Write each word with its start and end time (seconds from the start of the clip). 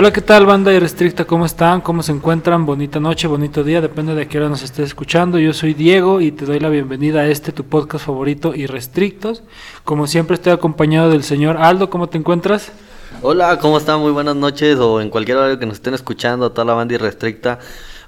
Hola, 0.00 0.14
¿qué 0.14 0.22
tal, 0.22 0.46
banda 0.46 0.72
irrestricta? 0.72 1.26
¿Cómo 1.26 1.44
están? 1.44 1.82
¿Cómo 1.82 2.02
se 2.02 2.10
encuentran? 2.10 2.64
Bonita 2.64 2.98
noche, 2.98 3.28
bonito 3.28 3.62
día, 3.62 3.82
depende 3.82 4.14
de 4.14 4.22
a 4.22 4.28
qué 4.28 4.38
hora 4.38 4.48
nos 4.48 4.62
estés 4.62 4.86
escuchando. 4.86 5.38
Yo 5.38 5.52
soy 5.52 5.74
Diego 5.74 6.22
y 6.22 6.32
te 6.32 6.46
doy 6.46 6.58
la 6.58 6.70
bienvenida 6.70 7.20
a 7.20 7.26
este, 7.26 7.52
tu 7.52 7.64
podcast 7.64 8.06
favorito, 8.06 8.54
Irrestrictos. 8.54 9.42
Como 9.84 10.06
siempre, 10.06 10.36
estoy 10.36 10.54
acompañado 10.54 11.10
del 11.10 11.22
señor 11.22 11.58
Aldo. 11.58 11.90
¿Cómo 11.90 12.08
te 12.08 12.16
encuentras? 12.16 12.72
Hola, 13.20 13.58
¿cómo 13.58 13.76
están? 13.76 14.00
Muy 14.00 14.10
buenas 14.10 14.36
noches 14.36 14.78
o 14.78 15.02
en 15.02 15.10
cualquier 15.10 15.36
hora 15.36 15.58
que 15.58 15.66
nos 15.66 15.74
estén 15.74 15.92
escuchando, 15.92 16.50
toda 16.50 16.64
la 16.64 16.72
banda 16.72 16.94
irrestricta. 16.94 17.58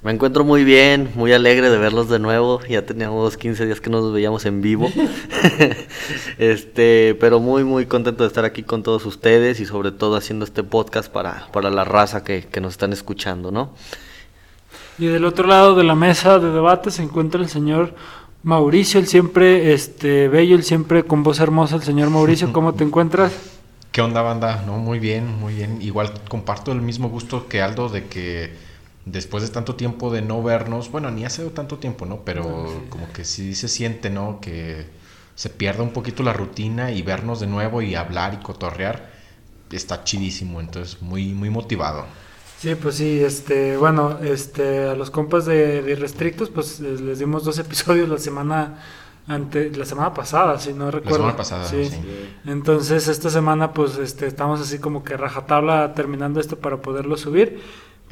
Me 0.03 0.11
encuentro 0.11 0.43
muy 0.43 0.65
bien, 0.65 1.13
muy 1.15 1.33
alegre 1.33 1.71
de 1.71 1.79
verlos 1.79 2.09
de 2.09 2.19
nuevo. 2.19 2.61
Ya 2.69 2.85
teníamos 2.85 3.37
15 3.37 3.67
días 3.67 3.81
que 3.81 3.89
nos 3.89 4.13
veíamos 4.13 4.45
en 4.47 4.61
vivo. 4.61 4.91
este, 6.39 7.17
pero 7.21 7.39
muy, 7.39 7.63
muy 7.63 7.87
contento 7.87 8.25
de 8.25 8.27
estar 8.27 8.45
aquí 8.45 8.65
con 8.65 8.83
todos 8.83 9.07
ustedes 9.07 9.61
y 9.61 9.65
sobre 9.65 9.93
todo 9.93 10.17
haciendo 10.17 10.45
este 10.45 10.65
podcast 10.65 11.09
para, 11.09 11.47
para 11.53 11.71
la 11.71 11.85
raza 11.85 12.25
que, 12.25 12.43
que 12.43 12.61
nos 12.61 12.73
están 12.73 12.93
escuchando, 12.93 13.53
¿no? 13.53 13.75
Y 14.99 15.07
del 15.07 15.25
otro 15.25 15.47
lado 15.47 15.77
de 15.77 15.85
la 15.85 15.95
mesa 15.95 16.41
de 16.41 16.51
debate 16.51 16.91
se 16.91 17.05
encuentra 17.05 17.41
el 17.41 17.49
señor 17.49 17.95
Mauricio, 18.43 18.99
el 18.99 19.07
siempre 19.07 19.73
este, 19.73 20.27
bello, 20.27 20.57
el 20.57 20.65
siempre 20.65 21.05
con 21.05 21.23
voz 21.23 21.39
hermosa, 21.39 21.77
el 21.77 21.83
señor 21.85 22.11
Mauricio. 22.11 22.53
¿Cómo 22.53 22.75
te 22.75 22.83
encuentras? 22.83 23.33
¿Qué 23.93 24.01
onda, 24.01 24.23
banda? 24.23 24.65
No, 24.67 24.79
muy 24.79 24.99
bien, 24.99 25.39
muy 25.39 25.55
bien. 25.55 25.81
Igual 25.81 26.13
comparto 26.29 26.73
el 26.73 26.83
mismo 26.83 27.09
gusto 27.09 27.47
que 27.47 27.63
Aldo 27.63 27.89
de 27.89 28.07
que 28.07 28.72
después 29.05 29.43
de 29.43 29.51
tanto 29.51 29.75
tiempo 29.75 30.11
de 30.11 30.23
no 30.23 30.43
vernos, 30.43 30.91
bueno, 30.91 31.11
ni 31.11 31.25
hace 31.25 31.45
tanto 31.51 31.79
tiempo, 31.79 32.07
¿no? 32.07 32.25
Pero 32.25 32.85
como 32.89 33.13
que 33.13 33.25
sí 33.25 33.55
se 33.55 33.69
siente, 33.69 34.11
¿no? 34.11 34.41
Que 34.41 34.87
se 35.35 35.51
pierda 35.51 35.83
un 35.83 35.93
poquito 35.93 36.23
la 36.23 36.33
rutina 36.33 36.93
y 36.93 37.03
vernos 37.03 37.41
de 37.41 37.47
nuevo 37.47 37.83
y 37.83 37.95
hablar 37.95 38.35
y 38.35 38.37
cotorrear 38.39 39.11
está 39.77 40.05
chidísimo, 40.05 40.61
entonces 40.61 41.01
muy 41.03 41.33
muy 41.33 41.51
motivado. 41.51 42.05
Sí, 42.59 42.75
pues 42.77 42.97
sí, 42.97 43.21
este, 43.25 43.77
bueno, 43.77 44.19
este, 44.23 44.89
a 44.89 44.95
los 44.95 45.11
compas 45.11 45.47
de, 45.47 45.83
de 45.83 45.93
Irrestrictos, 45.93 46.49
pues 46.49 46.79
les 46.79 47.19
dimos 47.19 47.45
dos 47.45 47.59
episodios 47.59 48.09
la 48.09 48.19
semana 48.19 48.79
ante, 49.27 49.71
la 49.71 49.85
semana 49.85 50.15
pasada, 50.15 50.59
si 50.59 50.73
no 50.73 50.91
recuerdo. 50.91 51.27
La 51.27 51.33
semana 51.33 51.37
pasada, 51.37 51.65
sí. 51.67 51.91
Entonces 52.45 53.09
esta 53.09 53.31
semana, 53.31 53.73
pues, 53.73 53.99
este, 53.99 54.27
estamos 54.27 54.61
así 54.61 54.79
como 54.79 55.03
que 55.03 55.17
rajatabla 55.17 55.95
terminando 55.95 56.41
esto 56.41 56.57
para 56.59 56.81
poderlo 56.83 57.17
subir. 57.17 57.61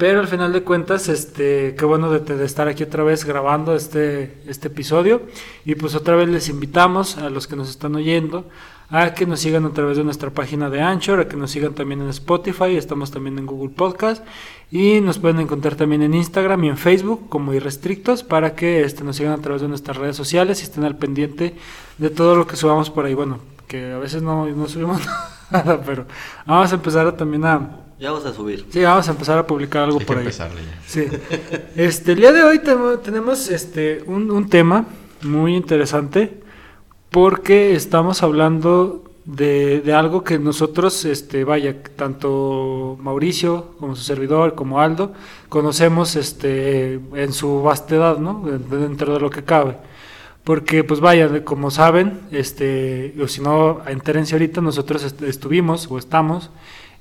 Pero 0.01 0.21
al 0.21 0.29
final 0.29 0.51
de 0.55 0.63
cuentas, 0.63 1.11
este, 1.11 1.75
qué 1.79 1.85
bueno 1.85 2.11
de, 2.11 2.43
estar 2.43 2.69
aquí 2.69 2.83
otra 2.85 3.05
vez 3.05 3.27
grabando 3.27 3.77
este, 3.77 4.39
este 4.47 4.69
episodio. 4.69 5.21
Y 5.67 5.75
pues 5.75 5.95
otra 5.95 6.17
vez 6.17 6.27
les 6.31 6.49
invitamos 6.49 7.19
a 7.19 7.29
los 7.29 7.47
que 7.47 7.55
nos 7.55 7.69
están 7.69 7.95
oyendo 7.97 8.47
a 8.89 9.13
que 9.13 9.27
nos 9.27 9.41
sigan 9.41 9.67
a 9.67 9.75
través 9.75 9.99
de 9.99 10.05
nuestra 10.05 10.31
página 10.31 10.71
de 10.71 10.81
Anchor, 10.81 11.21
a 11.21 11.29
que 11.29 11.37
nos 11.37 11.51
sigan 11.51 11.75
también 11.75 12.01
en 12.01 12.09
Spotify, 12.09 12.77
estamos 12.77 13.11
también 13.11 13.39
en 13.39 13.45
Google 13.45 13.69
Podcast 13.69 14.25
y 14.71 15.03
nos 15.03 15.19
pueden 15.19 15.39
encontrar 15.39 15.77
también 15.77 16.03
en 16.03 16.15
Instagram 16.15 16.65
y 16.65 16.69
en 16.71 16.79
Facebook 16.79 17.29
como 17.29 17.53
Irrestrictos 17.53 18.25
para 18.25 18.55
que 18.55 18.83
este, 18.83 19.05
nos 19.05 19.17
sigan 19.17 19.35
a 19.35 19.43
través 19.43 19.61
de 19.61 19.69
nuestras 19.69 19.99
redes 19.99 20.17
sociales 20.17 20.61
y 20.61 20.65
estén 20.65 20.85
al 20.85 20.97
pendiente 20.97 21.55
de 21.99 22.11
todo 22.11 22.35
lo 22.37 22.47
que 22.47 22.57
subamos 22.57 22.89
por 22.89 23.05
ahí. 23.05 23.13
Bueno, 23.13 23.39
que 23.69 23.93
a 23.93 23.99
veces 23.99 24.23
no, 24.23 24.47
no 24.47 24.67
subimos 24.67 25.03
nada, 25.51 25.83
pero 25.85 26.07
vamos 26.47 26.73
a 26.73 26.75
empezar 26.75 27.13
también 27.17 27.45
a 27.45 27.90
ya 28.01 28.11
vamos 28.11 28.25
a 28.25 28.33
subir. 28.33 28.65
Sí, 28.71 28.83
vamos 28.83 29.07
a 29.09 29.11
empezar 29.11 29.39
a 29.39 29.47
publicar 29.47 29.83
algo 29.83 30.01
por 30.01 30.17
ahí. 30.17 30.23
Empezarle 30.23 30.63
ya. 30.63 30.83
Sí. 30.87 31.07
Este, 31.77 32.13
el 32.13 32.19
día 32.19 32.33
de 32.33 32.43
hoy 32.43 32.61
tenemos 33.03 33.49
este, 33.49 34.03
un, 34.07 34.31
un, 34.31 34.49
tema 34.49 34.87
muy 35.23 35.55
interesante 35.55 36.41
porque 37.11 37.75
estamos 37.75 38.23
hablando 38.23 39.05
de, 39.27 39.83
de, 39.83 39.93
algo 39.93 40.25
que 40.25 40.39
nosotros, 40.39 41.05
este, 41.05 41.45
vaya, 41.45 41.83
tanto 41.97 42.97
Mauricio 43.01 43.75
como 43.79 43.95
su 43.95 44.03
servidor, 44.03 44.55
como 44.55 44.81
Aldo, 44.81 45.13
conocemos 45.51 46.17
este, 46.17 46.95
en 46.95 47.33
su 47.35 47.61
vastedad, 47.61 48.17
¿no? 48.17 48.43
Dentro 48.71 49.13
de 49.13 49.21
lo 49.21 49.29
que 49.29 49.45
cabe. 49.45 49.77
Porque, 50.43 50.85
pues 50.85 51.01
vaya, 51.01 51.45
como 51.45 51.71
saben, 51.71 52.21
este, 52.31 53.15
o 53.23 53.29
si 53.29 53.43
no, 53.43 53.83
entérense 53.87 54.35
ahorita, 54.35 54.63
nosotros 54.63 55.15
estuvimos 55.21 55.87
o 55.91 55.99
estamos 55.99 56.51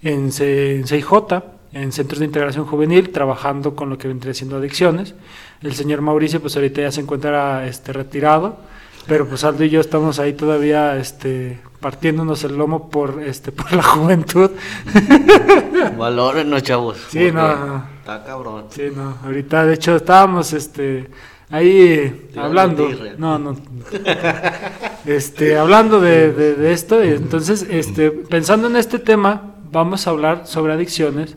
en, 0.02 0.32
CIJ, 0.32 1.12
en 1.74 1.92
Centros 1.92 2.20
de 2.20 2.26
Integración 2.26 2.66
Juvenil, 2.66 3.10
trabajando 3.10 3.76
con 3.76 3.90
lo 3.90 3.98
que 3.98 4.08
vendría 4.08 4.34
siendo 4.34 4.58
adicciones. 4.58 5.14
El 5.62 5.74
señor 5.74 6.02
Mauricio, 6.02 6.40
pues 6.42 6.56
ahorita 6.56 6.82
ya 6.82 6.92
se 6.92 7.02
encuentra 7.02 7.68
este, 7.68 7.94
retirado, 7.94 8.58
pero 9.08 9.28
pues 9.28 9.44
Aldo 9.44 9.64
y 9.64 9.70
yo 9.70 9.82
estamos 9.82 10.20
ahí 10.20 10.34
todavía 10.34 10.98
este, 10.98 11.60
partiéndonos 11.80 12.44
el 12.44 12.58
lomo 12.58 12.90
por, 12.90 13.22
este, 13.24 13.52
por 13.54 13.72
la 13.74 13.84
juventud. 13.84 14.52
Valórenos, 15.98 16.64
chavos. 16.64 16.98
Sí, 17.10 17.32
no, 17.32 17.84
Está 18.00 18.24
cabrón. 18.24 18.66
Sí, 18.70 18.90
no. 18.96 19.18
Ahorita, 19.24 19.66
de 19.66 19.74
hecho, 19.74 19.96
estábamos 19.96 20.54
este, 20.54 21.10
ahí 21.50 22.30
hablando. 22.38 22.90
No, 23.18 23.38
no. 23.38 23.58
Este, 25.06 25.58
hablando 25.58 26.00
de, 26.00 26.32
de, 26.34 26.56
de 26.56 26.72
esto, 26.72 27.02
entonces, 27.02 27.66
este, 27.70 28.12
pensando 28.12 28.68
en 28.68 28.76
este 28.76 29.00
tema, 29.00 29.56
vamos 29.72 30.08
a 30.08 30.10
hablar 30.12 30.48
sobre 30.48 30.74
adicciones, 30.74 31.36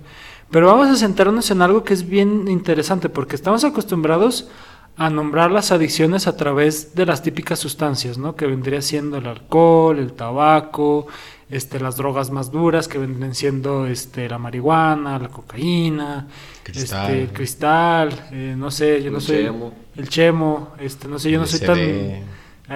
pero 0.51 0.67
vamos 0.67 0.89
a 0.89 0.97
centrarnos 0.97 1.51
en 1.51 1.63
algo 1.63 1.85
que 1.85 1.95
es 1.95 2.09
bien 2.09 2.49
interesante, 2.49 3.09
porque 3.09 3.37
estamos 3.37 3.65
acostumbrados 3.65 4.49
a 4.97 5.09
nombrar 5.09 5.51
las 5.51 5.73
adicciones 5.73 6.27
a 6.27 6.37
través 6.37 6.95
de 6.95 7.07
las 7.07 7.23
típicas 7.23 7.59
sustancias, 7.59 8.19
¿no? 8.19 8.37
Que 8.37 8.47
vendría 8.47 8.83
siendo 8.83 9.17
el 9.17 9.27
alcohol, 9.27 9.99
el 9.99 10.13
tabaco, 10.13 11.07
este, 11.49 11.81
las 11.81 11.97
drogas 11.97 12.31
más 12.31 12.51
duras, 12.51 12.89
que 12.89 12.99
vendrían 12.99 13.35
siendo 13.35 13.87
este, 13.87 14.29
la 14.29 14.39
marihuana, 14.39 15.19
la 15.19 15.29
cocaína, 15.29 16.27
cristal, 16.63 17.15
este, 17.15 17.35
cristal 17.35 18.29
eh, 18.33 18.55
no 18.57 18.71
sé, 18.71 19.03
yo 19.03 19.11
no 19.11 19.21
soy 19.21 19.51
el 19.97 20.09
chemo, 20.09 20.73
este, 20.79 21.09
no 21.09 21.19
sé, 21.19 21.31
yo 21.31 21.39
no 21.39 21.47
soy 21.47 21.61
tan 21.61 21.79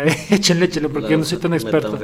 échenle, 0.30 0.66
échenle, 0.66 0.88
porque 0.88 1.10
yo 1.10 1.18
no 1.18 1.24
soy 1.24 1.38
tan 1.38 1.54
experto. 1.54 1.98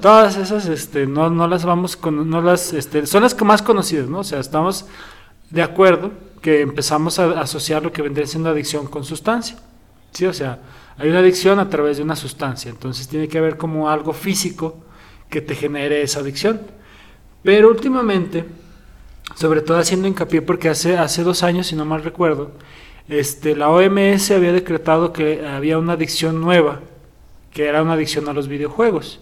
Todas 0.00 0.36
esas, 0.36 0.66
este, 0.66 1.06
no, 1.06 1.30
no 1.30 1.46
las 1.46 1.64
vamos 1.64 1.96
con, 1.96 2.28
no 2.28 2.40
las, 2.40 2.72
este, 2.72 3.06
son 3.06 3.22
las 3.22 3.34
que 3.34 3.44
más 3.44 3.62
conocidas, 3.62 4.08
¿no? 4.08 4.20
O 4.20 4.24
sea, 4.24 4.40
estamos 4.40 4.86
de 5.50 5.62
acuerdo 5.62 6.12
que 6.40 6.60
empezamos 6.60 7.18
a 7.18 7.40
asociar 7.40 7.82
lo 7.82 7.92
que 7.92 8.02
vendría 8.02 8.26
siendo 8.26 8.48
adicción 8.50 8.86
con 8.86 9.04
sustancia. 9.04 9.56
Sí, 10.12 10.26
o 10.26 10.32
sea, 10.32 10.58
hay 10.96 11.08
una 11.08 11.20
adicción 11.20 11.58
a 11.60 11.68
través 11.68 11.98
de 11.98 12.02
una 12.02 12.16
sustancia, 12.16 12.70
entonces 12.70 13.08
tiene 13.08 13.28
que 13.28 13.38
haber 13.38 13.56
como 13.56 13.88
algo 13.88 14.12
físico 14.12 14.78
que 15.28 15.40
te 15.40 15.54
genere 15.54 16.02
esa 16.02 16.20
adicción. 16.20 16.60
Pero 17.42 17.68
últimamente, 17.68 18.44
sobre 19.34 19.62
todo 19.62 19.78
haciendo 19.78 20.08
hincapié 20.08 20.42
porque 20.42 20.68
hace, 20.68 20.98
hace 20.98 21.22
dos 21.22 21.42
años, 21.42 21.68
si 21.68 21.76
no 21.76 21.84
mal 21.84 22.02
recuerdo, 22.02 22.52
este, 23.08 23.56
la 23.56 23.68
OMS 23.70 24.30
había 24.30 24.52
decretado 24.52 25.12
que 25.12 25.46
había 25.46 25.78
una 25.78 25.94
adicción 25.94 26.40
nueva, 26.40 26.80
que 27.52 27.66
era 27.66 27.82
una 27.82 27.94
adicción 27.94 28.28
a 28.28 28.32
los 28.32 28.48
videojuegos. 28.48 29.20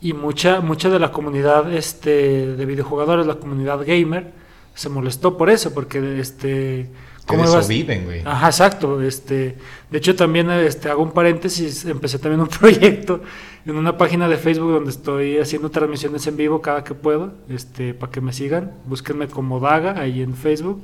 Y 0.00 0.12
mucha, 0.12 0.60
mucha 0.60 0.90
de 0.90 0.98
la 0.98 1.12
comunidad 1.12 1.72
este, 1.72 2.56
de 2.56 2.66
videojugadores, 2.66 3.26
la 3.26 3.36
comunidad 3.36 3.86
gamer, 3.86 4.32
se 4.74 4.88
molestó 4.88 5.36
por 5.36 5.48
eso, 5.50 5.72
porque 5.72 6.18
este, 6.18 6.90
¿Cómo 7.26 7.44
eso 7.44 7.66
viven, 7.68 8.04
güey. 8.04 8.22
Ajá, 8.24 8.46
exacto. 8.46 9.00
Este, 9.00 9.56
de 9.90 9.98
hecho, 9.98 10.16
también 10.16 10.50
este, 10.50 10.88
hago 10.88 11.02
un 11.02 11.12
paréntesis, 11.12 11.84
empecé 11.84 12.18
también 12.18 12.40
un 12.40 12.48
proyecto 12.60 13.20
en 13.64 13.76
una 13.76 13.96
página 13.96 14.28
de 14.28 14.36
Facebook 14.36 14.72
donde 14.72 14.90
estoy 14.90 15.38
haciendo 15.38 15.70
transmisiones 15.70 16.26
en 16.26 16.36
vivo 16.36 16.60
cada 16.60 16.82
que 16.82 16.94
puedo, 16.94 17.32
este, 17.48 17.94
para 17.94 18.10
que 18.10 18.20
me 18.20 18.32
sigan. 18.32 18.72
Búsquenme 18.86 19.28
como 19.28 19.60
Daga 19.60 20.00
ahí 20.00 20.20
en 20.20 20.34
Facebook. 20.34 20.82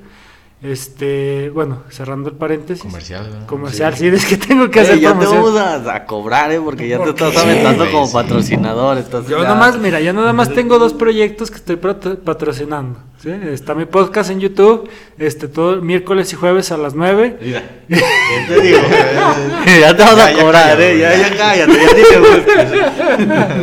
Este, 0.61 1.51
bueno, 1.51 1.85
cerrando 1.89 2.31
el 2.31 2.35
paréntesis. 2.35 2.83
Comercial, 2.83 3.31
¿no? 3.31 3.47
Comercial, 3.47 3.95
sí, 3.97 4.09
es 4.09 4.27
que 4.27 4.37
tengo 4.37 4.69
que 4.69 4.81
hacer 4.81 4.99
ya 4.99 5.17
te 5.17 5.25
vamos 5.25 5.57
a, 5.57 6.05
cobrar, 6.05 6.51
¿eh? 6.51 6.61
Porque 6.61 6.89
ya 6.89 6.99
te 6.99 7.11
estás 7.11 7.37
aventando 7.37 7.89
como 7.93 8.11
patrocinador. 8.11 8.99
yo 9.29 9.39
nada 9.39 9.55
más, 9.55 9.79
mira, 9.79 10.01
yo 10.01 10.13
nada 10.13 10.33
más 10.33 10.53
tengo 10.53 10.81
dos 10.81 10.95
proyectos 10.95 11.53
que 11.53 11.59
estoy 11.59 11.77
patrocinando. 11.77 12.99
¿sí? 13.23 13.31
Está 13.31 13.77
mi 13.77 13.85
podcast 13.85 14.31
en 14.31 14.41
YouTube, 14.41 14.91
este, 15.17 15.47
todo 15.47 15.81
miércoles 15.81 16.33
y 16.33 16.37
jueves 16.37 16.73
a 16.73 16.77
las 16.77 16.93
9. 16.97 17.39
Mira, 17.41 17.63
te 18.49 18.61
digo? 18.61 18.79
ya 19.81 19.97
te 19.97 20.03
vamos 20.03 20.19
a 20.19 20.33
cobrar, 20.33 20.81
¿eh? 20.81 20.99
Ya, 20.99 21.17
ya 21.17 21.37
cállate, 21.37 21.73
ya 22.11 23.59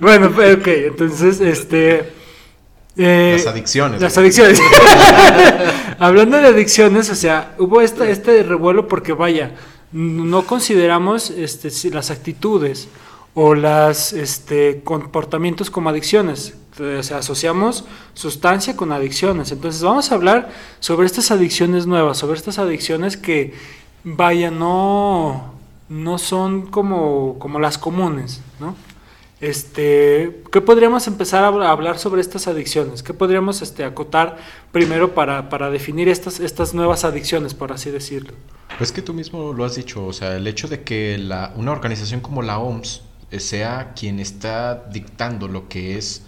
Bueno, 0.00 0.32
pues, 0.34 0.56
ok, 0.56 0.66
entonces, 0.66 1.40
este 1.40 2.12
eh, 2.96 3.34
las 3.38 3.46
adicciones. 3.46 4.00
Las 4.00 4.16
adicciones. 4.18 4.60
Hablando 5.98 6.38
de 6.38 6.48
adicciones, 6.48 7.10
o 7.10 7.14
sea, 7.14 7.54
hubo 7.58 7.80
esta, 7.80 8.08
este 8.08 8.42
revuelo 8.42 8.88
porque 8.88 9.12
vaya, 9.12 9.52
no 9.92 10.46
consideramos 10.46 11.30
este, 11.30 11.70
las 11.90 12.10
actitudes 12.10 12.88
o 13.34 13.54
los 13.54 14.12
este, 14.12 14.82
comportamientos 14.82 15.70
como 15.70 15.90
adicciones. 15.90 16.54
O 16.78 17.02
sea, 17.02 17.18
asociamos 17.18 17.84
sustancia 18.14 18.76
con 18.76 18.90
adicciones. 18.90 19.52
Entonces 19.52 19.82
vamos 19.82 20.10
a 20.10 20.16
hablar 20.16 20.50
sobre 20.80 21.06
estas 21.06 21.30
adicciones 21.30 21.86
nuevas, 21.86 22.18
sobre 22.18 22.36
estas 22.36 22.58
adicciones 22.58 23.16
que, 23.16 23.54
vaya, 24.02 24.50
no, 24.50 25.54
no 25.88 26.18
son 26.18 26.66
como, 26.66 27.38
como 27.38 27.60
las 27.60 27.78
comunes, 27.78 28.40
¿no? 28.58 28.74
Este, 29.44 30.42
¿qué 30.50 30.60
podríamos 30.62 31.06
empezar 31.06 31.44
a 31.44 31.70
hablar 31.70 31.98
sobre 31.98 32.22
estas 32.22 32.48
adicciones? 32.48 33.02
¿Qué 33.02 33.12
podríamos 33.12 33.60
este, 33.60 33.84
acotar 33.84 34.38
primero 34.72 35.14
para, 35.14 35.50
para 35.50 35.68
definir 35.68 36.08
estas, 36.08 36.40
estas 36.40 36.72
nuevas 36.72 37.04
adicciones, 37.04 37.52
por 37.52 37.70
así 37.70 37.90
decirlo? 37.90 38.32
Pues 38.78 38.90
que 38.90 39.02
tú 39.02 39.12
mismo 39.12 39.52
lo 39.52 39.66
has 39.66 39.76
dicho, 39.76 40.06
o 40.06 40.14
sea, 40.14 40.34
el 40.36 40.46
hecho 40.46 40.66
de 40.66 40.82
que 40.82 41.18
la, 41.18 41.52
una 41.56 41.72
organización 41.72 42.20
como 42.20 42.40
la 42.40 42.58
OMS 42.58 43.02
eh, 43.30 43.38
sea 43.38 43.92
quien 43.94 44.18
está 44.18 44.86
dictando 44.90 45.46
lo 45.46 45.68
que 45.68 45.98
es 45.98 46.22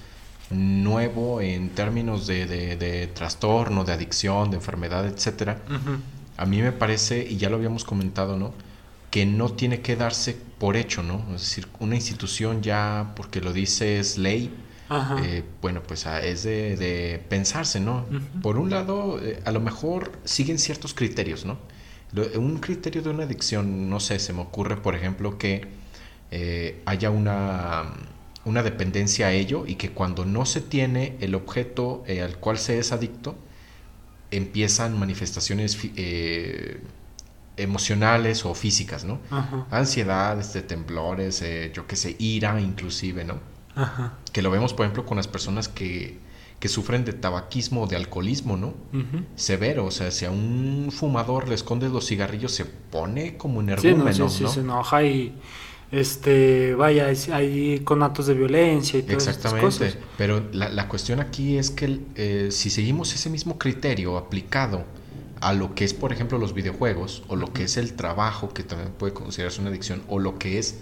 nuevo 0.50 1.40
en 1.40 1.70
términos 1.70 2.26
de, 2.26 2.46
de, 2.46 3.06
trastorno, 3.06 3.84
de 3.84 3.94
adicción, 3.94 4.50
de 4.50 4.56
enfermedad, 4.56 5.06
etcétera, 5.06 5.62
a 6.36 6.44
mí 6.44 6.60
me 6.60 6.70
parece, 6.70 7.26
y 7.26 7.38
ya 7.38 7.48
lo 7.48 7.56
habíamos 7.56 7.84
comentado, 7.84 8.36
¿no? 8.36 8.52
Que 9.16 9.24
no 9.24 9.48
tiene 9.48 9.80
que 9.80 9.96
darse 9.96 10.36
por 10.58 10.76
hecho, 10.76 11.02
¿no? 11.02 11.24
Es 11.34 11.40
decir, 11.40 11.66
una 11.80 11.94
institución 11.94 12.60
ya, 12.60 13.14
porque 13.16 13.40
lo 13.40 13.54
dice 13.54 13.98
es 13.98 14.18
ley, 14.18 14.54
eh, 15.24 15.42
bueno, 15.62 15.82
pues 15.82 16.06
ah, 16.06 16.20
es 16.20 16.42
de, 16.42 17.24
pensarse, 17.30 17.80
¿no? 17.80 18.04
Por 18.42 18.58
un 18.58 18.68
lado, 18.68 19.18
eh, 19.22 19.40
a 19.46 19.52
lo 19.52 19.60
mejor 19.60 20.12
siguen 20.24 20.58
ciertos 20.58 20.92
criterios, 20.92 21.46
¿no? 21.46 21.56
un 22.36 22.58
criterio 22.58 23.00
de 23.00 23.08
una 23.08 23.22
adicción, 23.22 23.88
no 23.88 24.00
sé, 24.00 24.18
se 24.18 24.34
me 24.34 24.42
ocurre, 24.42 24.76
por 24.76 24.94
ejemplo, 24.94 25.38
que 25.38 25.66
eh, 26.30 26.82
haya 26.84 27.08
una, 27.08 27.94
una 28.44 28.62
dependencia 28.62 29.28
a 29.28 29.32
ello 29.32 29.64
y 29.66 29.76
que 29.76 29.92
cuando 29.92 30.26
no 30.26 30.44
se 30.44 30.60
tiene 30.60 31.16
el 31.20 31.34
objeto 31.34 32.04
al 32.22 32.36
cual 32.36 32.58
se 32.58 32.78
es 32.78 32.92
adicto, 32.92 33.34
empiezan 34.30 34.98
manifestaciones 34.98 35.78
emocionales 37.56 38.44
o 38.44 38.54
físicas, 38.54 39.04
¿no? 39.04 39.18
Ansiedad, 39.70 40.38
este, 40.38 40.62
temblores, 40.62 41.42
eh, 41.42 41.70
yo 41.74 41.86
qué 41.86 41.96
sé, 41.96 42.16
ira 42.18 42.60
inclusive, 42.60 43.24
¿no? 43.24 43.40
Que 44.32 44.42
lo 44.42 44.50
vemos, 44.50 44.74
por 44.74 44.84
ejemplo, 44.86 45.04
con 45.04 45.16
las 45.16 45.28
personas 45.28 45.68
que, 45.68 46.18
que 46.60 46.68
sufren 46.68 47.04
de 47.04 47.12
tabaquismo 47.12 47.82
o 47.82 47.86
de 47.86 47.96
alcoholismo, 47.96 48.56
¿no? 48.56 48.74
Severo, 49.36 49.86
o 49.86 49.90
sea, 49.90 50.10
si 50.10 50.24
a 50.24 50.30
un 50.30 50.90
fumador 50.90 51.48
le 51.48 51.54
escondes 51.54 51.90
los 51.90 52.06
cigarrillos 52.06 52.52
se 52.52 52.64
pone 52.64 53.36
como 53.36 53.60
energúmeno, 53.60 54.12
sí, 54.12 54.20
no, 54.20 54.28
sí, 54.28 54.46
se 54.48 54.60
enoja 54.60 55.02
y 55.02 55.34
este 55.92 56.74
vaya 56.74 57.06
hay 57.32 57.80
conatos 57.84 58.26
de 58.26 58.34
violencia 58.34 58.98
y 58.98 59.02
todas 59.02 59.28
Exactamente, 59.28 59.68
estas 59.68 59.94
cosas. 59.94 60.08
pero 60.18 60.42
la, 60.52 60.68
la, 60.68 60.88
cuestión 60.88 61.20
aquí 61.20 61.58
es 61.58 61.70
que 61.70 62.00
eh, 62.16 62.48
si 62.50 62.70
seguimos 62.70 63.14
ese 63.14 63.30
mismo 63.30 63.56
criterio 63.56 64.16
aplicado 64.18 64.84
a 65.40 65.52
lo 65.52 65.74
que 65.74 65.84
es, 65.84 65.94
por 65.94 66.12
ejemplo, 66.12 66.38
los 66.38 66.54
videojuegos, 66.54 67.22
o 67.28 67.36
lo 67.36 67.52
que 67.52 67.64
es 67.64 67.76
el 67.76 67.94
trabajo, 67.94 68.52
que 68.52 68.62
también 68.62 68.92
puede 68.92 69.12
considerarse 69.12 69.60
una 69.60 69.70
adicción, 69.70 70.02
o 70.08 70.18
lo 70.18 70.38
que 70.38 70.58
es 70.58 70.78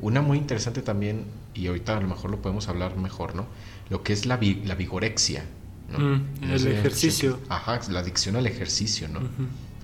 una 0.00 0.22
muy 0.22 0.38
interesante 0.38 0.82
también, 0.82 1.24
y 1.54 1.66
ahorita 1.66 1.96
a 1.96 2.00
lo 2.00 2.08
mejor 2.08 2.30
lo 2.30 2.40
podemos 2.40 2.68
hablar 2.68 2.96
mejor, 2.96 3.34
¿no? 3.34 3.46
Lo 3.90 4.02
que 4.02 4.12
es 4.12 4.26
la, 4.26 4.38
la 4.64 4.74
vigorexia. 4.74 5.44
¿no? 5.90 5.98
Mm, 5.98 6.26
el 6.42 6.66
ejercicio. 6.68 7.38
Ajá, 7.48 7.80
la 7.90 8.00
adicción 8.00 8.36
al 8.36 8.46
ejercicio, 8.46 9.08
¿no? 9.08 9.20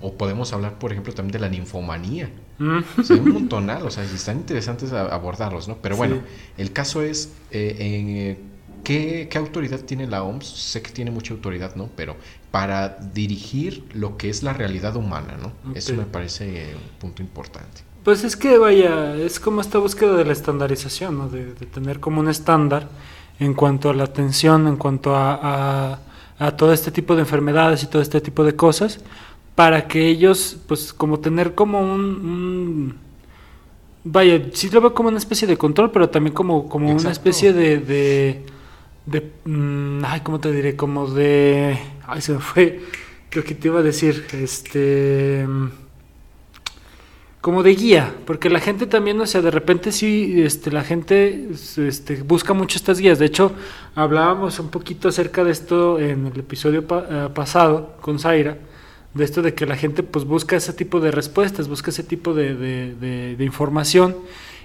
O 0.00 0.14
podemos 0.14 0.52
hablar, 0.52 0.78
por 0.78 0.92
ejemplo, 0.92 1.14
también 1.14 1.32
de 1.32 1.38
la 1.38 1.48
ninfomanía. 1.48 2.30
Mm. 2.58 2.82
un 3.10 3.32
montonal, 3.32 3.84
o 3.84 3.90
sea, 3.90 4.04
están 4.04 4.36
interesantes 4.36 4.92
abordarlos, 4.92 5.66
¿no? 5.66 5.78
Pero 5.78 5.96
bueno, 5.96 6.20
el 6.56 6.72
caso 6.72 7.02
es, 7.02 7.32
eh, 7.50 7.76
en, 7.78 8.08
eh, 8.16 8.38
¿qué, 8.84 9.28
¿qué, 9.30 9.38
autoridad 9.38 9.80
tiene 9.80 10.06
la 10.06 10.22
OMS? 10.22 10.46
Sé 10.46 10.82
que 10.82 10.90
tiene 10.92 11.10
mucha 11.10 11.34
autoridad, 11.34 11.74
¿no? 11.74 11.88
Pero 11.96 12.16
para 12.50 12.90
dirigir 13.12 13.84
lo 13.94 14.16
que 14.16 14.30
es 14.30 14.42
la 14.42 14.52
realidad 14.52 14.94
humana, 14.94 15.36
¿no? 15.42 15.52
Eso 15.74 15.94
me 15.94 16.04
parece 16.04 16.74
un 16.76 16.98
punto 17.00 17.22
importante. 17.22 17.82
Pues 18.04 18.22
es 18.22 18.36
que, 18.36 18.58
vaya, 18.58 19.16
es 19.16 19.40
como 19.40 19.62
esta 19.62 19.78
búsqueda 19.78 20.14
de 20.14 20.24
la 20.24 20.32
estandarización, 20.32 21.18
¿no? 21.18 21.28
De, 21.28 21.44
tener 21.66 22.00
como 22.00 22.20
un 22.20 22.28
estándar 22.28 22.88
en 23.40 23.54
cuanto 23.54 23.90
a 23.90 23.94
la 23.94 24.04
atención, 24.04 24.68
en 24.68 24.76
cuanto 24.76 25.16
a, 25.16 25.98
a, 26.38 26.56
todo 26.56 26.72
este 26.72 26.90
tipo 26.90 27.14
de 27.14 27.22
enfermedades 27.22 27.82
y 27.82 27.86
todo 27.86 28.02
este 28.02 28.20
tipo 28.20 28.44
de 28.44 28.54
cosas, 28.54 29.00
para 29.54 29.88
que 29.88 30.06
ellos, 30.06 30.58
pues, 30.68 30.92
como 30.92 31.18
tener 31.18 31.54
como 31.54 31.80
un, 31.80 32.94
vaya, 34.04 34.42
sí 34.52 34.68
lo 34.70 34.80
veo 34.82 34.94
como 34.94 35.08
una 35.08 35.18
especie 35.18 35.48
de 35.48 35.56
control, 35.56 35.90
pero 35.90 36.10
también 36.10 36.34
como, 36.34 36.68
como 36.68 36.90
una 36.92 37.10
especie 37.10 37.52
de, 37.52 37.78
de, 37.78 38.46
de 39.06 39.32
mm, 39.44 40.04
ay, 40.04 40.20
¿cómo 40.20 40.40
te 40.40 40.50
diré? 40.52 40.76
Como 40.76 41.06
de 41.06 41.78
Ay, 42.06 42.20
se 42.20 42.32
me 42.32 42.38
fue. 42.38 42.80
Creo 43.30 43.44
que 43.44 43.54
te 43.54 43.68
iba 43.68 43.80
a 43.80 43.82
decir. 43.82 44.26
Este. 44.32 45.46
Como 47.40 47.62
de 47.62 47.74
guía, 47.74 48.14
porque 48.24 48.48
la 48.48 48.58
gente 48.58 48.86
también, 48.86 49.20
o 49.20 49.26
sea, 49.26 49.42
de 49.42 49.50
repente 49.50 49.92
sí, 49.92 50.42
este, 50.42 50.72
la 50.72 50.82
gente 50.82 51.50
este, 51.76 52.22
busca 52.22 52.54
mucho 52.54 52.78
estas 52.78 52.98
guías. 52.98 53.18
De 53.18 53.26
hecho, 53.26 53.52
hablábamos 53.94 54.58
un 54.60 54.70
poquito 54.70 55.10
acerca 55.10 55.44
de 55.44 55.50
esto 55.50 56.00
en 56.00 56.26
el 56.28 56.40
episodio 56.40 56.86
eh, 56.88 57.28
pasado 57.34 57.98
con 58.00 58.18
Zaira, 58.18 58.56
de 59.12 59.24
esto 59.24 59.42
de 59.42 59.52
que 59.52 59.66
la 59.66 59.76
gente 59.76 60.02
pues 60.02 60.24
busca 60.24 60.56
ese 60.56 60.72
tipo 60.72 61.00
de 61.00 61.10
respuestas, 61.10 61.68
busca 61.68 61.90
ese 61.90 62.02
tipo 62.02 62.32
de, 62.32 62.54
de 62.54 63.44
información 63.44 64.16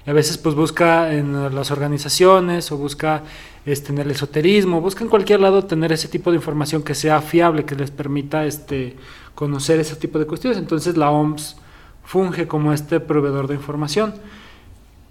a 0.09 0.13
veces 0.13 0.39
pues 0.39 0.55
busca 0.55 1.13
en 1.13 1.53
las 1.53 1.69
organizaciones 1.69 2.71
o 2.71 2.77
busca 2.77 3.21
este, 3.63 3.91
en 3.91 3.99
el 3.99 4.09
esoterismo, 4.09 4.81
busca 4.81 5.03
en 5.03 5.09
cualquier 5.09 5.39
lado 5.39 5.65
tener 5.65 5.91
ese 5.91 6.07
tipo 6.07 6.31
de 6.31 6.37
información 6.37 6.81
que 6.81 6.95
sea 6.95 7.21
fiable, 7.21 7.63
que 7.63 7.75
les 7.75 7.91
permita 7.91 8.43
este, 8.47 8.95
conocer 9.35 9.79
ese 9.79 9.95
tipo 9.95 10.17
de 10.17 10.25
cuestiones. 10.25 10.57
Entonces 10.57 10.97
la 10.97 11.11
OMS 11.11 11.57
funge 12.03 12.47
como 12.47 12.73
este 12.73 12.99
proveedor 12.99 13.47
de 13.47 13.53
información. 13.53 14.15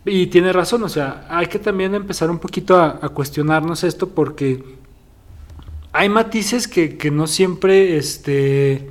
Y 0.04 0.26
tiene 0.26 0.52
razón, 0.52 0.82
o 0.82 0.88
sea, 0.88 1.28
hay 1.30 1.46
que 1.46 1.60
también 1.60 1.94
empezar 1.94 2.28
un 2.28 2.40
poquito 2.40 2.80
a, 2.80 3.08
cuestionarnos 3.10 3.84
esto 3.84 4.08
porque 4.08 4.64
hay 5.92 6.08
matices 6.08 6.66
que, 6.66 6.98
que 6.98 7.12
no 7.12 7.28
siempre, 7.28 7.98
este, 7.98 8.90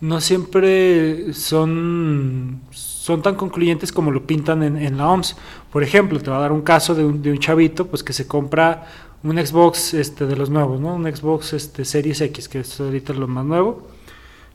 no 0.00 0.20
siempre 0.20 1.34
son 1.34 2.60
son 3.04 3.20
tan 3.20 3.34
concluyentes 3.34 3.92
como 3.92 4.10
lo 4.10 4.26
pintan 4.26 4.62
en, 4.62 4.96
la 4.96 5.10
OMS. 5.10 5.36
Por 5.70 5.82
ejemplo, 5.82 6.18
te 6.20 6.30
va 6.30 6.38
a 6.38 6.40
dar 6.40 6.52
un 6.52 6.62
caso 6.62 6.94
de 6.94 7.04
un, 7.04 7.38
chavito 7.38 7.86
pues 7.86 8.02
que 8.02 8.14
se 8.14 8.26
compra 8.26 8.86
un 9.22 9.36
Xbox 9.36 9.92
este, 9.92 10.24
de 10.24 10.34
los 10.34 10.48
nuevos, 10.48 10.80
¿no? 10.80 10.94
Un 10.94 11.04
Xbox 11.14 11.52
este, 11.52 11.84
Series 11.84 12.22
X, 12.22 12.48
que 12.48 12.60
es 12.60 12.80
ahorita 12.80 13.12
lo 13.12 13.28
más 13.28 13.44
nuevo. 13.44 13.86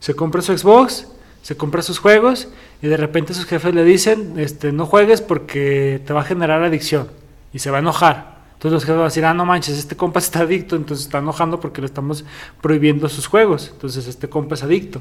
Se 0.00 0.16
compra 0.16 0.42
su 0.42 0.58
Xbox, 0.58 1.06
se 1.42 1.56
compra 1.56 1.80
sus 1.82 2.00
juegos 2.00 2.48
y 2.82 2.88
de 2.88 2.96
repente 2.96 3.34
sus 3.34 3.44
jefes 3.44 3.72
le 3.72 3.84
dicen, 3.84 4.34
este, 4.36 4.72
no 4.72 4.84
juegues 4.84 5.20
porque 5.20 6.02
te 6.04 6.12
va 6.12 6.22
a 6.22 6.24
generar 6.24 6.60
adicción 6.64 7.06
y 7.52 7.60
se 7.60 7.70
va 7.70 7.76
a 7.76 7.80
enojar. 7.80 8.40
Entonces 8.54 8.72
los 8.72 8.82
jefes 8.82 8.96
van 8.96 9.02
a 9.02 9.10
decir, 9.10 9.24
ah, 9.26 9.32
no 9.32 9.44
manches, 9.44 9.78
este 9.78 9.94
compa 9.94 10.18
está 10.18 10.40
adicto, 10.40 10.74
entonces 10.74 11.06
está 11.06 11.18
enojando 11.18 11.60
porque 11.60 11.82
le 11.82 11.86
estamos 11.86 12.24
prohibiendo 12.60 13.08
sus 13.08 13.28
juegos. 13.28 13.70
Entonces 13.72 14.08
este 14.08 14.28
compa 14.28 14.56
es 14.56 14.64
adicto. 14.64 15.00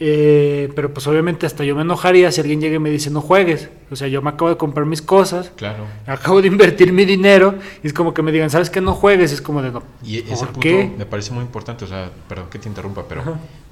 Eh, 0.00 0.72
pero 0.74 0.92
pues 0.92 1.06
obviamente 1.06 1.46
hasta 1.46 1.62
yo 1.62 1.76
me 1.76 1.82
enojaría 1.82 2.32
si 2.32 2.40
alguien 2.40 2.60
llega 2.60 2.76
y 2.76 2.78
me 2.80 2.90
dice 2.90 3.10
no 3.10 3.20
juegues. 3.20 3.68
O 3.90 3.96
sea, 3.96 4.08
yo 4.08 4.22
me 4.22 4.30
acabo 4.30 4.48
de 4.48 4.56
comprar 4.56 4.86
mis 4.86 5.02
cosas, 5.02 5.52
claro. 5.56 5.84
acabo 6.06 6.42
de 6.42 6.48
invertir 6.48 6.92
mi 6.92 7.04
dinero 7.04 7.54
y 7.82 7.86
es 7.86 7.92
como 7.92 8.12
que 8.12 8.22
me 8.22 8.32
digan, 8.32 8.50
¿sabes 8.50 8.70
qué? 8.70 8.80
No 8.80 8.94
juegues. 8.94 9.30
Es 9.32 9.40
como 9.40 9.62
de 9.62 9.70
no. 9.70 9.82
Y 10.02 10.18
ese 10.18 10.46
punto 10.46 10.68
me 10.98 11.06
parece 11.06 11.32
muy 11.32 11.42
importante, 11.42 11.84
o 11.84 11.88
sea, 11.88 12.10
perdón 12.28 12.46
que 12.50 12.58
te 12.58 12.68
interrumpa, 12.68 13.04
pero 13.08 13.22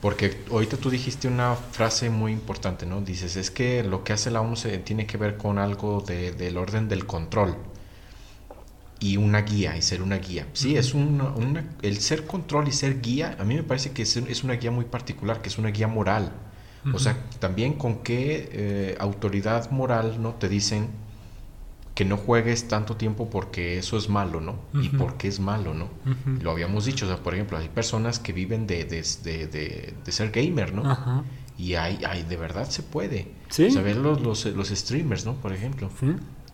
porque 0.01 0.39
ahorita 0.51 0.77
tú 0.77 0.91
dijiste 0.91 1.27
una 1.27 1.55
frase 1.55 2.09
muy 2.11 2.33
importante, 2.33 2.87
¿no? 2.87 3.01
Dices, 3.01 3.37
es 3.37 3.51
que 3.51 3.83
lo 3.83 4.05
que 4.05 4.13
hace 4.13 4.31
la 4.31 4.41
OMS 4.41 4.67
tiene 4.85 5.07
que 5.07 5.17
ver 5.17 5.37
con 5.37 5.59
algo 5.59 6.03
de, 6.07 6.33
del 6.33 6.57
orden 6.57 6.89
del 6.89 7.07
control 7.07 7.57
y 9.03 9.17
una 9.17 9.43
guía 9.43 9.77
y 9.77 9.83
ser 9.83 10.01
una 10.01 10.19
guía. 10.19 10.47
Sí, 10.53 10.77
es 10.77 10.95
una, 10.95 11.35
el 11.83 11.99
ser 11.99 12.25
control 12.25 12.69
y 12.69 12.73
ser 12.73 13.01
guía, 13.01 13.37
a 13.39 13.45
mí 13.45 13.57
me 13.57 13.65
parece 13.65 13.91
que 13.91 14.03
es, 14.03 14.45
una 14.45 14.55
guía 14.55 14.71
muy 14.71 14.85
particular, 14.85 15.43
que 15.43 15.49
es 15.49 15.59
una 15.59 15.71
guía 15.71 15.89
moral. 15.89 16.33
O 16.93 16.99
sea, 16.99 17.17
también 17.39 17.75
con 17.75 18.03
qué 18.03 18.49
eh, 18.53 18.97
autoridad 18.99 19.71
moral 19.71 20.21
no 20.21 20.35
te 20.35 20.49
dicen 20.49 20.89
que 21.95 22.05
no 22.05 22.17
juegues 22.17 22.67
tanto 22.67 22.97
tiempo 22.97 23.31
porque 23.31 23.79
eso 23.79 23.97
es 23.97 24.09
malo, 24.09 24.41
¿no? 24.41 24.57
Y 24.73 24.89
porque 24.89 25.29
es 25.29 25.41
malo, 25.41 25.75
¿no? 25.75 25.89
Lo 26.41 26.53
habíamos 26.53 26.85
dicho, 26.85 27.07
o 27.07 27.09
sea, 27.09 27.19
por 27.19 27.35
ejemplo, 27.35 27.59
hay 27.59 27.69
personas 27.69 28.21
que 28.21 28.33
viven 28.33 28.67
de, 28.67 28.85
de, 28.85 29.03
de, 29.47 30.13
ser 30.13 30.31
gamer, 30.31 30.73
¿no? 30.73 31.25
Y 31.59 31.75
hay, 31.75 32.01
hay, 32.05 32.23
de 32.23 32.37
verdad 32.37 32.69
se 32.69 32.83
puede. 32.83 33.33
¿Sí? 33.49 33.67
O 33.67 33.71
sea, 33.71 33.83
ver 33.83 33.97
los, 33.97 34.21
los, 34.21 34.47
los 34.47 34.69
streamers, 34.69 35.25
¿no? 35.27 35.35
Por 35.35 35.53
ejemplo. 35.53 35.91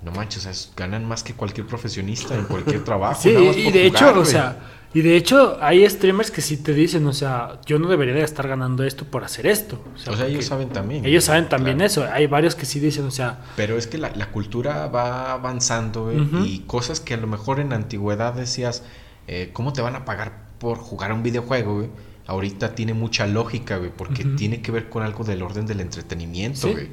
No 0.02 0.12
manches, 0.12 0.72
ganan 0.76 1.04
más 1.04 1.22
que 1.22 1.34
cualquier 1.34 1.66
profesionista 1.66 2.34
en 2.34 2.44
cualquier 2.44 2.84
trabajo. 2.84 3.20
Sí, 3.20 3.30
y 3.30 3.72
de 3.72 3.86
hecho, 3.86 4.18
o 4.18 4.24
sea, 4.24 4.58
y 4.94 5.02
de 5.02 5.16
hecho 5.16 5.58
hay 5.60 5.88
streamers 5.88 6.30
que 6.30 6.40
sí 6.40 6.56
te 6.56 6.72
dicen, 6.72 7.06
o 7.06 7.12
sea, 7.12 7.60
yo 7.66 7.78
no 7.78 7.88
debería 7.88 8.14
de 8.14 8.22
estar 8.22 8.48
ganando 8.48 8.84
esto 8.84 9.04
por 9.04 9.22
hacer 9.22 9.46
esto. 9.46 9.82
O 10.06 10.16
sea, 10.16 10.26
ellos 10.26 10.46
saben 10.46 10.70
también. 10.70 11.04
Ellos 11.04 11.24
saben 11.24 11.48
también 11.48 11.80
eso. 11.80 12.06
Hay 12.10 12.26
varios 12.26 12.54
que 12.54 12.64
sí 12.64 12.80
dicen, 12.80 13.04
o 13.04 13.10
sea... 13.10 13.40
Pero 13.56 13.76
es 13.76 13.86
que 13.86 13.98
la, 13.98 14.30
cultura 14.30 14.86
va 14.86 15.32
avanzando 15.32 16.12
y 16.44 16.60
cosas 16.60 17.00
que 17.00 17.14
a 17.14 17.16
lo 17.18 17.26
mejor 17.26 17.60
en 17.60 17.70
la 17.70 17.76
antigüedad 17.76 18.32
decías, 18.34 18.82
eh, 19.26 19.50
¿cómo 19.52 19.72
te 19.72 19.82
van 19.82 19.96
a 19.96 20.04
pagar 20.04 20.48
por 20.58 20.78
jugar 20.78 21.12
un 21.12 21.22
videojuego, 21.22 21.88
Ahorita 22.26 22.74
tiene 22.74 22.92
mucha 22.92 23.26
lógica, 23.26 23.78
güey, 23.78 23.90
porque 23.90 24.22
tiene 24.22 24.60
que 24.60 24.70
ver 24.70 24.90
con 24.90 25.02
algo 25.02 25.24
del 25.24 25.40
orden 25.40 25.64
del 25.64 25.80
entretenimiento, 25.80 26.70
güey. 26.70 26.90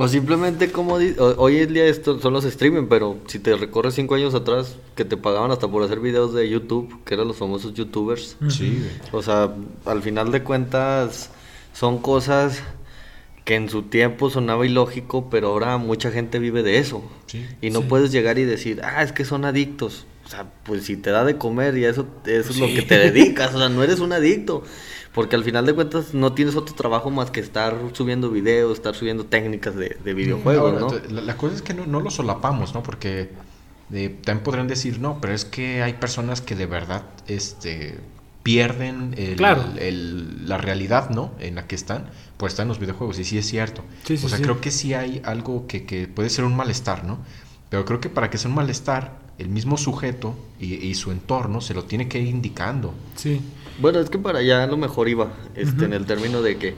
O 0.00 0.06
simplemente 0.06 0.70
como 0.70 0.94
hoy 0.94 1.58
en 1.58 1.74
día 1.74 1.86
esto 1.86 2.20
son 2.20 2.32
los 2.32 2.44
streaming, 2.44 2.86
pero 2.88 3.18
si 3.26 3.40
te 3.40 3.56
recorres 3.56 3.94
cinco 3.94 4.14
años 4.14 4.32
atrás 4.32 4.76
que 4.94 5.04
te 5.04 5.16
pagaban 5.16 5.50
hasta 5.50 5.66
por 5.66 5.82
hacer 5.82 5.98
videos 5.98 6.32
de 6.32 6.48
YouTube, 6.48 7.02
que 7.04 7.14
eran 7.14 7.26
los 7.26 7.36
famosos 7.36 7.74
youtubers. 7.74 8.36
Sí. 8.48 8.86
O 9.10 9.22
sea, 9.22 9.52
al 9.84 10.02
final 10.02 10.30
de 10.30 10.44
cuentas 10.44 11.30
son 11.72 11.98
cosas 11.98 12.62
que 13.44 13.56
en 13.56 13.68
su 13.68 13.82
tiempo 13.82 14.30
sonaba 14.30 14.64
ilógico, 14.64 15.30
pero 15.30 15.48
ahora 15.48 15.78
mucha 15.78 16.12
gente 16.12 16.38
vive 16.38 16.62
de 16.62 16.78
eso. 16.78 17.02
y 17.60 17.70
no 17.70 17.82
puedes 17.82 18.12
llegar 18.12 18.38
y 18.38 18.44
decir, 18.44 18.80
ah, 18.84 19.02
es 19.02 19.10
que 19.10 19.24
son 19.24 19.44
adictos. 19.44 20.06
O 20.24 20.28
sea, 20.28 20.46
pues 20.64 20.84
si 20.84 20.96
te 20.96 21.10
da 21.10 21.24
de 21.24 21.38
comer 21.38 21.76
y 21.76 21.86
eso, 21.86 22.06
eso 22.26 22.50
es 22.50 22.58
lo 22.58 22.66
que 22.66 22.82
te 22.82 22.98
dedicas, 22.98 23.54
o 23.54 23.58
sea, 23.58 23.68
no 23.68 23.82
eres 23.82 23.98
un 23.98 24.12
adicto. 24.12 24.62
Porque 25.14 25.36
al 25.36 25.44
final 25.44 25.66
de 25.66 25.74
cuentas 25.74 26.14
no 26.14 26.32
tienes 26.32 26.54
otro 26.56 26.74
trabajo 26.74 27.10
más 27.10 27.30
que 27.30 27.40
estar 27.40 27.74
subiendo 27.92 28.30
videos, 28.30 28.74
estar 28.74 28.94
subiendo 28.94 29.24
técnicas 29.24 29.74
de, 29.74 29.96
videojuegos, 30.14 30.80
¿no? 30.80 31.20
La, 31.20 31.36
cosa 31.36 31.56
es 31.56 31.62
que 31.62 31.74
no, 31.74 32.00
lo 32.00 32.10
solapamos, 32.10 32.74
¿no? 32.74 32.82
Porque 32.82 33.30
eh, 33.92 34.16
también 34.22 34.44
podrían 34.44 34.68
decir, 34.68 35.00
no, 35.00 35.18
pero 35.20 35.32
es 35.32 35.44
que 35.44 35.82
hay 35.82 35.94
personas 35.94 36.40
que 36.40 36.54
de 36.54 36.66
verdad 36.66 37.02
este, 37.26 37.98
pierden 38.42 39.14
el, 39.16 40.48
la 40.48 40.58
realidad, 40.58 41.10
¿no? 41.10 41.32
En 41.38 41.56
la 41.56 41.66
que 41.66 41.74
están, 41.74 42.10
estar 42.46 42.64
en 42.64 42.68
los 42.68 42.78
videojuegos. 42.78 43.18
Y 43.18 43.24
sí 43.24 43.38
es 43.38 43.46
cierto. 43.46 43.82
o 44.10 44.28
sea, 44.28 44.38
creo 44.38 44.60
que 44.60 44.70
sí 44.70 44.94
hay 44.94 45.20
algo 45.24 45.66
que, 45.66 45.84
que 45.84 46.06
puede 46.06 46.30
ser 46.30 46.44
un 46.44 46.56
malestar, 46.56 47.04
¿no? 47.04 47.18
Pero 47.70 47.84
creo 47.84 48.00
que 48.00 48.08
para 48.08 48.30
que 48.30 48.38
sea 48.38 48.48
un 48.48 48.54
malestar, 48.54 49.18
el 49.38 49.48
mismo 49.48 49.76
sujeto 49.76 50.34
y, 50.58 50.74
y, 50.74 50.94
su 50.94 51.12
entorno 51.12 51.60
se 51.60 51.74
lo 51.74 51.84
tiene 51.84 52.08
que 52.08 52.18
ir 52.18 52.28
indicando. 52.28 52.94
Sí. 53.14 53.40
Bueno, 53.78 54.00
es 54.00 54.10
que 54.10 54.18
para 54.18 54.40
allá 54.40 54.64
a 54.64 54.66
lo 54.66 54.76
mejor 54.76 55.08
iba, 55.08 55.28
este, 55.54 55.84
en 55.84 55.92
el 55.92 56.04
término 56.06 56.42
de 56.42 56.56
que 56.56 56.74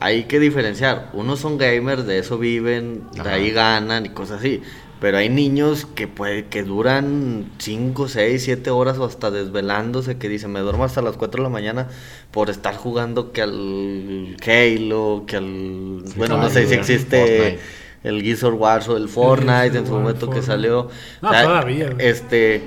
hay 0.00 0.24
que 0.24 0.40
diferenciar. 0.40 1.10
Unos 1.12 1.40
son 1.40 1.58
gamers, 1.58 2.06
de 2.06 2.18
eso 2.18 2.38
viven, 2.38 3.04
de 3.12 3.28
ahí 3.28 3.50
ganan 3.50 4.06
y 4.06 4.10
cosas 4.10 4.40
así. 4.40 4.60
Pero 5.00 5.18
hay 5.18 5.28
niños 5.28 5.86
que 5.86 6.08
puede, 6.08 6.46
que 6.46 6.62
duran 6.62 7.50
5, 7.58 8.08
6, 8.08 8.42
7 8.42 8.70
horas 8.70 8.98
o 8.98 9.04
hasta 9.04 9.30
desvelándose, 9.30 10.16
que 10.16 10.28
dicen, 10.28 10.52
me 10.52 10.60
duermo 10.60 10.84
hasta 10.84 11.02
las 11.02 11.16
4 11.16 11.42
de 11.42 11.42
la 11.42 11.50
mañana 11.50 11.88
por 12.30 12.48
estar 12.48 12.76
jugando 12.76 13.32
que 13.32 13.42
al 13.42 14.36
Halo, 14.46 15.24
que 15.26 15.36
al... 15.36 16.04
bueno, 16.16 16.38
no 16.38 16.48
sé 16.48 16.66
si 16.66 16.74
existe 16.74 17.58
el 18.02 18.22
Gears 18.22 18.44
of 18.44 18.54
War 18.58 18.82
o 18.88 18.96
el 18.96 19.08
Fortnite 19.08 19.78
en 19.78 19.86
su 19.86 19.92
momento 19.92 20.30
que 20.30 20.42
salió. 20.42 20.88
No, 21.20 21.30
todavía. 21.30 21.94
Este 21.98 22.62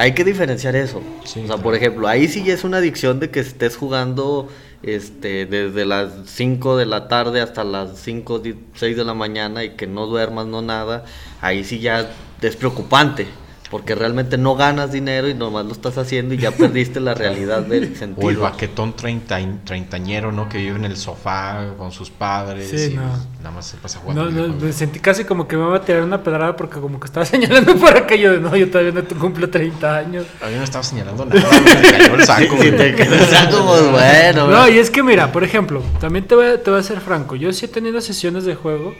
hay 0.00 0.12
que 0.12 0.24
diferenciar 0.24 0.76
eso. 0.76 1.02
o 1.22 1.26
sea, 1.26 1.58
por 1.58 1.74
ejemplo, 1.74 2.08
ahí 2.08 2.26
sí 2.26 2.50
es 2.50 2.64
una 2.64 2.78
adicción 2.78 3.20
de 3.20 3.30
que 3.30 3.40
estés 3.40 3.76
jugando 3.76 4.48
este 4.82 5.44
desde 5.44 5.84
las 5.84 6.10
5 6.24 6.78
de 6.78 6.86
la 6.86 7.06
tarde 7.06 7.42
hasta 7.42 7.64
las 7.64 7.98
5, 7.98 8.42
6 8.74 8.96
de 8.96 9.04
la 9.04 9.12
mañana 9.12 9.62
y 9.62 9.76
que 9.76 9.86
no 9.86 10.06
duermas, 10.06 10.46
no 10.46 10.62
nada. 10.62 11.04
Ahí 11.42 11.64
sí 11.64 11.80
ya 11.80 12.10
es 12.40 12.56
preocupante 12.56 13.26
porque 13.70 13.94
realmente 13.94 14.36
no 14.36 14.56
ganas 14.56 14.90
dinero 14.90 15.28
y 15.28 15.34
nomás 15.34 15.64
lo 15.64 15.72
estás 15.72 15.96
haciendo 15.96 16.34
y 16.34 16.38
ya 16.38 16.50
perdiste 16.50 16.98
la 16.98 17.14
realidad 17.14 17.62
del 17.62 17.96
sentido. 17.96 18.10
O 18.26 18.28
el 18.28 18.36
baquetón 18.36 18.94
treinta, 18.94 19.38
treintañero, 19.64 20.32
¿no? 20.32 20.48
Que 20.48 20.58
vive 20.58 20.76
en 20.76 20.84
el 20.84 20.96
sofá 20.96 21.74
con 21.78 21.92
sus 21.92 22.10
padres 22.10 22.68
sí, 22.68 22.92
y 22.92 22.96
no. 22.96 23.02
nada 23.38 23.52
más 23.52 23.66
se 23.66 23.76
pasa 23.76 24.00
jugando. 24.00 24.30
No, 24.30 24.48
no, 24.48 24.54
me 24.54 24.72
sentí 24.72 24.98
casi 24.98 25.24
como 25.24 25.46
que 25.46 25.56
me 25.56 25.64
iba 25.64 25.76
a 25.76 25.80
tirar 25.82 26.02
una 26.02 26.22
pedrada 26.22 26.56
porque 26.56 26.80
como 26.80 26.98
que 26.98 27.06
estaba 27.06 27.24
señalando 27.26 27.76
por 27.76 27.96
aquello 27.96 28.32
de 28.32 28.40
no, 28.40 28.54
yo 28.56 28.68
todavía 28.68 28.92
no 28.92 29.02
cumplo 29.18 29.48
30 29.48 29.96
años. 29.96 30.26
A 30.42 30.48
mí 30.48 30.54
no 30.56 30.64
estaba 30.64 30.82
señalando 30.82 31.24
nada, 31.24 31.60
me 31.60 31.98
cayó 31.98 32.14
el 32.16 32.24
saco. 32.24 32.56
Sí, 32.60 32.72
te 32.72 32.94
quedó 32.96 33.14
el 33.14 33.26
saco, 33.26 33.64
pues 33.66 33.90
bueno. 33.92 34.48
No, 34.48 34.68
y 34.68 34.78
es 34.78 34.90
que 34.90 35.02
mira, 35.02 35.30
por 35.30 35.44
ejemplo, 35.44 35.82
también 36.00 36.26
te 36.26 36.34
voy, 36.34 36.46
a, 36.46 36.62
te 36.62 36.70
voy 36.70 36.80
a 36.80 36.82
ser 36.82 37.00
franco, 37.00 37.36
yo 37.36 37.52
sí 37.52 37.66
he 37.66 37.68
tenido 37.68 38.00
sesiones 38.00 38.44
de 38.44 38.56
juego, 38.56 38.94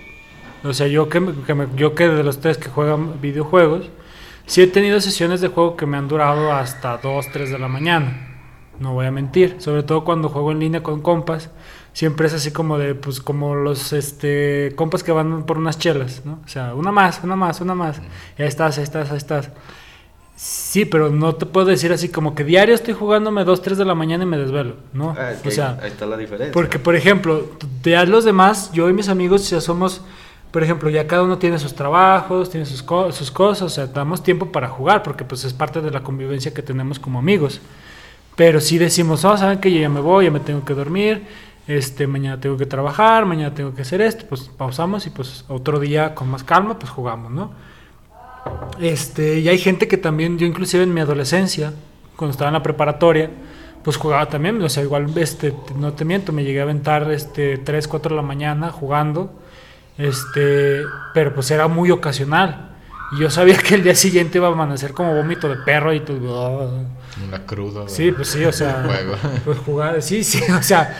o 0.62 0.72
sea, 0.72 0.86
yo 0.86 1.08
que, 1.08 1.20
que 1.46 1.54
me, 1.54 1.66
yo 1.74 1.94
que 1.94 2.08
de 2.08 2.22
los 2.22 2.40
tres 2.40 2.56
que 2.56 2.68
juegan 2.68 3.20
videojuegos, 3.20 3.90
Sí 4.50 4.62
he 4.62 4.66
tenido 4.66 5.00
sesiones 5.00 5.40
de 5.40 5.46
juego 5.46 5.76
que 5.76 5.86
me 5.86 5.96
han 5.96 6.08
durado 6.08 6.50
hasta 6.50 6.96
2, 6.96 7.26
3 7.32 7.52
de 7.52 7.58
la 7.60 7.68
mañana. 7.68 8.40
No 8.80 8.94
voy 8.94 9.06
a 9.06 9.12
mentir. 9.12 9.54
Sobre 9.60 9.84
todo 9.84 10.02
cuando 10.02 10.28
juego 10.28 10.50
en 10.50 10.58
línea 10.58 10.82
con 10.82 11.02
compas. 11.02 11.50
Siempre 11.92 12.26
es 12.26 12.34
así 12.34 12.50
como 12.50 12.76
de, 12.76 12.96
pues 12.96 13.20
como 13.20 13.54
los 13.54 13.92
este, 13.92 14.72
compas 14.74 15.04
que 15.04 15.12
van 15.12 15.44
por 15.44 15.56
unas 15.56 15.78
chelas, 15.78 16.22
¿no? 16.24 16.40
O 16.44 16.48
sea, 16.48 16.74
una 16.74 16.90
más, 16.90 17.20
una 17.22 17.36
más, 17.36 17.60
una 17.60 17.76
más. 17.76 18.00
Y 18.38 18.42
ahí 18.42 18.48
estás, 18.48 18.76
ahí 18.78 18.82
estás, 18.82 19.12
ahí 19.12 19.18
estás. 19.18 19.50
Sí, 20.34 20.84
pero 20.84 21.10
no 21.10 21.36
te 21.36 21.46
puedo 21.46 21.66
decir 21.66 21.92
así 21.92 22.08
como 22.08 22.34
que 22.34 22.42
diario 22.42 22.74
estoy 22.74 22.94
jugándome 22.94 23.44
2, 23.44 23.62
3 23.62 23.78
de 23.78 23.84
la 23.84 23.94
mañana 23.94 24.24
y 24.24 24.26
me 24.26 24.36
desvelo, 24.36 24.78
¿no? 24.92 25.14
Ah, 25.16 25.30
o 25.44 25.50
sea, 25.52 25.78
ahí 25.80 25.92
está 25.92 26.06
la 26.06 26.16
diferencia. 26.16 26.52
Porque, 26.52 26.80
por 26.80 26.96
ejemplo, 26.96 27.50
de 27.84 28.04
los 28.06 28.24
demás, 28.24 28.72
yo 28.72 28.90
y 28.90 28.94
mis 28.94 29.08
amigos 29.08 29.48
ya 29.48 29.60
somos 29.60 30.02
por 30.50 30.62
ejemplo, 30.62 30.90
ya 30.90 31.06
cada 31.06 31.22
uno 31.22 31.38
tiene 31.38 31.58
sus 31.58 31.74
trabajos, 31.74 32.50
tiene 32.50 32.66
sus, 32.66 32.84
sus 33.12 33.30
cosas, 33.30 33.62
o 33.62 33.68
sea, 33.68 33.86
damos 33.86 34.22
tiempo 34.22 34.46
para 34.46 34.68
jugar, 34.68 35.02
porque 35.02 35.24
pues 35.24 35.44
es 35.44 35.52
parte 35.52 35.80
de 35.80 35.90
la 35.90 36.02
convivencia 36.02 36.52
que 36.52 36.62
tenemos 36.62 36.98
como 36.98 37.18
amigos. 37.18 37.60
Pero 38.36 38.60
si 38.60 38.78
decimos, 38.78 39.24
oh, 39.24 39.36
saben 39.36 39.60
que 39.60 39.72
yo 39.72 39.80
ya 39.80 39.88
me 39.88 40.00
voy, 40.00 40.24
ya 40.24 40.30
me 40.30 40.40
tengo 40.40 40.64
que 40.64 40.74
dormir, 40.74 41.24
este, 41.68 42.06
mañana 42.06 42.40
tengo 42.40 42.56
que 42.56 42.66
trabajar, 42.66 43.26
mañana 43.26 43.54
tengo 43.54 43.74
que 43.74 43.82
hacer 43.82 44.00
esto, 44.00 44.24
pues 44.28 44.50
pausamos 44.56 45.06
y 45.06 45.10
pues 45.10 45.44
otro 45.46 45.78
día 45.78 46.14
con 46.14 46.28
más 46.28 46.42
calma, 46.42 46.78
pues 46.78 46.90
jugamos, 46.90 47.30
¿no? 47.30 47.52
Este, 48.80 49.38
y 49.38 49.48
hay 49.48 49.58
gente 49.58 49.86
que 49.86 49.96
también, 49.96 50.38
yo 50.38 50.46
inclusive 50.46 50.82
en 50.82 50.92
mi 50.92 51.00
adolescencia, 51.00 51.72
cuando 52.16 52.32
estaba 52.32 52.48
en 52.48 52.54
la 52.54 52.62
preparatoria, 52.62 53.30
pues 53.84 53.96
jugaba 53.96 54.26
también, 54.26 54.60
o 54.62 54.68
sea, 54.68 54.82
igual, 54.82 55.16
este, 55.16 55.54
no 55.76 55.92
te 55.92 56.04
miento, 56.04 56.32
me 56.32 56.42
llegué 56.42 56.60
a 56.60 56.64
aventar, 56.64 57.10
este, 57.12 57.58
3, 57.58 57.86
4 57.86 58.10
de 58.10 58.16
la 58.16 58.26
mañana 58.26 58.70
jugando, 58.70 59.30
este, 60.00 60.82
pero 61.14 61.34
pues 61.34 61.50
era 61.50 61.68
muy 61.68 61.90
ocasional. 61.90 62.70
Y 63.12 63.20
yo 63.20 63.30
sabía 63.30 63.56
que 63.56 63.74
el 63.74 63.82
día 63.82 63.94
siguiente 63.94 64.38
iba 64.38 64.48
a 64.48 64.52
amanecer 64.52 64.92
como 64.92 65.14
vómito 65.14 65.48
de 65.48 65.56
perro 65.56 65.92
y 65.92 66.00
todo. 66.00 66.84
Una 67.28 67.44
cruda. 67.44 67.88
Sí, 67.88 68.12
pues 68.12 68.28
sí, 68.28 68.44
o 68.44 68.52
sea. 68.52 68.86
Pues 69.44 69.58
jugar, 69.58 70.00
sí, 70.02 70.24
sí, 70.24 70.40
o 70.58 70.62
sea, 70.62 70.96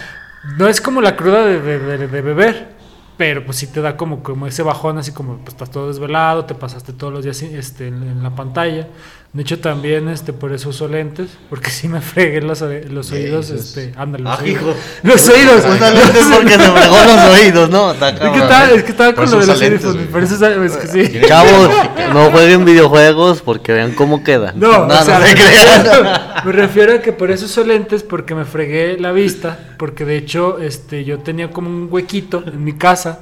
no 0.59 0.69
es 0.69 0.81
como 0.81 1.01
la 1.01 1.17
cruda 1.17 1.45
de, 1.45 1.61
de, 1.61 2.21
beber, 2.21 2.69
pero 3.17 3.45
pues 3.45 3.59
sí 3.59 3.69
te 3.69 3.81
da 3.81 3.97
como, 3.97 4.23
como 4.23 4.47
ese 4.47 4.63
bajón, 4.63 4.99
así 4.99 5.13
como 5.13 5.39
pues 5.39 5.55
estás 5.55 5.71
todo 5.71 5.89
desvelado, 5.89 6.45
te 6.45 6.55
pasaste 6.55 6.93
todos 6.93 7.13
los 7.13 7.25
días 7.25 7.43
este, 7.43 7.89
en 7.89 8.23
la 8.23 8.35
pantalla. 8.35 8.89
De 9.33 9.43
hecho, 9.43 9.61
también 9.61 10.09
este, 10.09 10.33
por 10.33 10.53
eso 10.53 10.71
uso 10.71 10.89
lentes, 10.89 11.31
porque 11.49 11.71
si 11.71 11.87
me 11.89 12.01
fregué 12.01 12.41
los, 12.41 12.63
los 12.91 13.13
oídos, 13.13 13.51
este, 13.51 13.93
ándale, 13.97 14.25
los, 14.25 14.39
ah, 14.39 14.43
oídos. 14.43 14.77
los 15.05 15.29
oídos. 15.29 15.65
Usa 15.65 15.91
lentes 15.91 16.27
porque 16.35 16.51
se 16.51 16.59
fregó 16.59 16.97
los 17.05 17.39
oídos, 17.39 17.71
¿no? 17.71 17.93
Es 17.93 17.99
que, 17.99 18.07
estaba, 18.09 18.71
es 18.71 18.83
que 18.83 18.91
estaba 18.91 19.13
con 19.15 19.31
lo 19.31 19.39
de 19.39 19.47
los 19.47 19.61
oídos, 19.61 19.97
por 20.11 20.23
eso 20.23 20.65
es 20.65 20.77
que 20.77 20.87
sí. 20.89 21.21
Chavos, 21.27 21.71
no 22.13 22.31
jueguen 22.33 22.65
videojuegos 22.65 23.41
porque 23.43 23.73
vean 23.73 23.93
cómo 23.93 24.25
quedan. 24.25 24.59
No, 24.59 24.87
no, 24.87 24.95
o 25.01 25.05
sea, 25.05 25.21
me, 25.21 25.33
refiero, 25.33 26.11
me 26.45 26.53
refiero 26.53 26.95
a 26.95 26.99
que 26.99 27.13
por 27.13 27.31
eso 27.31 27.45
uso 27.47 27.63
lentes, 27.63 28.03
porque 28.03 28.35
me 28.35 28.45
fregué 28.45 28.99
la 28.99 29.13
vista, 29.13 29.77
porque 29.79 30.05
de 30.05 30.17
hecho 30.17 30.59
este, 30.59 31.05
yo 31.05 31.21
tenía 31.21 31.51
como 31.51 31.69
un 31.69 31.87
huequito 31.89 32.43
en 32.45 32.65
mi 32.65 32.73
casa 32.73 33.21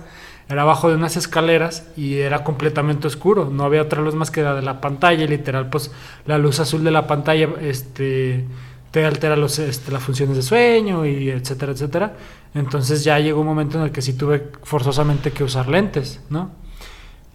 era 0.48 0.62
abajo 0.62 0.88
de 0.88 0.94
unas 0.94 1.16
escaleras 1.16 1.86
y 1.96 2.18
era 2.18 2.42
completamente 2.42 3.06
oscuro, 3.06 3.50
no 3.50 3.64
había 3.64 3.82
otra 3.82 4.00
luz 4.00 4.14
más 4.14 4.30
que 4.30 4.42
la 4.42 4.54
de 4.54 4.62
la 4.62 4.80
pantalla, 4.80 5.26
literal 5.26 5.68
pues 5.68 5.90
la 6.26 6.38
luz 6.38 6.58
azul 6.60 6.84
de 6.84 6.90
la 6.90 7.06
pantalla 7.06 7.50
este 7.60 8.46
te 8.90 9.04
altera 9.04 9.36
los, 9.36 9.58
este, 9.58 9.92
las 9.92 10.02
funciones 10.02 10.36
de 10.36 10.42
sueño 10.42 11.04
y 11.04 11.28
etcétera, 11.28 11.72
etcétera. 11.72 12.16
Entonces 12.54 13.04
ya 13.04 13.18
llegó 13.18 13.40
un 13.40 13.46
momento 13.46 13.78
en 13.78 13.84
el 13.84 13.92
que 13.92 14.00
sí 14.00 14.14
tuve 14.14 14.50
forzosamente 14.62 15.30
que 15.30 15.44
usar 15.44 15.68
lentes, 15.68 16.20
¿no? 16.30 16.50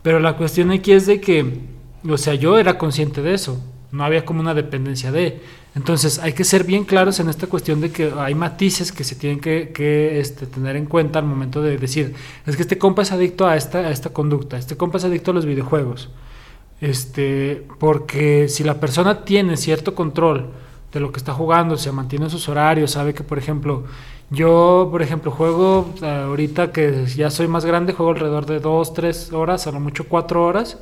Pero 0.02 0.20
la 0.20 0.36
cuestión 0.36 0.72
aquí 0.72 0.92
es 0.92 1.06
de 1.06 1.22
que, 1.22 1.62
o 2.10 2.18
sea, 2.18 2.34
yo 2.34 2.58
era 2.58 2.78
consciente 2.78 3.22
de 3.22 3.36
eso, 3.36 3.64
no 3.94 4.04
había 4.04 4.26
como 4.26 4.42
una 4.42 4.56
dependencia 4.56 5.12
de. 5.12 5.40
Entonces 5.76 6.18
hay 6.18 6.34
que 6.34 6.44
ser 6.44 6.64
bien 6.64 6.84
claros 6.84 7.20
en 7.20 7.30
esta 7.30 7.46
cuestión 7.46 7.80
de 7.80 7.92
que 7.92 8.12
hay 8.18 8.34
matices 8.34 8.92
que 8.92 9.04
se 9.04 9.16
tienen 9.16 9.40
que, 9.40 10.20
este, 10.20 10.48
tener 10.48 10.76
en 10.76 10.88
cuenta 10.88 11.20
al 11.20 11.26
momento 11.26 11.62
de 11.62 11.78
decir, 11.78 12.16
es 12.46 12.56
que 12.56 12.64
este 12.64 12.80
compa 12.80 13.04
es 13.04 13.12
adicto 13.12 13.46
a 13.46 13.56
esta, 13.56 13.80
a 13.80 13.92
esta 13.92 14.10
conducta, 14.10 14.58
este 14.58 14.76
compa 14.76 14.98
es 14.98 15.04
adicto 15.06 15.30
a 15.32 15.36
los 15.36 15.46
videojuegos. 15.46 16.10
Este, 16.82 17.66
porque 17.80 18.50
si 18.50 18.64
la 18.64 18.80
persona 18.80 19.24
tiene 19.26 19.58
cierto 19.58 19.94
control 19.94 20.50
de 20.92 21.00
lo 21.00 21.12
que 21.12 21.20
está 21.20 21.34
jugando, 21.34 21.78
se 21.78 21.92
mantiene 21.92 22.32
sus 22.32 22.50
horarios, 22.50 22.92
sabe 22.92 23.14
que 23.14 23.24
por 23.24 23.38
ejemplo, 23.38 23.84
yo 24.32 24.88
por 24.92 25.04
ejemplo 25.04 25.30
juego 25.30 25.94
ahorita 26.02 26.72
que 26.72 27.06
ya 27.06 27.30
soy 27.30 27.48
más 27.48 27.64
grande, 27.64 27.94
juego 27.94 28.12
alrededor 28.12 28.48
de 28.48 28.60
2, 28.60 28.94
3 28.94 29.34
horas, 29.34 29.68
a 29.68 29.72
lo 29.72 29.80
mucho 29.80 30.06
4 30.10 30.44
horas, 30.44 30.80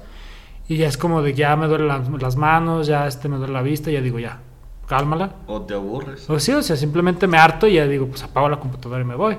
y 0.68 0.78
ya 0.78 0.88
es 0.88 0.98
como 0.98 1.22
de 1.22 1.34
ya 1.34 1.56
me 1.56 1.68
duelen 1.68 1.88
las, 1.88 2.10
las 2.10 2.36
manos, 2.36 2.88
ya 2.88 3.08
este 3.08 3.28
me 3.30 3.38
duele 3.38 3.54
la 3.54 3.62
vista, 3.62 3.92
ya 3.92 4.02
digo 4.02 4.20
ya, 4.20 4.40
cálmala. 4.88 5.36
O 5.48 5.62
te 5.62 5.74
aburres. 5.74 6.30
O 6.30 6.40
sí, 6.40 6.52
o 6.52 6.62
sea, 6.62 6.76
simplemente 6.76 7.28
me 7.28 7.38
harto 7.38 7.68
y 7.68 7.74
ya 7.74 7.88
digo, 7.88 8.08
pues 8.08 8.24
apago 8.24 8.50
la 8.50 8.60
computadora 8.60 9.02
y 9.02 9.06
me 9.06 9.16
voy. 9.16 9.38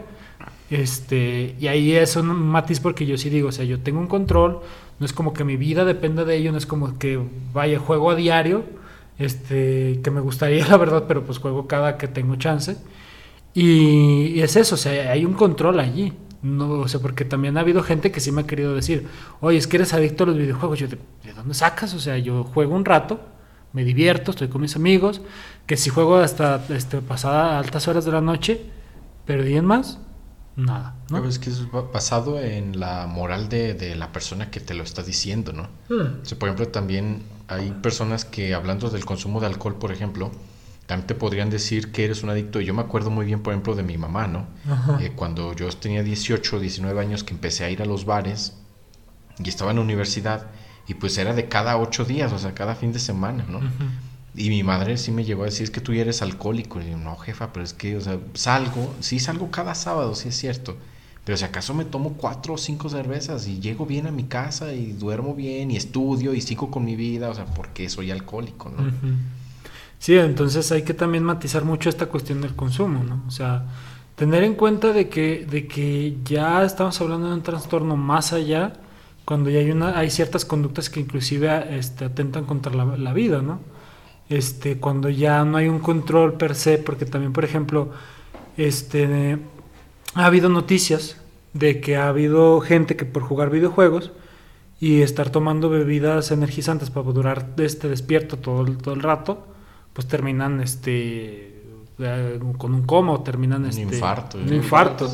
Este, 0.71 1.55
y 1.61 1.67
ahí 1.67 1.93
es 1.93 2.17
un 2.17 2.29
matiz 2.29 2.81
porque 2.81 3.05
yo 3.05 3.19
sí 3.19 3.29
digo, 3.29 3.49
o 3.49 3.53
sea, 3.53 3.65
yo 3.67 3.81
tengo 3.81 4.01
un 4.01 4.07
control, 4.07 4.61
no 4.99 5.07
es 5.07 5.13
como 5.13 5.35
que 5.35 5.45
mi 5.45 5.57
vida 5.57 5.85
dependa 5.85 6.25
de 6.25 6.37
ello, 6.37 6.53
no 6.53 6.59
es 6.59 6.65
como 6.65 6.99
que 6.99 7.21
vaya, 7.53 7.79
juego 7.79 8.11
a 8.11 8.15
diario, 8.15 8.65
este, 9.19 10.01
que 10.03 10.11
me 10.11 10.21
gustaría 10.21 10.67
la 10.69 10.79
verdad, 10.79 11.05
pero 11.07 11.25
pues 11.25 11.39
juego 11.39 11.67
cada 11.67 11.99
que 11.99 12.09
tengo 12.09 12.37
chance. 12.37 12.79
Y, 13.53 14.29
y 14.29 14.41
es 14.41 14.57
eso, 14.57 14.77
o 14.77 14.79
sea, 14.79 15.13
hay 15.13 15.27
un 15.27 15.35
control 15.35 15.79
allí. 15.81 16.15
No, 16.43 16.71
o 16.73 16.89
sea, 16.89 17.01
porque 17.01 17.25
también 17.25 17.57
ha 17.57 17.61
habido 17.61 17.83
gente 17.83 18.11
que 18.11 18.19
sí 18.21 18.33
me 18.33 18.43
ha 18.43 18.47
querido 18.47 18.75
decir, 18.75 19.07
oye, 19.41 19.59
es 19.59 19.69
que 19.69 19.77
eres 19.77 19.95
adicto 19.95 20.25
a 20.25 20.27
los 20.29 20.37
videojuegos. 20.37 20.79
Yo, 20.79 20.89
¿de, 20.89 20.99
dónde 21.35 21.55
sacas? 21.55 21.95
O 21.95 22.01
sea, 22.01 22.19
yo 22.19 22.43
juego 22.43 22.75
un 22.75 22.85
rato, 22.85 23.21
me 23.73 23.85
divierto, 23.85 24.33
estoy 24.33 24.49
con 24.49 24.61
mis 24.61 24.75
amigos, 24.75 25.21
que 25.67 25.77
si 25.77 25.91
juego 25.91 26.17
hasta 26.17 26.65
este, 26.71 27.01
pasada 27.01 27.59
altas 27.59 27.87
horas 27.87 28.05
de 28.05 28.13
la 28.13 28.21
noche, 28.21 28.61
pero 29.25 29.47
¿y 29.47 29.57
en 29.57 29.65
más? 29.65 29.99
Nada. 30.57 30.97
¿no? 31.11 31.25
Es 31.27 31.39
que 31.39 31.49
es 31.49 31.63
basado 31.71 32.41
en 32.41 32.79
la 32.79 33.07
moral 33.07 33.49
de, 33.49 33.95
la 33.97 34.13
persona 34.13 34.51
que 34.51 34.61
te 34.61 34.75
lo 34.75 34.83
está 34.83 35.03
diciendo, 35.03 35.53
¿no? 35.53 35.69
Hmm. 35.89 36.23
por 36.39 36.49
ejemplo, 36.49 36.69
también 36.69 37.23
hay 37.49 37.71
personas 37.71 38.25
que 38.25 38.53
hablando 38.53 38.91
del 38.91 39.05
consumo 39.05 39.41
de 39.41 39.47
alcohol, 39.47 39.77
por 39.77 39.93
ejemplo, 39.93 40.31
también 40.87 41.07
te 41.07 41.15
podrían 41.15 41.51
decir 41.51 41.93
que 41.93 42.05
eres 42.05 42.23
un 42.23 42.31
adicto. 42.31 42.61
Yo 42.61 42.75
me 42.75 42.83
acuerdo 42.83 43.11
muy 43.11 43.25
bien, 43.27 43.41
por 43.43 43.53
ejemplo, 43.53 43.75
de 43.75 43.83
mi 43.83 43.99
mamá, 43.99 44.27
¿no? 44.27 44.47
Eh, 45.01 45.13
cuando 45.15 45.55
yo 45.55 45.69
tenía 45.71 46.03
18, 46.03 46.61
19 46.61 47.01
años 47.01 47.25
que 47.25 47.35
empecé 47.35 47.65
a 47.65 47.71
ir 47.71 47.83
a 47.83 47.87
los 47.87 48.05
bares 48.05 48.55
y 49.43 49.49
estaba 49.49 49.71
en 49.71 49.79
la 49.79 49.83
universidad 49.83 50.47
y 50.87 50.95
pues 50.95 51.17
era 51.19 51.33
de 51.35 51.49
cada 51.49 51.77
ocho 51.79 52.05
días, 52.05 52.33
o 52.33 52.39
sea, 52.39 52.55
cada 52.55 52.75
fin 52.75 52.93
de 52.93 52.99
semana, 52.99 53.45
¿no? 53.49 53.61
Y 54.35 54.49
mi 54.49 54.63
madre 54.63 54.97
sí 54.97 55.13
me 55.13 55.25
llegó 55.25 55.43
a 55.43 55.47
decir, 55.47 55.65
es 55.65 55.71
que 55.71 55.81
tú 55.81 55.93
ya 55.93 56.03
eres 56.03 56.23
alcohólico. 56.23 56.81
Y 56.81 56.91
yo, 56.91 56.97
no, 56.97 57.17
jefa, 57.17 57.53
pero 57.53 57.65
es 57.65 57.75
que, 57.75 57.97
o 57.97 58.01
sea, 58.01 58.19
salgo, 58.35 58.95
sí 59.01 59.19
salgo 59.21 59.51
cada 59.51 59.75
sábado, 59.75 60.15
sí 60.15 60.29
es 60.29 60.37
cierto. 60.37 60.77
Pero 61.25 61.37
si 61.37 61.45
acaso 61.45 61.73
me 61.75 61.85
tomo 61.85 62.15
cuatro 62.15 62.55
o 62.55 62.59
cinco 62.59 62.89
cervezas 62.89 63.47
y 63.47 63.61
llego 63.61 63.87
bien 63.87 64.07
a 64.07 64.11
mi 64.11 64.25
casa 64.25 64.73
y 64.73 64.93
duermo 64.93 65.35
bien 65.35 65.71
y 65.71 65.77
estudio 65.77 66.35
y 66.35 66.41
sigo 66.41 66.71
con 66.71 66.85
mi 66.85 66.97
vida, 66.97 67.31
o 67.31 67.35
sea, 67.35 67.45
porque 67.45 67.89
soy 67.89 68.11
alcohólico, 68.11 68.71
¿no? 68.71 68.91
Sí, 70.03 70.19
entonces 70.19 70.73
hay 70.73 70.83
que 70.83 70.95
también 70.95 71.23
matizar 71.23 71.65
mucho 71.65 71.89
esta 71.89 72.07
cuestión 72.07 72.41
del 72.41 72.57
consumo, 72.57 73.05
¿no? 73.05 73.23
O 73.29 73.31
sea, 73.31 73.67
tener 74.17 74.43
en 74.43 74.57
cuenta 74.57 74.93
de 74.93 75.09
que, 75.09 75.47
de 75.49 75.69
que 75.69 76.17
ya 76.25 76.65
estamos 76.65 77.01
hablando 77.01 77.29
de 77.29 77.35
un 77.35 77.45
trastorno 77.45 77.97
más 77.97 78.33
allá, 78.33 78.73
cuando 79.25 79.49
ya 79.49 79.61
hay, 79.61 79.71
una, 79.71 79.97
hay 79.97 80.11
ciertas 80.11 80.45
conductas 80.45 80.91
que 80.91 80.99
inclusive 80.99 81.79
este, 81.79 82.05
atentan 82.05 82.47
contra 82.47 82.75
la, 82.75 83.13
vida, 83.13 83.43
¿no? 83.43 83.61
Este, 84.29 84.79
cuando 84.79 85.09
ya 85.09 85.45
no 85.45 85.59
hay 85.59 85.69
un 85.69 85.79
control 85.79 86.33
per 86.33 86.57
se, 86.57 86.79
porque 86.79 87.07
también, 87.07 87.33
por 87.33 87.45
ejemplo, 87.45 87.93
este, 88.57 89.39
ha 90.15 90.27
habido 90.27 90.49
noticias 90.49 91.17
de 91.53 91.81
que 91.81 91.97
ha 91.97 92.09
habido 92.09 92.61
gente 92.61 92.97
que 92.97 93.05
por 93.05 93.23
jugar 93.23 93.51
videojuegos 93.51 94.11
y 94.81 95.03
estar 95.03 95.31
tomando 95.31 95.71
bebidas 95.71 96.33
energizantes 96.33 96.91
para 96.91 97.13
durar 97.13 97.55
este 97.59 97.89
despierto 97.89 98.37
todo, 98.37 98.65
todo 98.79 98.95
el 98.95 99.01
rato, 99.01 99.52
pues 99.93 100.07
terminan 100.07 100.61
este 100.61 101.63
con 102.59 102.75
un 102.75 102.83
coma 102.83 103.13
o 103.13 103.21
terminan 103.21 103.67
este 103.67 103.87
un 103.87 103.93
infarto 103.93 104.39
un 104.39 104.53
infarto, 104.53 105.09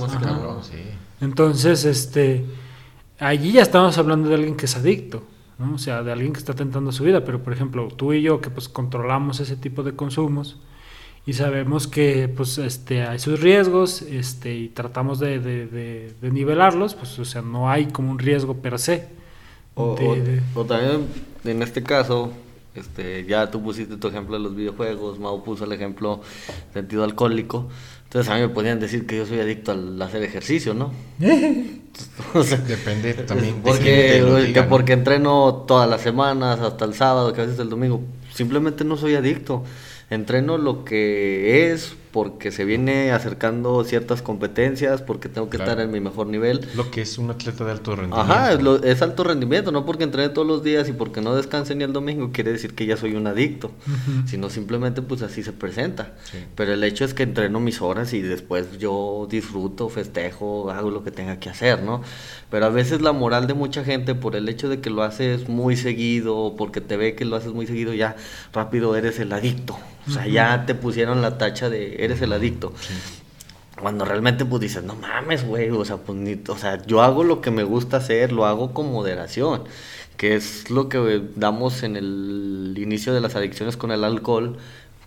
entonces 1.20 1.84
este 1.84 2.44
allí 3.18 3.52
ya 3.52 3.62
estamos 3.62 3.98
hablando 3.98 4.28
de 4.28 4.36
alguien 4.36 4.56
que 4.56 4.66
es 4.66 4.76
adicto 4.76 5.24
¿no? 5.58 5.74
o 5.74 5.78
sea 5.78 6.02
de 6.02 6.12
alguien 6.12 6.32
que 6.32 6.38
está 6.38 6.54
tentando 6.54 6.92
su 6.92 7.04
vida 7.04 7.24
pero 7.24 7.42
por 7.42 7.52
ejemplo 7.52 7.88
tú 7.88 8.12
y 8.12 8.22
yo 8.22 8.40
que 8.40 8.50
pues 8.50 8.68
controlamos 8.68 9.40
ese 9.40 9.56
tipo 9.56 9.82
de 9.82 9.94
consumos 9.94 10.58
y 11.26 11.34
sabemos 11.34 11.86
que 11.86 12.28
pues 12.28 12.56
este 12.58 13.02
hay 13.02 13.18
sus 13.18 13.40
riesgos 13.40 14.02
este 14.02 14.54
y 14.54 14.68
tratamos 14.68 15.18
de, 15.18 15.40
de, 15.40 16.30
nivelarlos 16.30 16.94
pues 16.94 17.18
o 17.18 17.24
sea 17.24 17.42
no 17.42 17.68
hay 17.68 17.86
como 17.86 18.10
un 18.12 18.18
riesgo 18.18 18.54
per 18.54 18.78
se 18.78 19.08
o 19.74 20.64
también 20.64 21.06
en 21.44 21.62
este 21.62 21.82
caso 21.82 22.32
este, 22.78 23.24
ya 23.24 23.50
tú 23.50 23.62
pusiste 23.62 23.96
tu 23.96 24.08
ejemplo 24.08 24.36
de 24.36 24.42
los 24.42 24.54
videojuegos, 24.56 25.18
Mau 25.18 25.42
puso 25.42 25.64
el 25.64 25.72
ejemplo 25.72 26.20
sentido 26.72 27.04
alcohólico. 27.04 27.68
Entonces 28.04 28.32
a 28.32 28.36
mí 28.36 28.40
me 28.40 28.48
podían 28.48 28.80
decir 28.80 29.06
que 29.06 29.18
yo 29.18 29.26
soy 29.26 29.40
adicto 29.40 29.72
al 29.72 30.00
hacer 30.00 30.22
ejercicio, 30.22 30.72
¿no? 30.72 30.92
Depende 32.66 33.12
también. 33.14 33.56
Porque, 33.62 34.50
que 34.54 34.62
porque 34.62 34.94
entreno 34.94 35.64
todas 35.68 35.90
las 35.90 36.00
semanas, 36.00 36.60
hasta 36.60 36.86
el 36.86 36.94
sábado, 36.94 37.34
que 37.34 37.42
a 37.42 37.44
veces 37.44 37.60
el 37.60 37.68
domingo. 37.68 38.00
Simplemente 38.32 38.84
no 38.84 38.96
soy 38.96 39.14
adicto. 39.14 39.64
Entreno 40.10 40.56
lo 40.56 40.86
que 40.86 41.70
es, 41.70 41.96
porque 42.12 42.50
se 42.50 42.64
viene 42.64 43.12
acercando 43.12 43.84
ciertas 43.84 44.22
competencias, 44.22 45.02
porque 45.02 45.28
tengo 45.28 45.50
que 45.50 45.56
estar 45.58 45.78
en 45.80 45.90
mi 45.90 46.00
mejor 46.00 46.26
nivel. 46.26 46.66
Lo 46.74 46.90
que 46.90 47.02
es 47.02 47.18
un 47.18 47.30
atleta 47.30 47.64
de 47.64 47.72
alto 47.72 47.96
rendimiento. 47.96 48.32
Ajá, 48.32 48.52
es, 48.84 49.02
alto 49.02 49.24
rendimiento, 49.24 49.72
no 49.72 49.84
porque 49.84 50.04
entrene 50.04 50.30
todos 50.30 50.46
los 50.46 50.62
días 50.62 50.88
y 50.88 50.92
porque 50.92 51.20
no 51.20 51.34
descanse 51.34 51.74
ni 51.74 51.84
el 51.84 51.92
domingo 51.92 52.30
quiere 52.32 52.52
decir 52.52 52.74
que 52.74 52.86
ya 52.86 52.96
soy 52.96 53.14
un 53.14 53.26
adicto, 53.26 53.70
sino 54.26 54.50
simplemente 54.50 55.02
pues 55.02 55.22
así 55.22 55.42
se 55.42 55.52
presenta. 55.52 56.14
Pero 56.54 56.72
el 56.72 56.82
hecho 56.84 57.04
es 57.04 57.14
que 57.14 57.22
entreno 57.22 57.60
mis 57.60 57.82
horas 57.82 58.12
y 58.12 58.22
después 58.22 58.78
yo 58.78 59.26
disfruto, 59.30 59.88
festejo, 59.88 60.70
hago 60.70 60.90
lo 60.90 61.04
que 61.04 61.10
tenga 61.10 61.38
que 61.38 61.50
hacer, 61.50 61.82
¿no? 61.82 62.02
Pero 62.50 62.66
a 62.66 62.70
veces 62.70 63.02
la 63.02 63.12
moral 63.12 63.46
de 63.46 63.54
mucha 63.54 63.84
gente 63.84 64.14
por 64.14 64.34
el 64.34 64.48
hecho 64.48 64.68
de 64.68 64.80
que 64.80 64.90
lo 64.90 65.02
haces 65.02 65.48
muy 65.48 65.76
seguido, 65.76 66.54
porque 66.56 66.80
te 66.80 66.96
ve 66.96 67.14
que 67.14 67.24
lo 67.24 67.36
haces 67.36 67.52
muy 67.52 67.66
seguido, 67.66 67.92
ya 67.92 68.16
rápido 68.52 68.96
eres 68.96 69.18
el 69.18 69.32
adicto. 69.32 69.78
O 70.06 70.10
sea, 70.10 70.26
ya 70.26 70.64
te 70.64 70.74
pusieron 70.74 71.20
la 71.20 71.36
tacha 71.36 71.68
de 71.68 71.97
eres 71.98 72.20
el 72.22 72.32
adicto. 72.32 72.72
Cuando 73.80 74.04
realmente 74.04 74.44
pues 74.44 74.60
dices, 74.60 74.82
no 74.82 74.96
mames, 74.96 75.46
güey, 75.46 75.70
o 75.70 75.84
sea, 75.84 75.98
pues 75.98 76.18
o 76.48 76.58
sea, 76.58 76.84
yo 76.86 77.02
hago 77.02 77.22
lo 77.22 77.40
que 77.40 77.50
me 77.50 77.62
gusta 77.62 77.98
hacer, 77.98 78.32
lo 78.32 78.46
hago 78.46 78.72
con 78.72 78.90
moderación, 78.90 79.64
que 80.16 80.34
es 80.34 80.70
lo 80.70 80.88
que 80.88 81.22
damos 81.36 81.82
en 81.84 81.96
el 81.96 82.74
inicio 82.76 83.14
de 83.14 83.20
las 83.20 83.36
adicciones 83.36 83.76
con 83.76 83.92
el 83.92 84.02
alcohol, 84.02 84.58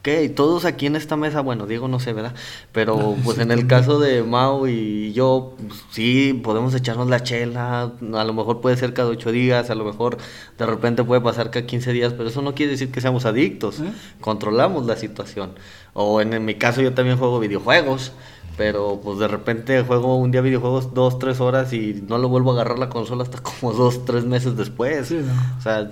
Ok, 0.01 0.33
todos 0.35 0.65
aquí 0.65 0.87
en 0.87 0.95
esta 0.95 1.15
mesa, 1.15 1.41
bueno, 1.41 1.67
Diego 1.67 1.87
no 1.87 1.99
sé, 1.99 2.11
¿verdad? 2.11 2.33
Pero 2.71 3.15
pues 3.23 3.37
en 3.37 3.51
el 3.51 3.67
caso 3.67 3.99
de 3.99 4.23
Mau 4.23 4.65
y 4.65 5.13
yo, 5.13 5.53
pues, 5.67 5.83
sí, 5.91 6.33
podemos 6.43 6.73
echarnos 6.73 7.07
la 7.07 7.21
chela, 7.21 7.83
a 7.83 8.23
lo 8.23 8.33
mejor 8.33 8.61
puede 8.61 8.77
ser 8.77 8.95
cada 8.95 9.09
ocho 9.09 9.31
días, 9.31 9.69
a 9.69 9.75
lo 9.75 9.85
mejor 9.85 10.17
de 10.57 10.65
repente 10.65 11.03
puede 11.03 11.21
pasar 11.21 11.51
cada 11.51 11.67
15 11.67 11.93
días, 11.93 12.13
pero 12.13 12.29
eso 12.29 12.41
no 12.41 12.55
quiere 12.55 12.71
decir 12.71 12.91
que 12.91 12.99
seamos 12.99 13.25
adictos, 13.25 13.79
¿Eh? 13.79 13.93
controlamos 14.21 14.87
la 14.87 14.95
situación. 14.95 15.51
O 15.93 16.21
en, 16.21 16.45
mi 16.45 16.55
caso 16.55 16.81
yo 16.81 16.93
también 16.93 17.17
juego 17.17 17.39
videojuegos, 17.39 18.13
pero 18.57 19.01
pues 19.03 19.19
de 19.19 19.27
repente 19.27 19.81
juego 19.83 20.15
un 20.17 20.31
día 20.31 20.41
videojuegos 20.41 20.93
dos, 20.93 21.19
tres 21.19 21.39
horas 21.39 21.73
y 21.73 22.03
no 22.07 22.17
lo 22.17 22.29
vuelvo 22.29 22.51
a 22.51 22.53
agarrar 22.53 22.79
la 22.79 22.89
consola 22.89 23.23
hasta 23.23 23.39
como 23.43 23.73
dos, 23.73 24.05
tres 24.05 24.25
meses 24.25 24.55
después. 24.55 25.11
O 25.57 25.61
sea, 25.61 25.89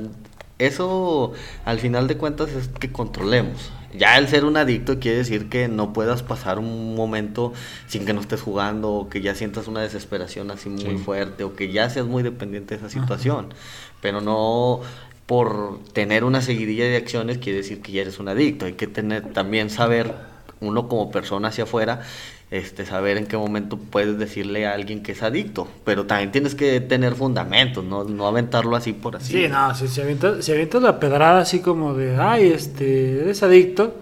eso 0.57 1.33
al 1.65 1.79
final 1.79 2.07
de 2.07 2.17
cuentas 2.17 2.51
es 2.51 2.67
que 2.67 2.91
controlemos. 2.91 3.71
Ya 3.97 4.17
el 4.19 4.27
ser 4.27 4.45
un 4.45 4.55
adicto 4.55 4.99
quiere 4.99 5.17
decir 5.17 5.49
que 5.49 5.67
no 5.67 5.93
puedas 5.93 6.21
pasar 6.21 6.59
un 6.59 6.95
momento 6.95 7.53
sin 7.87 8.05
que 8.05 8.13
no 8.13 8.21
estés 8.21 8.41
jugando 8.41 8.91
o 8.91 9.09
que 9.09 9.21
ya 9.21 9.33
sientas 9.33 9.67
una 9.67 9.81
desesperación 9.81 10.51
así 10.51 10.69
muy 10.69 10.97
fuerte 10.97 11.43
o 11.43 11.55
que 11.55 11.71
ya 11.71 11.89
seas 11.89 12.05
muy 12.05 12.21
dependiente 12.21 12.77
de 12.77 12.85
esa 12.85 12.89
situación. 12.89 13.51
Pero 13.99 14.21
no 14.21 14.81
por 15.29 15.77
tener 15.93 16.23
una 16.23 16.41
seguidilla 16.41 16.85
de 16.85 16.97
acciones 16.97 17.37
quiere 17.37 17.59
decir 17.59 17.83
que 17.83 17.91
ya 17.91 18.01
eres 18.01 18.17
un 18.17 18.29
adicto. 18.29 18.65
Hay 18.65 18.73
que 18.73 18.87
tener 18.87 19.31
también 19.31 19.69
saber 19.69 20.15
uno 20.59 20.87
como 20.87 21.11
persona 21.11 21.49
hacia 21.49 21.65
afuera 21.65 22.01
este, 22.49 22.83
saber 22.83 23.17
en 23.17 23.27
qué 23.27 23.37
momento 23.37 23.77
puedes 23.77 24.17
decirle 24.17 24.65
a 24.65 24.73
alguien 24.73 25.03
que 25.03 25.11
es 25.11 25.21
adicto, 25.21 25.67
pero 25.85 26.07
también 26.07 26.31
tienes 26.31 26.55
que 26.55 26.81
tener 26.81 27.13
fundamentos, 27.13 27.85
no, 27.85 28.05
no 28.05 28.25
aventarlo 28.25 28.75
así 28.75 28.91
por 28.91 29.17
así. 29.17 29.33
Sí, 29.33 29.47
no, 29.47 29.75
si, 29.75 29.87
si, 29.87 30.01
avientas, 30.01 30.43
si 30.43 30.51
avientas 30.51 30.81
la 30.81 30.99
pedrada 30.99 31.41
así 31.41 31.59
como 31.59 31.93
de, 31.93 32.17
ay, 32.17 32.47
este, 32.47 33.21
eres 33.21 33.43
adicto, 33.43 34.01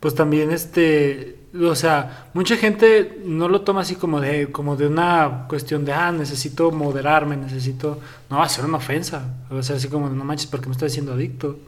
pues 0.00 0.14
también 0.14 0.52
este, 0.52 1.36
o 1.60 1.74
sea, 1.74 2.28
mucha 2.32 2.56
gente 2.56 3.20
no 3.24 3.48
lo 3.48 3.60
toma 3.60 3.82
así 3.82 3.96
como 3.96 4.20
de, 4.20 4.50
como 4.50 4.76
de 4.76 4.86
una 4.86 5.46
cuestión 5.48 5.84
de, 5.84 5.92
ah, 5.92 6.10
necesito 6.10 6.70
moderarme, 6.70 7.36
necesito, 7.36 8.00
no, 8.30 8.48
ser 8.48 8.64
una 8.64 8.78
ofensa, 8.78 9.22
va 9.52 9.60
a 9.60 9.62
ser 9.62 9.76
así 9.76 9.88
como, 9.88 10.08
no 10.08 10.24
manches, 10.24 10.46
porque 10.46 10.66
me 10.66 10.72
estás 10.72 10.92
diciendo 10.92 11.12
adicto. 11.12 11.58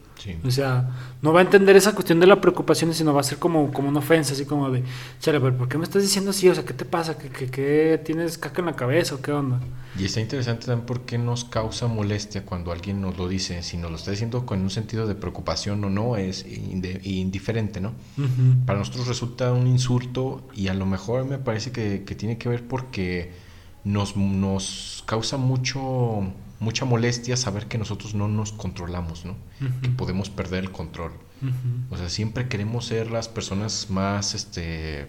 O 0.44 0.50
sea, 0.50 0.90
no 1.22 1.32
va 1.32 1.40
a 1.40 1.42
entender 1.42 1.76
esa 1.76 1.92
cuestión 1.92 2.20
de 2.20 2.26
la 2.26 2.40
preocupación, 2.40 2.94
sino 2.94 3.12
va 3.12 3.20
a 3.20 3.24
ser 3.24 3.38
como, 3.38 3.72
como 3.72 3.88
una 3.88 3.98
ofensa, 3.98 4.32
así 4.32 4.44
como 4.44 4.70
de, 4.70 4.82
chale, 5.20 5.40
pero 5.40 5.56
¿por 5.56 5.68
qué 5.68 5.76
me 5.76 5.84
estás 5.84 6.02
diciendo 6.02 6.30
así? 6.30 6.48
O 6.48 6.54
sea, 6.54 6.64
¿qué 6.64 6.72
te 6.72 6.84
pasa? 6.84 7.18
¿Qué, 7.18 7.28
qué, 7.28 8.00
tienes 8.04 8.38
caca 8.38 8.60
en 8.60 8.66
la 8.66 8.76
cabeza 8.76 9.16
o 9.16 9.20
qué 9.20 9.32
onda? 9.32 9.60
Y 9.98 10.04
está 10.04 10.20
interesante 10.20 10.66
también 10.66 10.86
por 10.86 11.02
qué 11.02 11.18
nos 11.18 11.44
causa 11.44 11.86
molestia 11.86 12.44
cuando 12.44 12.72
alguien 12.72 13.00
nos 13.00 13.18
lo 13.18 13.28
dice, 13.28 13.62
si 13.62 13.76
nos 13.76 13.90
lo 13.90 13.96
está 13.96 14.10
diciendo 14.10 14.46
con 14.46 14.60
un 14.60 14.70
sentido 14.70 15.06
de 15.06 15.14
preocupación 15.14 15.84
o 15.84 15.90
no, 15.90 16.16
es 16.16 16.46
indiferente, 16.46 17.80
¿no? 17.80 17.92
Para 18.66 18.78
nosotros 18.78 19.06
resulta 19.06 19.52
un 19.52 19.66
insulto 19.66 20.48
y 20.54 20.68
a 20.68 20.74
lo 20.74 20.86
mejor 20.86 21.24
me 21.26 21.38
parece 21.38 21.70
que, 21.70 22.04
que 22.04 22.14
tiene 22.14 22.38
que 22.38 22.48
ver 22.48 22.66
porque 22.66 23.32
nos, 23.84 24.16
nos 24.16 25.04
causa 25.06 25.36
mucho 25.36 26.32
mucha 26.60 26.84
molestia 26.84 27.36
saber 27.36 27.66
que 27.66 27.78
nosotros 27.78 28.14
no 28.14 28.28
nos 28.28 28.52
controlamos, 28.52 29.24
¿no? 29.24 29.36
Que 29.82 29.88
podemos 29.88 30.30
perder 30.30 30.64
el 30.64 30.70
control. 30.70 31.12
O 31.90 31.96
sea, 31.96 32.08
siempre 32.08 32.48
queremos 32.48 32.86
ser 32.86 33.10
las 33.10 33.28
personas 33.28 33.90
más, 33.90 34.34
este, 34.34 35.06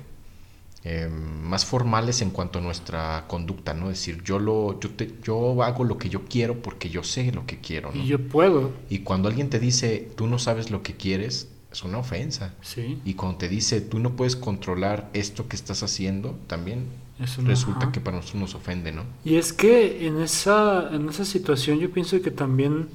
em, 0.83 1.13
más 1.41 1.65
formales 1.65 2.21
en 2.21 2.29
cuanto 2.29 2.59
a 2.59 2.61
nuestra 2.61 3.25
conducta, 3.27 3.73
¿no? 3.73 3.89
Es 3.89 3.99
decir, 3.99 4.21
yo 4.23 4.39
lo, 4.39 4.79
yo 4.79 4.89
te, 4.91 5.13
yo 5.23 5.63
hago 5.63 5.83
lo 5.85 5.97
que 5.97 6.09
yo 6.09 6.25
quiero 6.25 6.61
porque 6.61 6.89
yo 6.89 7.03
sé 7.03 7.31
lo 7.31 7.45
que 7.45 7.61
quiero, 7.61 7.91
¿no? 7.93 8.03
Y 8.03 8.07
yo 8.07 8.27
puedo. 8.27 8.73
Y 8.89 8.99
cuando 8.99 9.29
alguien 9.29 9.49
te 9.49 9.59
dice, 9.59 10.11
tú 10.15 10.27
no 10.27 10.39
sabes 10.39 10.71
lo 10.71 10.83
que 10.83 10.95
quieres, 10.95 11.49
es 11.71 11.83
una 11.83 11.99
ofensa. 11.99 12.53
Sí. 12.61 12.99
Y 13.05 13.13
cuando 13.13 13.37
te 13.37 13.49
dice, 13.49 13.79
tú 13.81 13.99
no 13.99 14.15
puedes 14.15 14.35
controlar 14.35 15.09
esto 15.13 15.47
que 15.47 15.55
estás 15.55 15.83
haciendo, 15.83 16.37
también 16.47 16.87
resulta 17.17 17.91
que 17.91 18.01
para 18.01 18.17
nosotros 18.17 18.41
nos 18.41 18.55
ofende, 18.55 18.91
¿no? 18.91 19.03
Y 19.23 19.35
es 19.35 19.53
que 19.53 20.05
en 20.07 20.19
esa, 20.21 20.89
en 20.93 21.07
esa 21.09 21.25
situación 21.25 21.79
yo 21.79 21.89
pienso 21.91 22.21
que 22.21 22.31
también 22.31 22.89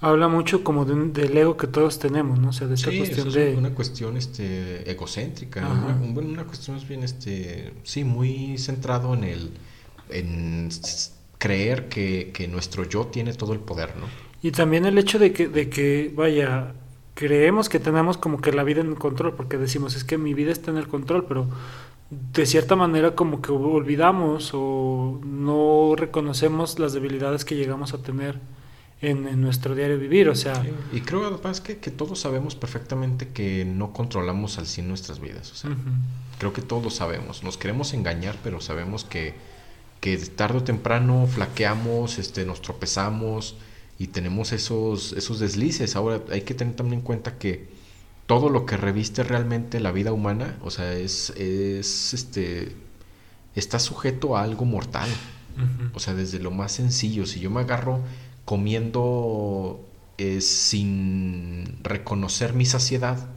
habla 0.00 0.28
mucho 0.28 0.62
como 0.62 0.84
del 0.84 1.36
ego 1.36 1.56
que 1.56 1.66
todos 1.66 1.98
tenemos, 1.98 2.38
¿no? 2.38 2.50
O 2.50 2.52
sea, 2.52 2.68
de 2.68 2.74
esa 2.74 2.90
cuestión 2.90 3.32
de... 3.32 3.56
una 3.56 3.70
cuestión 3.70 4.16
este, 4.16 4.88
egocéntrica, 4.88 5.66
una, 5.66 6.20
una, 6.20 6.44
cuestión 6.44 6.76
más 6.76 6.86
bien, 6.86 7.02
este, 7.02 7.74
sí, 7.82 8.04
muy 8.04 8.58
centrado 8.58 9.14
en 9.14 9.24
el, 9.24 9.50
en 10.10 10.68
creer 11.38 11.88
que, 11.88 12.30
que, 12.32 12.46
nuestro 12.46 12.84
yo 12.84 13.06
tiene 13.06 13.32
todo 13.32 13.52
el 13.52 13.60
poder, 13.60 13.96
¿no? 13.96 14.06
Y 14.40 14.52
también 14.52 14.84
el 14.84 14.96
hecho 14.98 15.18
de 15.18 15.32
que, 15.32 15.48
de 15.48 15.68
que, 15.68 16.12
vaya, 16.14 16.74
creemos 17.14 17.68
que 17.68 17.80
tenemos 17.80 18.16
como 18.16 18.40
que 18.40 18.52
la 18.52 18.62
vida 18.62 18.80
en 18.80 18.94
control, 18.94 19.34
porque 19.34 19.58
decimos, 19.58 19.96
es 19.96 20.04
que 20.04 20.16
mi 20.16 20.32
vida 20.32 20.52
está 20.52 20.70
en 20.70 20.76
el 20.76 20.86
control, 20.86 21.24
pero 21.26 21.48
de 22.10 22.46
cierta 22.46 22.74
manera 22.74 23.14
como 23.14 23.42
que 23.42 23.52
olvidamos 23.52 24.52
o 24.54 25.20
no 25.24 25.94
reconocemos 25.96 26.78
las 26.78 26.94
debilidades 26.94 27.44
que 27.44 27.54
llegamos 27.54 27.92
a 27.92 27.98
tener 27.98 28.40
en, 29.00 29.40
nuestro 29.40 29.74
diario 29.74 29.98
vivir, 29.98 30.28
o 30.28 30.34
sea... 30.34 30.64
Y 30.92 31.02
creo 31.02 31.26
además 31.26 31.60
que, 31.60 31.76
que, 31.78 31.90
todos 31.90 32.18
sabemos 32.18 32.56
perfectamente 32.56 33.28
que 33.28 33.64
no 33.64 33.92
controlamos 33.92 34.58
al 34.58 34.66
100 34.66 34.88
nuestras 34.88 35.20
vidas, 35.20 35.52
o 35.52 35.54
sea, 35.54 35.70
creo 36.38 36.52
que 36.52 36.62
todos 36.62 36.82
lo 36.82 36.90
sabemos, 36.90 37.44
nos 37.44 37.58
queremos 37.58 37.92
engañar, 37.92 38.36
pero 38.42 38.60
sabemos 38.60 39.04
que, 39.04 39.34
que 40.00 40.16
tarde 40.16 40.58
o 40.58 40.64
temprano 40.64 41.26
flaqueamos, 41.26 42.18
este, 42.18 42.44
nos 42.44 42.62
tropezamos 42.62 43.56
y 43.98 44.08
tenemos 44.08 44.52
esos, 44.52 45.12
esos 45.12 45.40
deslices. 45.40 45.94
Ahora 45.96 46.22
hay 46.30 46.42
que 46.42 46.54
tener 46.54 46.74
también 46.74 47.00
en 47.00 47.04
cuenta 47.04 47.36
que 47.36 47.68
todo 48.28 48.50
lo 48.50 48.66
que 48.66 48.76
reviste 48.76 49.24
realmente 49.24 49.80
la 49.80 49.90
vida 49.90 50.12
humana, 50.12 50.58
o 50.62 50.70
sea, 50.70 50.92
es, 50.92 51.30
es 51.30 52.12
este, 52.12 52.76
está 53.54 53.78
sujeto 53.78 54.36
a 54.36 54.42
algo 54.42 54.66
mortal. 54.66 55.08
O 55.92 55.98
sea, 55.98 56.14
desde 56.14 56.38
lo 56.38 56.52
más 56.52 56.70
sencillo, 56.70 57.26
si 57.26 57.40
yo 57.40 57.50
me 57.50 57.62
agarro 57.62 58.00
comiendo 58.44 59.80
eh, 60.18 60.40
sin 60.40 61.78
reconocer 61.82 62.52
mi 62.52 62.64
saciedad, 62.64 63.28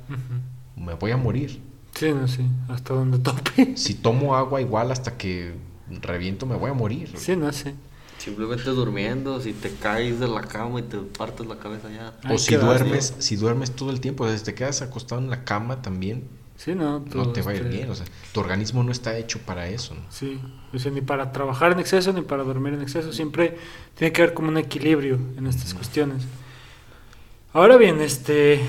me 0.75 0.93
voy 0.93 1.11
a 1.11 1.17
morir. 1.17 1.61
Sí, 1.95 2.11
no, 2.11 2.27
sí, 2.27 2.45
hasta 2.67 2.93
donde 2.93 3.17
tope. 3.17 3.75
Si 3.77 3.95
tomo 3.95 4.35
agua 4.35 4.59
igual 4.59 4.91
hasta 4.91 5.17
que 5.17 5.55
reviento, 6.01 6.45
me 6.45 6.57
voy 6.57 6.69
a 6.69 6.73
morir. 6.73 7.13
Sí, 7.15 7.35
no, 7.37 7.51
sí. 7.53 7.73
Simplemente 8.21 8.69
durmiendo, 8.69 9.41
si 9.41 9.51
te 9.51 9.71
caes 9.71 10.19
de 10.19 10.27
la 10.27 10.41
cama 10.41 10.79
y 10.79 10.83
te 10.83 10.97
partes 10.97 11.47
la 11.47 11.57
cabeza 11.57 11.89
ya. 11.89 12.13
O 12.31 12.37
si 12.37 12.55
duermes, 12.55 13.15
si 13.17 13.35
duermes 13.35 13.71
todo 13.71 13.89
el 13.89 13.99
tiempo, 13.99 14.29
si 14.29 14.43
te 14.43 14.53
quedas 14.53 14.83
acostado 14.83 15.19
en 15.19 15.31
la 15.31 15.43
cama 15.43 15.81
también, 15.81 16.27
Sí, 16.55 16.75
no, 16.75 16.99
no 16.99 17.29
te 17.31 17.41
va 17.41 17.49
a 17.49 17.55
ir 17.55 17.61
este 17.63 17.75
bien, 17.75 17.89
o 17.89 17.95
sea, 17.95 18.05
tu 18.31 18.39
organismo 18.39 18.83
no 18.83 18.91
está 18.91 19.17
hecho 19.17 19.39
para 19.39 19.67
eso. 19.67 19.95
Sí, 20.11 20.39
o 20.71 20.77
sea, 20.77 20.91
ni 20.91 21.01
para 21.01 21.31
trabajar 21.31 21.71
en 21.71 21.79
exceso 21.79 22.13
ni 22.13 22.21
para 22.21 22.43
dormir 22.43 22.75
en 22.75 22.83
exceso, 22.83 23.11
siempre 23.11 23.57
tiene 23.95 24.13
que 24.13 24.21
haber 24.21 24.35
como 24.35 24.49
un 24.49 24.59
equilibrio 24.59 25.17
en 25.35 25.47
estas 25.47 25.73
cuestiones. 25.73 26.21
Ahora 27.53 27.77
bien, 27.77 27.99
este, 27.99 28.61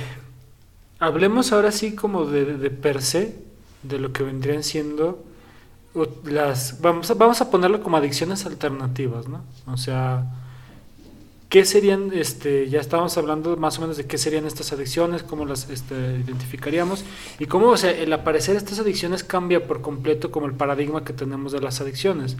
hablemos 0.99 1.53
ahora 1.53 1.71
sí 1.71 1.95
como 1.95 2.25
de, 2.25 2.57
de 2.57 2.71
per 2.71 3.03
se, 3.03 3.37
de 3.83 3.99
lo 3.99 4.15
que 4.15 4.23
vendrían 4.23 4.63
siendo 4.63 5.23
las, 6.25 6.81
vamos 6.81 7.11
a, 7.11 7.15
vamos 7.15 7.41
a 7.41 7.51
ponerlo 7.51 7.83
como 7.83 7.97
adicciones 7.97 8.47
alternativas, 8.47 9.29
¿no? 9.29 9.43
O 9.67 9.77
sea, 9.77 10.27
¿Qué 11.53 11.67
serían, 11.67 12.13
este, 12.15 12.71
ya 12.71 12.81
estábamos 12.81 13.19
hablando 13.19 13.59
más 13.59 13.77
o 13.77 13.83
menos 13.83 13.99
de 13.99 14.07
qué 14.07 14.17
serían 14.17 14.47
estas 14.47 14.73
adicciones, 14.73 15.23
cómo 15.23 15.45
las 15.45 15.69
este, 15.69 15.95
identificaríamos 15.95 17.05
y 17.39 17.45
cómo 17.45 17.67
o 17.67 17.77
sea, 17.77 17.91
el 17.91 18.11
aparecer 18.15 18.57
estas 18.57 18.79
adicciones 18.79 19.23
cambia 19.23 19.67
por 19.67 19.83
completo 19.83 20.31
como 20.31 20.47
el 20.47 20.55
paradigma 20.55 21.05
que 21.05 21.13
tenemos 21.13 21.53
de 21.53 21.61
las 21.61 21.83
adicciones. 21.83 22.39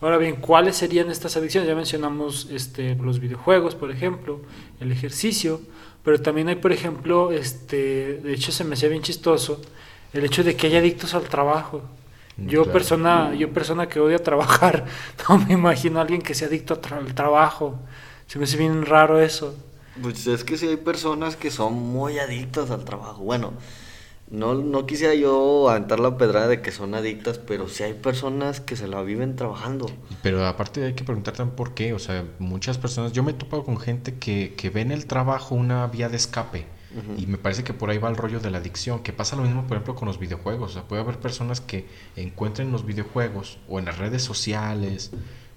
Ahora 0.00 0.18
bien, 0.18 0.40
¿cuáles 0.40 0.74
serían 0.74 1.08
estas 1.08 1.36
adicciones? 1.36 1.68
Ya 1.68 1.76
mencionamos 1.76 2.48
este, 2.50 2.96
los 2.96 3.20
videojuegos, 3.20 3.76
por 3.76 3.92
ejemplo, 3.92 4.40
el 4.80 4.90
ejercicio, 4.90 5.60
pero 6.02 6.20
también 6.20 6.48
hay, 6.48 6.56
por 6.56 6.72
ejemplo, 6.72 7.30
este, 7.30 8.14
de 8.14 8.34
hecho 8.34 8.50
se 8.50 8.64
me 8.64 8.74
hacía 8.74 8.88
bien 8.88 9.02
chistoso, 9.02 9.60
el 10.12 10.24
hecho 10.24 10.42
de 10.42 10.56
que 10.56 10.66
haya 10.66 10.80
adictos 10.80 11.14
al 11.14 11.28
trabajo. 11.28 11.82
Mm, 12.38 12.46
yo 12.46 12.64
persona, 12.72 13.34
yo 13.34 13.52
persona 13.52 13.88
que 13.88 14.00
odia 14.00 14.18
trabajar, 14.22 14.86
no 15.28 15.38
me 15.38 15.52
imagino 15.54 15.98
a 15.98 16.02
alguien 16.02 16.22
que 16.22 16.34
sea 16.34 16.48
adicto 16.48 16.80
al 16.90 17.14
trabajo. 17.14 17.78
Se 18.26 18.38
me 18.38 18.44
hace 18.44 18.56
bien 18.56 18.86
raro 18.86 19.20
eso. 19.20 19.54
Pues 20.00 20.26
es 20.26 20.44
que 20.44 20.56
sí 20.56 20.68
hay 20.68 20.76
personas 20.76 21.36
que 21.36 21.50
son 21.50 21.74
muy 21.74 22.18
adictas 22.18 22.70
al 22.70 22.84
trabajo. 22.84 23.22
Bueno, 23.24 23.52
no, 24.30 24.54
no 24.54 24.86
quisiera 24.86 25.14
yo 25.14 25.68
aventar 25.70 25.98
la 25.98 26.16
pedrada 26.16 26.46
de 26.48 26.60
que 26.60 26.70
son 26.70 26.94
adictas, 26.94 27.38
pero 27.38 27.68
sí 27.68 27.82
hay 27.82 27.94
personas 27.94 28.60
que 28.60 28.76
se 28.76 28.86
la 28.86 29.02
viven 29.02 29.34
trabajando. 29.34 29.90
Pero 30.22 30.46
aparte 30.46 30.84
hay 30.84 30.94
que 30.94 31.02
preguntar 31.02 31.34
también 31.34 31.56
por 31.56 31.74
qué. 31.74 31.94
O 31.94 31.98
sea, 31.98 32.24
muchas 32.38 32.78
personas, 32.78 33.12
yo 33.12 33.22
me 33.22 33.32
he 33.32 33.34
topado 33.34 33.64
con 33.64 33.78
gente 33.78 34.18
que, 34.18 34.54
que 34.56 34.70
ve 34.70 34.82
en 34.82 34.92
el 34.92 35.06
trabajo 35.06 35.54
una 35.54 35.86
vía 35.88 36.08
de 36.08 36.16
escape. 36.16 36.66
Y 37.18 37.26
me 37.26 37.36
parece 37.36 37.64
que 37.64 37.74
por 37.74 37.90
ahí 37.90 37.98
va 37.98 38.08
el 38.08 38.16
rollo 38.16 38.40
de 38.40 38.50
la 38.50 38.58
adicción, 38.58 39.02
que 39.02 39.12
pasa 39.12 39.36
lo 39.36 39.42
mismo, 39.42 39.66
por 39.66 39.76
ejemplo, 39.76 39.94
con 39.94 40.08
los 40.08 40.18
videojuegos. 40.18 40.70
O 40.70 40.74
sea, 40.74 40.82
puede 40.84 41.02
haber 41.02 41.18
personas 41.18 41.60
que 41.60 41.86
encuentren 42.16 42.68
en 42.68 42.72
los 42.72 42.86
videojuegos 42.86 43.58
o 43.68 43.78
en 43.78 43.84
las 43.84 43.98
redes 43.98 44.22
sociales 44.22 45.10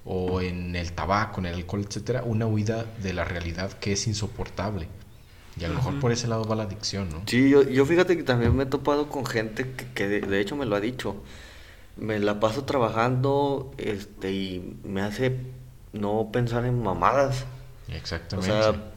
o 0.04 0.42
en 0.42 0.76
el 0.76 0.92
tabaco, 0.92 1.40
en 1.40 1.46
el 1.46 1.56
alcohol, 1.56 1.86
etcétera, 1.88 2.24
una 2.24 2.48
huida 2.48 2.86
de 3.02 3.14
la 3.14 3.24
realidad 3.24 3.72
que 3.74 3.94
es 3.94 4.08
insoportable. 4.08 4.88
Y 5.60 5.66
a 5.66 5.68
lo 5.68 5.76
mejor 5.76 6.00
por 6.00 6.12
ese 6.12 6.28
lado 6.28 6.44
va 6.46 6.56
la 6.56 6.64
adicción, 6.64 7.10
¿no? 7.10 7.22
Sí, 7.28 7.50
yo, 7.50 7.64
yo 7.64 7.86
fíjate 7.86 8.18
que 8.18 8.24
también 8.24 8.56
me 8.56 8.64
he 8.64 8.66
topado 8.66 9.10
con 9.10 9.26
gente 9.26 9.74
que, 9.94 10.08
de, 10.08 10.40
hecho 10.40 10.56
me 10.56 10.66
lo 10.66 10.76
ha 10.76 10.80
dicho. 10.80 11.18
Me 11.98 12.20
la 12.20 12.40
paso 12.40 12.64
trabajando 12.64 13.72
este, 13.78 14.32
y 14.32 14.78
me 14.84 15.02
hace 15.02 15.38
no 15.94 16.30
pensar 16.32 16.66
en 16.66 16.82
mamadas. 16.82 17.46
Exactamente. 17.90 18.52
O 18.52 18.74
sea, 18.74 18.92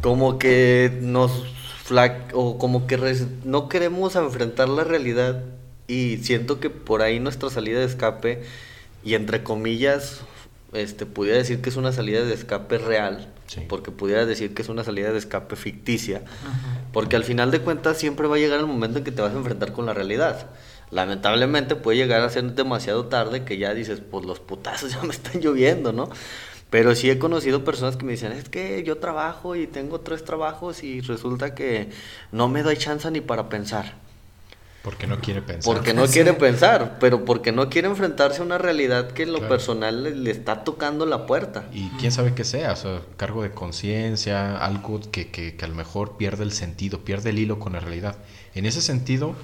como 0.00 0.38
que 0.38 0.98
nos 1.00 1.44
o 2.34 2.56
como 2.58 2.86
que 2.86 2.96
no 3.44 3.68
queremos 3.68 4.14
enfrentar 4.14 4.68
la 4.68 4.84
realidad 4.84 5.42
y 5.88 6.18
siento 6.18 6.60
que 6.60 6.70
por 6.70 7.02
ahí 7.02 7.18
nuestra 7.18 7.50
salida 7.50 7.80
de 7.80 7.86
escape 7.86 8.42
y 9.02 9.14
entre 9.14 9.42
comillas, 9.42 10.20
este, 10.72 11.04
pudiera 11.04 11.38
decir 11.38 11.60
que 11.60 11.70
es 11.70 11.76
una 11.76 11.92
salida 11.92 12.22
de 12.22 12.32
escape 12.32 12.78
real, 12.78 13.32
porque 13.68 13.90
pudiera 13.90 14.24
decir 14.24 14.54
que 14.54 14.62
es 14.62 14.68
una 14.68 14.84
salida 14.84 15.10
de 15.10 15.18
escape 15.18 15.56
ficticia, 15.56 16.22
porque 16.92 17.16
al 17.16 17.24
final 17.24 17.50
de 17.50 17.60
cuentas 17.60 17.96
siempre 17.98 18.28
va 18.28 18.36
a 18.36 18.38
llegar 18.38 18.60
el 18.60 18.66
momento 18.66 18.98
en 18.98 19.04
que 19.04 19.10
te 19.10 19.22
vas 19.22 19.32
a 19.32 19.36
enfrentar 19.36 19.72
con 19.72 19.86
la 19.86 19.94
realidad. 19.94 20.50
Lamentablemente 20.92 21.76
puede 21.76 21.98
llegar 21.98 22.20
a 22.20 22.30
ser 22.30 22.52
demasiado 22.54 23.06
tarde 23.06 23.44
que 23.44 23.58
ya 23.58 23.74
dices, 23.74 24.00
pues 24.00 24.24
los 24.24 24.38
putazos 24.38 24.92
ya 24.94 25.02
me 25.02 25.10
están 25.10 25.40
lloviendo, 25.40 25.92
¿no? 25.92 26.08
Pero 26.70 26.94
sí 26.94 27.10
he 27.10 27.18
conocido 27.18 27.64
personas 27.64 27.96
que 27.96 28.04
me 28.04 28.12
dicen, 28.12 28.32
es 28.32 28.48
que 28.48 28.82
yo 28.84 28.98
trabajo 28.98 29.56
y 29.56 29.66
tengo 29.66 30.00
tres 30.00 30.24
trabajos 30.24 30.84
y 30.84 31.00
resulta 31.00 31.54
que 31.54 31.90
no 32.30 32.48
me 32.48 32.62
doy 32.62 32.76
chance 32.76 33.10
ni 33.10 33.20
para 33.20 33.48
pensar. 33.48 33.94
Porque 34.82 35.06
no 35.06 35.18
quiere 35.18 35.42
pensar. 35.42 35.74
Porque 35.74 35.92
no 35.92 36.06
quiere 36.06 36.32
pensar, 36.32 36.98
pero 37.00 37.24
porque 37.24 37.52
no 37.52 37.68
quiere 37.68 37.88
enfrentarse 37.88 38.40
a 38.40 38.44
una 38.44 38.56
realidad 38.56 39.10
que 39.10 39.24
en 39.24 39.32
lo 39.32 39.46
personal 39.48 40.24
le, 40.24 40.30
está 40.30 40.64
tocando 40.64 41.04
la 41.06 41.26
puerta. 41.26 41.64
Y 41.72 41.88
quién 41.98 42.12
sabe 42.12 42.34
qué 42.34 42.44
sea, 42.44 42.72
o 42.72 42.76
sea, 42.76 43.00
cargo 43.16 43.42
de 43.42 43.50
conciencia, 43.50 44.56
algo 44.56 45.00
que, 45.10 45.30
que, 45.30 45.56
que, 45.56 45.64
a 45.64 45.68
lo 45.68 45.74
mejor 45.74 46.16
pierde 46.16 46.44
el 46.44 46.52
sentido, 46.52 47.00
pierde 47.00 47.30
el 47.30 47.40
hilo 47.40 47.58
con 47.58 47.74
la 47.74 47.80
realidad. 47.80 48.16
En 48.54 48.64
ese 48.64 48.80
sentido, 48.80 49.34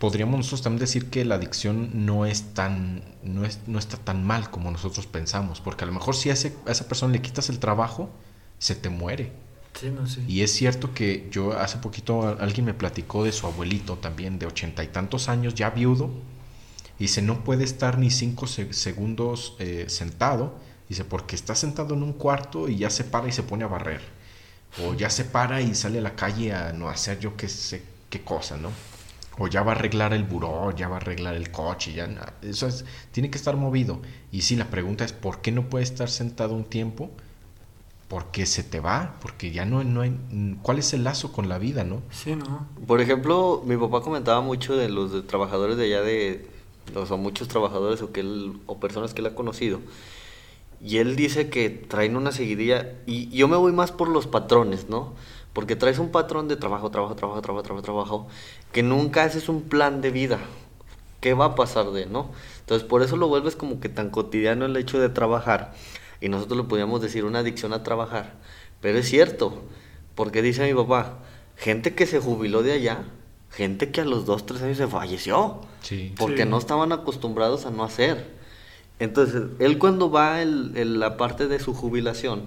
podríamos 0.00 0.38
nosotros 0.38 0.62
también 0.62 0.80
decir 0.80 1.10
que 1.10 1.24
la 1.24 1.36
adicción 1.36 2.06
no 2.06 2.26
es 2.26 2.52
tan, 2.54 3.04
no, 3.22 3.44
es, 3.44 3.60
no 3.68 3.78
está 3.78 3.96
tan 3.96 4.24
mal 4.24 4.50
como 4.50 4.72
nosotros 4.72 5.06
pensamos, 5.06 5.60
porque 5.60 5.84
a 5.84 5.86
lo 5.86 5.92
mejor 5.92 6.16
si 6.16 6.30
a, 6.30 6.32
ese, 6.32 6.56
a 6.66 6.72
esa 6.72 6.88
persona 6.88 7.12
le 7.12 7.22
quitas 7.22 7.48
el 7.50 7.60
trabajo, 7.60 8.10
se 8.58 8.74
te 8.74 8.88
muere 8.88 9.30
y 10.26 10.42
es 10.42 10.52
cierto 10.52 10.92
que 10.92 11.28
yo 11.30 11.58
hace 11.58 11.78
poquito 11.78 12.36
alguien 12.40 12.66
me 12.66 12.74
platicó 12.74 13.24
de 13.24 13.32
su 13.32 13.46
abuelito 13.46 13.96
también, 13.96 14.38
de 14.38 14.46
ochenta 14.46 14.84
y 14.84 14.88
tantos 14.88 15.28
años, 15.28 15.54
ya 15.54 15.70
viudo. 15.70 16.10
Y 16.98 17.04
dice, 17.04 17.22
no 17.22 17.44
puede 17.44 17.64
estar 17.64 17.96
ni 17.98 18.10
cinco 18.10 18.46
segundos 18.46 19.54
eh, 19.58 19.86
sentado. 19.88 20.58
Dice, 20.88 21.04
porque 21.04 21.34
está 21.34 21.54
sentado 21.54 21.94
en 21.94 22.02
un 22.02 22.12
cuarto 22.12 22.68
y 22.68 22.76
ya 22.76 22.90
se 22.90 23.04
para 23.04 23.28
y 23.28 23.32
se 23.32 23.42
pone 23.42 23.64
a 23.64 23.68
barrer. 23.68 24.02
O 24.84 24.94
ya 24.94 25.08
se 25.08 25.24
para 25.24 25.62
y 25.62 25.74
sale 25.74 25.98
a 25.98 26.02
la 26.02 26.14
calle 26.14 26.52
a 26.52 26.72
no 26.72 26.88
hacer 26.88 27.18
yo 27.18 27.36
qué 27.36 27.48
sé 27.48 27.82
qué 28.10 28.22
cosa, 28.22 28.56
¿no? 28.58 28.70
O 29.40 29.48
ya 29.48 29.64
va 29.64 29.72
a 29.72 29.74
arreglar 29.74 30.12
el 30.12 30.22
buró, 30.22 30.70
ya 30.76 30.86
va 30.86 30.96
a 30.96 31.00
arreglar 31.00 31.34
el 31.34 31.50
coche, 31.50 31.92
ya... 31.92 32.08
Eso 32.42 32.68
es, 32.68 32.84
tiene 33.10 33.30
que 33.30 33.38
estar 33.38 33.56
movido. 33.56 34.00
Y 34.30 34.42
sí, 34.42 34.54
la 34.54 34.66
pregunta 34.66 35.04
es, 35.04 35.12
¿por 35.12 35.40
qué 35.40 35.50
no 35.50 35.68
puede 35.68 35.82
estar 35.82 36.08
sentado 36.08 36.54
un 36.54 36.64
tiempo? 36.64 37.10
porque 38.10 38.44
se 38.44 38.64
te 38.64 38.80
va, 38.80 39.14
porque 39.22 39.52
ya 39.52 39.64
no, 39.64 39.84
no 39.84 40.00
hay... 40.00 40.12
¿Cuál 40.62 40.80
es 40.80 40.92
el 40.94 41.04
lazo 41.04 41.30
con 41.30 41.48
la 41.48 41.58
vida, 41.58 41.84
no? 41.84 42.02
Sí, 42.10 42.34
¿no? 42.34 42.66
Por 42.84 43.00
ejemplo, 43.00 43.62
mi 43.64 43.76
papá 43.76 44.00
comentaba 44.00 44.40
mucho 44.40 44.76
de 44.76 44.88
los 44.88 45.28
trabajadores 45.28 45.76
de 45.76 45.84
allá 45.84 46.02
de... 46.02 46.48
O 46.96 47.06
sea, 47.06 47.16
muchos 47.16 47.46
trabajadores 47.46 48.02
o, 48.02 48.10
que 48.10 48.18
él, 48.18 48.58
o 48.66 48.80
personas 48.80 49.14
que 49.14 49.20
él 49.20 49.28
ha 49.28 49.36
conocido. 49.36 49.78
Y 50.84 50.96
él 50.96 51.14
dice 51.14 51.50
que 51.50 51.70
traen 51.70 52.16
una 52.16 52.32
seguidilla... 52.32 52.96
Y 53.06 53.28
yo 53.28 53.46
me 53.46 53.56
voy 53.56 53.70
más 53.70 53.92
por 53.92 54.08
los 54.08 54.26
patrones, 54.26 54.88
¿no? 54.88 55.14
Porque 55.52 55.76
traes 55.76 55.98
un 55.98 56.10
patrón 56.10 56.48
de 56.48 56.56
trabajo, 56.56 56.90
trabajo, 56.90 57.16
trabajo, 57.16 57.42
trabajo, 57.42 57.62
trabajo, 57.62 57.82
trabajo, 57.82 58.28
que 58.72 58.82
nunca 58.82 59.24
haces 59.24 59.48
un 59.48 59.62
plan 59.62 60.00
de 60.00 60.10
vida. 60.10 60.38
¿Qué 61.20 61.34
va 61.34 61.46
a 61.46 61.54
pasar 61.54 61.90
de, 61.90 62.06
no? 62.06 62.30
Entonces, 62.60 62.86
por 62.86 63.02
eso 63.02 63.16
lo 63.16 63.28
vuelves 63.28 63.56
como 63.56 63.80
que 63.80 63.88
tan 63.88 64.10
cotidiano 64.10 64.64
el 64.64 64.76
hecho 64.76 65.00
de 65.00 65.08
trabajar. 65.08 65.74
Y 66.20 66.28
nosotros 66.28 66.56
lo 66.56 66.68
podríamos 66.68 67.02
decir 67.02 67.24
una 67.24 67.40
adicción 67.40 67.72
a 67.72 67.82
trabajar. 67.82 68.34
Pero 68.80 68.98
es 68.98 69.08
cierto, 69.08 69.62
porque 70.14 70.40
dice 70.40 70.66
mi 70.66 70.74
papá, 70.74 71.18
gente 71.56 71.94
que 71.94 72.06
se 72.06 72.20
jubiló 72.20 72.62
de 72.62 72.72
allá, 72.72 73.04
gente 73.50 73.90
que 73.90 74.02
a 74.02 74.04
los 74.04 74.24
dos, 74.24 74.46
tres 74.46 74.62
años 74.62 74.78
se 74.78 74.86
falleció. 74.86 75.62
Sí. 75.82 76.14
Porque 76.16 76.46
no 76.46 76.58
estaban 76.58 76.92
acostumbrados 76.92 77.66
a 77.66 77.70
no 77.70 77.82
hacer. 77.82 78.38
Entonces, 79.00 79.42
él 79.58 79.78
cuando 79.78 80.10
va 80.10 80.42
en 80.42 81.00
la 81.00 81.16
parte 81.16 81.48
de 81.48 81.58
su 81.58 81.74
jubilación, 81.74 82.42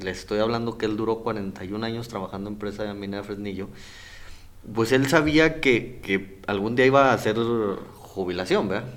le 0.00 0.10
estoy 0.10 0.40
hablando 0.40 0.78
que 0.78 0.86
él 0.86 0.96
duró 0.96 1.20
41 1.20 1.84
años 1.84 2.08
trabajando 2.08 2.48
en 2.48 2.54
empresa 2.54 2.84
de 2.84 2.94
mina 2.94 3.18
de 3.18 3.22
Fresnillo, 3.22 3.68
pues 4.74 4.92
él 4.92 5.08
sabía 5.08 5.60
que, 5.60 6.00
que, 6.02 6.40
algún 6.46 6.76
día 6.76 6.86
iba 6.86 7.10
a 7.10 7.14
hacer 7.14 7.36
jubilación, 7.94 8.68
¿verdad? 8.68 8.88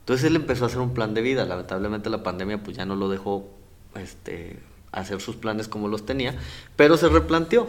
Entonces 0.00 0.26
él 0.26 0.36
empezó 0.36 0.64
a 0.64 0.66
hacer 0.68 0.80
un 0.80 0.92
plan 0.92 1.14
de 1.14 1.22
vida. 1.22 1.44
Lamentablemente 1.44 2.10
la 2.10 2.22
pandemia 2.22 2.62
pues 2.62 2.76
ya 2.76 2.84
no 2.84 2.94
lo 2.94 3.08
dejó 3.08 3.48
este, 3.96 4.58
hacer 4.92 5.20
sus 5.20 5.36
planes 5.36 5.66
como 5.66 5.88
los 5.88 6.06
tenía, 6.06 6.34
pero 6.76 6.96
se 6.96 7.08
replanteó. 7.08 7.66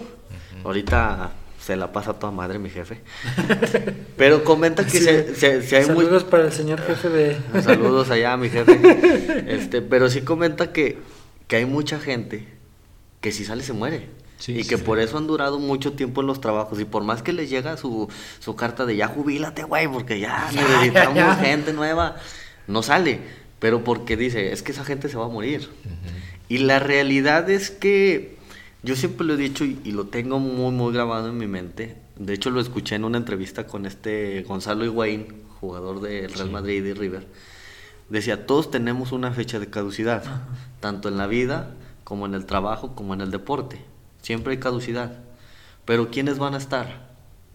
Ahorita 0.63 1.31
se 1.59 1.75
la 1.75 1.91
pasa 1.91 2.13
toda 2.13 2.31
madre 2.31 2.59
mi 2.59 2.69
jefe. 2.69 3.01
Pero 4.17 4.43
comenta 4.43 4.85
que 4.85 4.99
se, 4.99 5.75
hay 5.75 5.85
Saludos 5.85 6.23
para 6.23 6.45
el 6.45 6.51
señor 6.51 6.79
jefe 6.81 7.09
de... 7.09 7.61
Saludos 7.63 8.11
allá 8.11 8.37
mi 8.37 8.49
jefe. 8.49 9.45
Este, 9.47 9.81
pero 9.81 10.09
sí 10.09 10.21
comenta 10.21 10.71
que, 10.71 10.99
que 11.47 11.57
hay 11.57 11.65
mucha 11.65 11.99
gente 11.99 12.47
que 13.21 13.31
si 13.31 13.45
sale 13.45 13.63
se 13.63 13.73
muere. 13.73 14.09
y 14.47 14.63
que 14.65 14.77
por 14.77 14.99
eso 14.99 15.17
han 15.17 15.27
durado 15.27 15.59
mucho 15.59 15.93
tiempo 15.93 16.21
en 16.21 16.27
los 16.27 16.41
trabajos. 16.41 16.79
Y 16.79 16.85
por 16.85 17.03
más 17.03 17.21
que 17.23 17.33
les 17.33 17.49
llega 17.49 17.77
su, 17.77 18.09
su 18.39 18.55
carta 18.55 18.85
de 18.85 18.95
ya 18.95 19.07
jubílate, 19.07 19.63
güey, 19.63 19.87
porque 19.87 20.19
ya 20.19 20.49
necesitamos 20.53 21.37
gente 21.37 21.73
nueva, 21.73 22.17
no 22.67 22.83
sale. 22.83 23.19
Pero 23.59 23.83
porque 23.83 24.17
dice, 24.17 24.51
es 24.51 24.61
que 24.61 24.71
esa 24.73 24.83
gente 24.83 25.09
se 25.09 25.17
va 25.17 25.25
a 25.25 25.29
morir. 25.29 25.69
Y 26.49 26.59
la 26.59 26.79
realidad 26.79 27.49
es 27.49 27.71
que 27.71 28.37
yo 28.83 28.95
siempre 28.95 29.25
lo 29.25 29.33
he 29.33 29.37
dicho 29.37 29.65
y, 29.65 29.91
lo 29.91 30.05
tengo 30.07 30.39
muy, 30.39 30.71
muy 30.71 30.93
grabado 30.93 31.29
en 31.29 31.37
mi 31.37 31.47
mente. 31.47 31.95
De 32.17 32.33
hecho, 32.33 32.51
lo 32.51 32.61
escuché 32.61 32.95
en 32.95 33.03
una 33.03 33.17
entrevista 33.17 33.65
con 33.65 33.87
este 33.87 34.43
Gonzalo 34.43 34.85
Higuaín, 34.85 35.27
jugador 35.59 36.01
del 36.01 36.31
Real 36.31 36.51
Madrid 36.51 36.85
y 36.85 36.93
River. 36.93 37.25
Decía, 38.09 38.45
todos 38.45 38.69
tenemos 38.69 39.11
una 39.11 39.31
fecha 39.31 39.59
de 39.59 39.69
caducidad, 39.69 40.23
tanto 40.79 41.09
en 41.09 41.17
la 41.17 41.27
vida 41.27 41.71
como 42.03 42.25
en 42.25 42.35
el 42.35 42.45
trabajo, 42.45 42.95
como 42.95 43.13
en 43.13 43.21
el 43.21 43.31
deporte. 43.31 43.83
Siempre 44.21 44.53
hay 44.53 44.59
caducidad. 44.59 45.19
Pero 45.85 46.09
¿quiénes 46.09 46.37
van 46.37 46.53
a 46.53 46.57
estar? 46.57 47.09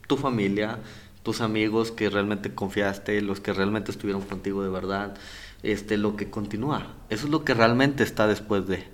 Tu 0.07 0.17
familia, 0.17 0.79
tus 1.23 1.41
amigos 1.41 1.93
que 1.93 2.11
realmente 2.11 2.55
confiaste, 2.55 3.21
los 3.23 3.41
que 3.41 3.53
realmente 3.53 3.91
estuvieron 3.91 4.23
contigo 4.23 4.63
de 4.63 4.71
verdad, 4.71 5.15
este, 5.63 5.97
lo 5.97 6.17
que 6.17 6.31
continúa. 6.31 6.87
Eso 7.11 7.27
es 7.27 7.31
lo 7.31 7.45
que 7.45 7.55
realmente 7.55 8.03
está 8.03 8.27
después 8.27 8.67
de. 8.67 8.85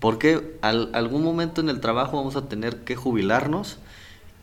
Porque 0.00 0.58
al, 0.62 0.90
algún 0.94 1.24
momento 1.24 1.60
en 1.60 1.68
el 1.68 1.80
trabajo 1.80 2.16
vamos 2.16 2.36
a 2.36 2.48
tener 2.48 2.84
que 2.84 2.94
jubilarnos 2.94 3.78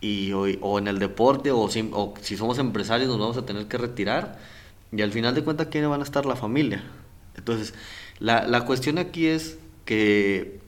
y, 0.02 0.34
o, 0.34 0.78
en 0.78 0.88
el 0.88 1.00
deporte 1.00 1.52
o 1.52 1.70
si, 1.70 1.90
o 1.94 2.14
si, 2.22 2.38
somos 2.38 2.60
empresarios 2.60 3.08
nos 3.10 3.20
vamos 3.20 3.38
a 3.38 3.46
tener 3.46 3.68
que 3.68 3.78
retirar 3.78 4.38
y 4.96 5.02
al 5.02 5.12
final 5.12 5.36
de 5.36 5.44
cuentas 5.44 5.68
quiénes 5.68 5.90
van 5.90 6.02
a 6.02 6.04
estar 6.04 6.26
la 6.26 6.36
familia. 6.36 6.84
Entonces, 7.36 7.74
la, 8.20 8.48
la 8.48 8.66
cuestión 8.66 8.98
aquí 8.98 9.28
es 9.28 9.58
que 9.86 10.60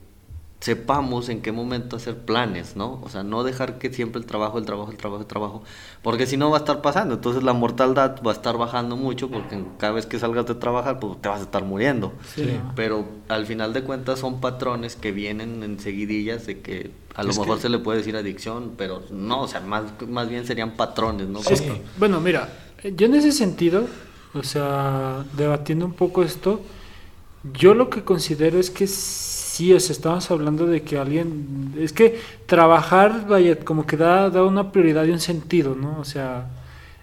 sepamos 0.60 1.28
en 1.28 1.40
qué 1.40 1.52
momento 1.52 1.96
hacer 1.96 2.16
planes, 2.16 2.74
¿no? 2.74 3.00
O 3.04 3.08
sea, 3.08 3.22
no 3.22 3.44
dejar 3.44 3.78
que 3.78 3.92
siempre 3.92 4.20
el 4.20 4.26
trabajo, 4.26 4.58
el 4.58 4.64
trabajo, 4.64 4.90
el 4.90 4.96
trabajo, 4.96 5.20
el 5.22 5.28
trabajo, 5.28 5.62
porque 6.02 6.26
si 6.26 6.36
no 6.36 6.50
va 6.50 6.56
a 6.56 6.60
estar 6.60 6.82
pasando, 6.82 7.14
entonces 7.14 7.44
la 7.44 7.52
mortalidad 7.52 8.20
va 8.26 8.32
a 8.32 8.34
estar 8.34 8.56
bajando 8.56 8.96
mucho 8.96 9.30
porque 9.30 9.62
cada 9.78 9.92
vez 9.92 10.06
que 10.06 10.18
salgas 10.18 10.46
de 10.46 10.56
trabajar, 10.56 10.98
pues 10.98 11.20
te 11.22 11.28
vas 11.28 11.40
a 11.40 11.44
estar 11.44 11.64
muriendo. 11.64 12.12
Sí. 12.34 12.58
Pero 12.74 13.06
al 13.28 13.46
final 13.46 13.72
de 13.72 13.82
cuentas 13.84 14.18
son 14.18 14.40
patrones 14.40 14.96
que 14.96 15.12
vienen 15.12 15.62
en 15.62 15.78
seguidillas 15.78 16.46
de 16.46 16.60
que 16.60 16.90
a 17.14 17.22
lo 17.22 17.32
mejor 17.32 17.60
se 17.60 17.68
le 17.68 17.78
puede 17.78 17.98
decir 17.98 18.16
adicción, 18.16 18.72
pero 18.76 19.02
no, 19.12 19.42
o 19.42 19.48
sea, 19.48 19.60
más, 19.60 19.84
más 20.08 20.28
bien 20.28 20.44
serían 20.44 20.72
patrones, 20.72 21.28
¿no? 21.28 21.40
Sí. 21.40 21.54
Bueno, 21.98 22.20
mira, 22.20 22.48
yo 22.96 23.06
en 23.06 23.14
ese 23.14 23.30
sentido, 23.30 23.86
o 24.34 24.42
sea, 24.42 25.24
debatiendo 25.36 25.86
un 25.86 25.92
poco 25.92 26.22
esto, 26.22 26.60
yo 27.54 27.74
lo 27.74 27.90
que 27.90 28.04
considero 28.04 28.58
es 28.58 28.70
que 28.70 28.86
sí, 28.86 29.72
o 29.72 29.76
estamos 29.76 30.30
hablando 30.30 30.66
de 30.66 30.82
que 30.82 30.98
alguien, 30.98 31.74
es 31.78 31.92
que 31.92 32.20
trabajar, 32.46 33.26
vaya, 33.28 33.58
como 33.60 33.86
que 33.86 33.96
da, 33.96 34.30
da 34.30 34.44
una 34.44 34.72
prioridad 34.72 35.04
y 35.04 35.10
un 35.10 35.20
sentido, 35.20 35.74
¿no? 35.74 35.98
O 36.00 36.04
sea, 36.04 36.46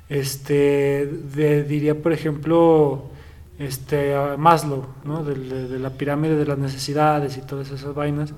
este, 0.09 1.07
diría, 1.67 2.01
por 2.01 2.13
ejemplo, 2.13 3.05
este, 3.59 4.15
Maslow, 4.37 4.85
¿no? 5.03 5.23
De, 5.23 5.79
la 5.79 5.89
pirámide 5.91 6.35
de 6.35 6.45
las 6.45 6.57
necesidades 6.57 7.37
y 7.37 7.41
todas 7.41 7.71
esas 7.71 7.93
vainas, 7.95 8.33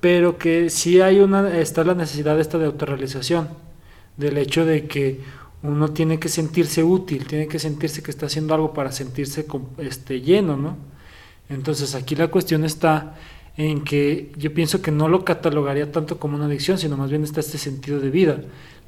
pero 0.00 0.38
que 0.38 0.70
sí 0.70 1.00
hay 1.00 1.20
una, 1.20 1.58
está 1.58 1.84
la 1.84 1.94
necesidad 1.94 2.38
esta 2.40 2.58
de 2.58 2.66
autorrealización, 2.66 3.48
del 4.16 4.38
hecho 4.38 4.64
de 4.64 4.86
que 4.86 5.20
uno 5.62 5.88
tiene 5.90 6.18
que 6.18 6.28
sentirse 6.28 6.84
útil, 6.84 7.26
tiene 7.26 7.48
que 7.48 7.58
sentirse 7.58 8.02
que 8.02 8.10
está 8.10 8.26
haciendo 8.26 8.54
algo 8.54 8.72
para 8.72 8.92
sentirse 8.92 9.46
este, 9.78 10.20
lleno, 10.20 10.56
¿no? 10.56 10.76
Entonces 11.48 11.94
aquí 11.94 12.14
la 12.14 12.28
cuestión 12.28 12.64
está 12.64 13.16
en 13.56 13.82
que 13.82 14.30
yo 14.36 14.54
pienso 14.54 14.80
que 14.80 14.92
no 14.92 15.08
lo 15.08 15.24
catalogaría 15.24 15.90
tanto 15.90 16.18
como 16.18 16.36
una 16.36 16.46
adicción, 16.46 16.78
sino 16.78 16.96
más 16.96 17.10
bien 17.10 17.24
está 17.24 17.40
este 17.40 17.58
sentido 17.58 17.98
de 17.98 18.10
vida, 18.10 18.40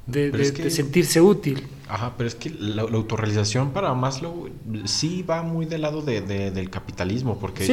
de, 0.07 0.69
sentirse 0.69 1.19
útil. 1.19 1.67
Ajá, 1.89 2.13
pero 2.17 2.27
es 2.27 2.35
que 2.35 2.49
la, 2.51 2.83
autorrealización 2.83 3.71
para 3.71 3.93
Maslow 3.93 4.49
sí 4.85 5.23
va 5.23 5.43
muy 5.43 5.65
del 5.65 5.81
lado 5.81 6.01
del 6.01 6.69
capitalismo, 6.69 7.37
porque 7.37 7.67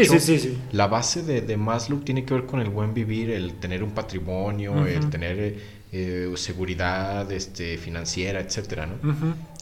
la 0.73 0.89
base 0.89 1.23
de, 1.23 1.57
Maslow 1.57 2.01
tiene 2.01 2.25
que 2.25 2.35
ver 2.35 2.47
con 2.47 2.61
el 2.61 2.69
buen 2.69 2.95
vivir, 2.95 3.31
el 3.31 3.55
tener 3.55 3.85
un 3.85 3.93
patrimonio, 3.93 4.85
el 4.85 5.09
tener 5.09 5.78
eh, 5.93 6.33
seguridad 6.37 7.31
este, 7.33 7.79
financiera, 7.79 8.41
etcétera, 8.41 8.87
¿no? 8.87 8.97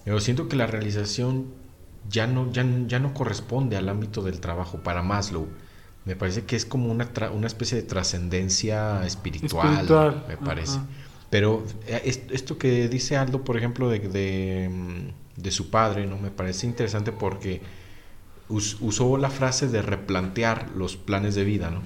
Pero 0.05 0.21
siento 0.21 0.49
que 0.49 0.57
la 0.57 0.67
realización 0.67 1.47
ya 2.09 2.27
no, 2.27 2.53
ya, 2.53 2.65
ya 2.87 2.99
no 2.99 3.15
corresponde 3.15 3.77
al 3.77 3.89
ámbito 3.89 4.23
del 4.23 4.41
trabajo 4.41 4.79
para 4.79 5.03
Maslow. 5.03 5.49
Me 6.05 6.15
parece 6.15 6.45
que 6.45 6.55
es 6.55 6.65
como 6.65 6.91
una, 6.91 7.11
una 7.35 7.47
especie 7.47 7.77
de 7.77 7.83
trascendencia 7.83 9.05
espiritual, 9.05 10.25
me 10.29 10.37
parece. 10.37 10.79
Pero 11.31 11.65
eh, 11.87 12.03
esto 12.31 12.59
que 12.59 12.89
dice 12.89 13.17
Aldo, 13.17 13.43
por 13.43 13.57
ejemplo, 13.57 13.89
de, 13.89 13.99
de, 13.99 14.69
mm, 14.69 15.41
de, 15.43 15.51
su 15.51 15.71
padre, 15.71 16.07
¿no? 16.07 16.17
Me 16.17 16.31
parece 16.31 16.67
interesante 16.67 17.11
porque 17.11 17.61
usó 18.49 19.17
la 19.17 19.31
frase 19.31 19.67
de 19.67 19.83
replantear 19.83 20.71
los 20.77 20.97
planes 20.97 21.35
de 21.35 21.45
vida, 21.45 21.71
¿no? 21.71 21.83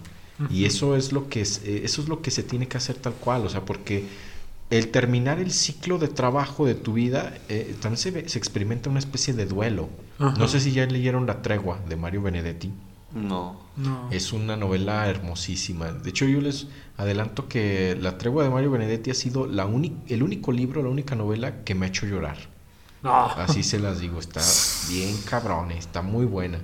Y 0.49 0.65
eso 0.65 0.97
es 0.97 1.13
lo 1.13 1.29
que 1.29 1.43
es, 1.43 1.63
eh, 1.65 1.83
eso 1.85 2.01
es 2.01 2.09
lo 2.09 2.23
que 2.23 2.31
se 2.31 2.43
tiene 2.43 2.67
que 2.67 2.79
hacer 2.79 2.97
tal 2.97 3.13
cual, 3.13 3.45
o 3.45 3.51
sea, 3.51 3.67
porque 3.67 4.05
el 4.71 4.89
terminar 4.91 5.41
el 5.41 5.51
ciclo 5.51 5.99
de 5.99 6.09
trabajo 6.09 6.65
de 6.65 6.75
tu 6.75 6.93
vida 6.93 7.35
eh, 7.49 7.77
también 7.81 7.99
se, 7.99 8.29
se, 8.29 8.39
experimenta 8.39 8.89
una 8.89 9.01
especie 9.01 9.35
de 9.35 9.47
duelo. 9.47 9.89
No 10.19 10.49
sé 10.49 10.61
si 10.61 10.73
ya 10.73 10.87
leyeron 10.87 11.27
La 11.27 11.43
Tregua 11.43 11.81
de 11.89 11.97
Mario 11.97 12.23
Benedetti. 12.23 12.71
No. 13.15 13.59
Es 14.11 14.33
una 14.33 14.57
novela 14.57 15.09
hermosísima. 15.09 15.91
De 15.91 16.11
hecho, 16.11 16.27
yo 16.27 16.41
les 16.41 16.69
adelanto 16.97 17.49
que 17.49 17.97
La 18.01 18.19
Tregua 18.19 18.45
de 18.45 18.51
Mario 18.51 18.71
Benedetti 18.71 19.11
ha 19.11 19.15
sido 19.15 19.47
la 19.47 19.69
el 20.09 20.23
único 20.23 20.53
libro, 20.53 20.83
la 20.83 20.91
única 20.91 21.17
novela 21.17 21.65
que 21.65 21.75
me 21.75 21.87
ha 21.87 21.89
hecho 21.89 22.07
llorar. 22.07 22.37
Así 23.03 23.63
se 23.63 23.81
las 23.81 24.01
digo, 24.01 24.21
está 24.21 24.43
bien 24.91 25.17
cabrón, 25.29 25.73
está 25.73 26.03
muy 26.03 26.27
buena. 26.27 26.59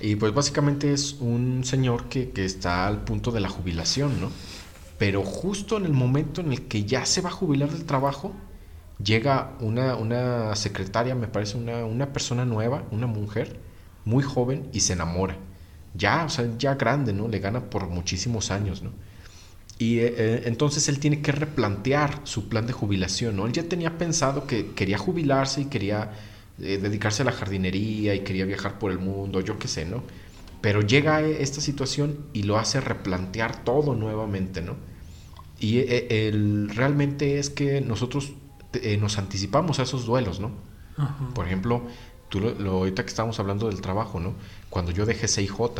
Y 0.00 0.16
pues 0.16 0.32
básicamente 0.32 0.94
es 0.94 1.16
un 1.20 1.62
señor 1.64 2.04
que, 2.04 2.30
que 2.30 2.46
está 2.46 2.86
al 2.86 3.04
punto 3.04 3.30
de 3.30 3.40
la 3.40 3.50
jubilación, 3.50 4.18
¿no? 4.20 4.30
Pero 5.00 5.24
justo 5.24 5.78
en 5.78 5.86
el 5.86 5.92
momento 5.92 6.40
en 6.40 6.52
el 6.52 6.68
que 6.68 6.84
ya 6.84 7.06
se 7.06 7.22
va 7.22 7.30
a 7.30 7.32
jubilar 7.32 7.70
del 7.70 7.86
trabajo, 7.86 8.34
llega 9.02 9.56
una, 9.60 9.96
una 9.96 10.54
secretaria, 10.54 11.16
me 11.16 11.26
parece 11.26 11.56
una, 11.58 11.84
una 11.84 12.12
persona 12.12 12.44
nueva, 12.44 12.84
una 12.92 13.08
mujer 13.08 13.58
muy 14.04 14.22
joven 14.22 14.68
y 14.72 14.80
se 14.80 14.92
enamora 14.92 15.36
ya, 15.94 16.24
o 16.24 16.28
sea, 16.28 16.46
ya 16.58 16.74
grande, 16.74 17.12
¿no? 17.12 17.28
Le 17.28 17.38
gana 17.40 17.68
por 17.70 17.88
muchísimos 17.88 18.50
años, 18.50 18.82
¿no? 18.82 18.92
Y 19.78 19.98
eh, 20.00 20.14
eh, 20.16 20.42
entonces 20.46 20.88
él 20.88 20.98
tiene 21.00 21.22
que 21.22 21.32
replantear 21.32 22.20
su 22.24 22.48
plan 22.48 22.66
de 22.66 22.72
jubilación, 22.72 23.36
¿no? 23.36 23.46
Él 23.46 23.52
ya 23.52 23.64
tenía 23.64 23.98
pensado 23.98 24.46
que 24.46 24.72
quería 24.72 24.98
jubilarse 24.98 25.62
y 25.62 25.64
quería 25.66 26.12
eh, 26.60 26.78
dedicarse 26.80 27.22
a 27.22 27.24
la 27.24 27.32
jardinería 27.32 28.14
y 28.14 28.20
quería 28.20 28.44
viajar 28.44 28.78
por 28.78 28.92
el 28.92 28.98
mundo, 28.98 29.40
yo 29.40 29.58
qué 29.58 29.68
sé, 29.68 29.84
¿no? 29.86 30.02
Pero 30.60 30.82
llega 30.82 31.20
esta 31.22 31.60
situación 31.60 32.18
y 32.32 32.42
lo 32.42 32.58
hace 32.58 32.80
replantear 32.80 33.64
todo 33.64 33.94
nuevamente, 33.94 34.60
¿no? 34.60 34.76
Y 35.58 35.78
el, 35.78 36.70
realmente 36.70 37.38
es 37.38 37.50
que 37.50 37.80
nosotros 37.80 38.32
nos 38.98 39.18
anticipamos 39.18 39.78
a 39.78 39.82
esos 39.82 40.06
duelos, 40.06 40.40
¿no? 40.40 40.52
Por 41.34 41.46
ejemplo, 41.46 41.82
tú 42.28 42.40
lo, 42.40 42.70
ahorita 42.70 43.02
que 43.02 43.08
estamos 43.08 43.38
hablando 43.40 43.68
del 43.68 43.80
trabajo, 43.80 44.20
¿no? 44.20 44.34
Cuando 44.70 44.92
yo 44.92 45.06
dejé 45.06 45.28
CIJ, 45.28 45.60
O 45.60 45.72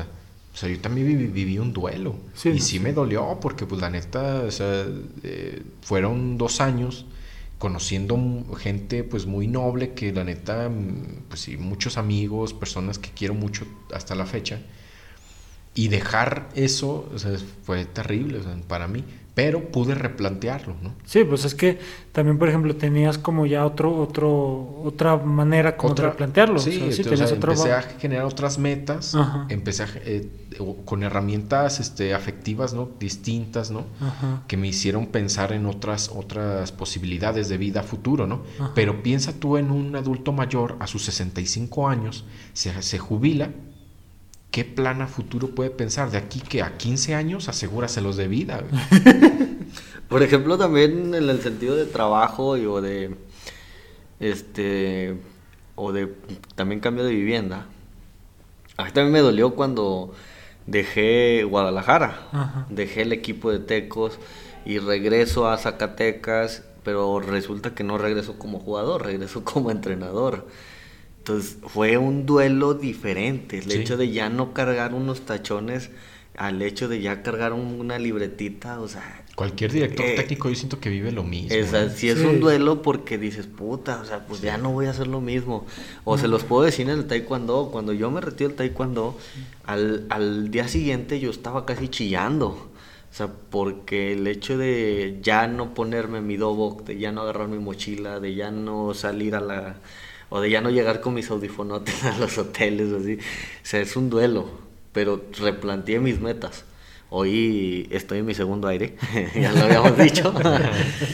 sea, 0.54 0.68
yo 0.68 0.78
también 0.80 1.32
viví, 1.32 1.58
un 1.58 1.72
duelo. 1.72 2.16
y 2.44 2.60
sí, 2.60 2.80
me 2.80 2.92
dolió 2.92 3.38
porque, 3.40 3.66
pues, 3.66 3.80
la 3.80 3.90
neta, 3.90 4.42
o 4.46 4.50
sea, 4.50 4.86
eh, 5.22 5.62
fueron 5.82 6.38
dos 6.38 6.60
años 6.60 7.06
conociendo 7.60 8.18
gente, 8.56 9.04
pues, 9.04 9.26
muy 9.26 9.46
noble 9.46 9.92
que, 9.92 10.12
la 10.12 10.24
neta, 10.24 10.68
mm, 10.70 11.24
pues, 11.28 11.46
muchos 11.58 11.98
amigos, 11.98 12.54
personas 12.54 12.98
que 12.98 13.10
quiero 13.10 13.34
mucho 13.34 13.66
hasta 13.94 14.14
la 14.16 14.24
fecha. 14.24 14.62
Y 15.74 15.88
dejar 15.88 16.48
eso, 16.56 17.08
fue 17.62 17.84
terrible 17.84 18.40
para 18.66 18.88
mí 18.88 19.04
pero 19.34 19.70
pude 19.70 19.94
replantearlo, 19.94 20.74
¿no? 20.82 20.94
Sí, 21.04 21.24
pues 21.24 21.44
es 21.44 21.54
que 21.54 21.78
también, 22.12 22.38
por 22.38 22.48
ejemplo, 22.48 22.74
tenías 22.76 23.16
como 23.16 23.46
ya 23.46 23.64
otro, 23.64 23.96
otro, 23.96 24.82
otra 24.84 25.16
manera 25.16 25.76
como 25.76 25.94
de 25.94 26.02
replantearlo. 26.02 26.58
Sí, 26.58 26.90
empecé 26.98 27.72
a 27.72 27.82
generar 27.82 28.24
otras 28.24 28.58
metas, 28.58 29.16
empecé 29.48 29.84
eh, 30.04 30.28
con 30.84 31.02
herramientas 31.02 31.78
este, 31.78 32.12
afectivas, 32.12 32.74
¿no? 32.74 32.90
Distintas, 32.98 33.70
¿no? 33.70 33.84
Que 34.48 34.56
me 34.56 34.66
hicieron 34.66 35.06
pensar 35.06 35.52
en 35.52 35.66
otras, 35.66 36.10
otras 36.14 36.72
posibilidades 36.72 37.48
de 37.48 37.56
vida 37.56 37.82
futuro, 37.82 38.26
¿no? 38.26 38.42
Pero 38.74 39.02
piensa 39.02 39.32
tú 39.32 39.56
en 39.56 39.70
un 39.70 39.94
adulto 39.94 40.32
mayor 40.32 40.76
a 40.80 40.86
sus 40.86 41.04
65 41.04 41.88
años, 41.88 42.24
se, 42.52 42.82
se 42.82 42.98
jubila 42.98 43.50
¿qué 44.50 44.64
plan 44.64 45.02
a 45.02 45.06
futuro 45.06 45.48
puede 45.54 45.70
pensar? 45.70 46.10
De 46.10 46.18
aquí 46.18 46.40
que 46.40 46.62
a 46.62 46.76
15 46.76 47.14
años 47.14 47.48
asegúraselos 47.48 48.16
de 48.16 48.28
vida. 48.28 48.62
Por 50.08 50.22
ejemplo, 50.22 50.58
también 50.58 51.14
en 51.14 51.30
el 51.30 51.40
sentido 51.40 51.76
de 51.76 51.86
trabajo 51.86 52.56
y, 52.56 52.66
o 52.66 52.80
de 52.80 53.16
este 54.18 55.16
o 55.76 55.92
de 55.92 56.12
también 56.56 56.80
cambio 56.80 57.04
de 57.04 57.12
vivienda. 57.12 57.66
A 58.76 58.84
mí 58.84 58.90
también 58.92 59.12
me 59.12 59.20
dolió 59.20 59.54
cuando 59.54 60.12
dejé 60.66 61.44
Guadalajara, 61.44 62.66
dejé 62.68 63.02
el 63.02 63.12
equipo 63.12 63.50
de 63.50 63.60
Tecos 63.60 64.18
y 64.64 64.78
regreso 64.78 65.48
a 65.48 65.56
Zacatecas, 65.56 66.64
pero 66.82 67.20
resulta 67.20 67.74
que 67.74 67.84
no 67.84 67.98
regreso 67.98 68.38
como 68.38 68.58
jugador, 68.58 69.04
regreso 69.04 69.44
como 69.44 69.70
entrenador. 69.70 70.46
Entonces 71.20 71.58
fue 71.66 71.98
un 71.98 72.24
duelo 72.24 72.74
diferente. 72.74 73.58
El 73.58 73.70
hecho 73.72 73.96
de 73.96 74.10
ya 74.10 74.30
no 74.30 74.52
cargar 74.54 74.94
unos 74.94 75.20
tachones 75.22 75.90
al 76.36 76.62
hecho 76.62 76.88
de 76.88 77.02
ya 77.02 77.22
cargar 77.22 77.52
una 77.52 77.98
libretita, 77.98 78.80
o 78.80 78.88
sea... 78.88 79.22
Cualquier 79.34 79.72
director 79.72 80.04
eh, 80.04 80.16
técnico 80.16 80.48
yo 80.48 80.54
siento 80.54 80.80
que 80.80 80.88
vive 80.88 81.12
lo 81.12 81.22
mismo. 81.22 81.50
Es, 81.50 81.70
Si 81.92 82.08
es 82.08 82.20
un 82.20 82.40
duelo 82.40 82.80
porque 82.80 83.18
dices, 83.18 83.46
puta, 83.46 84.00
o 84.00 84.04
sea, 84.06 84.26
pues 84.26 84.40
ya 84.40 84.56
no 84.56 84.72
voy 84.72 84.86
a 84.86 84.90
hacer 84.90 85.06
lo 85.06 85.20
mismo. 85.20 85.66
O 86.04 86.16
se 86.16 86.28
los 86.28 86.44
puedo 86.44 86.62
decir 86.62 86.88
en 86.88 86.98
el 86.98 87.06
taekwondo, 87.06 87.70
cuando 87.70 87.92
yo 87.92 88.10
me 88.10 88.22
retiro 88.22 88.48
del 88.48 88.56
taekwondo, 88.56 89.18
al, 89.64 90.06
al 90.08 90.50
día 90.50 90.66
siguiente 90.68 91.20
yo 91.20 91.30
estaba 91.30 91.66
casi 91.66 91.88
chillando. 91.88 92.48
O 93.10 93.14
sea, 93.14 93.28
porque 93.50 94.12
el 94.12 94.26
hecho 94.26 94.56
de 94.56 95.18
ya 95.22 95.46
no 95.46 95.74
ponerme 95.74 96.22
mi 96.22 96.36
dobo, 96.36 96.80
de 96.86 96.98
ya 96.98 97.12
no 97.12 97.22
agarrar 97.22 97.48
mi 97.48 97.58
mochila, 97.58 98.20
de 98.20 98.34
ya 98.34 98.50
no 98.50 98.94
salir 98.94 99.34
a 99.34 99.40
la 99.40 99.76
o 100.30 100.40
de 100.40 100.48
ya 100.48 100.60
no 100.60 100.70
llegar 100.70 101.00
con 101.00 101.12
mis 101.12 101.30
audifonotes 101.30 102.04
a 102.04 102.16
los 102.16 102.38
hoteles, 102.38 102.92
así. 102.92 103.14
O 103.16 103.18
sea, 103.66 103.80
es 103.80 103.96
un 103.96 104.08
duelo, 104.08 104.48
pero 104.92 105.22
replanteé 105.38 106.00
mis 106.00 106.20
metas. 106.20 106.64
Hoy 107.10 107.88
estoy 107.90 108.20
en 108.20 108.26
mi 108.26 108.34
segundo 108.34 108.68
aire, 108.68 108.96
ya 109.34 109.52
lo 109.52 109.64
habíamos 109.64 109.98
dicho. 109.98 110.32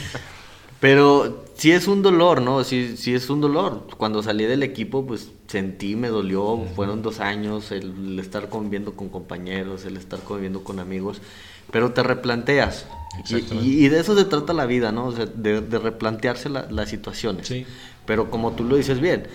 pero 0.79 1.45
sí 1.55 1.71
es 1.71 1.87
un 1.87 2.03
dolor, 2.03 2.41
¿no? 2.41 2.63
Sí, 2.63 2.95
sí 2.97 3.15
es 3.15 3.29
un 3.31 3.41
dolor. 3.41 3.87
Cuando 3.97 4.21
salí 4.21 4.45
del 4.45 4.61
equipo, 4.61 5.05
pues 5.05 5.31
sentí, 5.47 5.95
me 5.95 6.09
dolió. 6.09 6.63
Fueron 6.75 7.01
dos 7.01 7.19
años 7.19 7.71
el, 7.71 8.19
estar 8.19 8.49
conviviendo 8.49 8.93
con 8.93 9.09
compañeros, 9.09 9.85
el 9.85 9.97
estar 9.97 10.19
conviviendo 10.19 10.63
con 10.63 10.79
amigos. 10.79 11.19
Pero 11.71 11.91
te 11.93 12.03
replanteas. 12.03 12.85
Y, 13.27 13.87
de 13.87 13.99
eso 13.99 14.15
se 14.15 14.25
trata 14.25 14.53
la 14.53 14.67
vida, 14.67 14.91
¿no? 14.91 15.07
O 15.07 15.11
sea, 15.11 15.25
de, 15.25 15.59
replantearse 15.61 16.49
las 16.49 16.89
situaciones. 16.89 17.47
Sí. 17.47 17.65
Pero 18.07 18.31
como 18.31 18.53
tú 18.53 18.63
lo 18.63 18.75
dices 18.75 18.99
bien, 18.99 19.27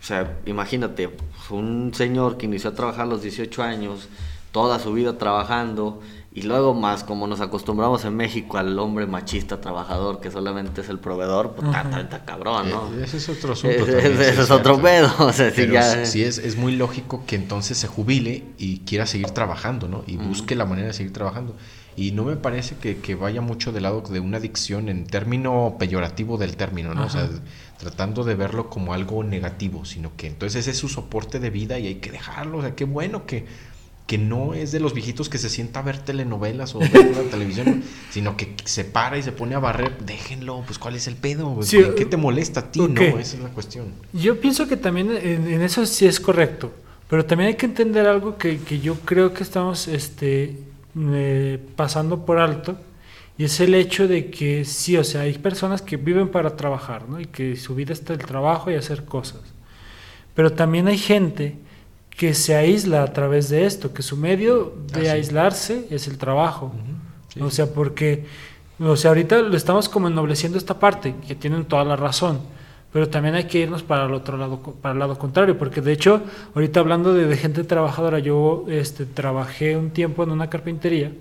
o 0.00 0.04
sea, 0.04 0.38
imagínate, 0.46 1.10
un 1.50 1.92
señor 1.92 2.36
que 2.36 2.46
inició 2.46 2.70
a 2.70 2.74
trabajar 2.74 3.02
a 3.02 3.06
los 3.06 3.22
18 3.22 3.62
años, 3.64 4.08
toda 4.52 4.78
su 4.78 4.92
vida 4.92 5.18
trabajando, 5.18 6.00
y 6.32 6.42
luego 6.42 6.74
más 6.74 7.02
como 7.02 7.26
nos 7.26 7.40
acostumbramos 7.40 8.04
en 8.04 8.14
México 8.14 8.56
al 8.56 8.78
hombre 8.78 9.06
machista 9.06 9.60
trabajador 9.60 10.20
que 10.20 10.30
solamente 10.30 10.80
es 10.82 10.88
el 10.88 11.00
proveedor, 11.00 11.54
pues 11.56 11.68
está, 11.68 12.24
cabrón, 12.24 12.70
¿no? 12.70 12.88
Eh, 12.94 13.04
ese 13.04 13.16
es 13.16 13.28
otro 13.28 13.54
asunto. 13.54 13.84
ese 13.84 14.42
es 14.42 14.50
otro 14.50 14.80
pedo. 14.80 15.10
O 15.18 15.32
sea, 15.32 15.50
sí, 16.06 16.22
es, 16.22 16.38
es 16.38 16.56
muy 16.56 16.76
lógico 16.76 17.24
que 17.26 17.36
entonces 17.36 17.78
se 17.78 17.88
jubile 17.88 18.44
y 18.58 18.80
quiera 18.80 19.06
seguir 19.06 19.30
trabajando, 19.30 19.88
¿no? 19.88 20.04
Y 20.06 20.16
busque 20.16 20.54
la 20.54 20.66
manera 20.66 20.88
de 20.88 20.92
seguir 20.92 21.12
trabajando. 21.12 21.56
Y 21.96 22.12
no 22.12 22.24
me 22.24 22.36
parece 22.36 22.76
que, 22.76 22.98
que, 22.98 23.14
vaya 23.14 23.40
mucho 23.40 23.72
del 23.72 23.82
lado 23.82 24.00
de 24.00 24.20
una 24.20 24.38
adicción 24.38 24.88
en 24.88 25.06
término 25.06 25.76
peyorativo 25.78 26.38
del 26.38 26.56
término, 26.56 26.94
¿no? 26.94 27.04
O 27.04 27.10
sea, 27.10 27.28
tratando 27.78 28.24
de 28.24 28.34
verlo 28.34 28.70
como 28.70 28.92
algo 28.92 29.24
negativo, 29.24 29.84
sino 29.84 30.12
que 30.16 30.26
entonces 30.26 30.60
ese 30.60 30.70
es 30.72 30.78
su 30.78 30.88
soporte 30.88 31.40
de 31.40 31.50
vida 31.50 31.78
y 31.78 31.86
hay 31.86 31.94
que 31.96 32.10
dejarlo. 32.10 32.58
O 32.58 32.62
sea, 32.62 32.74
qué 32.74 32.84
bueno 32.84 33.26
que, 33.26 33.44
que 34.06 34.18
no 34.18 34.54
es 34.54 34.72
de 34.72 34.80
los 34.80 34.92
viejitos 34.92 35.28
que 35.28 35.38
se 35.38 35.48
sienta 35.48 35.80
a 35.80 35.82
ver 35.82 35.98
telenovelas 35.98 36.74
o 36.74 36.78
ver 36.78 36.92
la 37.16 37.30
televisión, 37.30 37.82
sino 38.10 38.36
que 38.36 38.54
se 38.64 38.84
para 38.84 39.18
y 39.18 39.22
se 39.22 39.32
pone 39.32 39.54
a 39.54 39.58
barrer. 39.58 39.98
Déjenlo, 40.04 40.62
pues 40.66 40.78
¿cuál 40.78 40.96
es 40.96 41.06
el 41.06 41.16
pedo? 41.16 41.58
¿Qué 41.96 42.04
te 42.04 42.16
molesta 42.16 42.60
a 42.60 42.70
ti? 42.70 42.80
No, 42.80 43.00
esa 43.00 43.36
es 43.36 43.42
la 43.42 43.50
cuestión. 43.50 43.86
Yo 44.12 44.40
pienso 44.40 44.68
que 44.68 44.76
también 44.76 45.10
en, 45.16 45.62
eso 45.62 45.86
sí 45.86 46.06
es 46.06 46.20
correcto, 46.20 46.72
pero 47.08 47.24
también 47.24 47.48
hay 47.48 47.54
que 47.54 47.66
entender 47.66 48.06
algo 48.06 48.36
que, 48.36 48.58
que 48.58 48.80
yo 48.80 48.94
creo 48.96 49.32
que 49.32 49.42
estamos 49.42 49.88
este, 49.88 50.58
eh, 50.96 51.58
pasando 51.76 52.24
por 52.24 52.38
alto 52.38 52.76
y 53.40 53.44
es 53.44 53.58
el 53.60 53.74
hecho 53.74 54.06
de 54.06 54.30
que 54.30 54.66
sí, 54.66 54.98
o 54.98 55.04
sea, 55.04 55.22
hay 55.22 55.38
personas 55.38 55.80
que 55.80 55.96
viven 55.96 56.28
para 56.28 56.56
trabajar, 56.56 57.08
¿no? 57.08 57.18
Y 57.18 57.24
que 57.24 57.56
su 57.56 57.74
vida 57.74 57.94
está 57.94 58.12
el 58.12 58.18
trabajo 58.18 58.70
y 58.70 58.74
hacer 58.74 59.06
cosas. 59.06 59.40
Pero 60.34 60.52
también 60.52 60.88
hay 60.88 60.98
gente 60.98 61.56
que 62.10 62.34
se 62.34 62.54
aísla 62.54 63.02
a 63.02 63.12
través 63.14 63.48
de 63.48 63.64
esto, 63.64 63.94
que 63.94 64.02
su 64.02 64.18
medio 64.18 64.74
de 64.92 65.08
ah, 65.08 65.14
aislarse 65.14 65.86
es 65.90 66.06
el 66.06 66.18
trabajo. 66.18 66.72
O 67.40 67.50
sea, 67.50 67.66
porque, 67.72 68.26
o 68.78 68.94
sea, 68.94 69.12
ahorita 69.12 69.38
lo 69.38 69.56
estamos 69.56 69.88
como 69.88 70.08
ennobleciendo 70.08 70.58
esta 70.58 70.78
parte, 70.78 71.14
que 71.26 71.34
tienen 71.34 71.64
toda 71.64 71.84
la 71.84 71.96
razón, 71.96 72.40
pero 72.92 73.08
también 73.08 73.34
hay 73.34 73.44
que 73.44 73.60
irnos 73.60 73.82
para 73.82 74.06
el 74.06 74.14
otro 74.14 74.36
lado, 74.36 74.60
para 74.80 74.92
el 74.92 74.98
lado 74.98 75.18
contrario, 75.18 75.56
porque 75.56 75.80
de 75.80 75.92
hecho, 75.92 76.22
ahorita 76.54 76.80
hablando 76.80 77.14
de, 77.14 77.36
gente 77.36 77.64
trabajadora, 77.64 78.18
yo 78.18 78.64
este, 78.68 79.06
trabajé 79.06 79.76
un 79.76 79.90
tiempo 79.90 80.22
en 80.22 80.30
una 80.30 80.50
carpintería, 80.50 81.12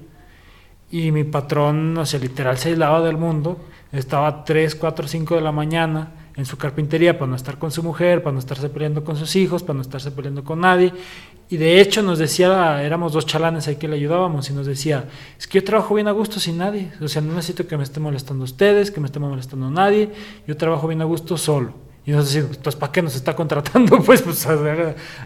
y 0.92 1.12
mi 1.12 1.24
patrón, 1.24 1.94
no 1.94 2.06
sé, 2.06 2.20
literal 2.20 2.58
se 2.58 2.70
aislaba 2.70 3.02
del 3.02 3.18
mundo, 3.18 3.60
estaba 3.92 4.44
3, 4.44 4.76
4, 4.76 5.08
5 5.08 5.36
de 5.36 5.42
la 5.42 5.52
mañana 5.52 6.12
en 6.36 6.46
su 6.46 6.58
carpintería 6.58 7.18
para 7.20 7.30
no 7.30 7.36
estar 7.36 7.60
con 7.60 7.72
su 7.72 7.84
mujer, 7.84 8.24
para 8.24 8.34
no 8.34 8.40
estarse 8.40 8.70
peleando 8.70 9.04
con 9.04 9.16
sus 9.16 9.36
hijos, 9.36 9.62
para 9.62 9.76
no 9.76 9.82
estarse 9.82 10.10
peleando 10.12 10.44
con 10.44 10.62
nadie. 10.62 10.94
Y 11.52 11.58
de 11.58 11.82
hecho 11.82 12.04
nos 12.04 12.20
decía, 12.20 12.84
éramos 12.84 13.14
dos 13.14 13.26
chalanes 13.26 13.68
ahí 13.68 13.78
que 13.78 13.88
le 13.88 13.96
ayudábamos 13.96 14.50
y 14.52 14.54
nos 14.54 14.68
decía, 14.68 15.06
es 15.38 15.48
que 15.48 15.60
yo 15.60 15.64
trabajo 15.64 15.96
bien 15.96 16.08
a 16.08 16.12
gusto 16.12 16.40
sin 16.40 16.60
nadie, 16.60 16.92
o 17.02 17.08
sea, 17.08 17.24
no 17.24 17.34
necesito 17.34 17.66
que 17.66 17.76
me 17.76 17.84
esté 17.84 18.00
molestando 18.00 18.44
ustedes, 18.44 18.92
que 18.92 19.00
me 19.00 19.08
esté 19.08 19.18
molestando 19.18 19.72
nadie, 19.72 20.12
yo 20.46 20.56
trabajo 20.56 20.88
bien 20.88 21.02
a 21.02 21.06
gusto 21.06 21.38
solo. 21.38 21.74
Y 22.06 22.12
nos 22.12 22.32
decía, 22.32 22.50
pues 22.64 22.76
¿para 22.76 22.92
qué 22.92 23.02
nos 23.02 23.16
está 23.16 23.36
contratando? 23.36 24.00
Pues, 24.06 24.22
pues 24.22 24.48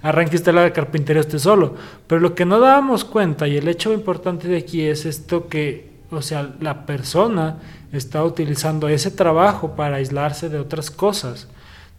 arranque 0.01 0.36
usted 0.36 0.53
la 0.53 0.71
carpintería 0.74 1.21
usted 1.21 1.39
solo. 1.39 1.76
Pero 2.07 2.19
lo 2.19 2.36
que 2.36 2.45
no 2.45 2.59
dábamos 2.59 3.05
cuenta, 3.05 3.47
y 3.47 3.57
el 3.57 3.67
hecho 3.67 3.93
importante 3.93 4.47
de 4.47 4.57
aquí 4.57 4.82
es 4.82 5.05
esto 5.05 5.47
que, 5.47 5.91
o 6.09 6.21
sea, 6.21 6.55
la 6.59 6.86
persona 6.86 7.57
está 7.91 8.24
utilizando 8.24 8.88
ese 8.88 9.11
trabajo 9.11 9.76
para 9.76 9.97
aislarse 9.97 10.49
de 10.49 10.59
otras 10.59 10.89
cosas, 10.89 11.47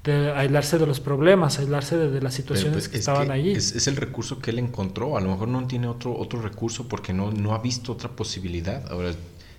de 0.05 0.32
aislarse 0.32 0.78
de 0.78 0.86
los 0.86 1.00
problemas, 1.00 1.59
aislarse 1.59 1.96
de, 1.96 2.20
las 2.20 2.34
situaciones 2.34 2.74
pues, 2.74 2.88
que 2.88 2.98
estaban 2.98 3.30
allí. 3.30 3.52
Es, 3.52 3.86
el 3.86 3.96
recurso 3.96 4.38
que 4.38 4.50
él 4.50 4.59
encontró, 4.59 5.16
a 5.16 5.20
lo 5.20 5.30
mejor 5.30 5.48
no 5.48 5.66
tiene 5.66 5.88
otro, 5.88 6.16
otro 6.16 6.42
recurso 6.42 6.86
porque 6.88 7.14
no, 7.14 7.32
no 7.32 7.55
ha 7.55 7.59
visto 7.59 7.92
otra 7.92 8.11
posibilidad. 8.11 8.86
Ahora, 8.92 9.12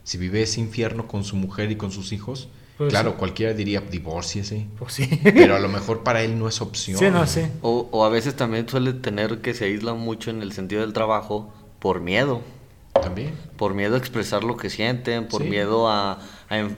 si 0.03 0.17
vive 0.19 0.43
ese 0.43 0.61
infierno 0.61 1.07
con 1.07 1.23
su 1.23 1.35
mujer 1.35 1.71
y 1.71 1.75
con 1.77 1.91
sus 1.91 2.11
hijos, 2.11 2.47
pues 2.77 2.91
claro, 2.91 3.17
cualquiera 3.17 3.53
diría 3.53 3.81
divórciese. 3.81 4.67
Pues 4.77 4.93
sí. 4.93 5.09
Pero 5.23 5.55
a 5.55 5.59
lo 5.59 5.69
mejor 5.69 6.03
para 6.03 6.21
él 6.21 6.37
no 6.37 6.47
es 6.47 6.61
opción. 6.61 6.99
Sí, 6.99 7.05
no, 7.09 7.25
sí. 7.25 7.41
O, 7.61 7.87
o, 7.91 8.05
a 8.05 8.09
veces 8.09 8.35
también 8.35 8.69
suele 8.69 8.93
tener 8.93 9.41
que 9.41 9.55
se 9.55 9.65
aísla 9.65 9.95
mucho 9.95 10.29
en 10.29 10.43
el 10.43 10.51
sentido 10.51 10.81
del 10.81 10.93
trabajo 10.93 11.51
por 11.79 12.01
miedo. 12.01 12.41
También. 12.93 13.33
Por 13.57 13.73
miedo 13.73 13.95
a 13.95 13.97
expresar 13.97 14.43
lo 14.43 14.57
que 14.57 14.69
sienten, 14.69 15.27
por 15.27 15.43
miedo 15.43 15.89
a, 15.89 16.19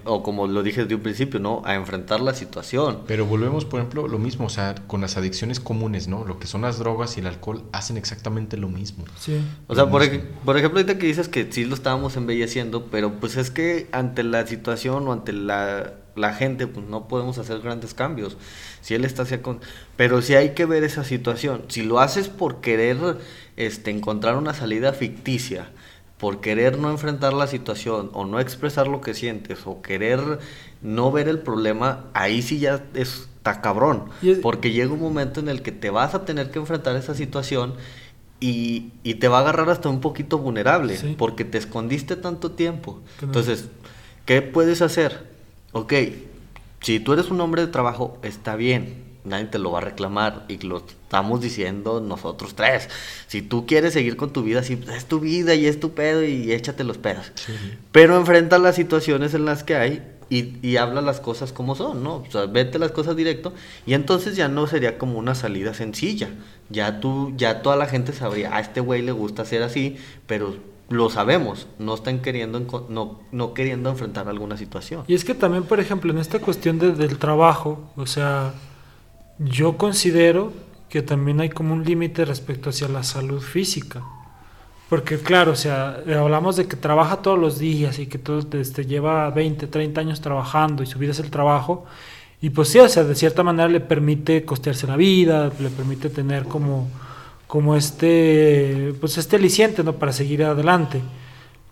o 0.06 0.24
como 0.24 0.48
lo 0.48 0.64
dije 0.64 0.82
desde 0.84 0.96
un 0.96 1.02
principio, 1.02 1.40
¿no? 1.40 1.62
A 1.66 1.76
enfrentar 1.76 2.20
la 2.22 2.34
situación. 2.34 3.02
Pero 3.08 3.26
volvemos, 3.26 3.66
por 3.66 3.80
ejemplo, 3.80 4.08
lo 4.08 4.18
mismo, 4.18 4.46
o 4.46 4.50
sea, 4.50 4.76
con 4.88 5.02
las 5.02 5.18
adicciones 5.18 5.60
comunes, 5.60 6.08
¿no? 6.08 6.26
Lo 6.26 6.40
que 6.40 6.48
son 6.48 6.62
las 6.62 6.80
drogas 6.80 7.18
y 7.18 7.20
el 7.20 7.28
alcohol 7.28 7.64
hacen 7.72 7.98
exactamente 7.98 8.58
lo 8.58 8.70
mismo. 8.70 9.06
Sí. 9.20 9.40
O 9.68 9.76
sea, 9.76 9.90
por, 9.90 10.02
por, 10.46 10.58
ejemplo, 10.58 10.80
ahorita 10.80 10.98
que 10.98 11.08
dices 11.08 11.28
que 11.28 11.52
sí 11.52 11.66
lo 11.66 11.76
estábamos 11.76 12.16
embelleciendo, 12.16 12.86
pero 12.86 13.20
pues 13.20 13.38
es 13.38 13.52
que 13.52 13.88
ante 13.92 14.24
la 14.24 14.48
situación 14.48 15.08
o 15.08 15.14
ante 15.14 15.34
la 15.34 15.94
la 16.18 16.34
gente, 16.34 16.68
pues 16.68 16.86
no 16.88 17.08
podemos 17.08 17.38
hacer 17.38 17.60
grandes 17.62 17.94
cambios. 17.94 18.38
Si 18.82 18.96
él 18.96 19.06
está 19.06 19.24
hacia 19.24 19.42
con... 19.42 19.60
Pero 19.96 20.22
si 20.22 20.36
hay 20.36 20.54
que 20.54 20.66
ver 20.66 20.84
esa 20.84 21.04
situación. 21.04 21.64
Si 21.68 21.84
lo 21.84 22.00
haces 22.00 22.28
por 22.28 22.60
querer 22.60 22.98
este, 23.56 23.92
encontrar 23.92 24.36
una 24.36 24.54
salida 24.54 24.94
ficticia, 24.94 25.70
por 26.18 26.42
querer 26.42 26.80
no 26.80 26.90
enfrentar 26.90 27.34
la 27.34 27.48
situación 27.48 28.10
o 28.14 28.26
no 28.26 28.40
expresar 28.40 28.88
lo 28.88 29.02
que 29.02 29.14
sientes 29.14 29.60
o 29.66 29.82
querer 29.82 30.40
no 30.82 31.12
ver 31.12 31.28
el 31.28 31.40
problema, 31.40 32.06
ahí 32.14 32.42
sí 32.42 32.60
ya 32.60 32.84
está 32.94 33.62
cabrón. 33.62 34.06
Porque 34.42 34.72
llega 34.72 34.94
un 34.94 35.02
momento 35.02 35.40
en 35.40 35.50
el 35.50 35.62
que 35.62 35.72
te 35.72 35.90
vas 35.90 36.16
a 36.16 36.26
tener 36.26 36.50
que 36.50 36.60
enfrentar 36.60 36.96
esa 36.96 37.14
situación 37.14 37.76
y, 38.40 38.92
te 39.20 39.28
va 39.28 39.40
a 39.40 39.42
agarrar 39.42 39.70
hasta 39.70 39.90
un 39.90 40.02
poquito 40.02 40.38
vulnerable 40.38 40.98
porque 41.18 41.44
te 41.46 41.58
escondiste 41.58 42.16
tanto 42.16 42.52
tiempo. 42.52 43.00
Entonces, 43.22 43.70
¿qué 44.26 44.42
puedes 44.42 44.82
hacer? 44.82 45.28
Ok, 45.72 45.94
si 46.82 47.00
tú 47.00 47.14
eres 47.14 47.30
un 47.30 47.42
hombre 47.42 47.66
de 47.66 47.72
trabajo, 47.72 48.18
está 48.22 48.56
bien, 48.56 49.07
nadie 49.28 49.46
te 49.46 49.60
lo 49.60 49.72
va 49.72 49.80
a 49.80 49.82
reclamar 49.82 50.46
y 50.48 50.58
lo 50.60 50.78
estamos 50.78 51.42
diciendo 51.42 52.02
nosotros 52.02 52.56
tres. 52.56 52.90
Si 53.28 53.42
tú 53.42 53.66
quieres 53.66 53.94
seguir 53.94 54.18
con 54.18 54.32
tu 54.32 54.44
vida, 54.44 54.64
sí, 54.64 54.82
es 54.94 55.06
tu 55.06 55.20
vida 55.20 55.54
y 55.56 55.66
es 55.66 55.80
tu 55.80 55.92
pedo 55.92 56.24
y 56.24 56.52
échate 56.52 56.84
los 56.84 56.98
pedos. 56.98 57.32
Pero 57.92 58.18
enfrenta 58.18 58.58
las 58.58 58.76
situaciones 58.76 59.34
en 59.34 59.46
las 59.46 59.64
que 59.64 59.76
hay 59.76 60.04
y, 60.30 60.58
y, 60.62 60.76
habla 60.76 61.02
las 61.02 61.22
cosas 61.22 61.54
como 61.54 61.76
son, 61.76 62.04
¿no? 62.04 62.16
O 62.16 62.28
sea, 62.30 62.48
vete 62.48 62.80
las 62.80 62.92
cosas 62.92 63.16
directo 63.16 63.54
y 63.86 63.94
entonces 63.94 64.36
ya 64.36 64.50
no 64.50 64.68
sería 64.68 64.98
como 64.98 65.20
una 65.20 65.36
salida 65.36 65.74
sencilla. 65.74 66.30
Ya 66.70 67.00
tú, 67.00 67.32
ya 67.38 67.62
toda 67.62 67.78
la 67.78 67.86
gente 67.86 68.12
sabría, 68.12 68.54
a 68.54 68.60
este 68.60 68.82
güey 68.82 69.02
le 69.02 69.14
gusta 69.14 69.46
ser 69.46 69.64
así, 69.64 69.96
pero 70.26 70.56
lo 70.90 71.10
sabemos, 71.10 71.68
no 71.80 71.96
están 71.96 72.20
queriendo, 72.20 72.60
no, 72.90 73.20
no 73.32 73.54
queriendo 73.54 73.90
enfrentar 73.90 74.30
alguna 74.30 74.58
situación. 74.58 75.04
Y 75.08 75.16
es 75.16 75.26
que 75.26 75.34
también, 75.34 75.64
por 75.64 75.80
ejemplo, 75.80 76.12
en 76.12 76.18
esta 76.18 76.40
cuestión 76.40 76.80
del 76.80 77.18
trabajo, 77.18 77.92
o 77.96 78.06
sea, 78.06 78.54
yo 79.40 79.78
considero 79.78 80.54
que 80.90 81.02
también 81.02 81.42
hay 81.42 81.50
como 81.50 81.74
un 81.74 81.84
límite 81.84 82.26
respecto 82.26 82.70
hacia 82.70 82.88
la 82.88 83.04
salud 83.04 83.42
física. 83.42 84.04
Porque 84.90 85.20
claro, 85.20 85.52
o 85.52 85.56
sea, 85.56 86.02
hablamos 86.18 86.56
de 86.56 86.68
que 86.68 86.78
trabaja 86.78 87.18
todos 87.18 87.38
los 87.38 87.60
días 87.60 88.00
y 88.00 88.08
que 88.08 88.18
todo 88.18 88.40
este, 88.60 88.86
lleva 88.86 89.30
20, 89.32 89.68
30 89.68 90.00
años 90.00 90.22
trabajando 90.22 90.82
y 90.82 90.86
su 90.86 90.98
vida 90.98 91.12
es 91.12 91.20
el 91.20 91.30
trabajo. 91.30 91.86
Y 92.42 92.52
pues 92.52 92.70
sí, 92.70 92.80
o 92.80 92.88
sea, 92.88 93.04
de 93.04 93.16
cierta 93.16 93.44
manera 93.44 93.68
le 93.68 93.82
permite 93.82 94.46
costearse 94.46 94.88
la 94.88 94.96
vida, 94.96 95.52
le 95.60 95.70
permite 95.70 96.10
tener 96.10 96.46
como 96.46 96.88
como 97.48 97.76
este, 97.76 98.94
pues 99.00 99.18
este 99.18 99.38
aliciente, 99.38 99.84
¿no? 99.84 99.94
Para 99.94 100.12
seguir 100.12 100.44
adelante. 100.44 101.02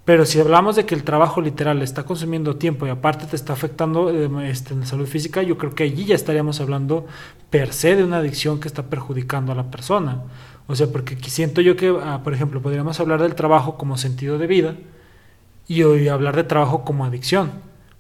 Pero 0.06 0.26
si 0.26 0.40
hablamos 0.40 0.76
de 0.76 0.86
que 0.86 0.94
el 0.94 1.04
trabajo 1.04 1.42
literal 1.42 1.82
está 1.82 2.04
consumiendo 2.04 2.58
tiempo 2.58 2.86
y 2.86 2.92
aparte 2.92 3.26
te 3.26 3.36
está 3.36 3.54
afectando 3.54 4.12
eh, 4.12 4.50
este, 4.50 4.74
en 4.74 4.82
la 4.82 4.86
salud 4.86 5.08
física, 5.08 5.42
yo 5.42 5.58
creo 5.58 5.74
que 5.74 5.84
allí 5.84 6.06
ya 6.06 6.16
estaríamos 6.16 6.62
hablando 6.62 7.08
per 7.50 7.74
se 7.74 7.96
de 7.96 8.04
una 8.04 8.18
adicción 8.18 8.60
que 8.60 8.68
está 8.68 8.84
perjudicando 8.84 9.52
a 9.52 9.56
la 9.56 9.72
persona. 9.72 10.24
O 10.68 10.76
sea, 10.76 10.88
porque 10.88 11.18
siento 11.30 11.62
yo 11.62 11.76
que, 11.76 11.96
ah, 12.04 12.22
por 12.24 12.34
ejemplo, 12.34 12.62
podríamos 12.62 13.00
hablar 13.00 13.22
del 13.22 13.34
trabajo 13.34 13.78
como 13.78 13.98
sentido 13.98 14.38
de 14.38 14.48
vida 14.48 14.76
y 15.68 15.82
hoy 15.82 16.08
hablar 16.08 16.36
de 16.36 16.44
trabajo 16.44 16.86
como 16.86 17.04
adicción 17.04 17.52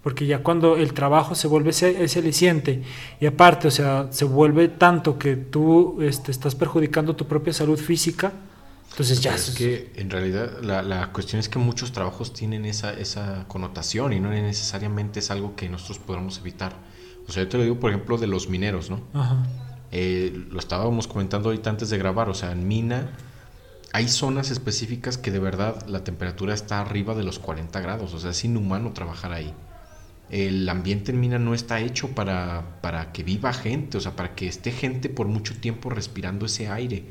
porque 0.06 0.28
ya 0.28 0.43
cuando 0.43 0.78
el 0.78 0.93
trabajo 0.93 1.34
se 1.34 1.47
vuelve 1.47 1.72
ese 1.72 2.20
aliciente 2.20 2.84
y 3.20 3.26
aparte, 3.26 3.70
o 3.70 3.72
sea, 3.72 4.06
se 4.12 4.24
vuelve 4.24 4.68
tanto 4.68 5.18
que 5.18 5.36
tú 5.36 5.99
este, 5.99 6.30
estás 6.30 6.53
perjudicando 6.53 7.16
tu 7.16 7.26
propia 7.26 7.53
salud 7.53 7.80
física, 7.80 8.32
entonces 8.95 9.19
ya... 9.19 9.35
Es 9.35 9.51
que 9.51 9.91
en 9.97 10.09
realidad 10.09 10.61
la, 10.61 10.81
la, 10.81 11.11
cuestión 11.11 11.41
es 11.41 11.49
que 11.49 11.59
muchos 11.59 11.91
trabajos 11.91 12.31
tienen 12.31 12.63
esa, 12.63 12.93
esa 12.93 13.45
connotación 13.49 14.13
y 14.13 14.21
no 14.21 14.29
necesariamente 14.29 15.19
es 15.19 15.31
algo 15.31 15.53
que 15.57 15.67
nosotros 15.67 15.99
podamos 15.99 16.37
evitar. 16.37 16.73
O 17.27 17.31
sea, 17.33 17.43
yo 17.43 17.49
te 17.49 17.57
lo 17.57 17.63
digo, 17.63 17.77
por 17.77 17.91
ejemplo, 17.91 18.17
de 18.17 18.27
los 18.27 18.47
mineros, 18.47 18.89
¿no? 18.89 19.01
Ajá. 19.13 19.45
Eh, 19.91 20.45
lo 20.49 20.59
estábamos 20.59 21.09
comentando 21.09 21.49
ahorita 21.49 21.69
antes 21.69 21.89
de 21.89 21.97
grabar, 21.97 22.29
o 22.29 22.33
sea, 22.33 22.53
en 22.53 22.69
mina 22.69 23.11
hay 23.91 24.07
zonas 24.07 24.49
específicas 24.49 25.17
que 25.17 25.29
de 25.29 25.39
verdad 25.39 25.85
la 25.87 26.05
temperatura 26.05 26.53
está 26.53 26.79
arriba 26.79 27.15
de 27.15 27.23
los 27.23 27.37
40 27.37 27.77
grados, 27.81 28.13
o 28.13 28.19
sea, 28.19 28.31
es 28.31 28.45
inhumano 28.45 28.93
trabajar 28.93 29.33
ahí 29.33 29.53
el 30.29 30.67
ambiente 30.69 31.11
en 31.11 31.19
mina 31.19 31.37
no 31.37 31.53
está 31.53 31.79
hecho 31.81 32.09
para, 32.09 32.79
para, 32.81 33.11
que 33.11 33.23
viva 33.23 33.53
gente, 33.53 33.97
o 33.97 34.01
sea, 34.01 34.15
para 34.15 34.33
que 34.35 34.47
esté 34.47 34.71
gente 34.71 35.09
por 35.09 35.27
mucho 35.27 35.55
tiempo 35.55 35.89
respirando 35.89 36.47
ese 36.47 36.67
aire. 36.67 37.03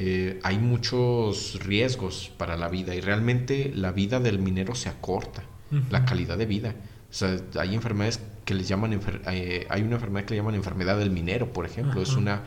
Eh, 0.00 0.38
hay 0.44 0.58
muchos 0.60 1.58
riesgos 1.64 2.30
para 2.36 2.56
la 2.56 2.68
vida 2.68 2.94
y 2.94 3.00
realmente 3.00 3.72
la 3.74 3.90
vida 3.90 4.20
del 4.20 4.38
minero 4.38 4.76
se 4.76 4.88
acorta, 4.88 5.42
la 5.90 6.04
calidad 6.04 6.38
de 6.38 6.46
vida. 6.46 6.76
O 7.10 7.12
sea, 7.12 7.36
hay 7.58 7.74
enfermedades 7.74 8.20
que 8.44 8.54
les 8.54 8.68
llaman, 8.68 9.00
eh, 9.32 9.66
hay 9.68 9.82
una 9.82 9.96
enfermedad 9.96 10.24
que 10.24 10.34
le 10.34 10.36
llaman 10.36 10.54
enfermedad 10.54 10.98
del 10.98 11.10
minero, 11.10 11.52
por 11.52 11.66
ejemplo, 11.66 12.00
es 12.00 12.14
una 12.14 12.42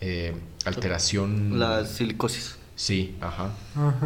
eh, 0.00 0.34
alteración... 0.64 1.60
La 1.60 1.84
silicosis. 1.86 2.58
Sí, 2.74 3.14
ajá. 3.20 3.52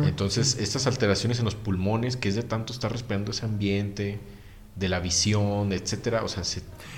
Entonces, 0.04 0.58
estas 0.60 0.86
alteraciones 0.86 1.38
en 1.38 1.46
los 1.46 1.54
pulmones, 1.54 2.18
que 2.18 2.28
es 2.28 2.34
de 2.34 2.42
tanto 2.42 2.74
estar 2.74 2.92
respirando 2.92 3.30
ese 3.30 3.46
ambiente, 3.46 4.18
de 4.76 4.88
la 4.90 5.00
visión, 5.00 5.72
etcétera, 5.72 6.22
o 6.22 6.28
sea, 6.28 6.42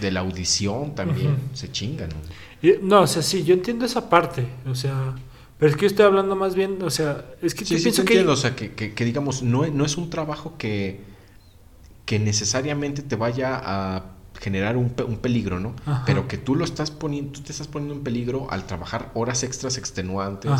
de 0.00 0.10
la 0.10 0.20
audición 0.20 0.96
también 0.96 1.36
se 1.54 1.70
chingan. 1.70 2.08
¿no? 2.10 2.70
no, 2.82 3.02
o 3.02 3.06
sea, 3.06 3.22
sí, 3.22 3.44
yo 3.44 3.54
entiendo 3.54 3.84
esa 3.84 4.10
parte, 4.10 4.46
o 4.66 4.74
sea, 4.74 5.14
pero 5.62 5.70
es 5.70 5.76
que 5.76 5.82
yo 5.82 5.86
estoy 5.86 6.06
hablando 6.06 6.34
más 6.34 6.56
bien, 6.56 6.82
o 6.82 6.90
sea, 6.90 7.24
es 7.40 7.54
que 7.54 7.64
sí, 7.64 7.76
sí, 7.76 7.84
pienso 7.84 8.04
que... 8.04 8.14
Entiendo, 8.14 8.32
o 8.32 8.36
sea, 8.36 8.56
que, 8.56 8.72
que, 8.72 9.04
digamos, 9.04 9.44
no, 9.44 9.64
no, 9.68 9.84
es 9.84 9.96
un 9.96 10.10
trabajo 10.10 10.54
que, 10.58 11.04
que 12.04 12.18
necesariamente 12.18 13.00
te 13.00 13.14
vaya 13.14 13.60
a 13.62 14.06
generar 14.40 14.76
un, 14.76 14.92
un 15.06 15.18
peligro, 15.18 15.60
¿no? 15.60 15.76
Pero 16.04 16.26
que 16.26 16.36
tú 16.36 16.56
lo 16.56 16.64
estás 16.64 16.90
poniendo, 16.90 17.30
tú 17.30 17.42
te 17.42 17.52
estás 17.52 17.68
poniendo 17.68 17.94
en 17.94 18.02
peligro 18.02 18.50
al 18.50 18.66
trabajar 18.66 19.12
horas 19.14 19.44
extras 19.44 19.78
extenuantes, 19.78 20.50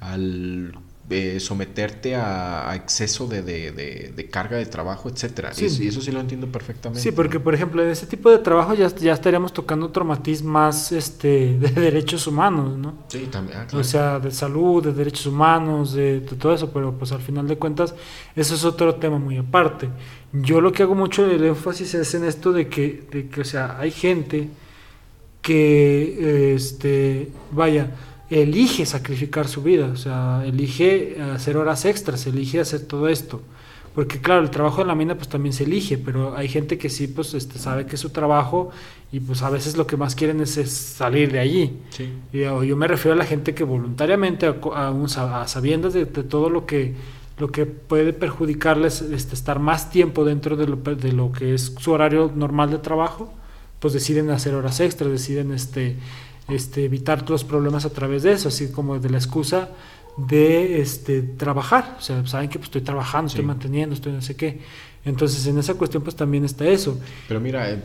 al 0.00 0.72
eh, 1.10 1.40
someterte 1.40 2.14
a, 2.16 2.70
exceso 2.74 3.26
de, 3.26 3.42
de, 3.42 4.28
carga 4.30 4.58
de 4.58 4.66
trabajo, 4.66 5.08
etcétera. 5.08 5.54
Sí. 5.54 5.66
Y 5.80 5.88
eso 5.88 6.02
sí 6.02 6.12
lo 6.12 6.20
entiendo 6.20 6.46
perfectamente. 6.48 7.00
Sí, 7.00 7.12
porque 7.12 7.40
por 7.40 7.54
ejemplo, 7.54 7.82
en 7.82 7.88
ese 7.88 8.06
tipo 8.06 8.30
de 8.30 8.38
trabajo 8.38 8.74
ya, 8.74 8.88
ya 8.94 9.14
estaríamos 9.14 9.54
tocando 9.54 9.86
otro 9.86 10.04
matiz 10.04 10.42
más 10.42 10.92
este, 10.92 11.58
de 11.58 11.70
derechos 11.70 12.26
humanos, 12.26 12.76
¿no? 12.76 12.94
Sí, 13.08 13.26
también. 13.30 13.58
Ah, 13.58 13.66
o 13.72 13.82
sea, 13.82 14.18
de 14.18 14.30
salud, 14.30 14.84
de 14.84 14.92
derechos 14.92 15.26
humanos, 15.26 15.94
de, 15.94 16.20
todo 16.20 16.52
eso, 16.52 16.70
pero 16.70 16.92
pues 16.92 17.10
al 17.12 17.20
final 17.20 17.48
de 17.48 17.56
cuentas, 17.56 17.94
eso 18.36 18.54
es 18.54 18.64
otro 18.64 18.94
tema 18.96 19.18
muy 19.18 19.38
aparte. 19.38 19.88
Yo 20.32 20.60
lo 20.60 20.72
que 20.72 20.82
hago 20.82 20.94
mucho 20.94 21.24
el 21.24 21.42
énfasis 21.42 21.94
es 21.94 22.14
en 22.14 22.24
esto 22.24 22.52
de 22.52 22.68
que, 22.68 23.06
de 23.10 23.28
que 23.28 23.40
o 23.40 23.44
sea, 23.44 23.78
hay 23.80 23.90
gente 23.90 24.50
que, 25.40 26.54
este, 26.54 27.30
vaya, 27.50 27.90
elige 28.30 28.84
sacrificar 28.86 29.48
su 29.48 29.62
vida, 29.62 29.86
o 29.86 29.96
sea, 29.96 30.42
elige 30.44 31.20
hacer 31.34 31.56
horas 31.56 31.84
extras, 31.84 32.26
elige 32.26 32.60
hacer 32.60 32.80
todo 32.82 33.08
esto. 33.08 33.42
Porque 33.94 34.20
claro, 34.20 34.42
el 34.42 34.50
trabajo 34.50 34.82
en 34.82 34.88
la 34.88 34.94
mina 34.94 35.16
pues 35.16 35.28
también 35.28 35.52
se 35.52 35.64
elige, 35.64 35.98
pero 35.98 36.36
hay 36.36 36.48
gente 36.48 36.78
que 36.78 36.88
sí 36.88 37.08
pues 37.08 37.34
este, 37.34 37.58
sabe 37.58 37.86
que 37.86 37.96
es 37.96 38.00
su 38.00 38.10
trabajo 38.10 38.70
y 39.10 39.18
pues 39.18 39.42
a 39.42 39.50
veces 39.50 39.76
lo 39.76 39.86
que 39.86 39.96
más 39.96 40.14
quieren 40.14 40.40
es, 40.40 40.52
salir 40.70 41.32
de 41.32 41.40
allí. 41.40 41.78
Y, 42.32 42.42
yo 42.42 42.76
me 42.76 42.86
refiero 42.86 43.14
a 43.14 43.16
la 43.16 43.24
gente 43.24 43.54
que 43.54 43.64
voluntariamente, 43.64 44.46
a, 44.46 44.54
a, 44.92 45.48
sabiendas 45.48 45.94
de, 45.94 46.06
todo 46.06 46.48
lo 46.50 46.64
que, 46.64 46.94
lo 47.38 47.50
que 47.50 47.66
puede 47.66 48.12
perjudicarles 48.12 49.02
este, 49.02 49.34
estar 49.34 49.58
más 49.58 49.90
tiempo 49.90 50.24
dentro 50.24 50.56
de 50.56 50.68
lo, 50.68 50.76
de 50.76 51.12
lo 51.12 51.32
que 51.32 51.54
es 51.54 51.74
su 51.78 51.90
horario 51.90 52.30
normal 52.32 52.70
de 52.70 52.78
trabajo, 52.78 53.32
pues 53.80 53.94
deciden 53.94 54.30
hacer 54.30 54.54
horas 54.54 54.80
extras, 54.80 55.10
deciden 55.10 55.52
este 55.52 55.96
este, 56.48 56.84
evitar 56.84 57.28
los 57.28 57.44
problemas 57.44 57.84
a 57.84 57.90
través 57.90 58.22
de 58.22 58.32
eso, 58.32 58.48
así 58.48 58.70
como 58.72 58.98
de 58.98 59.10
la 59.10 59.18
excusa 59.18 59.70
de 60.16 60.80
este, 60.80 61.22
trabajar. 61.22 61.96
O 61.98 62.02
sea, 62.02 62.26
saben 62.26 62.48
que 62.48 62.58
pues, 62.58 62.68
estoy 62.68 62.82
trabajando, 62.82 63.28
estoy 63.28 63.44
manteniendo, 63.44 63.94
estoy 63.94 64.12
no 64.12 64.22
sé 64.22 64.34
qué. 64.36 64.60
Entonces, 65.04 65.46
en 65.46 65.58
esa 65.58 65.74
cuestión, 65.74 66.02
pues 66.02 66.16
también 66.16 66.44
está 66.44 66.66
eso. 66.66 66.98
Pero 67.28 67.40
mira, 67.40 67.70
eh, 67.70 67.82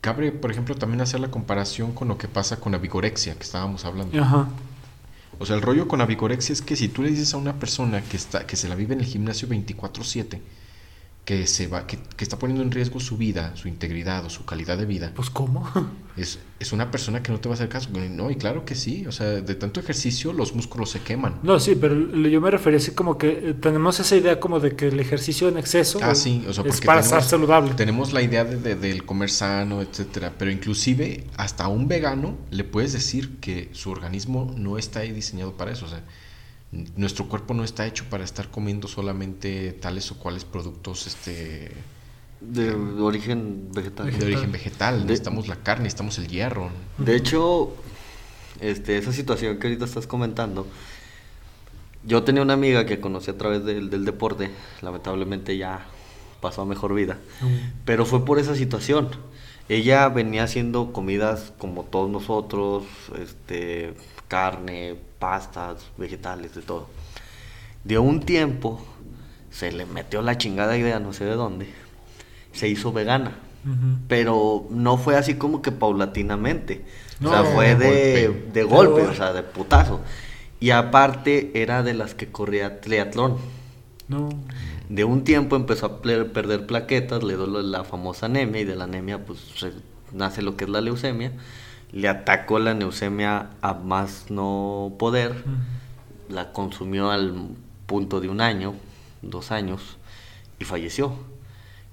cabe, 0.00 0.32
por 0.32 0.50
ejemplo, 0.50 0.74
también 0.74 1.00
hacer 1.00 1.20
la 1.20 1.30
comparación 1.30 1.92
con 1.92 2.08
lo 2.08 2.16
que 2.16 2.28
pasa 2.28 2.60
con 2.60 2.72
la 2.72 2.78
vigorexia 2.78 3.34
que 3.34 3.42
estábamos 3.42 3.84
hablando. 3.84 4.20
Ajá. 4.20 4.48
O 5.38 5.46
sea, 5.46 5.56
el 5.56 5.62
rollo 5.62 5.88
con 5.88 5.98
la 5.98 6.06
vigorexia 6.06 6.52
es 6.52 6.62
que 6.62 6.76
si 6.76 6.88
tú 6.88 7.02
le 7.02 7.10
dices 7.10 7.34
a 7.34 7.38
una 7.38 7.54
persona 7.54 8.02
que, 8.02 8.16
está, 8.16 8.46
que 8.46 8.56
se 8.56 8.68
la 8.68 8.76
vive 8.76 8.94
en 8.94 9.00
el 9.00 9.06
gimnasio 9.06 9.48
24-7, 9.48 10.38
que 11.24 11.46
se 11.46 11.66
va, 11.68 11.86
que, 11.86 11.98
está 12.18 12.38
poniendo 12.38 12.62
en 12.62 12.70
riesgo 12.70 13.00
su 13.00 13.16
vida, 13.16 13.56
su 13.56 13.68
integridad 13.68 14.24
o 14.26 14.30
su 14.30 14.44
calidad 14.44 14.76
de 14.76 14.84
vida. 14.84 15.12
Pues 15.14 15.30
cómo? 15.30 15.70
Es, 16.16 16.38
es 16.60 16.72
una 16.72 16.92
persona 16.92 17.24
que 17.24 17.32
no 17.32 17.40
te 17.40 17.48
va 17.48 17.54
a 17.54 17.56
hacer 17.56 17.68
caso. 17.68 17.88
No, 17.90 18.30
y 18.30 18.36
claro 18.36 18.64
que 18.64 18.76
sí. 18.76 19.04
O 19.08 19.10
sea, 19.10 19.26
de 19.26 19.54
tanto 19.56 19.80
ejercicio 19.80 20.32
los 20.32 20.54
músculos 20.54 20.90
se 20.90 21.00
queman. 21.00 21.40
No, 21.42 21.58
sí, 21.58 21.74
pero 21.74 21.96
yo 21.96 22.40
me 22.40 22.52
refería 22.52 22.76
así 22.76 22.92
como 22.92 23.18
que 23.18 23.30
eh, 23.50 23.54
tenemos 23.54 23.98
esa 23.98 24.14
idea 24.14 24.38
como 24.38 24.60
de 24.60 24.76
que 24.76 24.86
el 24.86 25.00
ejercicio 25.00 25.48
en 25.48 25.58
exceso 25.58 25.98
ah, 26.00 26.14
sí, 26.14 26.44
o 26.48 26.52
sea, 26.52 26.62
es 26.64 26.80
para 26.82 27.00
estar 27.00 27.20
saludable. 27.24 27.74
Tenemos 27.74 28.12
la 28.12 28.22
idea 28.22 28.44
de, 28.44 28.76
del 28.76 29.04
comer 29.04 29.28
sano, 29.28 29.82
etcétera. 29.82 30.32
Pero 30.38 30.52
inclusive 30.52 31.24
hasta 31.36 31.64
a 31.64 31.68
un 31.68 31.88
vegano 31.88 32.38
le 32.52 32.62
puedes 32.62 32.92
decir 32.92 33.40
que 33.40 33.70
su 33.72 33.90
organismo 33.90 34.54
no 34.56 34.78
está 34.78 35.00
ahí 35.00 35.10
diseñado 35.10 35.56
para 35.56 35.72
eso. 35.72 35.86
O 35.86 35.88
sea, 35.88 36.04
nuestro 36.96 37.28
cuerpo 37.28 37.54
no 37.54 37.64
está 37.64 37.86
hecho 37.86 38.04
para 38.10 38.24
estar 38.24 38.50
comiendo 38.50 38.88
solamente 38.88 39.72
tales 39.72 40.10
o 40.10 40.18
cuales 40.18 40.44
productos 40.44 41.06
este 41.06 41.72
De 42.40 42.72
origen 42.72 43.68
vegetal. 43.72 44.10
De 44.18 44.24
origen 44.24 44.52
vegetal, 44.52 45.02
necesitamos 45.06 45.48
la 45.48 45.56
carne, 45.56 45.84
necesitamos 45.84 46.18
el 46.18 46.28
hierro. 46.28 46.70
De 46.98 47.16
hecho, 47.16 47.74
este, 48.60 48.98
esa 48.98 49.12
situación 49.12 49.58
que 49.58 49.66
ahorita 49.68 49.84
estás 49.84 50.06
comentando, 50.06 50.66
yo 52.04 52.22
tenía 52.22 52.42
una 52.42 52.54
amiga 52.54 52.86
que 52.86 53.00
conocí 53.00 53.30
a 53.30 53.38
través 53.38 53.64
del, 53.64 53.90
del 53.90 54.04
deporte, 54.04 54.50
lamentablemente 54.82 55.56
ya 55.56 55.86
pasó 56.44 56.60
a 56.60 56.64
mejor 56.66 56.94
vida, 56.94 57.16
pero 57.86 58.04
fue 58.04 58.24
por 58.24 58.38
esa 58.38 58.54
situación. 58.54 59.08
Ella 59.70 60.10
venía 60.10 60.44
haciendo 60.44 60.92
comidas 60.92 61.54
como 61.56 61.84
todos 61.84 62.10
nosotros, 62.10 62.84
este, 63.18 63.94
carne, 64.28 64.96
pastas, 65.18 65.86
vegetales, 65.96 66.54
de 66.54 66.62
todo. 66.62 66.88
De 67.84 67.98
un 67.98 68.20
tiempo 68.20 68.84
se 69.50 69.72
le 69.72 69.86
metió 69.86 70.22
la 70.22 70.38
chingada 70.38 70.76
idea, 70.76 70.98
no 70.98 71.12
sé 71.12 71.24
de 71.24 71.34
dónde, 71.34 71.68
se 72.52 72.68
hizo 72.68 72.92
vegana. 72.92 73.38
Pero 74.08 74.66
no 74.68 74.98
fue 74.98 75.16
así 75.16 75.36
como 75.36 75.62
que 75.62 75.72
paulatinamente. 75.72 76.84
o 77.24 77.30
sea, 77.30 77.44
fue 77.44 77.74
de, 77.74 78.50
de 78.52 78.62
golpe, 78.62 79.00
o 79.02 79.14
sea, 79.14 79.32
de 79.32 79.42
putazo. 79.42 80.00
Y 80.60 80.70
aparte 80.70 81.50
era 81.54 81.82
de 81.82 81.94
las 81.94 82.14
que 82.14 82.30
corría 82.30 82.82
triatlón. 82.82 83.38
No. 84.08 84.28
De 84.88 85.04
un 85.04 85.24
tiempo 85.24 85.56
empezó 85.56 85.86
a 85.86 86.02
perder 86.02 86.66
plaquetas, 86.66 87.22
le 87.22 87.36
dio 87.36 87.46
la 87.46 87.84
famosa 87.84 88.26
anemia 88.26 88.60
y 88.60 88.64
de 88.64 88.76
la 88.76 88.84
anemia 88.84 89.24
pues 89.24 89.40
nace 90.12 90.42
lo 90.42 90.56
que 90.56 90.64
es 90.64 90.70
la 90.70 90.80
leucemia. 90.80 91.32
Le 91.94 92.08
atacó 92.08 92.58
la 92.58 92.74
leucemia 92.74 93.50
a 93.62 93.74
más 93.74 94.28
no 94.28 94.92
poder, 94.98 95.44
la 96.28 96.52
consumió 96.52 97.10
al 97.10 97.50
punto 97.86 98.20
de 98.20 98.28
un 98.28 98.40
año, 98.40 98.74
dos 99.22 99.52
años 99.52 99.96
y 100.58 100.64
falleció. 100.64 101.14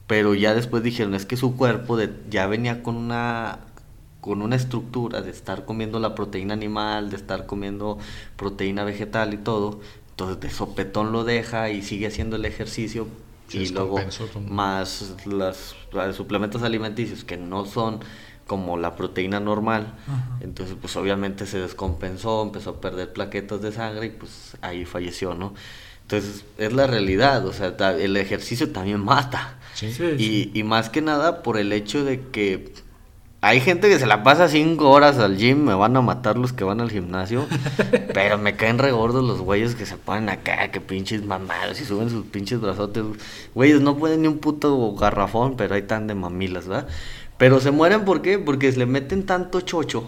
Pero 0.07 0.33
ya 0.33 0.55
después 0.55 0.81
dijeron, 0.81 1.13
es 1.13 1.25
que 1.25 1.37
su 1.37 1.55
cuerpo 1.55 1.99
ya 2.29 2.47
venía 2.47 2.81
con 2.81 2.97
una 2.97 3.59
con 4.21 4.41
una 4.43 4.55
estructura 4.55 5.21
de 5.21 5.31
estar 5.31 5.65
comiendo 5.65 5.99
la 5.99 6.13
proteína 6.13 6.53
animal, 6.53 7.09
de 7.09 7.15
estar 7.15 7.47
comiendo 7.47 7.97
proteína 8.37 8.83
vegetal 8.83 9.33
y 9.33 9.37
todo, 9.37 9.79
entonces 10.11 10.39
de 10.39 10.49
sopetón 10.51 11.11
lo 11.11 11.23
deja 11.23 11.71
y 11.71 11.81
sigue 11.81 12.07
haciendo 12.07 12.35
el 12.35 12.45
ejercicio 12.45 13.07
y 13.51 13.67
luego 13.69 13.99
más 14.47 15.15
los 15.25 15.75
suplementos 16.15 16.63
alimenticios 16.63 17.23
que 17.23 17.37
no 17.37 17.65
son 17.65 17.99
como 18.47 18.77
la 18.77 18.95
proteína 18.95 19.39
normal, 19.39 19.93
entonces 20.41 20.75
pues 20.79 20.95
obviamente 20.95 21.45
se 21.45 21.59
descompensó, 21.59 22.43
empezó 22.43 22.71
a 22.71 22.81
perder 22.81 23.13
plaquetas 23.13 23.61
de 23.61 23.71
sangre 23.71 24.07
y 24.07 24.09
pues 24.09 24.57
ahí 24.61 24.85
falleció, 24.85 25.33
¿no? 25.33 25.53
Entonces 26.03 26.43
es 26.57 26.73
la 26.73 26.87
realidad, 26.87 27.45
o 27.45 27.53
sea, 27.53 27.75
el 27.91 28.17
ejercicio 28.17 28.71
también 28.71 28.99
mata. 28.99 29.57
y, 30.17 30.51
y 30.53 30.63
más 30.63 30.89
que 30.89 31.01
nada 31.01 31.43
por 31.43 31.57
el 31.57 31.71
hecho 31.71 32.03
de 32.03 32.21
que 32.29 32.73
hay 33.43 33.59
gente 33.59 33.89
que 33.89 33.97
se 33.97 34.05
la 34.05 34.21
pasa 34.21 34.47
cinco 34.47 34.91
horas 34.91 35.17
al 35.17 35.35
gym, 35.35 35.63
me 35.65 35.73
van 35.73 35.97
a 35.97 36.01
matar 36.01 36.37
los 36.37 36.53
que 36.53 36.63
van 36.63 36.79
al 36.79 36.91
gimnasio, 36.91 37.47
pero 38.13 38.37
me 38.37 38.55
caen 38.55 38.77
regordos 38.77 39.23
los 39.23 39.41
güeyes 39.41 39.73
que 39.73 39.87
se 39.87 39.97
ponen 39.97 40.29
acá, 40.29 40.69
que 40.69 40.79
pinches 40.79 41.25
mamados 41.25 41.81
y 41.81 41.85
suben 41.85 42.11
sus 42.11 42.23
pinches 42.27 42.61
brazotes. 42.61 43.03
Güeyes 43.55 43.81
no 43.81 43.97
pueden 43.97 44.21
ni 44.21 44.27
un 44.27 44.37
puto 44.37 44.93
garrafón, 44.93 45.55
pero 45.57 45.73
hay 45.73 45.81
tan 45.81 46.05
de 46.05 46.13
mamilas, 46.13 46.67
¿verdad? 46.67 46.87
Pero 47.41 47.59
se 47.59 47.71
mueren, 47.71 48.05
¿por 48.05 48.21
qué? 48.21 48.37
Porque 48.37 48.71
se 48.71 48.77
le 48.77 48.85
meten 48.85 49.25
tanto 49.25 49.61
chocho, 49.61 50.03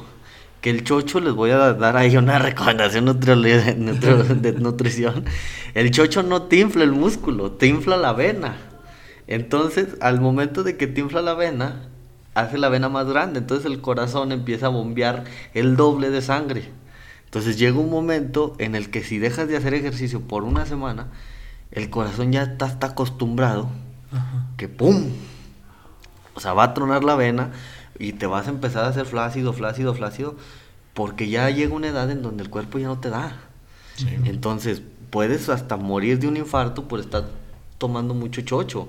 que 0.62 0.70
el 0.70 0.84
chocho, 0.84 1.20
les 1.20 1.34
voy 1.34 1.50
a 1.50 1.74
dar 1.74 1.98
ahí 1.98 2.16
una 2.16 2.38
recomendación 2.50 3.06
de 3.20 4.56
nutrición, 4.60 5.26
el 5.74 5.90
chocho 5.90 6.22
no 6.22 6.44
te 6.44 6.58
infla 6.58 6.84
el 6.84 6.92
músculo, 6.92 7.54
te 7.54 7.66
infla 7.66 7.98
la 7.98 8.14
vena. 8.14 8.58
Entonces, 9.26 9.98
al 10.00 10.22
momento 10.22 10.62
de 10.62 10.78
que 10.78 10.86
te 10.86 11.02
infla 11.02 11.24
la 11.24 11.34
vena, 11.34 11.88
hace 12.36 12.60
la 12.60 12.70
vena 12.70 12.88
más 12.88 13.08
grande, 13.08 13.40
entonces 13.40 13.66
el 13.66 13.82
corazón 13.82 14.32
empieza 14.32 14.68
a 14.68 14.70
bombear 14.70 15.24
el 15.56 15.76
doble 15.76 16.12
de 16.12 16.22
sangre. 16.22 16.70
Entonces 17.26 17.58
llega 17.58 17.80
un 17.80 17.90
momento 17.90 18.54
en 18.60 18.76
el 18.76 18.92
que 18.92 19.02
si 19.04 19.18
dejas 19.18 19.48
de 19.48 19.58
hacer 19.58 19.74
ejercicio 19.74 20.22
por 20.22 20.44
una 20.44 20.68
semana, 20.68 21.08
el 21.72 21.90
corazón 21.90 22.32
ya 22.32 22.44
está, 22.44 22.68
está 22.68 22.86
acostumbrado 22.90 23.72
que 24.56 24.68
¡pum! 24.68 25.10
O 26.36 26.40
sea, 26.40 26.54
va 26.54 26.64
a 26.64 26.74
tronar 26.74 27.04
la 27.04 27.16
vena 27.16 27.52
y 28.00 28.14
te 28.14 28.26
vas 28.26 28.48
a 28.48 28.50
empezar 28.50 28.86
a 28.86 28.88
hacer 28.88 29.06
flácido, 29.06 29.54
flácido, 29.54 29.94
flácido, 29.94 30.36
porque 30.94 31.30
ya 31.30 31.50
llega 31.50 31.74
una 31.74 31.88
edad 31.88 32.10
en 32.12 32.22
donde 32.22 32.44
el 32.44 32.50
cuerpo 32.50 32.80
ya 32.80 32.88
no 32.88 33.00
te 33.00 33.10
da. 33.10 33.38
Entonces, 34.26 34.82
puedes 35.10 35.50
hasta 35.50 35.78
morir 35.78 36.20
de 36.20 36.28
un 36.28 36.38
infarto 36.38 36.88
por 36.88 37.00
estar 37.00 37.26
tomando 37.78 38.14
mucho 38.14 38.42
chocho. 38.42 38.88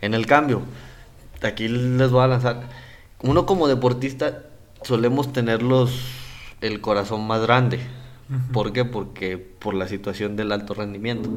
En 0.00 0.14
el 0.14 0.26
cambio, 0.26 0.62
aquí 1.42 1.68
les 1.68 2.10
voy 2.10 2.22
a 2.22 2.28
lanzar 2.28 2.62
uno 3.22 3.46
como 3.46 3.68
deportista 3.68 4.42
solemos 4.82 5.32
tener 5.32 5.60
el 6.60 6.80
corazón 6.80 7.26
más 7.26 7.40
grande. 7.42 7.80
¿Por 8.52 8.72
qué? 8.72 8.84
Porque 8.84 9.38
por 9.38 9.74
la 9.74 9.86
situación 9.86 10.34
del 10.34 10.50
alto 10.50 10.74
rendimiento. 10.74 11.28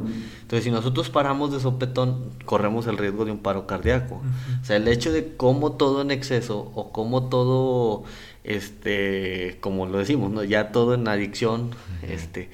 Entonces, 0.42 0.64
si 0.64 0.72
nosotros 0.72 1.10
paramos 1.10 1.52
de 1.52 1.60
sopetón, 1.60 2.32
corremos 2.46 2.88
el 2.88 2.98
riesgo 2.98 3.26
de 3.26 3.32
un 3.32 3.40
paro 3.40 3.68
cardíaco. 3.68 4.22
O 4.62 4.66
sea, 4.66 4.78
el 4.78 4.88
hecho 4.88 5.12
de 5.12 5.36
cómo 5.36 5.74
todo 5.74 6.02
en 6.02 6.10
exceso 6.12 6.72
o 6.74 6.92
cómo 6.92 7.30
todo, 7.30 8.04
este, 8.44 9.58
como 9.62 9.86
lo 9.86 10.00
decimos, 10.00 10.32
¿no? 10.32 10.44
ya 10.44 10.72
todo 10.72 10.96
en 10.96 11.08
adicción, 11.08 11.72
este, 12.02 12.50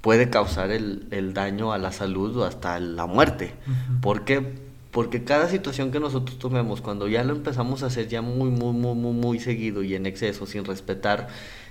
puede 0.00 0.30
causar 0.30 0.70
el, 0.70 1.06
el, 1.10 1.34
daño 1.34 1.72
a 1.72 1.78
la 1.78 1.92
salud 1.92 2.36
o 2.38 2.44
hasta 2.44 2.80
la 2.80 3.06
muerte. 3.06 3.52
¿Por 4.00 4.24
qué? 4.24 4.68
Porque 4.90 5.24
cada 5.24 5.48
situación 5.48 5.92
que 5.92 6.00
nosotros 6.00 6.38
tomemos, 6.38 6.80
cuando 6.80 7.08
ya 7.08 7.22
lo 7.22 7.34
empezamos 7.34 7.82
a 7.82 7.86
hacer 7.86 8.08
ya 8.08 8.22
muy, 8.22 8.50
muy, 8.50 8.72
muy, 8.72 8.94
muy, 8.94 9.12
muy 9.12 9.38
seguido 9.38 9.82
y 9.82 9.94
en 9.94 10.06
exceso, 10.06 10.46
sin 10.46 10.64
respetar 10.64 11.28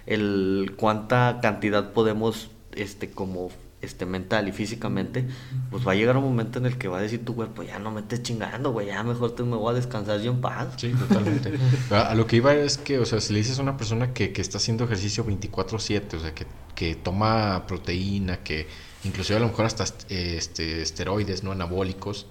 el 0.07 0.73
cuánta 0.77 1.39
cantidad 1.41 1.91
podemos, 1.93 2.49
este, 2.73 3.11
como 3.11 3.51
este, 3.81 4.05
mental 4.07 4.47
y 4.47 4.51
físicamente, 4.51 5.27
pues 5.69 5.87
va 5.87 5.91
a 5.91 5.95
llegar 5.95 6.17
un 6.17 6.23
momento 6.23 6.57
en 6.57 6.65
el 6.65 6.77
que 6.77 6.87
va 6.87 6.97
a 6.97 7.01
decir 7.01 7.23
tu 7.23 7.35
cuerpo, 7.35 7.61
ya 7.61 7.77
no 7.77 7.91
me 7.91 8.01
estés 8.01 8.23
chingando, 8.23 8.71
güey, 8.71 8.87
ya 8.87 9.03
mejor 9.03 9.35
te 9.35 9.43
me 9.43 9.55
voy 9.55 9.71
a 9.71 9.75
descansar 9.75 10.19
yo 10.21 10.31
en 10.31 10.41
paz. 10.41 10.69
Sí, 10.77 10.91
totalmente. 10.93 11.53
a 11.91 12.15
lo 12.15 12.25
que 12.25 12.37
iba 12.37 12.55
es 12.55 12.77
que, 12.77 12.97
o 12.97 13.05
sea, 13.05 13.21
si 13.21 13.33
le 13.33 13.39
dices 13.39 13.59
a 13.59 13.61
una 13.61 13.77
persona 13.77 14.13
que, 14.13 14.33
que 14.33 14.41
está 14.41 14.57
haciendo 14.57 14.85
ejercicio 14.85 15.25
24/7, 15.25 16.15
o 16.15 16.19
sea, 16.19 16.33
que, 16.33 16.47
que 16.73 16.95
toma 16.95 17.65
proteína, 17.67 18.37
que 18.37 18.67
inclusive 19.03 19.37
a 19.37 19.41
lo 19.41 19.47
mejor 19.47 19.65
hasta 19.65 19.85
este, 20.09 20.81
esteroides, 20.81 21.43
¿no? 21.43 21.51
Anabólicos, 21.51 22.27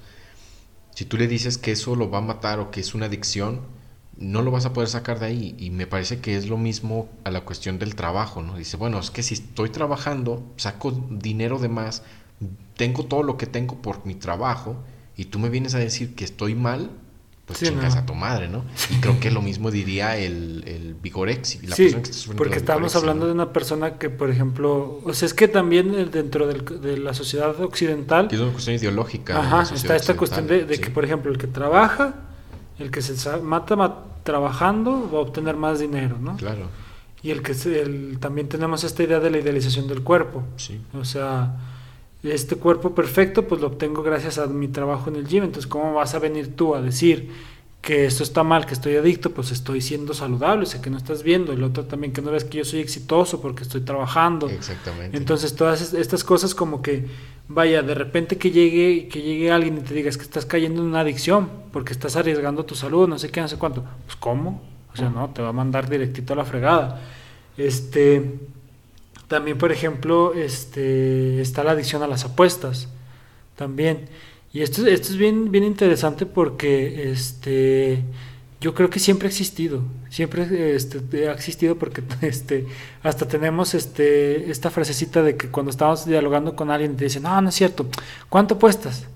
si 0.94 1.04
tú 1.04 1.16
le 1.16 1.28
dices 1.28 1.58
que 1.58 1.72
eso 1.72 1.94
lo 1.94 2.10
va 2.10 2.18
a 2.18 2.22
matar 2.22 2.58
o 2.58 2.70
que 2.70 2.80
es 2.80 2.94
una 2.94 3.06
adicción, 3.06 3.60
no 4.18 4.42
lo 4.42 4.50
vas 4.50 4.66
a 4.66 4.72
poder 4.72 4.88
sacar 4.88 5.18
de 5.18 5.26
ahí. 5.26 5.54
Y 5.58 5.70
me 5.70 5.86
parece 5.86 6.20
que 6.20 6.36
es 6.36 6.48
lo 6.48 6.56
mismo 6.56 7.08
a 7.24 7.30
la 7.30 7.42
cuestión 7.42 7.78
del 7.78 7.94
trabajo, 7.94 8.42
¿no? 8.42 8.56
Dice, 8.56 8.76
bueno, 8.76 8.98
es 8.98 9.10
que 9.10 9.22
si 9.22 9.34
estoy 9.34 9.70
trabajando, 9.70 10.42
saco 10.56 10.92
dinero 11.10 11.58
de 11.58 11.68
más, 11.68 12.02
tengo 12.76 13.04
todo 13.04 13.22
lo 13.22 13.36
que 13.36 13.46
tengo 13.46 13.80
por 13.82 14.06
mi 14.06 14.14
trabajo, 14.14 14.76
y 15.16 15.26
tú 15.26 15.38
me 15.38 15.48
vienes 15.48 15.74
a 15.74 15.78
decir 15.78 16.14
que 16.14 16.24
estoy 16.24 16.54
mal, 16.54 16.90
pues 17.46 17.60
chingas 17.60 17.94
a 17.94 18.04
tu 18.04 18.14
madre, 18.14 18.48
¿no? 18.48 18.64
Y 18.90 18.96
creo 18.96 19.20
que 19.20 19.30
lo 19.30 19.40
mismo 19.40 19.70
diría 19.70 20.18
el, 20.18 20.64
el 20.66 20.94
Vigorex. 20.94 21.62
La 21.62 21.76
sí, 21.76 21.94
porque 22.36 22.56
estamos 22.56 22.96
hablando 22.96 23.26
de 23.26 23.32
una 23.32 23.52
persona 23.52 23.98
que, 23.98 24.10
por 24.10 24.30
ejemplo, 24.30 25.00
o 25.04 25.14
sea, 25.14 25.26
es 25.26 25.32
que 25.32 25.46
también 25.46 26.10
dentro 26.10 26.48
de 26.48 26.98
la 26.98 27.14
sociedad 27.14 27.58
occidental... 27.60 28.28
Es 28.32 28.40
una 28.40 28.50
cuestión 28.50 28.76
ideológica. 28.76 29.38
Ajá, 29.38 29.74
está 29.74 29.94
esta 29.94 30.16
cuestión 30.16 30.48
de, 30.48 30.66
que, 30.66 30.90
por 30.90 31.04
ejemplo, 31.04 31.30
el 31.30 31.38
que 31.38 31.46
trabaja, 31.46 32.14
el 32.78 32.90
que 32.90 33.02
se 33.02 33.14
mata 33.38 34.04
trabajando 34.22 35.10
va 35.12 35.18
a 35.18 35.22
obtener 35.22 35.56
más 35.56 35.78
dinero, 35.78 36.16
¿no? 36.20 36.36
Claro. 36.36 36.68
Y 37.22 37.30
el 37.30 37.42
que 37.42 37.52
el, 37.52 38.18
también 38.20 38.48
tenemos 38.48 38.84
esta 38.84 39.02
idea 39.02 39.20
de 39.20 39.30
la 39.30 39.38
idealización 39.38 39.88
del 39.88 40.02
cuerpo. 40.02 40.42
Sí. 40.56 40.80
O 40.94 41.04
sea 41.04 41.56
este 42.32 42.56
cuerpo 42.56 42.94
perfecto 42.94 43.46
pues 43.46 43.60
lo 43.60 43.68
obtengo 43.68 44.02
gracias 44.02 44.38
a 44.38 44.46
mi 44.46 44.68
trabajo 44.68 45.10
en 45.10 45.16
el 45.16 45.26
gym. 45.26 45.44
Entonces, 45.44 45.66
¿cómo 45.66 45.94
vas 45.94 46.14
a 46.14 46.18
venir 46.18 46.56
tú 46.56 46.74
a 46.74 46.80
decir 46.80 47.30
que 47.80 48.06
esto 48.06 48.22
está 48.22 48.42
mal, 48.42 48.66
que 48.66 48.74
estoy 48.74 48.96
adicto? 48.96 49.30
Pues 49.30 49.50
estoy 49.52 49.80
siendo 49.80 50.14
saludable, 50.14 50.66
sé 50.66 50.80
que 50.80 50.90
no 50.90 50.96
estás 50.96 51.22
viendo. 51.22 51.52
El 51.52 51.62
otro 51.62 51.84
también 51.84 52.12
que 52.12 52.22
no 52.22 52.30
ves 52.30 52.44
que 52.44 52.58
yo 52.58 52.64
soy 52.64 52.80
exitoso 52.80 53.40
porque 53.40 53.62
estoy 53.62 53.82
trabajando. 53.82 54.48
Exactamente. 54.48 55.16
Entonces, 55.16 55.54
todas 55.54 55.92
estas 55.92 56.24
cosas 56.24 56.54
como 56.54 56.82
que, 56.82 57.06
vaya, 57.48 57.82
de 57.82 57.94
repente 57.94 58.38
que 58.38 58.50
llegue, 58.50 59.08
que 59.08 59.22
llegue 59.22 59.50
alguien 59.50 59.78
y 59.78 59.80
te 59.80 59.94
digas 59.94 60.16
que 60.16 60.24
estás 60.24 60.46
cayendo 60.46 60.82
en 60.82 60.88
una 60.88 61.00
adicción 61.00 61.48
porque 61.72 61.92
estás 61.92 62.16
arriesgando 62.16 62.64
tu 62.64 62.74
salud, 62.74 63.08
no 63.08 63.18
sé 63.18 63.30
qué, 63.30 63.40
no 63.40 63.48
sé 63.48 63.56
cuánto. 63.56 63.84
Pues, 64.04 64.16
¿cómo? 64.16 64.62
O 64.92 64.96
sea, 64.96 65.10
no, 65.10 65.30
te 65.30 65.42
va 65.42 65.48
a 65.48 65.52
mandar 65.52 65.88
directito 65.88 66.32
a 66.32 66.36
la 66.36 66.44
fregada. 66.44 67.02
Este 67.56 68.38
también, 69.28 69.58
por 69.58 69.72
ejemplo, 69.72 70.34
este, 70.34 71.40
está 71.40 71.64
la 71.64 71.72
adicción 71.72 72.02
a 72.02 72.06
las 72.06 72.24
apuestas. 72.24 72.88
También. 73.56 74.08
Y 74.52 74.62
esto, 74.62 74.86
esto 74.86 75.08
es 75.08 75.16
bien, 75.16 75.50
bien 75.50 75.64
interesante 75.64 76.26
porque 76.26 77.10
este, 77.10 78.02
yo 78.60 78.74
creo 78.74 78.88
que 78.90 78.98
siempre 78.98 79.28
ha 79.28 79.30
existido. 79.30 79.82
Siempre 80.08 80.74
este, 80.74 81.28
ha 81.28 81.32
existido 81.32 81.76
porque 81.76 82.02
este, 82.22 82.66
hasta 83.02 83.28
tenemos 83.28 83.74
este, 83.74 84.50
esta 84.50 84.70
frasecita 84.70 85.22
de 85.22 85.36
que 85.36 85.48
cuando 85.48 85.70
estamos 85.70 86.06
dialogando 86.06 86.56
con 86.56 86.70
alguien 86.70 86.96
te 86.96 87.04
dicen, 87.04 87.22
no, 87.22 87.40
no 87.40 87.48
es 87.48 87.54
cierto, 87.54 87.86
¿cuánto 88.28 88.54
apuestas? 88.54 89.06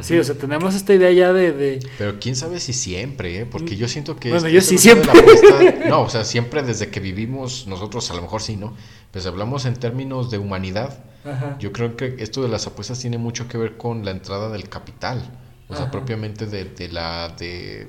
Sí, 0.00 0.16
o 0.18 0.24
sea, 0.24 0.34
tenemos 0.34 0.74
esta 0.74 0.94
idea 0.94 1.10
ya 1.10 1.32
de, 1.32 1.80
Pero 1.98 2.18
quién 2.20 2.36
sabe 2.36 2.60
si 2.60 2.72
siempre, 2.72 3.40
¿eh? 3.40 3.46
Porque 3.46 3.76
yo 3.76 3.88
siento 3.88 4.16
que... 4.16 4.30
Bueno, 4.30 4.48
yo 4.48 4.60
sí 4.60 4.78
siempre. 4.78 5.10
no, 5.88 6.02
o 6.02 6.08
sea, 6.08 6.24
siempre 6.24 6.62
desde 6.62 6.88
que 6.88 7.00
vivimos, 7.00 7.66
nosotros 7.66 8.10
a 8.10 8.14
lo 8.14 8.22
mejor 8.22 8.42
sí, 8.42 8.56
¿no? 8.56 8.74
Pues 9.10 9.26
hablamos 9.26 9.64
en 9.64 9.74
términos 9.74 10.30
de 10.30 10.38
humanidad. 10.38 10.98
Yo 11.58 11.72
creo 11.72 11.96
que 11.96 12.16
esto 12.18 12.42
de 12.42 12.48
las 12.48 12.66
apuestas 12.66 13.00
tiene 13.00 13.18
mucho 13.18 13.48
que 13.48 13.58
ver 13.58 13.76
con 13.76 14.04
la 14.04 14.12
entrada 14.12 14.48
del 14.50 14.68
capital. 14.68 15.22
O 15.68 15.76
sea, 15.76 15.90
propiamente 15.90 16.46
de, 16.46 16.64
de, 16.64 16.88
la... 16.88 17.34
De, 17.38 17.88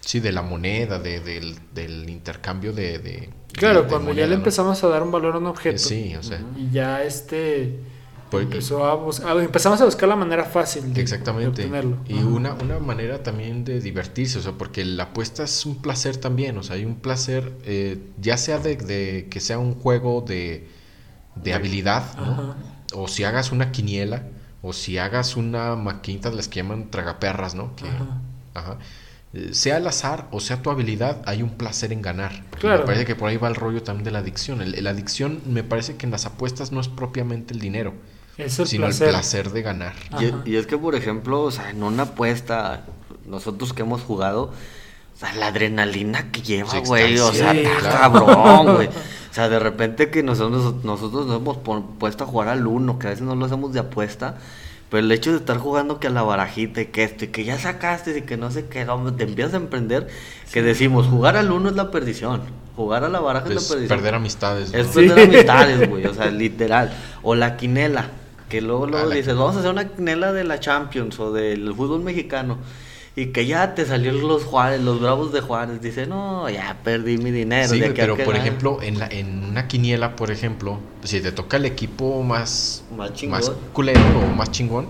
sí, 0.00 0.20
de 0.20 0.32
la 0.32 0.42
moneda, 0.42 0.98
de, 0.98 1.20
del, 1.20 1.56
del 1.74 2.08
intercambio 2.08 2.72
de... 2.72 3.30
claro, 3.52 3.86
cuando 3.86 4.12
ya 4.12 4.26
le 4.26 4.34
empezamos 4.34 4.82
a 4.82 4.88
dar 4.88 5.02
un 5.02 5.10
valor 5.10 5.34
a 5.34 5.38
un 5.38 5.46
objeto. 5.46 5.78
Sí, 5.78 6.14
o 6.16 6.22
sea. 6.22 6.42
Y 6.56 6.70
ya 6.70 7.02
este 7.02 7.78
empezó 8.38 8.84
a 8.86 9.42
empezamos 9.42 9.80
a 9.80 9.84
buscar 9.84 10.08
la 10.08 10.16
manera 10.16 10.44
fácil 10.44 10.92
de, 10.92 11.00
Exactamente. 11.00 11.48
obtenerlo. 11.48 11.96
Y 12.06 12.18
una, 12.18 12.54
una 12.54 12.78
manera 12.78 13.22
también 13.22 13.64
de 13.64 13.80
divertirse, 13.80 14.38
o 14.38 14.42
sea, 14.42 14.52
porque 14.52 14.84
la 14.84 15.04
apuesta 15.04 15.42
es 15.44 15.66
un 15.66 15.82
placer 15.82 16.16
también, 16.18 16.56
o 16.58 16.62
sea, 16.62 16.76
hay 16.76 16.84
un 16.84 16.96
placer, 16.96 17.52
eh, 17.64 17.98
ya 18.20 18.36
sea 18.36 18.58
de, 18.58 19.26
que 19.28 19.40
sea 19.40 19.58
un 19.58 19.74
juego 19.74 20.24
de, 20.26 20.68
de 21.34 21.54
habilidad, 21.54 22.16
¿no? 22.16 22.54
o 22.94 23.08
si 23.08 23.24
hagas 23.24 23.52
una 23.52 23.72
quiniela, 23.72 24.24
o 24.62 24.72
si 24.72 24.98
hagas 24.98 25.36
una 25.36 25.74
maquinita 25.76 26.30
de 26.30 26.36
las 26.36 26.48
que 26.48 26.56
llaman 26.56 26.90
tragaperras, 26.90 27.54
¿no? 27.54 27.74
Que, 27.76 27.86
ajá. 28.54 28.78
Sea 29.52 29.76
el 29.76 29.86
azar 29.86 30.26
o 30.32 30.40
sea 30.40 30.60
tu 30.60 30.70
habilidad, 30.70 31.22
hay 31.26 31.42
un 31.42 31.50
placer 31.50 31.92
en 31.92 32.02
ganar. 32.02 32.44
Claro. 32.58 32.80
Me 32.80 32.86
parece 32.86 33.04
que 33.04 33.14
por 33.14 33.28
ahí 33.28 33.36
va 33.36 33.48
el 33.48 33.54
rollo 33.54 33.82
también 33.82 34.04
de 34.04 34.10
la 34.10 34.18
adicción. 34.18 34.60
la 34.64 34.90
adicción 34.90 35.40
me 35.46 35.62
parece 35.62 35.96
que 35.96 36.06
en 36.06 36.12
las 36.12 36.26
apuestas 36.26 36.72
no 36.72 36.80
es 36.80 36.88
propiamente 36.88 37.54
el 37.54 37.60
dinero 37.60 37.94
sino 38.48 38.86
el 38.86 38.96
placer 38.96 39.50
de 39.50 39.62
ganar. 39.62 39.94
Y, 40.44 40.56
es 40.56 40.66
que, 40.66 40.78
por 40.78 40.94
ejemplo, 40.94 41.42
o 41.42 41.50
sea, 41.50 41.70
en 41.70 41.82
una 41.82 42.04
apuesta, 42.04 42.84
nosotros 43.26 43.72
que 43.72 43.82
hemos 43.82 44.02
jugado, 44.02 44.52
o 45.14 45.18
sea, 45.18 45.34
la 45.34 45.48
adrenalina 45.48 46.30
que 46.30 46.42
lleva, 46.42 46.78
güey, 46.80 47.18
o 47.18 47.32
sea, 47.32 47.54
cabrón, 47.82 48.74
güey. 48.76 48.88
O 49.30 49.32
sea, 49.32 49.48
de 49.48 49.60
repente 49.60 50.10
que 50.10 50.24
nosotros, 50.24 50.82
nosotros 50.82 51.28
nos 51.28 51.36
hemos 51.36 51.58
puesto 52.00 52.24
a 52.24 52.26
jugar 52.26 52.48
al 52.48 52.66
uno, 52.66 52.98
que 52.98 53.06
a 53.06 53.10
veces 53.10 53.24
no 53.24 53.36
lo 53.36 53.46
hacemos 53.46 53.72
de 53.72 53.78
apuesta, 53.78 54.38
pero 54.90 55.04
el 55.04 55.12
hecho 55.12 55.30
de 55.30 55.36
estar 55.36 55.56
jugando 55.58 56.00
que 56.00 56.08
a 56.08 56.10
la 56.10 56.22
barajita 56.22 56.80
y 56.80 56.86
que 56.86 57.04
esto 57.04 57.24
y 57.24 57.28
que 57.28 57.44
ya 57.44 57.58
sacaste 57.58 58.18
y 58.18 58.22
que 58.22 58.36
no 58.36 58.50
sé 58.50 58.66
qué, 58.66 58.84
te 59.16 59.24
empiezas 59.24 59.54
a 59.54 59.58
emprender, 59.58 60.08
que 60.52 60.62
decimos, 60.62 61.06
jugar 61.06 61.36
al 61.36 61.52
uno 61.52 61.68
es 61.68 61.76
la 61.76 61.92
perdición, 61.92 62.42
jugar 62.74 63.04
a 63.04 63.08
la 63.08 63.20
baraja 63.20 63.48
es, 63.48 63.54
la 63.54 63.60
perdición. 63.60 63.98
perder 63.98 64.14
amistades. 64.14 64.74
Es 64.74 64.88
perder 64.88 65.28
amistades, 65.28 65.88
güey, 65.88 66.06
o 66.06 66.14
sea, 66.14 66.26
literal. 66.30 66.92
O 67.22 67.34
la 67.36 67.56
quinela. 67.56 68.10
Que 68.48 68.60
luego, 68.60 68.86
luego 68.86 69.08
dices, 69.10 69.36
vamos 69.36 69.54
a 69.54 69.60
hacer 69.60 69.70
una 69.70 69.86
quinela 69.86 70.32
de 70.32 70.42
la 70.42 70.58
Champions 70.58 71.20
o 71.20 71.32
del 71.32 71.72
fútbol 71.72 72.02
mexicano. 72.02 72.58
Y 73.20 73.26
que 73.32 73.44
ya 73.44 73.74
te 73.74 73.84
salieron 73.84 74.26
los 74.26 74.44
Juárez, 74.44 74.80
los 74.80 74.98
Bravos 74.98 75.30
de 75.30 75.42
Juárez. 75.42 75.82
Dice, 75.82 76.06
no, 76.06 76.48
ya 76.48 76.78
perdí 76.82 77.18
mi 77.18 77.30
dinero. 77.30 77.68
Sí, 77.68 77.82
pero 77.94 78.16
por 78.16 78.34
ejemplo, 78.34 78.80
en, 78.80 78.98
la, 78.98 79.08
en 79.08 79.44
una 79.44 79.68
quiniela, 79.68 80.16
por 80.16 80.30
ejemplo, 80.30 80.78
si 81.04 81.20
te 81.20 81.30
toca 81.30 81.58
el 81.58 81.66
equipo 81.66 82.22
más, 82.22 82.82
más, 82.96 83.22
más 83.24 83.52
culero 83.74 84.00
o 84.00 84.34
más 84.34 84.50
chingón, 84.50 84.86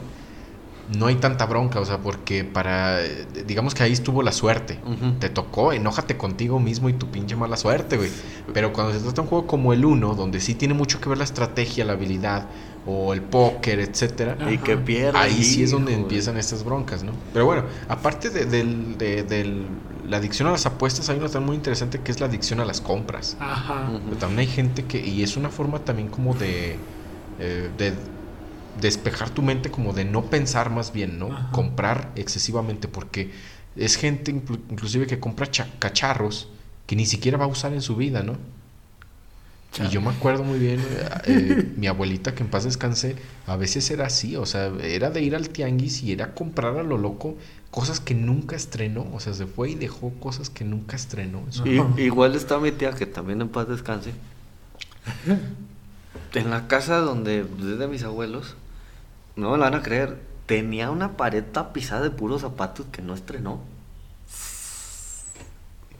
no 0.96 1.06
hay 1.06 1.16
tanta 1.16 1.44
bronca, 1.46 1.80
o 1.80 1.84
sea, 1.84 1.98
porque 1.98 2.44
para, 2.44 3.00
digamos 3.46 3.74
que 3.74 3.82
ahí 3.82 3.92
estuvo 3.92 4.22
la 4.22 4.30
suerte, 4.30 4.78
te 5.18 5.28
tocó, 5.28 5.72
enójate 5.72 6.16
contigo 6.16 6.60
mismo 6.60 6.88
y 6.88 6.92
tu 6.92 7.08
pinche 7.08 7.34
mala 7.34 7.56
suerte, 7.56 7.96
güey. 7.96 8.10
Pero 8.54 8.72
cuando 8.72 8.92
se 8.92 9.00
trata 9.00 9.16
de 9.16 9.20
un 9.22 9.26
juego 9.26 9.46
como 9.48 9.72
el 9.72 9.84
1, 9.84 10.14
donde 10.14 10.40
sí 10.40 10.54
tiene 10.54 10.74
mucho 10.74 11.00
que 11.00 11.08
ver 11.08 11.18
la 11.18 11.24
estrategia, 11.24 11.84
la 11.84 11.94
habilidad, 11.94 12.46
o 12.90 13.12
el 13.12 13.22
póker, 13.22 13.78
etcétera. 13.78 14.36
Y 14.50 14.58
que 14.58 14.76
pierde. 14.76 15.18
Ahí 15.18 15.44
sí 15.44 15.62
es 15.62 15.70
donde 15.70 15.94
empiezan 15.94 16.36
estas 16.36 16.64
broncas, 16.64 17.02
¿no? 17.02 17.12
Pero 17.32 17.46
bueno, 17.46 17.64
aparte 17.88 18.30
de, 18.30 19.64
la 20.08 20.16
adicción 20.16 20.48
a 20.48 20.52
las 20.52 20.66
apuestas, 20.66 21.08
hay 21.08 21.18
una 21.18 21.28
tan 21.28 21.44
muy 21.44 21.56
interesante 21.56 22.00
que 22.00 22.10
es 22.10 22.20
la 22.20 22.26
adicción 22.26 22.60
a 22.60 22.64
las 22.64 22.80
compras. 22.80 23.36
Ajá. 23.38 23.88
también 24.18 24.40
hay 24.40 24.46
gente 24.46 24.84
que, 24.84 25.04
y 25.04 25.22
es 25.22 25.36
una 25.36 25.50
forma 25.50 25.80
también 25.80 26.08
como 26.08 26.34
de, 26.34 26.76
eh, 27.38 27.70
de 27.78 27.94
despejar 28.80 29.30
tu 29.30 29.42
mente, 29.42 29.70
como 29.70 29.92
de 29.92 30.04
no 30.04 30.24
pensar 30.24 30.70
más 30.70 30.92
bien, 30.92 31.18
¿no? 31.18 31.50
Comprar 31.52 32.10
excesivamente, 32.16 32.88
porque 32.88 33.30
es 33.76 33.96
gente 33.96 34.32
inclusive 34.32 35.06
que 35.06 35.20
compra 35.20 35.48
cacharros 35.78 36.48
que 36.86 36.96
ni 36.96 37.06
siquiera 37.06 37.38
va 37.38 37.44
a 37.44 37.48
usar 37.48 37.72
en 37.72 37.82
su 37.82 37.94
vida, 37.94 38.24
¿no? 38.24 38.36
Y 39.78 39.88
yo 39.88 40.00
me 40.00 40.10
acuerdo 40.10 40.42
muy 40.42 40.58
bien, 40.58 40.80
eh, 41.26 41.72
mi 41.76 41.86
abuelita, 41.86 42.34
que 42.34 42.42
en 42.42 42.50
paz 42.50 42.64
descanse, 42.64 43.16
a 43.46 43.56
veces 43.56 43.90
era 43.90 44.06
así, 44.06 44.36
o 44.36 44.44
sea, 44.44 44.72
era 44.82 45.10
de 45.10 45.22
ir 45.22 45.36
al 45.36 45.48
tianguis 45.48 46.02
y 46.02 46.12
era 46.12 46.34
comprar 46.34 46.76
a 46.76 46.82
lo 46.82 46.98
loco 46.98 47.36
cosas 47.70 48.00
que 48.00 48.14
nunca 48.14 48.56
estrenó, 48.56 49.06
o 49.12 49.20
sea, 49.20 49.32
se 49.32 49.46
fue 49.46 49.70
y 49.70 49.74
dejó 49.76 50.10
cosas 50.14 50.50
que 50.50 50.64
nunca 50.64 50.96
estrenó. 50.96 51.44
igual 51.96 52.34
está 52.34 52.58
mi 52.58 52.72
tía, 52.72 52.92
que 52.92 53.06
también 53.06 53.40
en 53.40 53.48
paz 53.48 53.68
descanse, 53.68 54.12
en 56.34 56.50
la 56.50 56.66
casa 56.66 56.98
donde, 56.98 57.44
de 57.44 57.86
mis 57.86 58.02
abuelos, 58.02 58.56
no 59.36 59.52
me 59.52 59.58
la 59.58 59.70
van 59.70 59.80
a 59.80 59.82
creer, 59.82 60.18
tenía 60.46 60.90
una 60.90 61.16
pared 61.16 61.44
tapizada 61.44 62.02
de 62.02 62.10
puros 62.10 62.40
zapatos 62.40 62.86
que 62.90 63.02
no 63.02 63.14
estrenó 63.14 63.60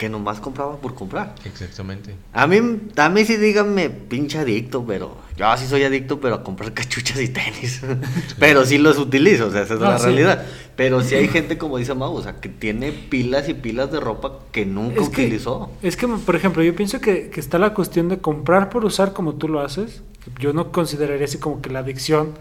que 0.01 0.09
nomás 0.09 0.41
compraba 0.41 0.79
por 0.79 0.95
comprar. 0.95 1.35
Exactamente. 1.45 2.15
A 2.33 2.47
mí, 2.47 2.57
a 2.97 3.09
mí 3.11 3.25
sí 3.27 3.37
díganme 3.37 3.91
pinche 3.91 4.39
adicto, 4.39 4.83
pero 4.83 5.19
yo 5.37 5.45
sí 5.59 5.67
soy 5.67 5.83
adicto, 5.83 6.19
pero 6.19 6.37
a 6.37 6.43
comprar 6.43 6.73
cachuchas 6.73 7.21
y 7.21 7.29
tenis. 7.29 7.83
pero 8.39 8.65
sí 8.65 8.79
los 8.79 8.97
utilizo, 8.97 9.49
o 9.49 9.51
sea, 9.51 9.61
esa 9.61 9.75
es 9.75 9.81
la 9.81 9.99
realidad. 9.99 10.47
Pero 10.75 11.03
sí 11.03 11.17
hay 11.17 11.29
gente, 11.29 11.59
como 11.59 11.77
dice 11.77 11.93
Mau, 11.93 12.15
o 12.15 12.23
sea, 12.23 12.41
que 12.41 12.49
tiene 12.49 12.93
pilas 12.93 13.51
y 13.51 13.53
pilas 13.53 13.93
de 13.93 14.01
ropa 14.01 14.39
que 14.53 14.65
nunca 14.65 15.03
utilizó. 15.03 15.71
es 15.83 15.99
que, 15.99 16.09
por 16.09 16.35
ejemplo, 16.35 16.63
yo 16.63 16.75
pienso 16.75 16.99
que, 17.03 17.29
que, 17.29 17.39
está 17.39 17.59
la 17.59 17.75
cuestión 17.75 18.09
de 18.09 18.21
comprar 18.21 18.71
por 18.71 18.87
usar 18.87 19.13
como 19.13 19.35
tú 19.35 19.49
lo 19.49 19.61
haces. 19.61 20.03
Yo 20.39 20.55
no 20.55 20.73
consideraría 20.73 21.27
así 21.27 21.37
como 21.37 21.61
que 21.61 21.69
la 21.69 21.81
adicción, 21.81 22.33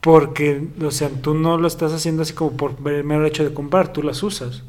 porque, 0.00 0.66
o 0.84 0.90
sea, 0.90 1.10
tú 1.10 1.34
no 1.34 1.58
lo 1.58 1.68
estás 1.68 1.92
haciendo 1.92 2.22
así 2.22 2.32
como 2.32 2.56
por 2.56 2.74
el 2.90 3.04
mero 3.04 3.24
hecho 3.24 3.44
de 3.44 3.54
comprar, 3.54 3.92
tú 3.92 4.02
las 4.02 4.20
usas. 4.24 4.64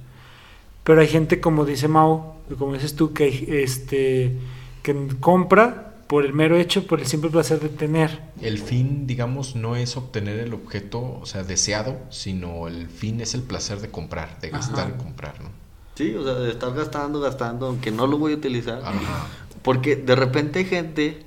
Pero 0.84 1.01
hay 1.01 1.07
gente, 1.07 1.39
como 1.39 1.65
dice 1.65 1.88
Mao, 1.88 2.38
como 2.57 2.73
dices 2.73 2.95
tú, 2.95 3.13
que, 3.13 3.63
este, 3.63 4.38
que 4.81 5.07
compra 5.19 5.93
por 6.07 6.25
el 6.25 6.34
mero 6.34 6.57
hecho, 6.57 6.86
por 6.86 6.99
el 6.99 7.07
simple 7.07 7.29
placer 7.29 7.59
de 7.59 7.69
tener. 7.69 8.21
El 8.41 8.59
fin, 8.59 9.07
digamos, 9.07 9.55
no 9.55 9.75
es 9.75 9.95
obtener 9.97 10.39
el 10.39 10.53
objeto, 10.53 11.19
o 11.21 11.25
sea, 11.25 11.43
deseado, 11.43 11.97
sino 12.09 12.67
el 12.67 12.88
fin 12.88 13.21
es 13.21 13.34
el 13.34 13.41
placer 13.41 13.79
de 13.79 13.89
comprar, 13.89 14.39
de 14.41 14.49
gastar 14.49 14.93
y 14.95 15.01
comprar, 15.01 15.41
¿no? 15.41 15.49
Sí, 15.95 16.13
o 16.15 16.23
sea, 16.23 16.34
de 16.34 16.51
estar 16.51 16.73
gastando, 16.73 17.19
gastando, 17.19 17.67
aunque 17.67 17.91
no 17.91 18.07
lo 18.07 18.17
voy 18.17 18.34
a 18.34 18.36
utilizar. 18.36 18.81
Porque 19.61 19.95
de 19.95 20.15
repente 20.15 20.59
hay 20.59 20.65
gente 20.65 21.25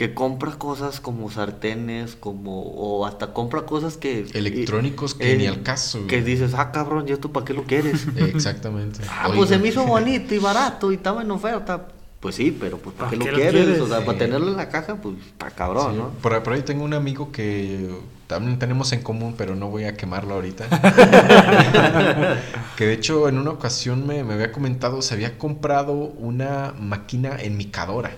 que 0.00 0.14
compra 0.14 0.52
cosas 0.52 0.98
como 0.98 1.30
sartenes, 1.30 2.16
como 2.16 2.62
o 2.62 3.04
hasta 3.04 3.34
compra 3.34 3.66
cosas 3.66 3.98
que 3.98 4.24
electrónicos 4.32 5.14
que 5.14 5.36
ni 5.36 5.46
al 5.46 5.62
caso. 5.62 6.06
Que 6.06 6.22
dices, 6.22 6.54
"Ah, 6.54 6.72
cabrón, 6.72 7.04
¿y 7.06 7.12
esto 7.12 7.30
para 7.32 7.44
qué 7.44 7.52
lo 7.52 7.64
quieres?" 7.64 8.06
Exactamente. 8.16 9.00
ah, 9.10 9.30
pues 9.36 9.50
se 9.50 9.58
me 9.58 9.68
hizo 9.68 9.84
bonito 9.86 10.34
y 10.34 10.38
barato 10.38 10.90
y 10.90 10.94
estaba 10.94 11.20
en 11.20 11.30
oferta. 11.30 11.88
Pues 12.18 12.34
sí, 12.34 12.56
pero 12.58 12.78
pues 12.78 12.96
¿para, 12.96 13.10
qué, 13.10 13.18
lo, 13.18 13.24
quieres? 13.26 13.78
O 13.78 13.88
sea, 13.88 14.02
para 14.06 14.16
tenerlo 14.16 14.48
en 14.48 14.56
la 14.56 14.70
caja, 14.70 14.96
pues 14.96 15.16
está 15.18 15.50
cabrón, 15.50 15.98
¿no? 15.98 16.08
Por, 16.22 16.42
por, 16.42 16.54
ahí 16.54 16.62
tengo 16.62 16.82
un 16.82 16.94
amigo 16.94 17.30
que 17.30 17.90
también 18.26 18.58
tenemos 18.58 18.92
en 18.92 19.02
común, 19.02 19.34
pero 19.36 19.54
no 19.54 19.68
voy 19.68 19.84
a 19.84 19.98
quemarlo 19.98 20.36
ahorita. 20.36 20.66
que 22.78 22.86
de 22.86 22.94
hecho 22.94 23.28
en 23.28 23.36
una 23.36 23.50
ocasión 23.50 24.06
me, 24.06 24.24
me 24.24 24.32
había 24.32 24.50
comentado, 24.50 25.02
se 25.02 25.12
había 25.12 25.36
comprado 25.36 25.92
una 25.92 26.72
máquina 26.78 27.36
enmicadora. 27.38 28.12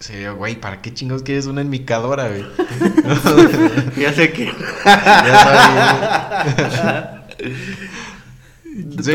Sería, 0.00 0.30
güey, 0.30 0.60
¿para 0.60 0.80
qué 0.80 0.94
chingados 0.94 1.24
quieres 1.24 1.46
una 1.46 1.60
enmicadora, 1.60 2.28
güey? 2.28 2.44
ya 3.96 4.12
sé 4.12 4.32
que. 4.32 4.52
ya 4.84 6.70
sabes. 6.70 7.04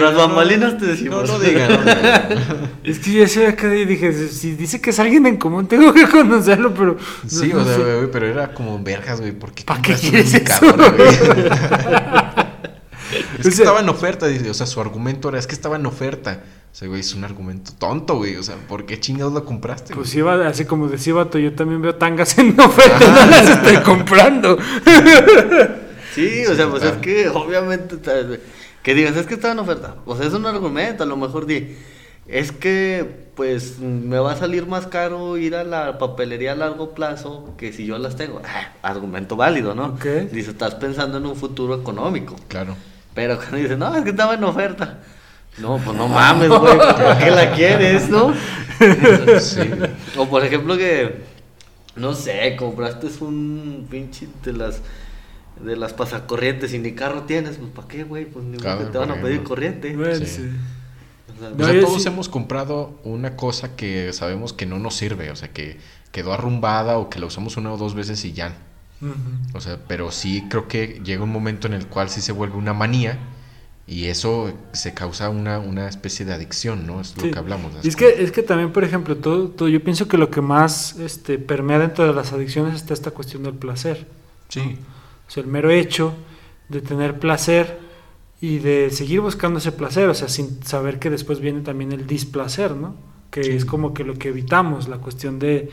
Las 0.02 0.16
bambalinas 0.16 0.78
te 0.78 0.88
decimos. 0.88 1.30
No, 1.30 1.38
no 1.38 1.44
digan. 1.44 1.72
es 2.84 3.00
que 3.00 3.14
ya 3.14 3.28
se 3.28 3.48
acá 3.48 3.74
y 3.74 3.86
dije, 3.86 4.12
si 4.12 4.56
dice 4.56 4.82
que 4.82 4.90
es 4.90 5.00
alguien 5.00 5.26
en 5.26 5.38
común, 5.38 5.68
tengo 5.68 5.94
que 5.94 6.06
conocerlo, 6.08 6.74
pero. 6.74 6.98
Sí, 7.28 7.54
o 7.54 7.64
sea, 7.64 7.78
güey, 7.78 8.12
pero 8.12 8.28
era 8.28 8.54
como 8.54 8.84
verjas, 8.84 9.22
güey. 9.22 9.32
¿Por 9.32 9.54
qué, 9.54 9.64
¿Para 9.64 9.82
qué 9.82 9.96
quieres 9.96 10.34
eso? 10.34 10.66
Güey? 10.76 11.18
es 13.40 13.44
que 13.44 13.50
estaba 13.50 13.80
en 13.80 13.90
oferta, 13.90 14.28
dice. 14.28 14.50
O 14.50 14.54
sea, 14.54 14.66
su 14.66 14.82
argumento 14.82 15.30
era, 15.30 15.40
es 15.40 15.48
que 15.48 15.56
estaba 15.56 15.76
en 15.76 15.86
oferta. 15.86 16.44
O 16.72 16.76
sea, 16.76 16.88
güey, 16.88 17.02
es 17.02 17.14
un 17.14 17.24
argumento 17.24 17.72
tonto, 17.78 18.16
güey. 18.16 18.36
O 18.36 18.44
sea, 18.44 18.56
¿por 18.68 18.86
qué 18.86 19.00
chingados 19.00 19.32
lo 19.32 19.46
compraste? 19.46 19.94
Pues 19.94 20.14
iba, 20.16 20.48
así 20.48 20.66
como 20.66 20.88
decía 20.88 21.14
Vato, 21.14 21.38
yo 21.38 21.54
también 21.54 21.82
veo 21.82 21.96
tangas 21.96 22.36
en 22.40 22.60
oferta, 22.60 23.00
no 23.00 23.26
las 23.30 23.50
estoy 23.50 23.78
comprando. 23.78 24.58
sí, 26.16 26.46
o 26.48 26.56
sea, 26.56 26.68
pues 26.70 26.84
es 26.84 26.94
que 26.94 27.30
obviamente, 27.30 27.98
que 28.82 28.94
digas, 28.96 29.16
es 29.18 29.28
que 29.28 29.36
estaba 29.36 29.54
en 29.54 29.60
oferta. 29.60 29.98
O 30.06 30.18
sea, 30.18 30.26
es 30.26 30.34
un 30.34 30.48
argumento, 30.48 31.04
a 31.04 31.06
lo 31.06 31.16
mejor 31.16 31.46
di, 31.46 31.76
es 32.28 32.52
que 32.52 33.24
pues 33.36 33.80
me 33.80 34.18
va 34.18 34.32
a 34.32 34.36
salir 34.36 34.66
más 34.66 34.88
caro 34.88 35.38
ir 35.38 35.56
a 35.56 35.64
la 35.64 35.98
papelería 35.98 36.54
a 36.54 36.56
largo 36.56 36.94
plazo 36.94 37.54
que 37.58 37.74
si 37.74 37.86
yo 37.86 38.00
las 38.00 38.16
tengo. 38.16 38.42
Ah, 38.46 38.74
argumento 38.82 39.36
válido, 39.36 39.76
¿no? 39.76 39.98
Dice, 40.32 40.52
estás 40.52 40.74
pensando 40.76 41.20
en 41.20 41.26
un 41.28 41.36
futuro 41.36 41.76
económico. 41.76 42.36
Claro. 42.48 42.76
Pero 43.14 43.38
cuando 43.38 43.58
dice, 43.58 43.78
no, 43.78 43.96
es 43.96 44.04
que 44.04 44.10
estaba 44.10 44.34
en 44.34 44.44
oferta. 44.44 45.00
No, 45.58 45.78
pues 45.78 45.96
no 45.96 46.08
mames, 46.08 46.50
güey, 46.50 46.78
¿por 46.78 47.18
qué 47.18 47.32
la 47.32 47.52
quieres, 47.54 48.10
no? 48.10 48.34
Sí. 49.40 49.62
O 50.18 50.28
por 50.28 50.44
ejemplo 50.44 50.76
que, 50.76 51.22
no 51.96 52.14
sé, 52.14 52.56
compraste 52.58 53.08
un 53.24 53.88
pinche 53.90 54.28
de 54.44 54.52
las 54.52 54.82
de 55.64 55.76
las 55.76 55.94
pasacorrientes 55.94 56.74
y 56.74 56.80
ni 56.80 56.94
carro 56.94 57.22
tienes, 57.22 57.58
pues 57.58 57.72
¿para 57.72 57.88
qué, 57.88 58.04
güey? 58.04 58.26
Pues 58.26 58.44
ni 58.44 58.58
te 58.58 58.98
van 58.98 59.12
a 59.12 59.22
pedir 59.22 59.44
corriente. 59.44 59.96
sí. 60.26 60.50
O 61.36 61.64
sea, 61.64 61.82
todos 61.82 62.06
hemos 62.06 62.30
comprado 62.30 63.00
una 63.04 63.36
cosa 63.36 63.76
que 63.76 64.14
sabemos 64.14 64.54
que 64.54 64.66
no 64.66 64.78
nos 64.78 64.96
sirve, 64.96 65.32
o 65.32 65.36
sea, 65.36 65.52
que 65.52 65.78
quedó 66.12 66.34
arrumbada 66.34 66.98
o 66.98 67.10
que 67.10 67.20
la 67.20 67.26
usamos 67.26 67.58
una 67.58 67.74
o 67.74 67.78
dos 67.78 67.96
veces 67.96 68.24
y 68.26 68.34
ya. 68.34 68.56
O 69.54 69.62
sea, 69.62 69.80
pero 69.88 70.12
sí 70.12 70.46
creo 70.50 70.68
que 70.68 71.02
llega 71.04 71.24
un 71.24 71.32
momento 71.32 71.68
en 71.68 71.74
el 71.74 71.88
cual 71.88 72.10
sí 72.10 72.22
se 72.22 72.32
vuelve 72.32 72.58
una 72.58 72.74
manía 72.74 73.20
y 73.86 74.06
eso 74.06 74.54
se 74.72 74.94
causa 74.94 75.30
una, 75.30 75.60
una 75.60 75.90
especie 75.90 76.26
de 76.26 76.34
adicción, 76.34 76.88
¿no? 76.88 77.02
Es 77.02 77.18
lo 77.18 77.30
que 77.30 77.38
hablamos. 77.38 77.74
Y 77.84 77.90
es 77.90 77.96
que, 77.96 78.24
es 78.24 78.32
que 78.32 78.42
también, 78.42 78.72
por 78.72 78.84
ejemplo, 78.84 79.18
todo, 79.18 79.50
todo, 79.50 79.68
yo 79.68 79.84
pienso 79.84 80.08
que 80.08 80.18
lo 80.18 80.30
que 80.30 80.42
más 80.42 80.98
este, 81.00 81.38
permea 81.38 81.80
dentro 81.80 82.06
de 82.08 82.14
las 82.14 82.32
adicciones 82.32 82.76
está 82.76 82.94
esta 82.94 83.12
cuestión 83.12 83.44
del 83.44 83.56
placer. 83.56 84.08
Sí. 84.48 84.78
O 85.28 85.32
sea, 85.32 85.44
el 85.44 85.50
mero 85.50 85.70
hecho 85.70 86.14
de 86.70 86.82
tener 86.82 87.20
placer 87.20 87.80
y 88.40 88.60
de 88.60 88.90
seguir 88.90 89.20
buscando 89.20 89.60
ese 89.60 89.74
placer, 89.74 90.08
o 90.10 90.14
sea, 90.14 90.30
sin 90.30 90.64
saber 90.64 91.00
que 91.00 91.10
después 91.10 91.42
viene 91.42 91.62
también 91.62 91.92
el 91.92 92.08
displacer, 92.08 92.72
¿no? 92.72 92.96
Que 93.32 93.56
es 93.56 93.66
como 93.66 93.94
que 93.94 94.04
lo 94.04 94.14
que 94.16 94.30
evitamos, 94.30 94.88
la 94.88 94.98
cuestión 94.98 95.40
de, 95.40 95.70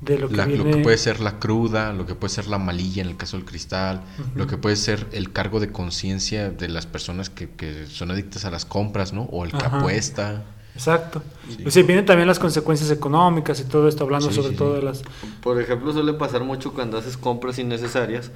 de 0.00 0.18
lo, 0.18 0.28
que 0.28 0.36
lo 0.36 0.64
que 0.64 0.78
puede 0.78 0.96
ser 0.96 1.20
la 1.20 1.38
cruda, 1.38 1.92
lo 1.92 2.06
que 2.06 2.14
puede 2.14 2.32
ser 2.32 2.46
la 2.46 2.58
malilla 2.58 3.02
en 3.02 3.08
el 3.08 3.16
caso 3.16 3.36
del 3.36 3.44
cristal, 3.44 4.02
lo 4.34 4.46
que 4.46 4.56
puede 4.56 4.76
ser 4.76 5.06
el 5.12 5.32
cargo 5.32 5.60
de 5.60 5.70
conciencia 5.70 6.50
de 6.50 6.68
las 6.68 6.86
personas 6.86 7.28
que, 7.28 7.50
que, 7.50 7.86
son 7.86 8.10
adictas 8.10 8.44
a 8.44 8.50
las 8.50 8.64
compras, 8.64 9.12
¿no? 9.12 9.24
O 9.24 9.44
el 9.44 9.52
que 9.52 9.64
apuesta. 9.64 10.44
Exacto. 10.74 11.22
O 11.66 11.70
sea, 11.70 11.82
vienen 11.82 12.06
también 12.06 12.26
las 12.26 12.38
consecuencias 12.38 12.90
económicas 12.90 13.60
y 13.60 13.64
todo 13.64 13.88
esto, 13.88 14.04
hablando 14.04 14.32
sobre 14.32 14.56
todo 14.56 14.74
de 14.74 14.82
las... 14.82 15.02
Por 15.42 15.60
ejemplo, 15.60 15.92
suele 15.92 16.14
pasar 16.14 16.44
mucho 16.44 16.72
cuando 16.72 16.96
haces 16.96 17.16
compras 17.16 17.58
innecesarias 17.58 18.30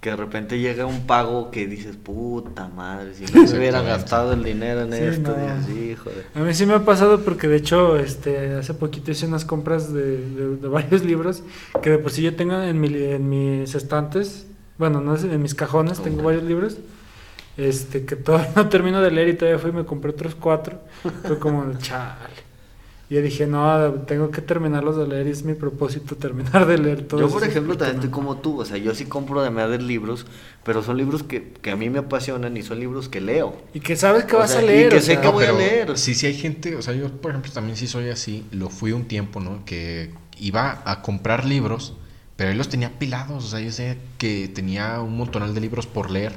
que 0.00 0.10
de 0.10 0.16
repente 0.16 0.58
llega 0.58 0.86
un 0.86 1.06
pago 1.06 1.50
que 1.50 1.66
dices, 1.66 1.96
puta 1.96 2.68
madre, 2.68 3.14
si 3.14 3.24
no 3.32 3.46
se 3.46 3.58
hubiera 3.58 3.82
gastado 3.82 4.32
el 4.32 4.42
dinero 4.42 4.82
en 4.82 4.94
esto, 4.94 5.36
y 5.68 5.96
A 6.34 6.42
mí 6.42 6.54
sí 6.54 6.64
me 6.64 6.74
ha 6.74 6.84
pasado 6.84 7.20
porque 7.20 7.48
de 7.48 7.56
hecho 7.56 7.98
este 7.98 8.54
hace 8.54 8.72
poquito 8.72 9.10
hice 9.10 9.26
unas 9.26 9.44
compras 9.44 9.92
de, 9.92 10.58
varios 10.62 11.04
libros 11.04 11.42
que 11.82 11.90
de 11.90 11.98
por 11.98 12.12
sí 12.12 12.22
yo 12.22 12.34
tengo 12.34 12.62
en, 12.62 12.80
mi, 12.80 12.88
en 12.94 13.28
mis 13.28 13.74
estantes, 13.74 14.46
bueno, 14.78 15.02
no 15.02 15.16
en 15.16 15.42
mis 15.42 15.54
cajones 15.54 16.00
tengo 16.00 16.22
varios 16.22 16.44
libros. 16.44 16.78
Este, 17.56 18.06
que 18.06 18.16
todavía 18.16 18.52
no 18.56 18.68
termino 18.70 19.02
de 19.02 19.10
leer 19.10 19.28
y 19.28 19.34
todavía 19.34 19.58
fui 19.58 19.70
y 19.70 19.74
me 19.74 19.84
compré 19.84 20.12
otros 20.12 20.34
cuatro. 20.34 20.80
Fue 21.26 21.38
como, 21.38 21.70
chale. 21.78 22.49
Y 23.10 23.14
yo 23.14 23.22
dije, 23.22 23.44
no, 23.44 23.92
tengo 24.06 24.30
que 24.30 24.40
terminarlos 24.40 24.96
de 24.96 25.04
leer 25.04 25.26
y 25.26 25.30
es 25.30 25.42
mi 25.42 25.54
propósito 25.54 26.14
terminar 26.14 26.64
de 26.64 26.78
leer 26.78 27.08
todo. 27.08 27.20
Yo, 27.20 27.28
por 27.28 27.42
ejemplo, 27.42 27.76
también 27.76 27.96
estoy 27.96 28.10
como 28.10 28.36
tú, 28.36 28.60
o 28.60 28.64
sea, 28.64 28.76
yo 28.76 28.94
sí 28.94 29.06
compro 29.06 29.42
de 29.42 29.50
de 29.50 29.78
libros, 29.78 30.26
pero 30.62 30.80
son 30.80 30.96
libros 30.96 31.24
que, 31.24 31.52
que, 31.60 31.72
a 31.72 31.76
mí 31.76 31.90
me 31.90 31.98
apasionan 31.98 32.56
y 32.56 32.62
son 32.62 32.78
libros 32.78 33.08
que 33.08 33.20
leo. 33.20 33.56
Y 33.74 33.80
que 33.80 33.96
sabes 33.96 34.26
que 34.26 34.36
vas 34.36 34.54
a 34.54 34.62
leer. 34.62 34.92
Y 34.92 34.94
que 34.94 35.00
sé 35.00 35.20
que 35.20 35.26
voy 35.26 35.44
a 35.44 35.52
leer. 35.52 35.98
Sí, 35.98 36.14
sí 36.14 36.26
hay 36.26 36.34
gente, 36.34 36.76
o 36.76 36.82
sea, 36.82 36.94
yo, 36.94 37.08
por 37.08 37.32
ejemplo, 37.32 37.50
también 37.50 37.76
sí 37.76 37.88
soy 37.88 38.10
así, 38.10 38.46
lo 38.52 38.68
fui 38.68 38.92
un 38.92 39.08
tiempo, 39.08 39.40
¿no? 39.40 39.64
Que 39.64 40.10
iba 40.38 40.80
a 40.84 41.02
comprar 41.02 41.44
libros, 41.44 41.96
pero 42.36 42.52
él 42.52 42.58
los 42.58 42.68
tenía 42.68 42.96
pilados, 43.00 43.44
o 43.44 43.48
sea, 43.48 43.58
yo 43.58 43.72
sé 43.72 43.98
que 44.18 44.46
tenía 44.46 45.00
un 45.00 45.16
montonal 45.16 45.52
de 45.52 45.60
libros 45.60 45.88
por 45.88 46.12
leer, 46.12 46.34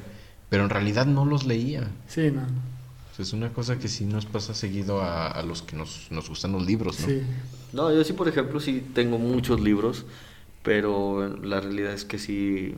pero 0.49 0.63
en 0.63 0.71
realidad 0.71 1.05
no 1.05 1.24
los 1.24 1.45
leía. 1.45 1.88
Sí, 2.07 2.32
no 2.32 2.72
es 3.20 3.34
una 3.34 3.53
cosa 3.53 3.78
que 3.78 3.88
sí 3.88 4.05
nos 4.05 4.26
pasa 4.26 4.53
seguido 4.53 5.01
a, 5.01 5.41
los 5.43 5.61
que 5.61 5.76
nos, 5.76 6.07
nos, 6.09 6.30
gustan 6.30 6.51
los 6.51 6.66
libros, 6.66 6.99
¿no? 7.01 7.07
Sí. 7.07 7.22
No, 7.72 7.93
yo 7.93 8.03
sí, 8.03 8.14
por 8.14 8.28
ejemplo, 8.28 8.59
sí 8.59 8.84
tengo 8.93 9.18
muchos 9.18 9.61
libros, 9.61 10.05
pero 10.64 11.38
la 11.43 11.61
realidad 11.61 11.93
es 11.93 12.05
que 12.05 12.18
sí, 12.18 12.74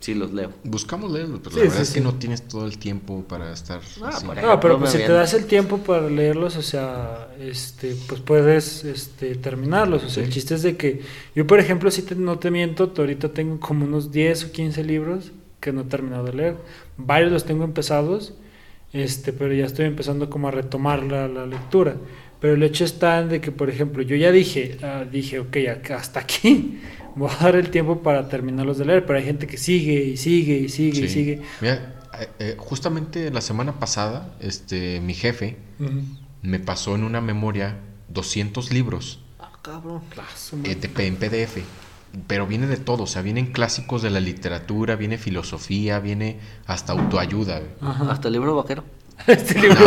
sí 0.00 0.14
los 0.14 0.32
leo. 0.34 0.52
Buscamos 0.62 1.10
leerlos, 1.10 1.40
pero 1.42 1.56
la 1.56 1.62
verdad 1.62 1.80
es 1.80 1.90
que 1.90 2.00
no 2.02 2.14
tienes 2.14 2.46
todo 2.46 2.66
el 2.66 2.76
tiempo 2.76 3.24
para 3.26 3.52
estar... 3.52 3.80
Ah, 4.02 4.20
no, 4.42 4.60
pero 4.60 4.78
pues 4.78 4.92
si 4.92 4.98
te 4.98 5.12
das 5.12 5.32
el 5.32 5.46
tiempo 5.46 5.78
para 5.78 6.08
leerlos, 6.10 6.56
o 6.56 6.62
sea, 6.62 7.28
este, 7.40 7.96
pues 8.08 8.20
puedes 8.20 8.84
este, 8.84 9.36
terminarlos. 9.36 10.04
O 10.04 10.10
sea, 10.10 10.22
el 10.22 10.30
chiste 10.30 10.54
es 10.54 10.62
de 10.62 10.76
que 10.76 11.00
yo, 11.34 11.46
por 11.46 11.60
ejemplo, 11.60 11.90
si 11.90 12.04
no 12.16 12.38
te 12.38 12.50
miento, 12.50 12.92
ahorita 12.96 13.30
tengo 13.30 13.58
como 13.58 13.86
unos 13.86 14.12
10 14.12 14.44
o 14.44 14.52
15 14.52 14.84
libros 14.84 15.32
que 15.60 15.72
no 15.72 15.80
he 15.80 15.84
terminado 15.84 16.24
de 16.24 16.32
leer. 16.34 16.56
Varios 16.98 17.32
los 17.32 17.44
tengo 17.44 17.64
empezados 17.64 18.34
este, 18.98 19.32
pero 19.32 19.52
ya 19.52 19.66
estoy 19.66 19.86
empezando 19.86 20.28
como 20.30 20.48
a 20.48 20.50
retomar 20.50 21.02
la, 21.02 21.28
la 21.28 21.46
lectura. 21.46 21.96
Pero 22.40 22.54
el 22.54 22.62
hecho 22.62 22.84
está 22.84 23.20
en 23.20 23.28
de 23.28 23.40
que, 23.40 23.50
por 23.50 23.70
ejemplo, 23.70 24.02
yo 24.02 24.14
ya 24.16 24.30
dije, 24.30 24.78
uh, 24.82 25.10
dije, 25.10 25.38
ok, 25.38 25.56
hasta 25.94 26.20
aquí 26.20 26.80
voy 27.16 27.30
a 27.30 27.44
dar 27.44 27.56
el 27.56 27.70
tiempo 27.70 28.02
para 28.02 28.28
terminarlos 28.28 28.78
de 28.78 28.84
leer, 28.84 29.06
pero 29.06 29.18
hay 29.18 29.24
gente 29.24 29.46
que 29.46 29.56
sigue 29.56 30.04
y 30.04 30.16
sigue 30.16 30.58
y 30.58 30.68
sigue 30.68 31.06
y 31.06 31.08
sigue. 31.08 31.42
Mira, 31.60 31.94
eh, 32.20 32.28
eh, 32.38 32.54
justamente 32.58 33.30
la 33.30 33.40
semana 33.40 33.78
pasada, 33.78 34.36
este, 34.40 35.00
mi 35.00 35.14
jefe 35.14 35.56
me 36.42 36.58
pasó 36.58 36.94
en 36.94 37.04
una 37.04 37.20
memoria 37.20 37.78
200 38.08 38.72
libros. 38.72 39.20
Ah, 39.38 39.52
cabrón. 39.62 40.02
Eh, 40.64 40.78
en 40.98 41.16
PDF 41.16 41.58
pero 42.26 42.46
viene 42.46 42.66
de 42.66 42.76
todo, 42.76 43.04
o 43.04 43.06
sea, 43.06 43.22
vienen 43.22 43.46
clásicos 43.46 44.02
de 44.02 44.10
la 44.10 44.20
literatura, 44.20 44.96
viene 44.96 45.18
filosofía, 45.18 45.98
viene 46.00 46.38
hasta 46.66 46.92
autoayuda. 46.92 47.62
Hasta 48.08 48.28
el 48.28 48.34
libro 48.34 48.56
vaquero. 48.56 48.84
Este 49.26 49.58
libro. 49.58 49.78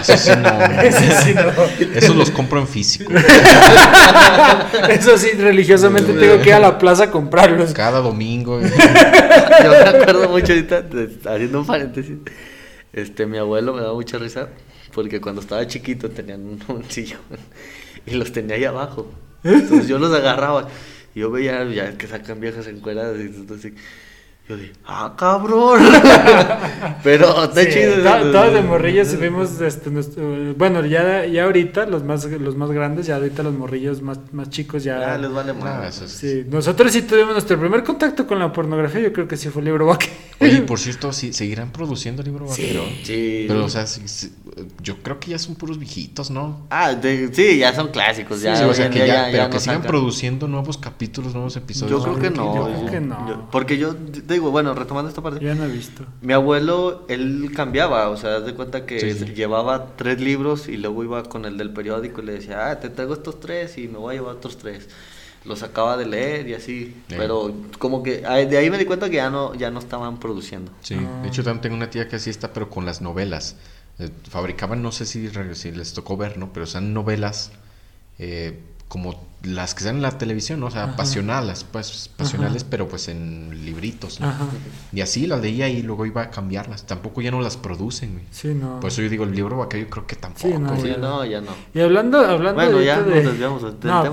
eso, 0.00 0.16
sí 0.16 0.30
no. 1.34 1.94
Eso 1.94 2.14
los 2.14 2.30
compro 2.30 2.60
en 2.60 2.66
físico. 2.66 3.12
eso 4.88 5.18
sí, 5.18 5.32
religiosamente 5.32 6.14
tengo 6.14 6.40
que 6.42 6.48
ir 6.48 6.54
a 6.54 6.60
la 6.60 6.78
plaza 6.78 7.04
a 7.04 7.10
comprarlos. 7.10 7.72
Cada 7.72 8.00
domingo. 8.00 8.60
Yo 8.60 9.70
me 9.70 9.76
acuerdo 9.76 10.28
mucho 10.30 10.54
ahorita, 10.54 10.86
haciendo 11.26 11.60
un 11.60 11.66
paréntesis. 11.66 12.16
Este, 12.92 13.26
mi 13.26 13.38
abuelo 13.38 13.74
me 13.74 13.82
daba 13.82 13.94
mucha 13.94 14.18
risa 14.18 14.48
porque 14.94 15.20
cuando 15.20 15.40
estaba 15.40 15.66
chiquito 15.66 16.10
tenían 16.10 16.40
un, 16.40 16.62
un 16.68 16.84
sillón 16.88 17.20
y 18.06 18.14
los 18.14 18.32
tenía 18.32 18.56
ahí 18.56 18.64
abajo. 18.64 19.10
Entonces 19.44 19.88
yo 19.88 19.98
los 19.98 20.12
agarraba 20.12 20.68
yo 21.14 21.30
veía 21.30 21.64
ya 21.72 21.96
que 21.96 22.06
sacan 22.06 22.40
viejas 22.40 22.66
encueradas 22.66 23.18
y 23.18 23.22
entonces 23.22 23.72
yo 24.46 24.58
dije, 24.58 24.72
ah, 24.84 25.14
cabrón. 25.16 25.80
Pero 27.02 27.44
está 27.44 27.66
chido. 27.66 28.02
todas 28.02 28.52
de 28.52 28.60
morrillos 28.60 29.18
vimos, 29.18 29.58
este, 29.62 29.88
bueno, 30.56 30.84
ya, 30.84 31.24
ya 31.24 31.44
ahorita 31.44 31.86
los 31.86 32.04
más, 32.04 32.26
los 32.26 32.54
más 32.54 32.70
grandes, 32.70 33.06
ya 33.06 33.16
ahorita 33.16 33.42
los 33.42 33.54
morrillos 33.54 34.02
más, 34.02 34.20
más 34.32 34.50
chicos 34.50 34.84
ya... 34.84 35.14
Ah, 35.14 35.18
les 35.18 35.32
vale 35.32 35.54
más. 35.54 35.94
sí, 35.94 36.44
nosotros 36.46 36.92
sí 36.92 37.02
tuvimos 37.02 37.32
nuestro 37.32 37.58
primer 37.58 37.82
contacto 37.82 38.26
con 38.26 38.38
la 38.38 38.52
pornografía, 38.52 39.00
yo 39.00 39.14
creo 39.14 39.26
que 39.26 39.38
sí 39.38 39.48
fue 39.48 39.60
el 39.60 39.66
libro 39.66 39.86
vaquero. 39.86 40.12
Oye, 40.40 40.60
por 40.62 40.78
cierto, 40.78 41.12
¿sí, 41.12 41.32
¿seguirán 41.32 41.70
produciendo 41.70 42.20
el 42.20 42.28
libro 42.28 42.46
vaquero? 42.46 42.84
Sí. 43.02 43.46
Pero, 43.48 43.64
o 43.64 43.68
sea, 43.70 43.86
yo 44.82 44.98
creo 44.98 45.18
que 45.20 45.30
ya 45.30 45.38
son 45.38 45.54
puros 45.54 45.78
viejitos, 45.78 46.30
¿no? 46.30 46.66
Ah, 46.70 46.94
sí, 47.32 47.58
ya 47.58 47.74
son 47.74 47.88
clásicos, 47.88 48.42
ya. 48.42 48.66
o 48.66 48.74
sea, 48.74 48.90
que 48.90 49.06
ya, 49.06 49.28
pero 49.30 49.48
que 49.48 49.60
sigan 49.60 49.82
produciendo 49.82 50.48
nuevos 50.48 50.76
capítulos, 50.76 51.32
nuevos 51.32 51.56
episodios. 51.56 52.04
Yo 52.04 52.04
creo 52.04 52.18
que 52.18 52.36
no. 52.36 52.54
Yo 52.54 52.74
creo 52.76 52.90
que 52.90 53.00
no. 53.00 53.48
porque 53.50 53.78
yo 53.78 53.94
digo, 54.34 54.50
bueno, 54.50 54.74
retomando 54.74 55.08
esta 55.08 55.22
parte. 55.22 55.44
Ya 55.44 55.54
no 55.54 55.64
he 55.64 55.68
visto. 55.68 56.04
Mi 56.20 56.32
abuelo, 56.32 57.04
él 57.08 57.50
cambiaba, 57.54 58.08
o 58.10 58.16
sea, 58.16 58.36
haz 58.36 58.44
de 58.44 58.54
cuenta 58.54 58.86
que 58.86 59.14
llevaba 59.34 59.96
tres 59.96 60.20
libros 60.20 60.68
y 60.68 60.76
luego 60.76 61.02
iba 61.04 61.22
con 61.24 61.44
el 61.44 61.56
del 61.56 61.72
periódico 61.72 62.22
y 62.22 62.26
le 62.26 62.32
decía, 62.34 62.70
ah, 62.70 62.80
te 62.80 62.90
traigo 62.90 63.14
estos 63.14 63.40
tres 63.40 63.78
y 63.78 63.88
me 63.88 63.98
voy 63.98 64.14
a 64.14 64.18
llevar 64.18 64.36
otros 64.36 64.58
tres. 64.58 64.88
Los 65.44 65.62
acaba 65.62 65.96
de 65.96 66.06
leer 66.06 66.48
y 66.48 66.54
así. 66.54 66.94
Pero 67.08 67.54
como 67.78 68.02
que 68.02 68.18
de 68.20 68.56
ahí 68.56 68.70
me 68.70 68.78
di 68.78 68.86
cuenta 68.86 69.10
que 69.10 69.16
ya 69.16 69.30
no, 69.30 69.54
ya 69.54 69.70
no 69.70 69.78
estaban 69.78 70.18
produciendo. 70.18 70.72
Sí, 70.80 70.94
de 70.94 71.06
ah. 71.06 71.26
hecho 71.26 71.44
también 71.44 71.62
tengo 71.62 71.76
una 71.76 71.90
tía 71.90 72.08
que 72.08 72.16
así 72.16 72.30
está, 72.30 72.52
pero 72.52 72.70
con 72.70 72.86
las 72.86 73.00
novelas. 73.00 73.56
Eh, 73.98 74.10
fabricaban, 74.28 74.82
no 74.82 74.90
sé 74.90 75.06
si, 75.06 75.30
si, 75.52 75.70
les 75.70 75.92
tocó 75.92 76.16
ver, 76.16 76.36
¿no? 76.38 76.52
Pero 76.52 76.66
son 76.66 76.92
novelas 76.92 77.52
eh, 78.18 78.58
como 78.94 79.16
las 79.42 79.74
que 79.74 79.80
están 79.80 79.96
en 79.96 80.02
la 80.02 80.16
televisión, 80.18 80.60
¿no? 80.60 80.66
o 80.66 80.70
sea, 80.70 80.94
pasionales, 80.94 81.66
pues, 81.68 82.08
pasionales, 82.16 82.62
pero 82.62 82.86
pues 82.86 83.08
en 83.08 83.64
libritos, 83.64 84.20
¿no? 84.20 84.32
Y 84.92 85.00
así 85.00 85.26
las 85.26 85.40
leía 85.40 85.68
y 85.68 85.82
luego 85.82 86.06
iba 86.06 86.22
a 86.22 86.30
cambiarlas. 86.30 86.86
Tampoco 86.86 87.20
ya 87.20 87.32
no 87.32 87.40
las 87.40 87.56
producen, 87.56 88.12
güey. 88.12 88.24
Sí, 88.30 88.54
no. 88.54 88.78
Por 88.78 88.92
eso 88.92 89.02
yo 89.02 89.08
digo, 89.08 89.24
el 89.24 89.34
libro 89.34 89.58
vaquero 89.58 89.82
yo 89.82 89.90
creo 89.90 90.06
que 90.06 90.14
tampoco. 90.14 90.46
Sí, 90.46 90.54
no, 90.56 90.86
ya 90.86 90.96
no, 90.96 91.24
ya 91.24 91.40
no. 91.40 91.50
Y 91.74 91.80
hablando, 91.80 92.20
hablando 92.20 92.54
bueno, 92.54 92.80
ya 92.82 93.02
de... 93.02 93.16
nos 93.16 93.32
desviamos 93.32 93.62
del 93.64 93.76
tema. 93.78 94.12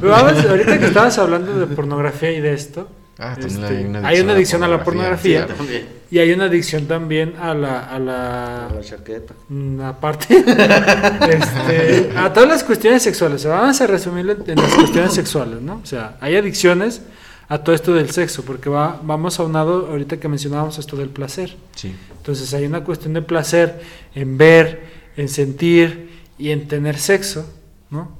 Pero, 0.00 0.14
ahorita 0.14 0.78
que 0.78 0.86
estabas 0.86 1.18
hablando 1.18 1.58
de 1.58 1.66
pornografía 1.66 2.30
y 2.30 2.40
de 2.40 2.54
esto, 2.54 2.88
Ah, 3.18 3.36
también 3.40 3.64
hay, 3.64 3.84
una 3.84 4.10
este, 4.10 4.32
adicción, 4.32 4.62
a 4.64 4.68
la 4.68 4.82
pornografía. 4.82 5.46
también. 5.46 5.86
Y 6.10 6.18
hay 6.18 6.32
una 6.32 6.44
adicción 6.44 6.86
también 6.86 7.34
a 7.40 7.54
la... 7.54 7.80
A 7.80 7.98
la, 7.98 8.66
A 8.66 8.70
la 8.70 8.80
chaqueta. 8.80 9.34
Mm, 9.48 9.80
Aparte, 9.80 10.36
este, 11.28 12.12
a 12.16 12.32
todas 12.32 12.48
las 12.48 12.64
cuestiones 12.64 13.02
sexuales. 13.02 13.44
O 13.44 13.48
sea, 13.48 13.60
vamos 13.60 13.80
a 13.80 13.86
resumirlo 13.86 14.32
en 14.32 14.50
en 14.50 14.56
las 14.56 14.74
cuestiones 14.74 15.12
sexuales, 15.12 15.60
¿no? 15.60 15.80
O 15.82 15.86
sea, 15.86 16.16
hay 16.20 16.36
adicciones 16.36 17.02
a 17.48 17.58
todo 17.58 17.74
esto 17.74 17.94
del 17.94 18.10
sexo, 18.10 18.44
porque 18.44 18.68
va, 18.68 19.00
vamos 19.02 19.38
aunado 19.38 19.86
ahorita 19.88 20.18
que 20.18 20.28
mencionábamos 20.28 20.78
esto 20.78 20.96
del 20.96 21.10
placer. 21.10 21.56
Sí. 21.76 21.94
Entonces 22.16 22.52
hay 22.54 22.64
una 22.64 22.82
cuestión 22.82 23.14
de 23.14 23.22
placer 23.22 23.80
en 24.14 24.38
ver, 24.38 24.84
en 25.16 25.28
sentir 25.28 26.10
y 26.38 26.50
en 26.50 26.66
tener 26.68 26.98
sexo, 26.98 27.48
¿no? 27.90 28.18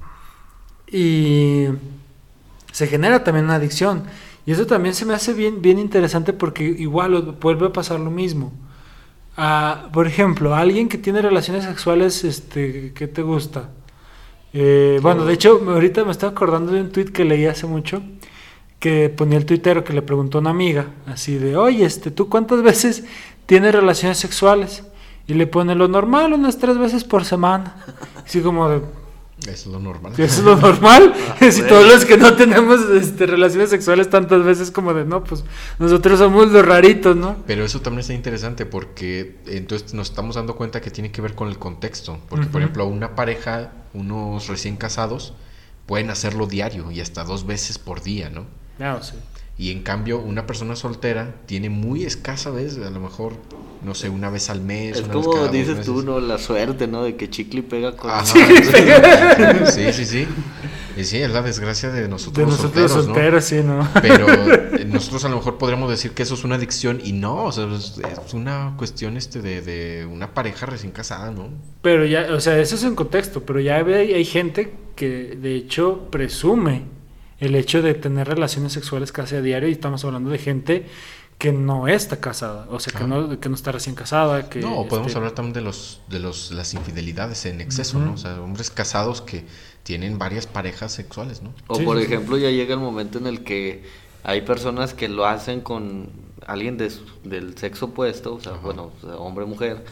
Y 0.87 1.65
se 2.71 2.87
genera 2.87 3.23
también 3.23 3.45
una 3.45 3.55
adicción. 3.55 4.03
Y 4.45 4.51
eso 4.51 4.65
también 4.67 4.93
se 4.93 5.05
me 5.05 5.13
hace 5.13 5.33
bien, 5.33 5.61
bien 5.61 5.79
interesante 5.79 6.33
porque 6.33 6.63
igual 6.63 7.37
vuelve 7.41 7.67
a 7.67 7.73
pasar 7.73 7.99
lo 7.99 8.11
mismo. 8.11 8.53
Ah, 9.37 9.89
por 9.91 10.07
ejemplo, 10.07 10.55
alguien 10.55 10.87
que 10.87 10.97
tiene 10.97 11.21
relaciones 11.21 11.65
sexuales, 11.65 12.23
este, 12.23 12.93
¿qué 12.93 13.07
te 13.07 13.21
gusta? 13.21 13.69
Eh, 14.53 14.99
bueno, 15.01 15.25
de 15.25 15.33
hecho, 15.33 15.61
ahorita 15.67 16.05
me 16.05 16.11
estaba 16.11 16.31
acordando 16.31 16.71
de 16.71 16.81
un 16.81 16.91
tweet 16.91 17.05
que 17.05 17.25
leí 17.25 17.45
hace 17.45 17.67
mucho 17.67 18.01
que 18.79 19.09
ponía 19.09 19.37
el 19.37 19.45
tuitero 19.45 19.83
que 19.83 19.93
le 19.93 20.01
preguntó 20.03 20.37
a 20.37 20.41
una 20.41 20.51
amiga, 20.51 20.87
así 21.07 21.39
de, 21.39 21.57
oye, 21.57 21.85
este, 21.85 22.11
¿tú 22.11 22.29
cuántas 22.29 22.61
veces 22.61 23.03
tienes 23.47 23.73
relaciones 23.73 24.19
sexuales? 24.19 24.83
Y 25.27 25.33
le 25.33 25.47
pone 25.47 25.73
lo 25.73 25.87
normal, 25.87 26.33
unas 26.33 26.59
tres 26.59 26.77
veces 26.77 27.03
por 27.03 27.25
semana. 27.25 27.77
Así 28.23 28.41
como 28.41 28.69
de, 28.69 28.81
Eso 29.47 29.69
es 29.69 29.73
lo 29.73 29.79
normal. 29.79 30.13
¿eso 30.17 30.23
es 30.23 30.43
lo 30.43 30.55
normal? 30.55 31.13
si 31.39 31.61
bueno. 31.61 31.67
todos 31.67 31.87
los 31.87 32.05
que 32.05 32.17
no 32.17 32.35
tenemos 32.35 32.81
este, 32.89 33.25
relaciones 33.25 33.69
sexuales 33.69 34.09
tantas 34.09 34.43
veces 34.43 34.71
como 34.71 34.93
de, 34.93 35.05
no, 35.05 35.23
pues 35.23 35.43
nosotros 35.79 36.19
somos 36.19 36.51
los 36.51 36.65
raritos, 36.65 37.15
¿no? 37.15 37.37
Pero 37.45 37.63
eso 37.63 37.81
también 37.81 38.01
está 38.01 38.13
interesante 38.13 38.65
porque 38.65 39.37
entonces 39.45 39.93
nos 39.93 40.09
estamos 40.09 40.35
dando 40.35 40.55
cuenta 40.55 40.81
que 40.81 40.91
tiene 40.91 41.11
que 41.11 41.21
ver 41.21 41.35
con 41.35 41.47
el 41.47 41.57
contexto. 41.57 42.19
Porque, 42.29 42.47
por 42.47 42.61
ejemplo, 42.61 42.85
una 42.87 43.15
pareja, 43.15 43.71
unos 43.93 44.47
recién 44.47 44.77
casados, 44.77 45.33
pueden 45.85 46.09
hacerlo 46.09 46.47
diario 46.47 46.91
y 46.91 47.01
hasta 47.01 47.23
dos 47.23 47.45
veces 47.45 47.77
por 47.77 48.01
día, 48.01 48.29
¿no? 48.29 48.45
Claro, 48.77 49.03
sí. 49.03 49.13
Y 49.57 49.71
en 49.71 49.83
cambio, 49.83 50.19
una 50.19 50.45
persona 50.45 50.75
soltera 50.75 51.35
tiene 51.45 51.69
muy 51.69 52.03
escasa 52.03 52.49
vez, 52.49 52.77
a 52.77 52.89
lo 52.89 52.99
mejor, 52.99 53.33
no 53.85 53.95
sé, 53.95 54.09
una 54.09 54.29
vez 54.29 54.49
al 54.49 54.61
mes. 54.61 54.97
Es 54.97 55.03
una 55.03 55.15
vez 55.15 55.25
como 55.25 55.35
cada 55.35 55.47
dices 55.47 55.85
tú, 55.85 56.01
¿no? 56.01 56.19
La 56.19 56.37
suerte, 56.37 56.87
¿no? 56.87 57.03
De 57.03 57.15
que 57.15 57.29
chicle 57.29 57.63
pega 57.63 57.95
con... 57.95 58.11
Ajá. 58.11 58.25
sí, 59.71 59.93
sí, 59.93 60.05
sí. 60.05 60.27
Y 60.97 61.03
sí, 61.03 61.17
es 61.17 61.31
la 61.31 61.41
desgracia 61.41 61.89
de 61.89 62.07
nosotros, 62.07 62.45
De 62.45 62.51
nosotros 62.51 62.91
solteros, 62.91 63.07
¿no? 63.07 63.13
solteros, 63.13 63.45
sí, 63.45 63.61
¿no? 63.63 63.87
Pero 64.01 64.27
eh, 64.29 64.85
nosotros 64.87 65.23
a 65.25 65.29
lo 65.29 65.37
mejor 65.37 65.57
podríamos 65.57 65.89
decir 65.89 66.11
que 66.11 66.23
eso 66.23 66.35
es 66.35 66.43
una 66.43 66.55
adicción 66.55 67.01
y 67.03 67.11
no, 67.11 67.45
o 67.45 67.51
sea, 67.51 67.65
es, 67.73 67.97
es 67.97 68.33
una 68.33 68.75
cuestión 68.77 69.17
este 69.17 69.41
de, 69.41 69.61
de 69.61 70.05
una 70.05 70.33
pareja 70.33 70.65
recién 70.65 70.91
casada, 70.91 71.31
¿no? 71.31 71.49
Pero 71.81 72.05
ya, 72.05 72.27
o 72.33 72.39
sea, 72.39 72.59
eso 72.59 72.75
es 72.75 72.83
en 72.83 72.95
contexto, 72.95 73.43
pero 73.43 73.59
ya 73.59 73.77
hay, 73.77 74.13
hay 74.13 74.25
gente 74.25 74.73
que 74.95 75.37
de 75.41 75.55
hecho 75.55 76.07
presume 76.11 76.83
el 77.39 77.55
hecho 77.55 77.81
de 77.81 77.93
tener 77.93 78.27
relaciones 78.27 78.73
sexuales 78.73 79.11
casi 79.11 79.35
a 79.35 79.41
diario 79.41 79.67
y 79.69 79.73
estamos 79.73 80.03
hablando 80.05 80.29
de 80.29 80.37
gente 80.37 80.85
que 81.37 81.51
no 81.51 81.89
está 81.89 82.21
casada, 82.21 82.65
o 82.69 82.79
sea, 82.79 82.93
que, 82.97 83.03
Ah. 83.03 83.07
no, 83.07 83.39
que 83.41 83.49
no 83.49 83.55
está 83.55 83.73
recién 83.73 83.93
casada, 83.93 84.49
que... 84.49 84.61
no, 84.61 84.77
o 84.79 84.87
podemos 84.87 85.07
este, 85.07 85.17
hablar 85.17 85.33
también 85.33 85.53
de 85.53 85.61
los 85.61 85.99
de 86.07 86.19
los 86.19 86.51
las 86.51 86.73
infidelidades 86.73 87.45
en 87.45 87.59
exceso. 87.59 87.99
¿no? 87.99 88.13
O 88.13 88.17
sea, 88.17 88.39
hombres 88.41 88.69
casados 88.69 89.21
que 89.21 89.43
tienen 89.83 90.17
varias 90.17 90.47
parejas 90.47 90.93
sexuales, 90.93 91.41
¿no? 91.41 91.53
O 91.67 91.75
Sí, 91.75 91.83
por 91.83 91.97
sí, 91.97 92.05
sí. 92.05 92.13
ejemplo, 92.13 92.37
ya 92.37 92.49
llega 92.51 92.73
el 92.73 92.79
momento 92.79 93.17
en 93.17 93.27
el 93.27 93.43
que 93.43 93.83
hay 94.23 94.41
personas 94.41 94.93
que 94.93 95.09
lo 95.09 95.25
hacen 95.25 95.59
con 95.59 96.09
alguien 96.47 96.77
de 96.77 96.89
su- 96.89 97.03
del 97.25 97.57
sexo 97.57 97.87
opuesto, 97.87 98.35
o 98.35 98.39
sea, 98.39 98.53
Ajá. 98.53 98.61
bueno, 98.61 98.91
o 98.97 99.05
sea, 99.05 99.17
hombre 99.17 99.45
mujer, 99.45 99.83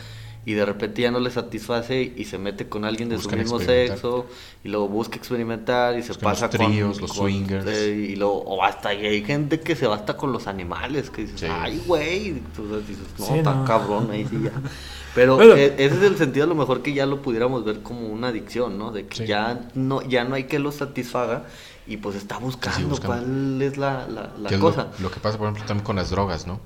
y 0.45 0.53
de 0.53 0.65
repente 0.65 1.01
ya 1.01 1.09
no 1.11 1.19
le 1.19 1.29
satisface 1.31 2.13
y 2.15 2.25
se 2.25 2.37
mete 2.37 2.67
con 2.67 2.83
alguien 2.85 3.07
de 3.09 3.15
Buscan 3.15 3.33
su 3.39 3.55
mismo 3.55 3.59
sexo 3.59 4.25
y 4.63 4.69
luego 4.69 4.87
busca 4.89 5.15
experimentar 5.15 5.97
y 5.97 6.01
se 6.01 6.09
Buscan 6.09 6.29
los 6.31 6.39
pasa 6.41 6.49
tríos, 6.49 6.93
con 6.99 7.01
los 7.01 7.11
con- 7.13 7.17
swingers. 7.29 7.65
eh, 7.67 8.07
y 8.11 8.15
luego 8.17 8.39
o 8.43 8.63
hasta 8.63 8.93
y 8.93 9.05
hay 9.05 9.23
gente 9.23 9.59
que 9.61 9.75
se 9.75 9.87
va 9.87 9.95
hasta 9.95 10.17
con 10.17 10.31
los 10.33 10.47
animales 10.47 11.09
que 11.09 11.21
dices, 11.23 11.39
Sí. 11.39 11.45
"Ay, 11.49 11.81
güey", 11.87 12.27
y 12.27 12.43
tú 12.55 12.63
dices, 12.79 12.97
"No, 13.19 13.25
Sí, 13.25 13.33
no. 13.41 13.63
cabrón 13.65 14.11
ahí 14.11 14.25
sí 14.29 14.37
ya." 14.43 14.51
Pero 15.15 15.35
Bueno. 15.35 15.53
e- 15.53 15.75
ese 15.77 15.95
es 15.95 16.01
el 16.03 16.17
sentido 16.17 16.45
a 16.45 16.47
lo 16.47 16.55
mejor 16.55 16.81
que 16.81 16.91
ya 16.93 17.05
lo 17.05 17.21
pudiéramos 17.21 17.63
ver 17.63 17.81
como 17.81 18.07
una 18.07 18.29
adicción, 18.29 18.77
¿no? 18.79 18.91
De 18.91 19.05
que 19.05 19.17
Sí. 19.17 19.25
ya 19.27 19.69
no 19.75 20.01
ya 20.01 20.23
no 20.23 20.35
hay 20.35 20.45
que 20.45 20.57
lo 20.59 20.71
satisfaga 20.71 21.45
y 21.87 21.97
pues 21.97 22.15
está 22.15 22.37
buscando, 22.39 22.89
buscando. 22.89 23.17
cuál 23.25 23.61
es 23.61 23.77
la, 23.77 24.07
la, 24.07 24.31
la 24.39 24.49
Que 24.49 24.55
es 24.55 24.61
lo- 24.61 24.67
cosa. 24.71 24.87
Lo, 24.99 25.11
que 25.11 25.19
pasa, 25.19 25.37
por 25.37 25.47
ejemplo, 25.47 25.65
también 25.67 25.85
con 25.85 25.95
las 25.97 26.09
drogas, 26.09 26.47
¿no? 26.47 26.59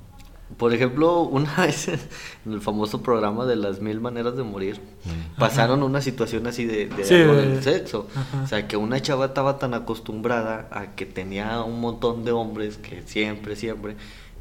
Por 0.56 0.72
ejemplo, 0.72 1.20
una 1.22 1.54
vez 1.56 1.88
en 1.88 2.52
el 2.52 2.60
famoso 2.60 3.02
programa 3.02 3.44
de 3.46 3.56
las 3.56 3.80
mil 3.80 4.00
maneras 4.00 4.36
de 4.36 4.42
morir, 4.42 4.80
Mm. 5.04 5.38
pasaron 5.38 5.82
una 5.82 6.00
situación 6.00 6.46
así 6.46 6.64
de, 6.66 6.86
de 6.88 7.04
Sí, 7.04 7.14
algo 7.14 7.34
del 7.34 7.62
sexo. 7.62 8.08
Ajá. 8.14 8.42
O 8.42 8.46
sea, 8.46 8.66
que 8.66 8.76
una 8.76 9.00
chava 9.00 9.26
estaba 9.26 9.58
tan 9.58 9.72
acostumbrada 9.74 10.68
a 10.72 10.94
que 10.96 11.06
tenía 11.06 11.62
un 11.62 11.80
montón 11.80 12.24
de 12.24 12.32
hombres 12.32 12.76
que 12.78 13.02
siempre, 13.02 13.54
siempre, 13.56 13.94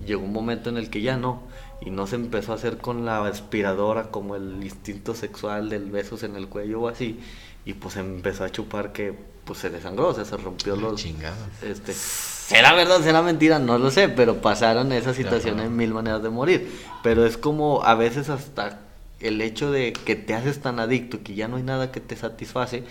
llegó 0.06 0.24
un 0.24 0.34
momento 0.34 0.70
en 0.70 0.78
el 0.78 0.90
que 0.90 1.02
ya 1.02 1.18
no. 1.18 1.44
Y 1.82 1.92
no 1.92 2.08
se 2.08 2.16
empezó 2.16 2.54
a 2.54 2.56
hacer 2.56 2.78
con 2.80 3.06
la 3.06 3.26
aspiradora 3.28 4.10
como 4.10 4.36
el 4.36 4.64
instinto 4.64 5.14
sexual 5.14 5.70
del 5.70 5.92
besos 5.92 6.24
en 6.24 6.36
el 6.36 6.48
cuello 6.48 6.82
o 6.82 6.88
así. 6.88 7.20
Y 7.66 7.74
pues 7.74 7.96
empezó 7.98 8.44
a 8.44 8.50
chupar 8.52 8.94
que 8.94 9.14
pues 9.48 9.60
se 9.60 9.70
desangró, 9.72 10.10
o 10.10 10.14
sea, 10.14 10.26
se 10.26 10.38
rompió 10.38 10.76
La 10.76 10.84
los... 10.84 11.02
chingada. 11.02 11.36
Este, 11.64 11.94
será 11.94 12.74
verdad, 12.74 13.02
será 13.02 13.24
mentira, 13.24 13.58
no 13.58 13.80
lo 13.80 13.90
sé, 13.90 14.10
pero 14.10 14.42
pasaron 14.42 14.92
esa 14.92 15.14
situación 15.14 15.60
en 15.60 15.76
mil 15.76 15.94
maneras 15.94 16.22
de 16.22 16.30
morir. 16.30 16.72
Pero 17.02 17.26
es 17.26 17.38
como 17.38 17.84
a 17.84 17.96
veces 17.96 18.30
hasta 18.30 18.82
el 19.20 19.42
hecho 19.42 19.72
de 19.72 19.94
que 19.94 20.16
te 20.16 20.36
haces 20.36 20.62
tan 20.62 20.80
adicto 20.80 21.24
que 21.24 21.34
ya 21.34 21.48
no 21.48 21.58
hay 21.58 21.64
nada 21.64 21.92
que 21.92 22.02
te 22.02 22.16
satisface, 22.16 22.84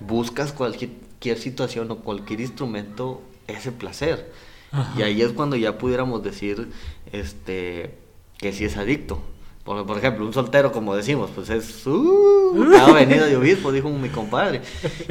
buscas 0.00 0.52
cualquier, 0.52 0.90
cualquier 0.90 1.38
situación 1.38 1.90
o 1.90 1.96
cualquier 2.00 2.40
instrumento 2.40 3.22
ese 3.46 3.72
placer. 3.72 4.32
Ajá. 4.72 4.98
Y 4.98 5.02
ahí 5.02 5.22
es 5.22 5.32
cuando 5.32 5.56
ya 5.56 5.78
pudiéramos 5.78 6.22
decir 6.22 6.70
este 7.12 7.98
que 8.38 8.52
sí 8.52 8.64
es 8.64 8.76
adicto. 8.76 9.22
Por, 9.64 9.86
por 9.86 9.98
ejemplo, 9.98 10.24
un 10.24 10.32
soltero, 10.32 10.72
como 10.72 10.96
decimos, 10.96 11.30
pues 11.34 11.50
es 11.50 11.86
uh, 11.86 12.66
cada 12.72 12.92
venido 12.94 13.26
de 13.26 13.36
obispo, 13.36 13.70
dijo 13.72 13.90
mi 13.90 14.08
compadre. 14.08 14.62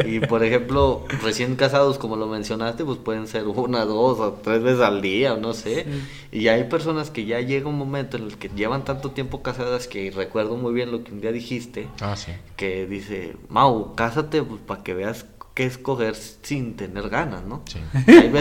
Y 0.05 0.19
por 0.21 0.43
ejemplo, 0.43 1.05
recién 1.23 1.55
casados, 1.55 1.99
como 1.99 2.15
lo 2.15 2.25
mencionaste, 2.27 2.83
pues 2.83 2.97
pueden 2.97 3.27
ser 3.27 3.45
una, 3.47 3.85
dos 3.85 4.19
o 4.19 4.33
tres 4.43 4.63
veces 4.63 4.81
al 4.81 5.01
día, 5.01 5.35
o 5.35 5.37
no 5.37 5.53
sé. 5.53 5.85
Y 6.31 6.47
hay 6.47 6.63
personas 6.63 7.11
que 7.11 7.25
ya 7.25 7.39
llega 7.41 7.69
un 7.69 7.77
momento 7.77 8.17
en 8.17 8.23
el 8.23 8.37
que 8.37 8.49
llevan 8.49 8.83
tanto 8.83 9.11
tiempo 9.11 9.43
casadas 9.43 9.87
que 9.87 10.09
recuerdo 10.11 10.57
muy 10.57 10.73
bien 10.73 10.91
lo 10.91 11.03
que 11.03 11.11
un 11.11 11.21
día 11.21 11.31
dijiste, 11.31 11.87
Ah, 12.01 12.15
sí. 12.15 12.31
que 12.57 12.87
dice, 12.87 13.37
Mau, 13.49 13.93
cásate 13.95 14.41
pues, 14.41 14.59
para 14.65 14.81
que 14.83 14.95
veas 14.95 15.25
qué 15.53 15.65
escoger 15.65 16.15
sin 16.15 16.75
tener 16.75 17.09
ganas, 17.09 17.43
¿no? 17.43 17.61
Sí. 17.65 17.79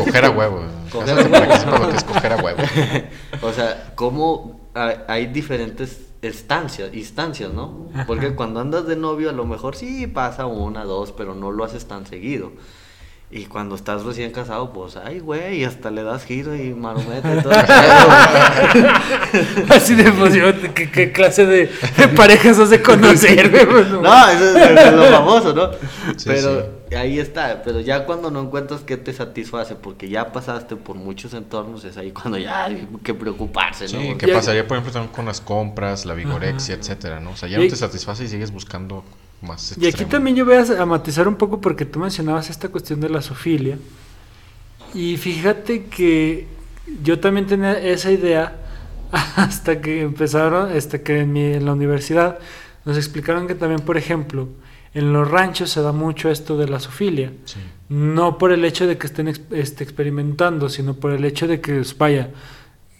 Coger 0.06 0.24
a 0.24 0.30
que- 0.32 0.36
huevo. 0.38 0.62
Coger 0.90 1.18
a 1.18 1.24
que 1.24 1.30
huevo. 1.30 1.88
que 1.98 2.04
coger 2.06 2.32
a 2.32 2.36
huevo. 2.36 2.58
o 3.42 3.52
sea, 3.52 3.92
cómo 3.94 4.57
hay, 4.74 4.96
hay 5.06 5.26
diferentes 5.26 6.08
estancias, 6.22 6.92
instancias, 6.94 7.52
¿no? 7.52 7.88
Ajá. 7.94 8.04
Porque 8.06 8.34
cuando 8.34 8.60
andas 8.60 8.86
de 8.86 8.96
novio 8.96 9.30
a 9.30 9.32
lo 9.32 9.46
mejor 9.46 9.76
sí 9.76 10.06
pasa 10.06 10.46
una, 10.46 10.84
dos, 10.84 11.12
pero 11.12 11.34
no 11.34 11.50
lo 11.52 11.64
haces 11.64 11.86
tan 11.86 12.06
seguido. 12.06 12.52
Y 13.30 13.44
cuando 13.44 13.74
estás 13.74 14.04
recién 14.04 14.32
casado, 14.32 14.72
pues, 14.72 14.96
ay, 14.96 15.18
güey, 15.20 15.62
hasta 15.62 15.90
le 15.90 16.02
das 16.02 16.24
giro 16.24 16.56
y 16.56 16.72
marometa 16.72 17.36
y 17.36 17.42
todo. 17.42 17.52
el 17.52 17.66
pedo. 17.66 18.88
Así 19.74 19.94
de 19.94 20.04
emoción, 20.04 20.56
¿qué, 20.74 20.90
qué 20.90 21.12
clase 21.12 21.44
de, 21.44 21.70
de 21.98 22.08
parejas 22.08 22.58
has 22.58 22.70
de 22.70 22.80
conocer, 22.80 23.50
güey? 23.50 23.66
Pues, 23.66 23.88
no. 23.88 24.00
no, 24.00 24.28
eso 24.28 24.56
es, 24.56 24.70
eso 24.70 24.80
es 24.80 24.94
lo 24.94 25.04
famoso, 25.04 25.52
¿no? 25.52 25.72
Sí, 26.16 26.24
pero 26.24 26.77
ahí 26.96 27.18
está, 27.18 27.62
pero 27.64 27.80
ya 27.80 28.06
cuando 28.06 28.30
no 28.30 28.40
encuentras 28.42 28.80
qué 28.82 28.96
te 28.96 29.12
satisface, 29.12 29.74
porque 29.74 30.08
ya 30.08 30.32
pasaste 30.32 30.76
por 30.76 30.96
muchos 30.96 31.34
entornos, 31.34 31.84
es 31.84 31.96
ahí 31.96 32.10
cuando 32.12 32.38
ya 32.38 32.64
hay 32.64 32.88
que 33.02 33.14
preocuparse, 33.14 33.84
¿no? 33.84 34.00
Sí, 34.00 34.14
¿qué 34.18 34.26
Ya- 34.28 34.34
pasaría, 34.34 34.66
por 34.66 34.76
ejemplo, 34.76 34.92
también 34.92 35.12
con 35.14 35.26
las 35.26 35.40
compras, 35.40 36.06
la 36.06 36.14
vigorexia, 36.14 36.74
etcétera, 36.76 37.20
¿no? 37.20 37.30
O 37.32 37.36
sea, 37.36 37.48
ya 37.48 37.58
Y- 37.58 37.64
no 37.64 37.68
te 37.70 37.76
satisface 37.76 38.24
y 38.24 38.28
sigues 38.28 38.50
buscando 38.52 39.04
más 39.42 39.72
Y 39.72 39.74
aquí 39.80 39.86
extremo. 39.88 40.10
también 40.10 40.36
yo 40.36 40.44
voy 40.44 40.56
a 40.56 40.82
a 40.82 40.86
matizar 40.86 41.28
un 41.28 41.36
poco 41.36 41.60
porque 41.60 41.84
tú 41.84 41.98
mencionabas 42.00 42.50
esta 42.50 42.68
cuestión 42.68 43.00
de 43.00 43.08
la 43.10 43.20
zoofilia. 43.22 43.78
Y 44.94 45.16
fíjate 45.16 45.84
que 45.86 46.46
yo 47.02 47.20
también 47.20 47.46
tenía 47.46 47.78
esa 47.78 48.10
idea 48.10 48.56
hasta 49.36 49.80
que 49.80 50.00
empezaron, 50.02 50.72
este, 50.74 51.02
que 51.02 51.20
en, 51.20 51.32
mi- 51.32 51.52
en 51.54 51.64
la 51.66 51.72
universidad 51.72 52.38
nos 52.84 52.96
explicaron 52.96 53.46
que 53.46 53.54
también, 53.54 53.80
por 53.82 53.96
ejemplo, 53.96 54.48
en 54.94 55.12
los 55.12 55.30
ranchos 55.30 55.70
se 55.70 55.82
da 55.82 55.92
mucho 55.92 56.30
esto 56.30 56.56
de 56.56 56.68
la 56.68 56.80
zoofilia. 56.80 57.32
Sí. 57.44 57.58
No 57.88 58.38
por 58.38 58.52
el 58.52 58.64
hecho 58.64 58.86
de 58.86 58.98
que 58.98 59.06
estén 59.06 59.28
ex- 59.28 59.40
este, 59.50 59.84
experimentando, 59.84 60.68
sino 60.68 60.94
por 60.94 61.12
el 61.12 61.24
hecho 61.24 61.46
de 61.46 61.60
que, 61.60 61.74
pues, 61.74 61.96
vaya, 61.96 62.30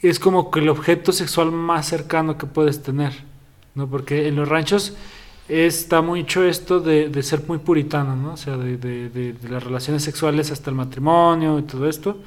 es 0.03 0.19
como 0.19 0.51
que 0.51 0.61
el 0.61 0.69
objeto 0.69 1.13
sexual 1.13 1.51
más 1.53 1.87
cercano 1.87 2.39
que 2.39 2.47
puedes 2.47 2.83
tener, 2.83 3.13
¿no? 3.75 3.89
Porque 3.89 4.29
en 4.29 4.37
los 4.37 4.49
ranchos 4.49 4.95
está 5.49 6.03
mucho 6.03 6.45
esto 6.45 6.79
de, 6.81 7.09
de 7.09 7.23
ser 7.23 7.43
muy 7.49 7.59
puritano, 7.59 8.15
¿no? 8.17 8.35
O 8.35 8.37
sea, 8.37 8.57
de, 8.57 8.77
de- 8.77 9.09
de- 9.09 9.33
de 9.33 9.49
las 9.49 9.63
relaciones 9.63 10.03
sexuales 10.03 10.51
hasta 10.51 10.71
el 10.71 10.77
matrimonio 10.77 11.59
y 11.59 11.63
todo 11.63 11.89
esto. 11.89 12.19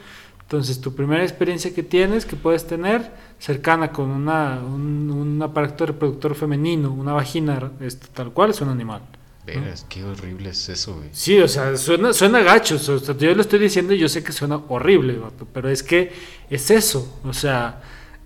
Entonces, 0.41 0.81
tu 0.81 0.93
primera 0.93 1.23
experiencia 1.23 1.73
que 1.73 1.81
tienes, 1.81 2.25
que 2.25 2.35
puedes 2.35 2.67
tener, 2.67 3.09
cercana 3.39 3.91
con 3.93 4.09
una, 4.09 4.59
un, 4.59 5.39
aparato 5.41 5.85
reproductor 5.85 6.35
femenino, 6.35 6.91
una 6.91 7.13
vagina, 7.13 7.71
este, 7.79 8.07
tal 8.13 8.31
cual 8.31 8.49
es 8.49 8.59
un 8.59 8.67
animal. 8.69 9.01
Veras, 9.45 9.85
qué 9.89 10.03
horrible 10.03 10.49
es 10.49 10.69
eso, 10.69 10.95
güey. 10.95 11.09
Sí, 11.11 11.39
o 11.39 11.47
sea, 11.47 11.75
suena, 11.75 12.13
suena 12.13 12.41
gacho. 12.41 12.77
yo 12.77 13.35
lo 13.35 13.41
estoy 13.41 13.59
diciendo 13.59 13.93
y 13.93 13.97
yo 13.97 14.07
sé 14.07 14.23
que 14.23 14.31
suena 14.31 14.61
horrible, 14.67 15.19
pero 15.51 15.69
es 15.69 15.81
que 15.81 16.11
es 16.49 16.69
eso. 16.69 17.19
O 17.23 17.33
sea, 17.33 17.81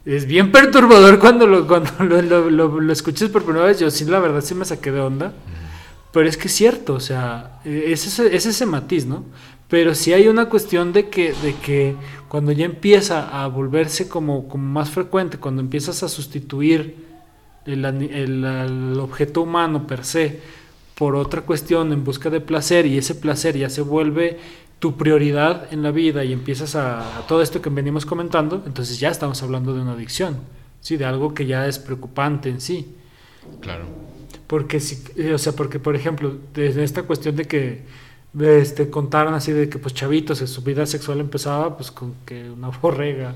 es 0.06 0.26
bien 0.26 0.52
perturbador 0.54 1.20
cuando 1.20 1.48
lo, 1.48 1.68
cuando 1.68 1.92
lo, 2.50 2.50
lo, 2.50 2.94
escuches 2.94 3.30
por 3.30 3.44
primera 3.44 3.66
vez. 3.66 3.80
Yo 3.80 3.90
sí, 3.90 4.06
la 4.06 4.20
verdad, 4.20 4.42
sí 4.42 4.56
me 4.56 4.66
saqué 4.66 4.92
de 4.92 5.00
onda. 5.00 5.34
Pero 6.12 6.30
es 6.30 6.38
que 6.38 6.48
es 6.48 6.54
cierto, 6.54 6.94
o 6.94 7.00
sea, 7.02 7.60
es 7.66 8.08
ese, 8.08 8.34
es 8.34 8.46
ese 8.46 8.66
matiz, 8.66 9.06
¿no? 9.06 9.26
Pero 9.68 9.94
sí 9.96 10.14
hay 10.14 10.30
una 10.30 10.48
cuestión 10.48 10.94
de 10.94 11.10
que, 11.10 11.34
de 11.34 11.56
que 11.56 11.96
cuando 12.30 12.54
ya 12.54 12.64
empieza 12.64 13.44
a 13.44 13.48
volverse 13.48 14.08
como, 14.08 14.48
como 14.48 14.64
más 14.64 14.90
frecuente, 14.90 15.38
cuando 15.40 15.62
empiezas 15.62 16.04
a 16.04 16.08
sustituir 16.08 16.96
el, 17.66 17.84
el, 17.84 18.98
objeto 19.00 19.42
humano 19.42 19.88
per 19.88 20.06
se 20.06 20.40
por 20.96 21.16
otra 21.16 21.42
cuestión 21.42 21.92
en 21.92 22.04
busca 22.04 22.30
de 22.30 22.42
placer 22.42 22.86
y 22.86 22.98
ese 22.98 23.16
placer 23.16 23.58
ya 23.58 23.70
se 23.70 23.82
vuelve 23.82 24.40
tu 24.80 24.98
prioridad 24.98 25.72
en 25.72 25.84
la 25.84 25.92
vida 25.92 26.24
y 26.24 26.34
empiezas 26.34 26.76
a, 26.76 27.20
a 27.20 27.28
todo 27.28 27.42
esto 27.42 27.62
que 27.62 27.70
venimos 27.70 28.06
comentando, 28.06 28.64
entonces 28.66 29.00
ya 29.00 29.10
estamos 29.10 29.42
hablando 29.44 29.74
de 29.74 29.82
una 29.82 29.94
adicción, 29.94 30.38
¿sí? 30.82 30.98
de 30.98 31.06
algo 31.06 31.34
que 31.34 31.46
ya 31.46 31.68
es 31.68 31.80
preocupante 31.80 32.50
en 32.50 32.62
sí. 32.62 32.96
Claro. 33.62 33.86
Porque, 34.48 34.80
si, 34.80 35.04
eh, 35.16 35.34
o 35.34 35.38
sea, 35.38 35.54
porque 35.54 35.80
por 35.80 35.96
ejemplo, 35.96 36.36
desde 36.54 36.84
esta 36.84 37.04
cuestión 37.04 37.36
de 37.36 37.46
que 37.46 37.84
este, 38.40 38.90
contaron 38.90 39.34
así 39.34 39.52
de 39.52 39.70
que 39.70 39.80
pues 39.80 39.94
chavitos, 39.94 40.40
su 40.40 40.62
vida 40.62 40.86
sexual 40.86 41.20
empezaba 41.20 41.76
pues 41.78 41.92
con 41.92 42.14
que 42.26 42.50
una 42.50 42.68
borrega, 42.68 43.36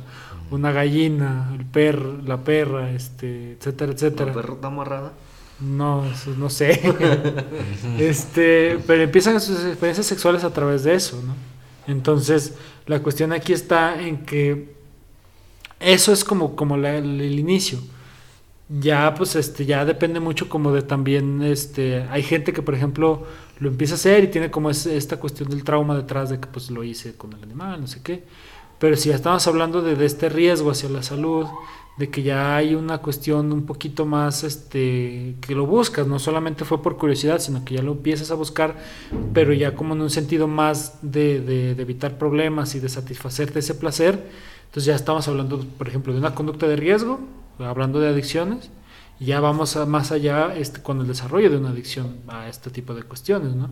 una 0.51 0.71
gallina, 0.71 1.51
el 1.57 1.65
perro, 1.65 2.17
la 2.25 2.37
perra, 2.37 2.91
este, 2.91 3.53
etcétera, 3.53 3.93
etcétera. 3.93 4.25
¿La 4.27 4.33
perra 4.33 4.53
está 4.53 4.67
amarrada? 4.67 5.13
No, 5.59 6.05
no 6.37 6.49
sé. 6.49 6.79
este, 7.99 8.79
pero 8.87 9.03
empiezan 9.03 9.39
sus 9.41 9.63
experiencias 9.65 10.07
sexuales 10.07 10.43
a 10.43 10.53
través 10.53 10.83
de 10.83 10.95
eso, 10.95 11.21
¿no? 11.25 11.35
Entonces, 11.87 12.53
la 12.85 13.01
cuestión 13.01 13.33
aquí 13.33 13.51
está 13.53 13.99
en 14.01 14.25
que 14.25 14.73
eso 15.79 16.13
es 16.13 16.23
como, 16.23 16.55
como 16.55 16.75
el 16.75 17.39
inicio 17.39 17.79
ya 18.69 19.15
pues 19.15 19.35
este 19.35 19.65
ya 19.65 19.83
depende 19.83 20.19
mucho 20.19 20.47
como 20.47 20.71
de 20.71 20.83
también 20.83 21.41
este 21.41 22.03
hay 22.11 22.21
gente 22.21 22.53
que 22.53 22.61
por 22.61 22.75
ejemplo 22.75 23.25
lo 23.59 23.69
empieza 23.69 23.95
a 23.95 23.97
hacer 23.97 24.23
y 24.23 24.27
tiene 24.27 24.51
como 24.51 24.69
esta 24.69 25.17
cuestión 25.17 25.49
del 25.49 25.63
trauma 25.63 25.97
detrás 25.97 26.29
de 26.29 26.39
que 26.39 26.47
pues 26.47 26.69
lo 26.69 26.83
hice 26.83 27.15
con 27.15 27.33
el 27.33 27.41
animal 27.41 27.81
no 27.81 27.87
sé 27.87 28.01
qué 28.03 28.23
pero 28.77 28.95
si 28.95 29.09
ya 29.09 29.15
estamos 29.15 29.45
hablando 29.47 29.81
de, 29.81 30.05
este 30.05 30.29
riesgo 30.29 30.69
hacia 30.69 30.87
la 30.89 31.01
salud 31.01 31.47
de 31.99 32.09
que 32.09 32.23
ya 32.23 32.55
hay 32.55 32.73
una 32.73 32.97
cuestión 32.97 33.51
un 33.51 33.67
poquito 33.67 34.07
más 34.07 34.43
este 34.43 35.35
que 35.41 35.53
lo 35.53 35.67
buscas 35.67 36.07
no 36.07 36.17
solamente 36.17 36.65
fue 36.65 36.81
por 36.81 36.97
curiosidad 36.97 37.39
sino 37.39 37.63
que 37.63 37.75
ya 37.75 37.83
lo 37.83 37.91
empiezas 37.91 38.31
a 38.31 38.35
buscar 38.35 38.77
pero 39.33 39.53
ya 39.53 39.75
como 39.75 39.93
en 39.93 40.01
un 40.01 40.09
sentido 40.09 40.47
más 40.47 40.97
de, 41.03 41.41
de, 41.41 41.71
evitar 41.71 42.17
problemas 42.17 42.73
y 42.73 42.79
de 42.79 42.89
satisfacerte 42.89 43.59
ese 43.59 43.75
placer 43.75 44.27
entonces 44.65 44.85
ya 44.85 44.95
estamos 44.95 45.27
hablando 45.27 45.63
por 45.77 45.87
ejemplo 45.87 46.13
de 46.13 46.19
una 46.19 46.33
conducta 46.33 46.67
de 46.67 46.75
riesgo 46.75 47.19
hablando 47.65 47.99
de 47.99 48.09
adicciones, 48.09 48.69
ya 49.19 49.39
vamos 49.39 49.75
más 49.87 50.11
allá 50.11 50.55
este, 50.55 50.81
con 50.81 51.01
el 51.01 51.07
desarrollo 51.07 51.49
de 51.49 51.57
una 51.57 51.69
adicción 51.69 52.17
a 52.27 52.47
este 52.47 52.69
tipo 52.69 52.93
de 52.93 53.03
cuestiones, 53.03 53.53
¿no? 53.55 53.69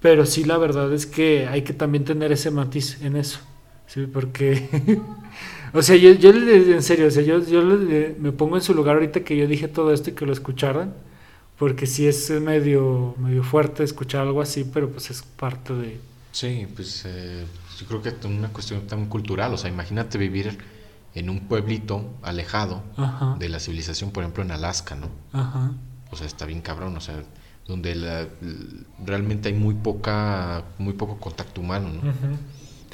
Pero 0.00 0.26
sí, 0.26 0.44
la 0.44 0.58
verdad 0.58 0.92
es 0.92 1.06
que 1.06 1.46
hay 1.46 1.62
que 1.62 1.72
también 1.72 2.04
tener 2.04 2.32
ese 2.32 2.50
matiz 2.50 3.00
en 3.02 3.16
eso, 3.16 3.38
¿sí? 3.86 4.06
Porque, 4.12 4.68
o 5.76 5.82
sea, 5.82 5.96
yo, 5.96 6.12
yo 6.12 6.30
en 6.30 6.82
serio, 6.82 7.06
o 7.06 7.10
sea, 7.10 7.22
yo, 7.22 7.44
yo 7.44 7.62
me 8.18 8.32
pongo 8.32 8.56
en 8.56 8.62
su 8.62 8.74
lugar 8.74 8.96
ahorita 8.96 9.20
que 9.20 9.36
yo 9.36 9.46
dije 9.46 9.68
todo 9.68 9.92
esto 9.92 10.10
y 10.10 10.12
que 10.14 10.24
lo 10.24 10.32
escucharan, 10.32 10.94
porque 11.58 11.86
sí 11.86 12.06
es 12.06 12.30
medio, 12.30 13.14
medio 13.18 13.42
fuerte 13.42 13.84
escuchar 13.84 14.22
algo 14.22 14.40
así, 14.40 14.64
pero 14.64 14.90
pues 14.90 15.10
es 15.10 15.22
parte 15.22 15.74
de... 15.74 16.00
Sí, 16.32 16.66
pues 16.74 17.04
eh, 17.06 17.44
yo 17.78 17.86
creo 17.86 18.02
que 18.02 18.10
es 18.10 18.24
una 18.24 18.48
cuestión 18.48 18.86
tan 18.86 19.06
cultural, 19.06 19.54
o 19.54 19.56
sea, 19.56 19.70
imagínate 19.70 20.18
vivir 20.18 20.58
en 21.14 21.30
un 21.30 21.40
pueblito 21.40 22.04
alejado 22.22 22.82
de 23.38 23.48
la 23.48 23.58
civilización, 23.58 24.10
por 24.10 24.22
ejemplo 24.22 24.44
en 24.44 24.50
Alaska, 24.50 24.96
¿no? 24.96 25.08
Ajá. 25.32 25.72
O 26.10 26.16
sea, 26.16 26.26
está 26.26 26.44
bien 26.44 26.60
cabrón, 26.60 26.96
o 26.96 27.00
sea, 27.00 27.22
donde 27.66 28.28
realmente 29.04 29.48
hay 29.48 29.54
muy 29.54 29.74
poca, 29.74 30.62
muy 30.78 30.92
poco 30.92 31.16
contacto 31.18 31.60
humano, 31.60 31.90
¿no? 31.90 32.12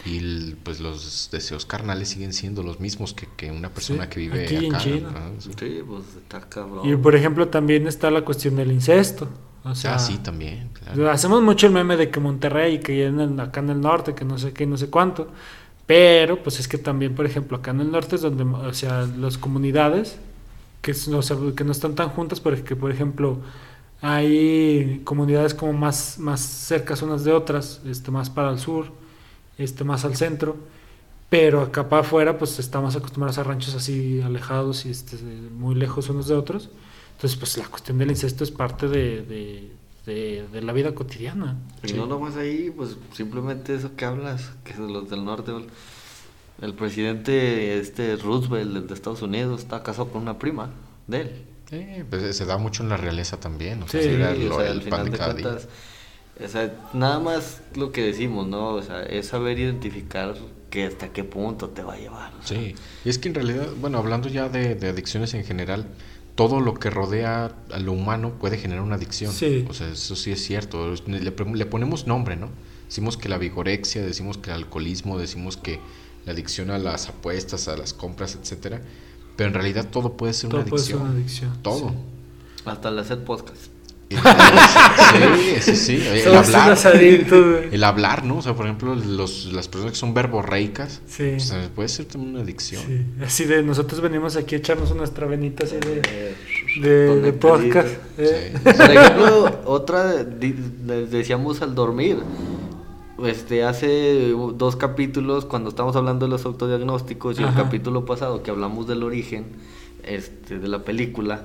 Y 0.05 0.55
pues 0.65 0.81
los 0.81 1.29
deseos 1.31 1.65
carnales 1.65 2.09
siguen 2.09 2.33
siendo 2.33 2.63
los 2.63 2.81
mismos 2.81 3.15
que, 3.15 3.51
una 3.51 3.69
persona 3.69 4.09
que 4.09 4.21
vive 4.21 4.45
aquí 4.45 4.57
acá. 4.57 4.65
En 4.65 4.79
China. 4.79 5.11
Sí, 5.39 5.81
pues 5.87 6.05
está 6.21 6.41
cabrón. 6.41 6.89
Y 6.89 6.97
por 6.97 7.15
ejemplo 7.15 7.49
también 7.49 7.87
está 7.87 8.11
la 8.11 8.23
cuestión 8.23 8.57
del 8.57 8.73
incesto. 8.73 9.29
O 9.65 9.77
sea, 9.77 9.95
ah, 9.95 9.99
sí, 9.99 10.19
también. 10.19 10.71
Hacemos 11.09 11.41
mucho 11.41 11.69
el 11.69 11.73
meme 11.73 11.97
de 11.97 12.11
que 12.11 12.19
Monterrey, 12.19 12.81
que 12.81 13.07
en 13.07 13.39
acá 13.39 13.61
en 13.61 13.71
el 13.71 13.81
norte, 13.81 14.13
que 14.15 14.25
no 14.25 14.37
sé 14.37 14.53
qué, 14.53 14.67
no 14.67 14.77
sé 14.77 14.91
cuánto. 14.91 15.29
Pero, 15.87 16.43
pues 16.43 16.59
es 16.59 16.67
que 16.67 16.79
también, 16.79 17.15
por 17.15 17.27
ejemplo, 17.27 17.59
acá 17.59 17.71
en 17.71 17.81
el 17.81 17.93
norte 17.93 18.17
es 18.17 18.23
donde, 18.23 18.43
o 18.43 18.75
sea, 18.75 19.07
las 19.19 19.39
comunidades 19.39 20.19
que, 20.81 20.93
que 20.93 21.65
no 21.65 21.73
están 21.73 21.95
tan 21.95 22.09
juntas, 22.09 22.41
porque, 22.41 22.75
por 22.75 22.91
ejemplo, 22.91 23.39
hay 24.01 25.01
comunidades 25.05 25.55
como 25.55 25.73
más, 25.73 26.19
más 26.19 26.41
cercas 26.41 27.03
unas 27.03 27.23
de 27.23 27.33
otras, 27.33 27.81
este, 27.87 28.11
más 28.11 28.31
para 28.31 28.51
el 28.51 28.59
sur, 28.59 28.87
este, 29.63 29.85
más 29.85 30.05
al 30.05 30.17
centro, 30.17 30.57
pero 31.29 31.61
acá 31.63 31.89
para 31.89 32.03
afuera, 32.03 32.39
pues 32.39 32.59
estamos 32.59 32.97
acostumbrados 32.97 33.39
a 33.39 33.45
ranchos 33.45 33.75
así 33.75 34.21
alejados 34.21 34.85
y 34.87 34.91
este, 34.91 35.17
muy 35.17 35.75
lejos 35.75 36.09
unos 36.11 36.29
de 36.29 36.35
otros. 36.35 36.71
Entonces, 37.17 37.39
pues 37.39 37.57
la 37.57 37.67
cuestión 37.67 37.99
del 37.99 38.11
incesto 38.11 38.45
es 38.45 38.51
parte 38.51 38.89
de 38.89 39.71
de, 40.07 40.61
la 40.63 40.73
vida 40.73 40.95
cotidiana. 40.95 41.57
Y 41.83 41.93
no 41.93 42.07
nomás 42.07 42.37
ahí, 42.37 42.73
pues 42.75 42.97
simplemente 43.13 43.75
eso 43.75 43.95
que 43.97 44.05
hablas, 44.05 44.51
que 44.65 44.73
es 44.73 44.79
los 44.79 45.09
del 45.09 45.25
norte. 45.25 45.53
El 46.61 46.75
presidente 46.75 47.79
este 47.79 48.17
Roosevelt 48.17 48.89
de 48.89 48.95
Estados 48.95 49.23
Unidos 49.23 49.63
está 49.63 49.83
casado 49.83 50.09
con 50.09 50.23
una 50.23 50.39
prima 50.39 50.71
de 51.07 51.21
él. 51.23 51.45
Sí, 51.71 51.87
pues 52.09 52.37
se 52.37 52.45
da 52.45 52.59
mucho 52.59 52.83
en 52.83 52.91
la 52.91 52.97
realeza 52.97 53.39
también. 53.39 53.83
O 53.83 53.89
sea, 53.89 54.01
al 54.01 54.83
final 54.83 55.11
de, 55.11 55.19
cuentas, 55.19 55.69
o 56.41 56.49
sea, 56.49 56.75
nada 56.93 57.19
más 57.19 57.63
lo 57.75 57.93
que 57.93 58.03
decimos, 58.03 58.47
¿no? 58.47 58.75
O 58.75 58.83
sea, 58.83 59.03
es 59.03 59.27
saber 59.29 59.59
identificar 59.59 60.35
que 60.71 60.87
hasta 60.87 61.09
qué 61.13 61.25
punto 61.25 61.71
te 61.71 61.83
va 61.83 61.95
a 61.95 61.99
llevar. 61.99 62.33
Sí, 62.45 62.75
y 63.05 63.09
es 63.09 63.19
que 63.19 63.29
en 63.29 63.35
realidad, 63.35 63.69
bueno, 63.81 63.99
hablando 63.99 64.29
ya 64.29 64.49
de, 64.49 64.75
de 64.75 64.89
adicciones 64.89 65.35
en 65.35 65.45
general, 65.45 65.87
todo 66.35 66.61
lo 66.61 66.75
que 66.75 66.91
rodea 66.91 67.53
a 67.71 67.79
lo 67.79 67.93
humano 67.93 68.33
puede 68.39 68.59
generar 68.59 68.83
una 68.83 68.97
adicción. 68.97 69.33
Sí. 69.33 69.67
O 69.69 69.75
sea, 69.75 69.89
eso 69.89 70.17
sí 70.17 70.33
es 70.33 70.43
cierto. 70.43 70.95
Le, 71.07 71.31
ponemos 71.67 72.07
nombre, 72.07 72.37
¿no? 72.37 72.49
Decimos 72.87 73.17
que 73.17 73.29
la 73.29 73.39
vigorexia, 73.39 74.03
decimos 74.03 74.39
que 74.39 74.51
el 74.51 74.57
alcoholismo, 74.57 75.19
decimos 75.19 75.57
que 75.57 75.81
la 76.25 76.33
adicción 76.33 76.71
a 76.71 76.79
las 76.79 77.09
apuestas, 77.09 77.69
a 77.69 77.77
las 77.77 77.93
compras, 77.93 78.39
etcétera. 78.41 78.81
Pero 79.37 79.49
en 79.49 79.55
realidad 79.55 79.89
todo 79.91 80.17
puede 80.17 80.33
ser, 80.33 80.51
una, 80.51 80.63
adicción. 80.63 80.71
Puede 80.71 80.85
ser 80.85 80.97
una 80.97 81.11
adicción. 81.11 81.63
Todo. 81.63 81.95
Hasta 82.65 82.89
el 82.89 82.99
hacer 82.99 83.25
podcast. 83.25 83.67
Sí, 85.63 85.77
sí, 85.77 85.77
sí. 85.77 86.03
El 86.25 86.35
hablar, 86.35 86.79
el 87.71 87.85
hablar, 87.85 88.25
¿no? 88.25 88.39
O 88.39 88.43
sea, 88.43 88.55
por 88.55 88.67
ejemplo, 88.67 88.95
los, 88.95 89.53
las 89.53 89.69
personas 89.69 89.93
que 89.93 89.99
son 89.99 90.15
verborreicas, 90.15 91.03
sí. 91.07 91.37
puede 91.75 91.89
ser 91.89 92.07
también 92.07 92.35
una 92.35 92.43
adicción. 92.43 92.83
Sí. 92.87 93.05
Así 93.25 93.45
de 93.45 93.63
nosotros 93.63 94.01
venimos 94.01 94.37
aquí 94.37 94.55
a 94.55 94.59
echarnos 94.59 94.95
nuestra 94.95 95.27
venita 95.27 95.65
así 95.65 95.77
de, 96.81 97.21
de, 97.21 97.33
podcast. 97.35 97.89
¿eh? 98.19 98.55
Por 98.63 98.91
ejemplo, 98.91 99.61
otra, 99.67 100.25
decíamos 100.25 101.63
al 101.63 101.75
dormir. 101.75 102.19
Este, 103.25 103.63
hace 103.63 104.33
dos 104.57 104.75
capítulos, 104.77 105.45
cuando 105.45 105.69
estamos 105.69 105.95
hablando 105.95 106.27
de 106.27 106.31
los 106.31 106.45
autodiagnósticos, 106.45 107.39
y 107.39 107.43
el 107.43 107.55
capítulo 107.55 108.05
pasado 108.05 108.43
que 108.43 108.51
hablamos 108.51 108.89
del 108.89 109.05
origen 109.05 109.47
este, 110.03 110.59
de 110.59 110.69
la 110.69 110.81
película, 110.81 111.45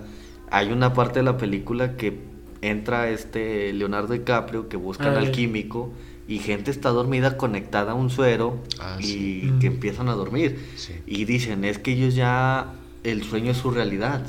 hay 0.49 0.72
una 0.72 0.93
parte 0.93 1.20
de 1.20 1.24
la 1.24 1.38
película 1.38 1.95
que 1.97 2.18
entra 2.61 3.09
este 3.09 3.73
Leonardo 3.73 4.13
DiCaprio 4.13 4.69
que 4.69 4.77
buscan 4.77 5.15
al 5.15 5.31
químico 5.31 5.91
y 6.27 6.39
gente 6.39 6.71
está 6.71 6.89
dormida 6.89 7.37
conectada 7.37 7.93
a 7.93 7.95
un 7.95 8.09
suero 8.09 8.61
ah, 8.79 8.97
y 8.99 9.51
que 9.59 9.67
empiezan 9.67 10.09
a 10.09 10.13
dormir. 10.13 10.59
Y 11.05 11.25
dicen 11.25 11.63
es 11.63 11.79
que 11.79 11.93
ellos 11.93 12.15
ya 12.15 12.73
el 13.03 13.23
sueño 13.23 13.51
es 13.51 13.57
su 13.57 13.71
realidad. 13.71 14.25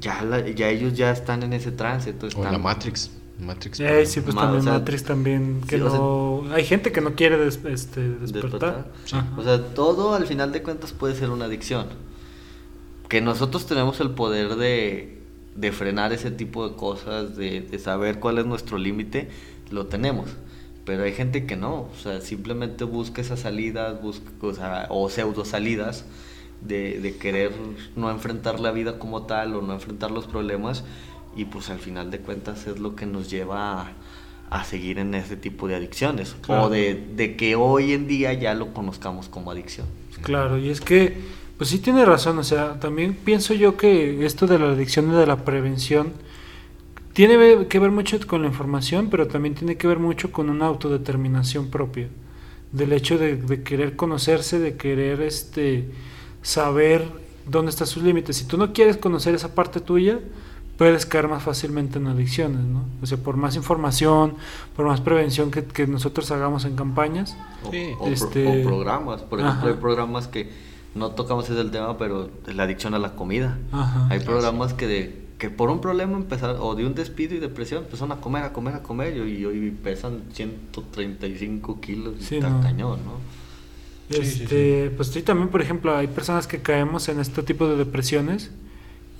Ya 0.00 0.24
ya 0.54 0.68
ellos 0.68 0.94
ya 0.94 1.10
están 1.10 1.42
en 1.42 1.52
ese 1.52 1.72
trance 1.72 2.14
o 2.36 2.44
la 2.44 2.56
Matrix 2.56 3.10
Matrix 3.40 3.80
eh, 3.80 4.06
sí 4.06 4.20
pues 4.20 4.34
también 4.34 4.64
Matrix 4.64 5.04
también 5.04 5.60
que 5.66 5.78
no 5.78 6.44
hay 6.52 6.64
gente 6.64 6.90
que 6.90 7.00
no 7.00 7.14
quiere 7.14 7.46
este, 7.46 8.08
despertar, 8.18 8.92
o 9.36 9.42
sea 9.42 9.64
todo 9.74 10.14
al 10.14 10.26
final 10.26 10.50
de 10.52 10.62
cuentas 10.62 10.92
puede 10.92 11.14
ser 11.14 11.30
una 11.30 11.44
adicción. 11.46 11.86
Que 13.08 13.22
nosotros 13.22 13.66
tenemos 13.66 14.00
el 14.00 14.10
poder 14.10 14.56
de 14.56 15.17
de 15.58 15.72
frenar 15.72 16.12
ese 16.12 16.30
tipo 16.30 16.68
de 16.68 16.76
cosas, 16.76 17.36
de, 17.36 17.78
saber 17.78 18.20
cuál 18.20 18.38
es 18.38 18.46
nuestro 18.46 18.78
límite, 18.78 19.28
lo 19.70 19.86
tenemos. 19.86 20.30
Pero 20.84 21.02
hay 21.02 21.12
gente 21.12 21.46
que 21.46 21.56
no, 21.56 21.88
o 21.92 21.94
sea, 22.00 22.20
simplemente 22.20 22.84
busca 22.84 23.20
esas 23.20 23.40
salidas, 23.40 24.00
busca, 24.00 24.30
o, 24.40 24.54
sea, 24.54 24.86
o 24.88 25.10
pseudo 25.10 25.44
salidas 25.44 26.04
de, 26.62 27.00
de 27.00 27.16
querer 27.16 27.52
no 27.96 28.10
enfrentar 28.10 28.60
la 28.60 28.70
vida 28.70 28.98
como 28.98 29.24
tal 29.24 29.54
o 29.54 29.62
no 29.62 29.74
enfrentar 29.74 30.10
los 30.10 30.26
problemas 30.26 30.84
y 31.36 31.44
pues 31.44 31.70
al 31.70 31.78
final 31.78 32.10
de 32.10 32.20
cuentas 32.20 32.66
es 32.66 32.78
lo 32.78 32.96
que 32.96 33.06
nos 33.06 33.28
lleva 33.30 33.82
a, 33.82 33.92
a 34.50 34.64
seguir 34.64 34.98
en 34.98 35.14
ese 35.14 35.36
tipo 35.36 35.68
de 35.68 35.74
adicciones 35.74 36.36
o 36.46 36.68
de, 36.68 36.94
de, 36.94 37.36
que 37.36 37.54
hoy 37.54 37.92
en 37.92 38.06
día 38.06 38.32
ya 38.32 38.54
lo 38.54 38.72
conozcamos 38.72 39.28
como 39.28 39.50
adicción. 39.50 39.86
Claro, 40.22 40.58
y 40.58 40.70
es 40.70 40.80
que, 40.80 41.18
pues 41.58 41.70
sí 41.70 41.80
tiene 41.80 42.04
razón, 42.04 42.38
o 42.38 42.44
sea, 42.44 42.78
también 42.80 43.14
pienso 43.14 43.52
yo 43.52 43.76
que 43.76 44.24
esto 44.24 44.46
de 44.46 44.58
la 44.58 44.70
adicción 44.70 45.12
y 45.12 45.16
de 45.16 45.26
la 45.26 45.44
prevención 45.44 46.12
tiene 47.12 47.66
que 47.66 47.78
ver 47.80 47.90
mucho 47.90 48.18
con 48.26 48.42
la 48.42 48.48
información, 48.48 49.08
pero 49.10 49.26
también 49.26 49.56
tiene 49.56 49.76
que 49.76 49.88
ver 49.88 49.98
mucho 49.98 50.30
con 50.30 50.50
una 50.50 50.66
autodeterminación 50.66 51.68
propia, 51.68 52.08
del 52.70 52.92
hecho 52.92 53.18
de, 53.18 53.36
de 53.36 53.64
querer 53.64 53.96
conocerse, 53.96 54.60
de 54.60 54.76
querer 54.76 55.20
este 55.20 55.90
saber 56.42 57.04
dónde 57.44 57.70
están 57.70 57.88
sus 57.88 58.04
límites. 58.04 58.36
Si 58.36 58.44
tú 58.44 58.56
no 58.56 58.72
quieres 58.72 58.96
conocer 58.96 59.34
esa 59.34 59.54
parte 59.54 59.80
tuya, 59.80 60.20
puedes 60.76 61.06
caer 61.06 61.26
más 61.26 61.42
fácilmente 61.42 61.98
en 61.98 62.06
adicciones, 62.06 62.60
¿no? 62.60 62.84
O 63.02 63.06
sea, 63.06 63.18
por 63.18 63.36
más 63.36 63.56
información, 63.56 64.36
por 64.76 64.86
más 64.86 65.00
prevención 65.00 65.50
que, 65.50 65.64
que 65.64 65.88
nosotros 65.88 66.30
hagamos 66.30 66.64
en 66.64 66.76
campañas. 66.76 67.36
O, 67.64 68.06
este... 68.06 68.62
programas, 68.62 69.22
por 69.22 69.40
ejemplo, 69.40 69.70
hay 69.70 69.74
programas 69.74 70.28
que 70.28 70.67
no 70.94 71.10
tocamos 71.12 71.48
ese 71.48 71.60
el 71.60 71.70
tema, 71.70 71.98
pero 71.98 72.30
la 72.46 72.64
adicción 72.64 72.94
a 72.94 72.98
la 72.98 73.14
comida. 73.14 73.58
Hay 74.10 74.20
programas 74.20 74.74
que 74.74 74.86
de 74.86 75.28
que 75.38 75.50
por 75.50 75.70
un 75.70 75.80
problema 75.80 76.16
empezaron, 76.16 76.56
o 76.60 76.74
de 76.74 76.84
un 76.84 76.94
despido 76.94 77.34
y 77.36 77.38
depresión, 77.38 77.84
empezaron 77.84 78.10
a 78.10 78.20
comer, 78.20 78.42
a 78.42 78.52
comer, 78.52 78.74
a 78.74 78.82
comer, 78.82 79.16
y 79.16 79.44
hoy 79.44 79.70
pesan 79.70 80.24
135 80.32 81.80
kilos, 81.80 82.14
y 82.18 82.34
está 82.34 82.60
cañón, 82.60 82.98
¿no? 83.04 83.38
Este, 84.10 84.90
pues 84.96 85.08
sí, 85.08 85.22
también, 85.22 85.48
por 85.48 85.60
ejemplo, 85.60 85.94
hay 85.94 86.06
personas 86.08 86.46
que 86.46 86.60
caemos 86.60 87.08
en 87.08 87.20
este 87.20 87.42
tipo 87.42 87.68
de 87.68 87.76
depresiones 87.76 88.50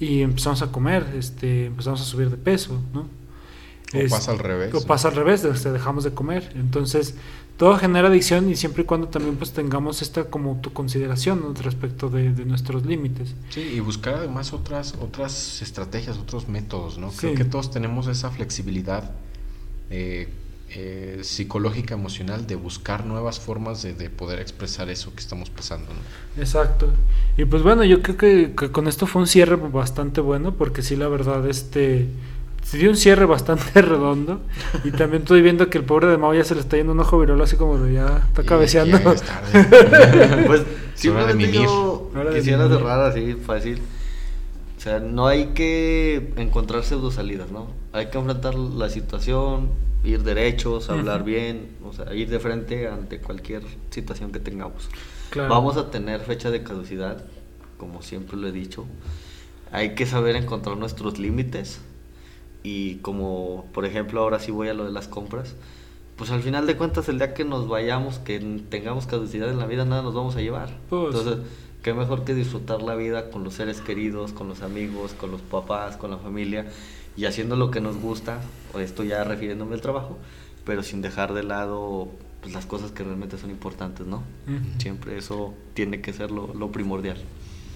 y 0.00 0.22
empezamos 0.22 0.62
a 0.62 0.72
comer, 0.72 1.06
este, 1.16 1.66
empezamos 1.66 2.00
a 2.00 2.04
subir 2.04 2.30
de 2.30 2.36
peso, 2.36 2.80
¿no? 2.92 3.06
O 3.94 4.08
pasa 4.08 4.32
al 4.32 4.38
revés. 4.38 4.74
O 4.74 4.86
pasa 4.86 5.08
al 5.08 5.14
revés, 5.14 5.44
este, 5.44 5.72
dejamos 5.72 6.04
de 6.04 6.12
comer. 6.12 6.52
Entonces, 6.56 7.14
todo 7.58 7.76
genera 7.76 8.06
adicción 8.06 8.48
y 8.48 8.56
siempre 8.56 8.84
y 8.84 8.86
cuando 8.86 9.08
también 9.08 9.36
pues 9.36 9.52
tengamos 9.52 10.00
esta 10.00 10.24
como 10.30 10.50
autoconsideración 10.50 11.40
¿no? 11.40 11.54
respecto 11.60 12.08
de, 12.08 12.30
nuestros 12.44 12.86
límites. 12.86 13.34
Sí, 13.50 13.60
y 13.60 13.80
buscar 13.80 14.14
además 14.14 14.52
otras, 14.52 14.94
otras 15.00 15.60
estrategias, 15.60 16.16
otros 16.18 16.48
métodos, 16.48 16.98
¿no? 16.98 17.10
Creo 17.10 17.34
que 17.34 17.44
todos 17.44 17.72
tenemos 17.72 18.06
esa 18.06 18.30
flexibilidad 18.30 19.10
eh, 19.90 20.28
eh, 20.70 21.18
psicológica, 21.22 21.94
emocional, 21.94 22.46
de 22.46 22.54
buscar 22.54 23.04
nuevas 23.04 23.40
formas 23.40 23.82
de, 23.82 24.08
poder 24.08 24.38
expresar 24.38 24.88
eso 24.88 25.12
que 25.14 25.20
estamos 25.20 25.50
pasando. 25.50 25.88
Exacto. 26.36 26.92
Y 27.36 27.44
pues 27.44 27.64
bueno, 27.64 27.82
yo 27.82 28.02
creo 28.02 28.16
que, 28.16 28.70
con 28.70 28.86
esto 28.86 29.08
fue 29.08 29.22
un 29.22 29.26
cierre 29.26 29.56
bastante 29.56 30.20
bueno, 30.20 30.54
porque 30.54 30.82
sí, 30.82 30.94
la 30.94 31.08
verdad, 31.08 31.48
este 31.48 32.06
se 32.62 32.76
dio 32.76 32.90
un 32.90 32.96
cierre 32.96 33.24
bastante 33.24 33.80
redondo. 33.82 34.40
Y 34.84 34.90
también 34.90 35.22
estoy 35.22 35.42
viendo 35.42 35.68
que 35.70 35.78
el 35.78 35.84
pobre 35.84 36.06
de 36.08 36.18
Mao 36.18 36.34
ya 36.34 36.44
se 36.44 36.54
le 36.54 36.60
está 36.60 36.76
yendo 36.76 36.92
un 36.92 37.00
ojo 37.00 37.18
virolo 37.18 37.42
así 37.44 37.56
como 37.56 37.78
de 37.78 37.94
ya 37.94 38.24
está 38.28 38.42
cabeceando. 38.42 38.98
pues 40.46 40.62
simplemente 40.94 41.52
yo 41.52 42.10
quisiera 42.34 42.68
cerrar 42.68 43.00
así 43.00 43.34
fácil. 43.34 43.80
O 44.76 44.80
sea, 44.80 45.00
no 45.00 45.26
hay 45.26 45.46
que 45.46 46.32
encontrar 46.36 46.84
pseudo 46.84 47.10
salidas, 47.10 47.50
¿no? 47.50 47.68
Hay 47.92 48.10
que 48.10 48.18
enfrentar 48.18 48.54
la 48.54 48.88
situación, 48.88 49.70
ir 50.04 50.22
derechos, 50.22 50.88
hablar 50.88 51.24
bien, 51.24 51.70
o 51.84 51.92
sea, 51.92 52.14
ir 52.14 52.28
de 52.28 52.38
frente 52.38 52.86
ante 52.86 53.18
cualquier 53.18 53.62
situación 53.90 54.30
que 54.30 54.38
tengamos. 54.38 54.88
Vamos 55.34 55.76
a 55.76 55.90
tener 55.90 56.20
fecha 56.20 56.50
de 56.50 56.62
caducidad, 56.62 57.24
como 57.76 58.02
siempre 58.02 58.36
lo 58.36 58.46
he 58.46 58.52
dicho. 58.52 58.86
Hay 59.72 59.94
que 59.94 60.06
saber 60.06 60.36
encontrar 60.36 60.76
nuestros 60.76 61.18
límites 61.18 61.80
y 62.68 62.96
como 62.96 63.64
por 63.72 63.86
ejemplo 63.86 64.20
ahora 64.20 64.38
sí 64.40 64.50
voy 64.50 64.68
a 64.68 64.74
lo 64.74 64.84
de 64.84 64.92
las 64.92 65.08
compras, 65.08 65.54
pues 66.16 66.30
al 66.30 66.42
final 66.42 66.66
de 66.66 66.76
cuentas 66.76 67.08
el 67.08 67.18
día 67.18 67.32
que 67.32 67.44
nos 67.44 67.66
vayamos, 67.66 68.18
que 68.18 68.38
tengamos 68.68 69.06
caducidad 69.06 69.48
en 69.48 69.58
la 69.58 69.66
vida, 69.66 69.86
nada 69.86 70.02
nos 70.02 70.14
vamos 70.14 70.36
a 70.36 70.42
llevar. 70.42 70.76
Pues. 70.90 71.14
Entonces, 71.14 71.46
qué 71.82 71.94
mejor 71.94 72.24
que 72.24 72.34
disfrutar 72.34 72.82
la 72.82 72.94
vida 72.94 73.30
con 73.30 73.42
los 73.42 73.54
seres 73.54 73.80
queridos, 73.80 74.32
con 74.32 74.48
los 74.48 74.60
amigos, 74.60 75.14
con 75.14 75.30
los 75.30 75.40
papás, 75.40 75.96
con 75.96 76.10
la 76.10 76.18
familia 76.18 76.66
y 77.16 77.24
haciendo 77.24 77.56
lo 77.56 77.70
que 77.70 77.80
nos 77.80 77.96
gusta, 77.96 78.40
esto 78.78 79.02
ya 79.02 79.24
refiriéndome 79.24 79.74
al 79.74 79.80
trabajo, 79.80 80.18
pero 80.66 80.82
sin 80.82 81.00
dejar 81.00 81.32
de 81.32 81.44
lado 81.44 82.08
pues, 82.42 82.52
las 82.52 82.66
cosas 82.66 82.92
que 82.92 83.02
realmente 83.02 83.38
son 83.38 83.50
importantes, 83.50 84.06
¿no? 84.06 84.22
Siempre 84.76 85.16
eso 85.16 85.54
tiene 85.72 86.02
que 86.02 86.12
ser 86.12 86.30
lo, 86.30 86.52
lo, 86.52 86.70
primordial. 86.70 87.16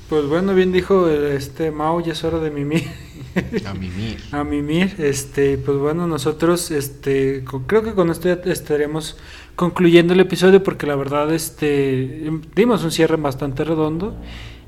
Pues 0.08 0.26
bueno, 0.26 0.54
bien 0.54 0.72
dijo 0.72 1.08
este 1.08 1.70
Mao, 1.70 2.00
ya 2.00 2.12
es 2.12 2.22
hora 2.24 2.38
de 2.38 2.50
mimir. 2.50 2.84
A 3.66 3.74
mimir. 3.74 4.20
A 4.32 4.44
mimir, 4.44 4.94
este, 4.98 5.56
pues 5.58 5.78
bueno, 5.78 6.06
nosotros, 6.06 6.70
este, 6.70 7.44
creo 7.66 7.82
que 7.82 7.94
con 7.94 8.10
esto 8.10 8.28
ya 8.28 8.52
estaremos 8.52 9.16
concluyendo 9.56 10.12
el 10.12 10.20
episodio 10.20 10.62
porque 10.62 10.86
la 10.86 10.96
verdad, 10.96 11.32
este, 11.32 12.30
dimos 12.54 12.84
un 12.84 12.90
cierre 12.90 13.16
bastante 13.16 13.64
redondo 13.64 14.16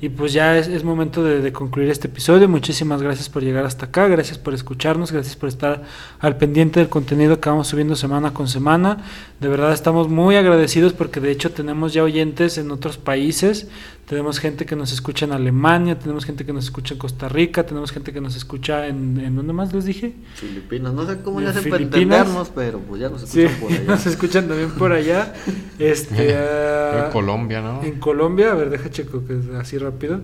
y 0.05 0.11
pues 0.11 0.35
ya 0.35 0.59
es, 0.59 0.85
momento 0.85 1.25
de, 1.25 1.51
concluir 1.53 1.89
este 1.89 2.09
episodio. 2.09 2.47
Muchísimas 2.47 3.01
gracias 3.01 3.31
por 3.31 3.43
llegar 3.43 3.65
hasta 3.65 3.87
acá, 3.87 4.07
gracias 4.07 4.37
por 4.37 4.53
escucharnos, 4.53 5.13
gracias 5.13 5.35
por 5.35 5.49
estar 5.49 5.83
al 6.19 6.37
pendiente 6.37 6.81
del 6.81 6.91
contenido 6.91 7.41
que 7.41 7.49
vamos 7.49 7.69
subiendo 7.69 7.97
semana 7.97 8.35
con 8.35 8.47
semana. 8.47 8.99
De 9.41 9.49
verdad 9.49 9.73
estamos 9.73 10.09
muy 10.09 10.37
agradecidos 10.37 10.93
porque 10.93 11.21
de 11.21 11.31
hecho 11.31 11.53
tenemos 11.53 11.95
ya 11.95 12.03
oyentes 12.03 12.59
en 12.59 12.71
otros 12.71 12.99
países. 12.99 13.69
Tenemos 14.07 14.39
gente 14.39 14.67
que 14.67 14.77
nos 14.77 14.93
escucha 14.93 15.25
en 15.25 15.33
Alemania, 15.33 15.99
tenemos 15.99 16.27
gente 16.27 16.45
que 16.45 16.53
nos 16.53 16.65
escucha 16.65 16.93
en 16.93 17.01
Costa 17.01 17.29
Rica, 17.29 17.65
tenemos 17.65 17.91
gente 17.91 18.13
que 18.13 18.21
nos 18.21 18.37
escucha 18.37 18.87
en... 18.87 19.19
¿En 19.19 19.35
dónde 19.35 19.55
más 19.55 19.73
les 19.73 19.87
dije? 19.87 20.15
Filipinas. 20.35 20.93
No 20.93 21.07
sé 21.07 21.23
cómo 21.23 21.41
ya 21.41 21.55
se 21.55 21.69
para 21.71 21.83
entendernos, 21.83 22.51
pero 22.55 22.81
pues 22.81 23.01
ya 23.01 23.09
nos 23.09 23.23
escuchan 23.23 23.61
por 23.61 23.73
allá. 23.73 23.85
nos 23.87 24.07
escuchan 24.07 24.49
también 24.49 24.71
por 24.73 24.93
allá. 24.93 25.33
Este, 25.79 26.33
en 27.07 27.13
Colombia, 27.13 27.63
¿no? 27.63 27.83
En 27.83 27.99
Colombia, 27.99 28.53
a 28.53 28.55
ver, 28.55 28.69
deja 28.69 28.91
checo 28.91 29.25
que 29.25 29.39
es 29.39 29.49
así 29.59 29.79
rápido. 29.79 30.21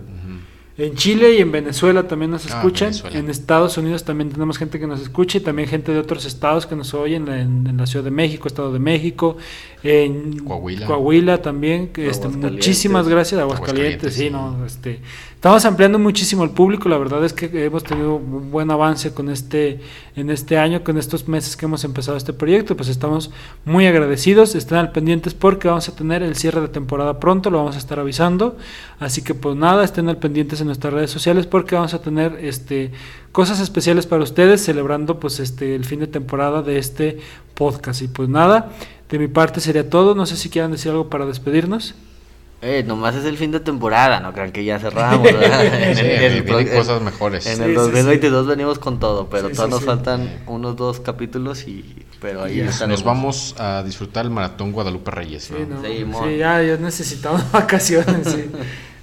En 0.78 0.94
Chile 0.94 1.34
y 1.34 1.40
en 1.40 1.52
Venezuela 1.52 2.08
también 2.08 2.30
nos 2.30 2.46
ah, 2.46 2.56
escuchan. 2.56 2.92
en 3.12 3.28
Estados 3.28 3.76
Unidos 3.76 4.04
también 4.04 4.30
tenemos 4.30 4.56
gente 4.56 4.80
que 4.80 4.86
nos 4.86 5.00
escucha 5.00 5.38
y 5.38 5.40
también 5.40 5.68
gente 5.68 5.92
de 5.92 5.98
otros 5.98 6.24
estados 6.24 6.64
que 6.66 6.74
nos 6.74 6.94
oyen 6.94 7.28
en, 7.28 7.76
la 7.76 7.86
Ciudad 7.86 8.04
de 8.04 8.10
México, 8.10 8.48
Estado 8.48 8.72
de 8.72 8.78
México, 8.78 9.36
en 9.82 10.38
Coahuila, 10.38 11.42
también. 11.42 11.90
Este, 11.96 12.28
muchísimas 12.28 13.08
gracias, 13.08 13.40
Aguascalientes, 13.40 14.14
sí, 14.14 14.30
no, 14.30 14.64
este, 14.64 15.00
Estamos 15.40 15.64
ampliando 15.64 15.98
muchísimo 15.98 16.44
el 16.44 16.50
público, 16.50 16.90
la 16.90 16.98
verdad 16.98 17.24
es 17.24 17.32
que 17.32 17.64
hemos 17.64 17.82
tenido 17.82 18.16
un 18.16 18.50
buen 18.50 18.70
avance 18.70 19.14
con 19.14 19.30
este, 19.30 19.80
en 20.14 20.28
este 20.28 20.58
año, 20.58 20.84
con 20.84 20.98
estos 20.98 21.28
meses 21.28 21.56
que 21.56 21.64
hemos 21.64 21.82
empezado 21.82 22.18
este 22.18 22.34
proyecto, 22.34 22.76
pues 22.76 22.90
estamos 22.90 23.30
muy 23.64 23.86
agradecidos, 23.86 24.54
estén 24.54 24.76
al 24.76 24.92
pendientes 24.92 25.32
porque 25.32 25.66
vamos 25.66 25.88
a 25.88 25.96
tener 25.96 26.22
el 26.22 26.36
cierre 26.36 26.60
de 26.60 26.68
temporada 26.68 27.18
pronto, 27.20 27.48
lo 27.48 27.56
vamos 27.56 27.76
a 27.76 27.78
estar 27.78 27.98
avisando, 27.98 28.58
así 28.98 29.22
que 29.22 29.32
pues 29.32 29.56
nada, 29.56 29.82
estén 29.82 30.10
al 30.10 30.18
pendientes 30.18 30.59
en 30.60 30.66
nuestras 30.66 30.92
redes 30.92 31.10
sociales 31.10 31.46
porque 31.46 31.74
vamos 31.74 31.94
a 31.94 32.00
tener 32.00 32.38
este 32.40 32.92
cosas 33.32 33.60
especiales 33.60 34.06
para 34.06 34.22
ustedes 34.22 34.64
celebrando 34.64 35.20
pues 35.20 35.40
este 35.40 35.74
el 35.74 35.84
fin 35.84 36.00
de 36.00 36.06
temporada 36.06 36.62
de 36.62 36.78
este 36.78 37.18
podcast 37.54 38.02
y 38.02 38.08
pues 38.08 38.28
nada, 38.28 38.70
de 39.08 39.18
mi 39.18 39.28
parte 39.28 39.60
sería 39.60 39.88
todo, 39.88 40.14
no 40.14 40.26
sé 40.26 40.36
si 40.36 40.50
quieran 40.50 40.72
decir 40.72 40.90
algo 40.90 41.10
para 41.10 41.26
despedirnos. 41.26 41.94
Eh, 42.62 42.84
nomás 42.86 43.14
es 43.14 43.24
el 43.24 43.38
fin 43.38 43.52
de 43.52 43.60
temporada, 43.60 44.20
no 44.20 44.34
crean 44.34 44.52
que 44.52 44.64
ya 44.64 44.78
cerramos. 44.78 45.26
en 45.28 45.98
el, 45.98 46.70
cosas 46.70 47.00
mejores. 47.00 47.46
En 47.46 47.62
el 47.62 47.74
2022 47.74 48.46
venimos 48.46 48.78
con 48.78 48.98
todo, 48.98 49.28
pero 49.30 49.48
todavía 49.48 49.76
nos 49.76 49.84
faltan 49.84 50.42
unos 50.46 50.76
dos 50.76 51.00
capítulos 51.00 51.66
y 51.66 52.04
pero 52.20 52.42
ahí 52.42 52.66
Nos 52.86 53.02
vamos 53.02 53.54
a 53.58 53.82
disfrutar 53.82 54.26
el 54.26 54.30
maratón 54.30 54.72
Guadalupe 54.72 55.10
Reyes. 55.10 55.44
Sí, 55.44 56.36
ya, 56.38 56.62
ya 56.62 56.76
necesitamos 56.76 57.50
vacaciones. 57.52 58.36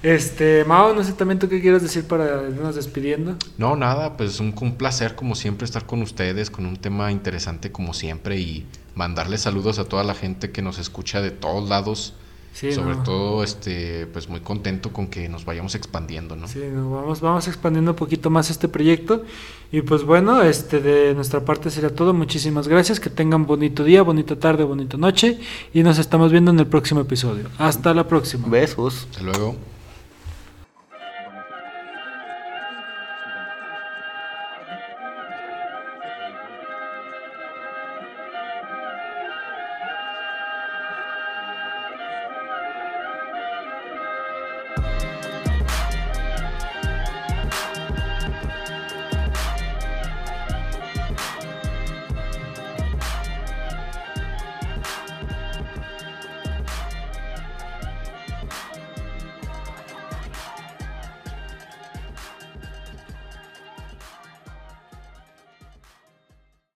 Este, 0.02 0.64
Mao, 0.64 0.94
no 0.94 1.02
sé 1.02 1.12
también 1.12 1.38
tú 1.38 1.48
qué 1.48 1.60
quieres 1.60 1.82
decir 1.82 2.04
para 2.04 2.48
irnos 2.48 2.76
despidiendo. 2.76 3.36
No, 3.56 3.76
nada, 3.76 4.16
pues 4.16 4.40
un, 4.40 4.54
un 4.60 4.76
placer 4.76 5.14
como 5.14 5.34
siempre 5.34 5.64
estar 5.64 5.86
con 5.86 6.02
ustedes, 6.02 6.50
con 6.50 6.66
un 6.66 6.76
tema 6.76 7.10
interesante 7.10 7.72
como 7.72 7.94
siempre 7.94 8.38
y 8.38 8.66
mandarles 8.94 9.42
saludos 9.42 9.78
a 9.78 9.84
toda 9.84 10.04
la 10.04 10.14
gente 10.14 10.50
que 10.50 10.62
nos 10.62 10.78
escucha 10.78 11.20
de 11.20 11.30
todos 11.30 11.68
lados 11.68 12.14
sobre 12.54 12.96
todo, 13.04 13.44
este, 13.44 14.06
pues 14.08 14.28
muy 14.28 14.40
contento 14.40 14.92
con 14.92 15.06
que 15.06 15.28
nos 15.28 15.44
vayamos 15.44 15.76
expandiendo, 15.76 16.34
¿no? 16.34 16.48
Sí, 16.48 16.60
vamos, 16.74 17.20
vamos 17.20 17.46
expandiendo 17.46 17.92
un 17.92 17.96
poquito 17.96 18.30
más 18.30 18.50
este 18.50 18.66
proyecto. 18.66 19.24
Y 19.70 19.82
pues 19.82 20.02
bueno, 20.02 20.42
este, 20.42 20.80
de 20.80 21.14
nuestra 21.14 21.44
parte 21.44 21.70
sería 21.70 21.94
todo. 21.94 22.12
Muchísimas 22.12 22.66
gracias. 22.66 22.98
Que 22.98 23.10
tengan 23.10 23.46
bonito 23.46 23.84
día, 23.84 24.02
bonita 24.02 24.36
tarde, 24.36 24.64
bonita 24.64 24.96
noche. 24.96 25.38
Y 25.72 25.84
nos 25.84 25.98
estamos 25.98 26.32
viendo 26.32 26.50
en 26.50 26.58
el 26.58 26.66
próximo 26.66 27.02
episodio. 27.02 27.44
Hasta 27.58 27.94
la 27.94 28.08
próxima. 28.08 28.48
Besos. 28.48 29.06
Hasta 29.10 29.22
luego. 29.22 29.77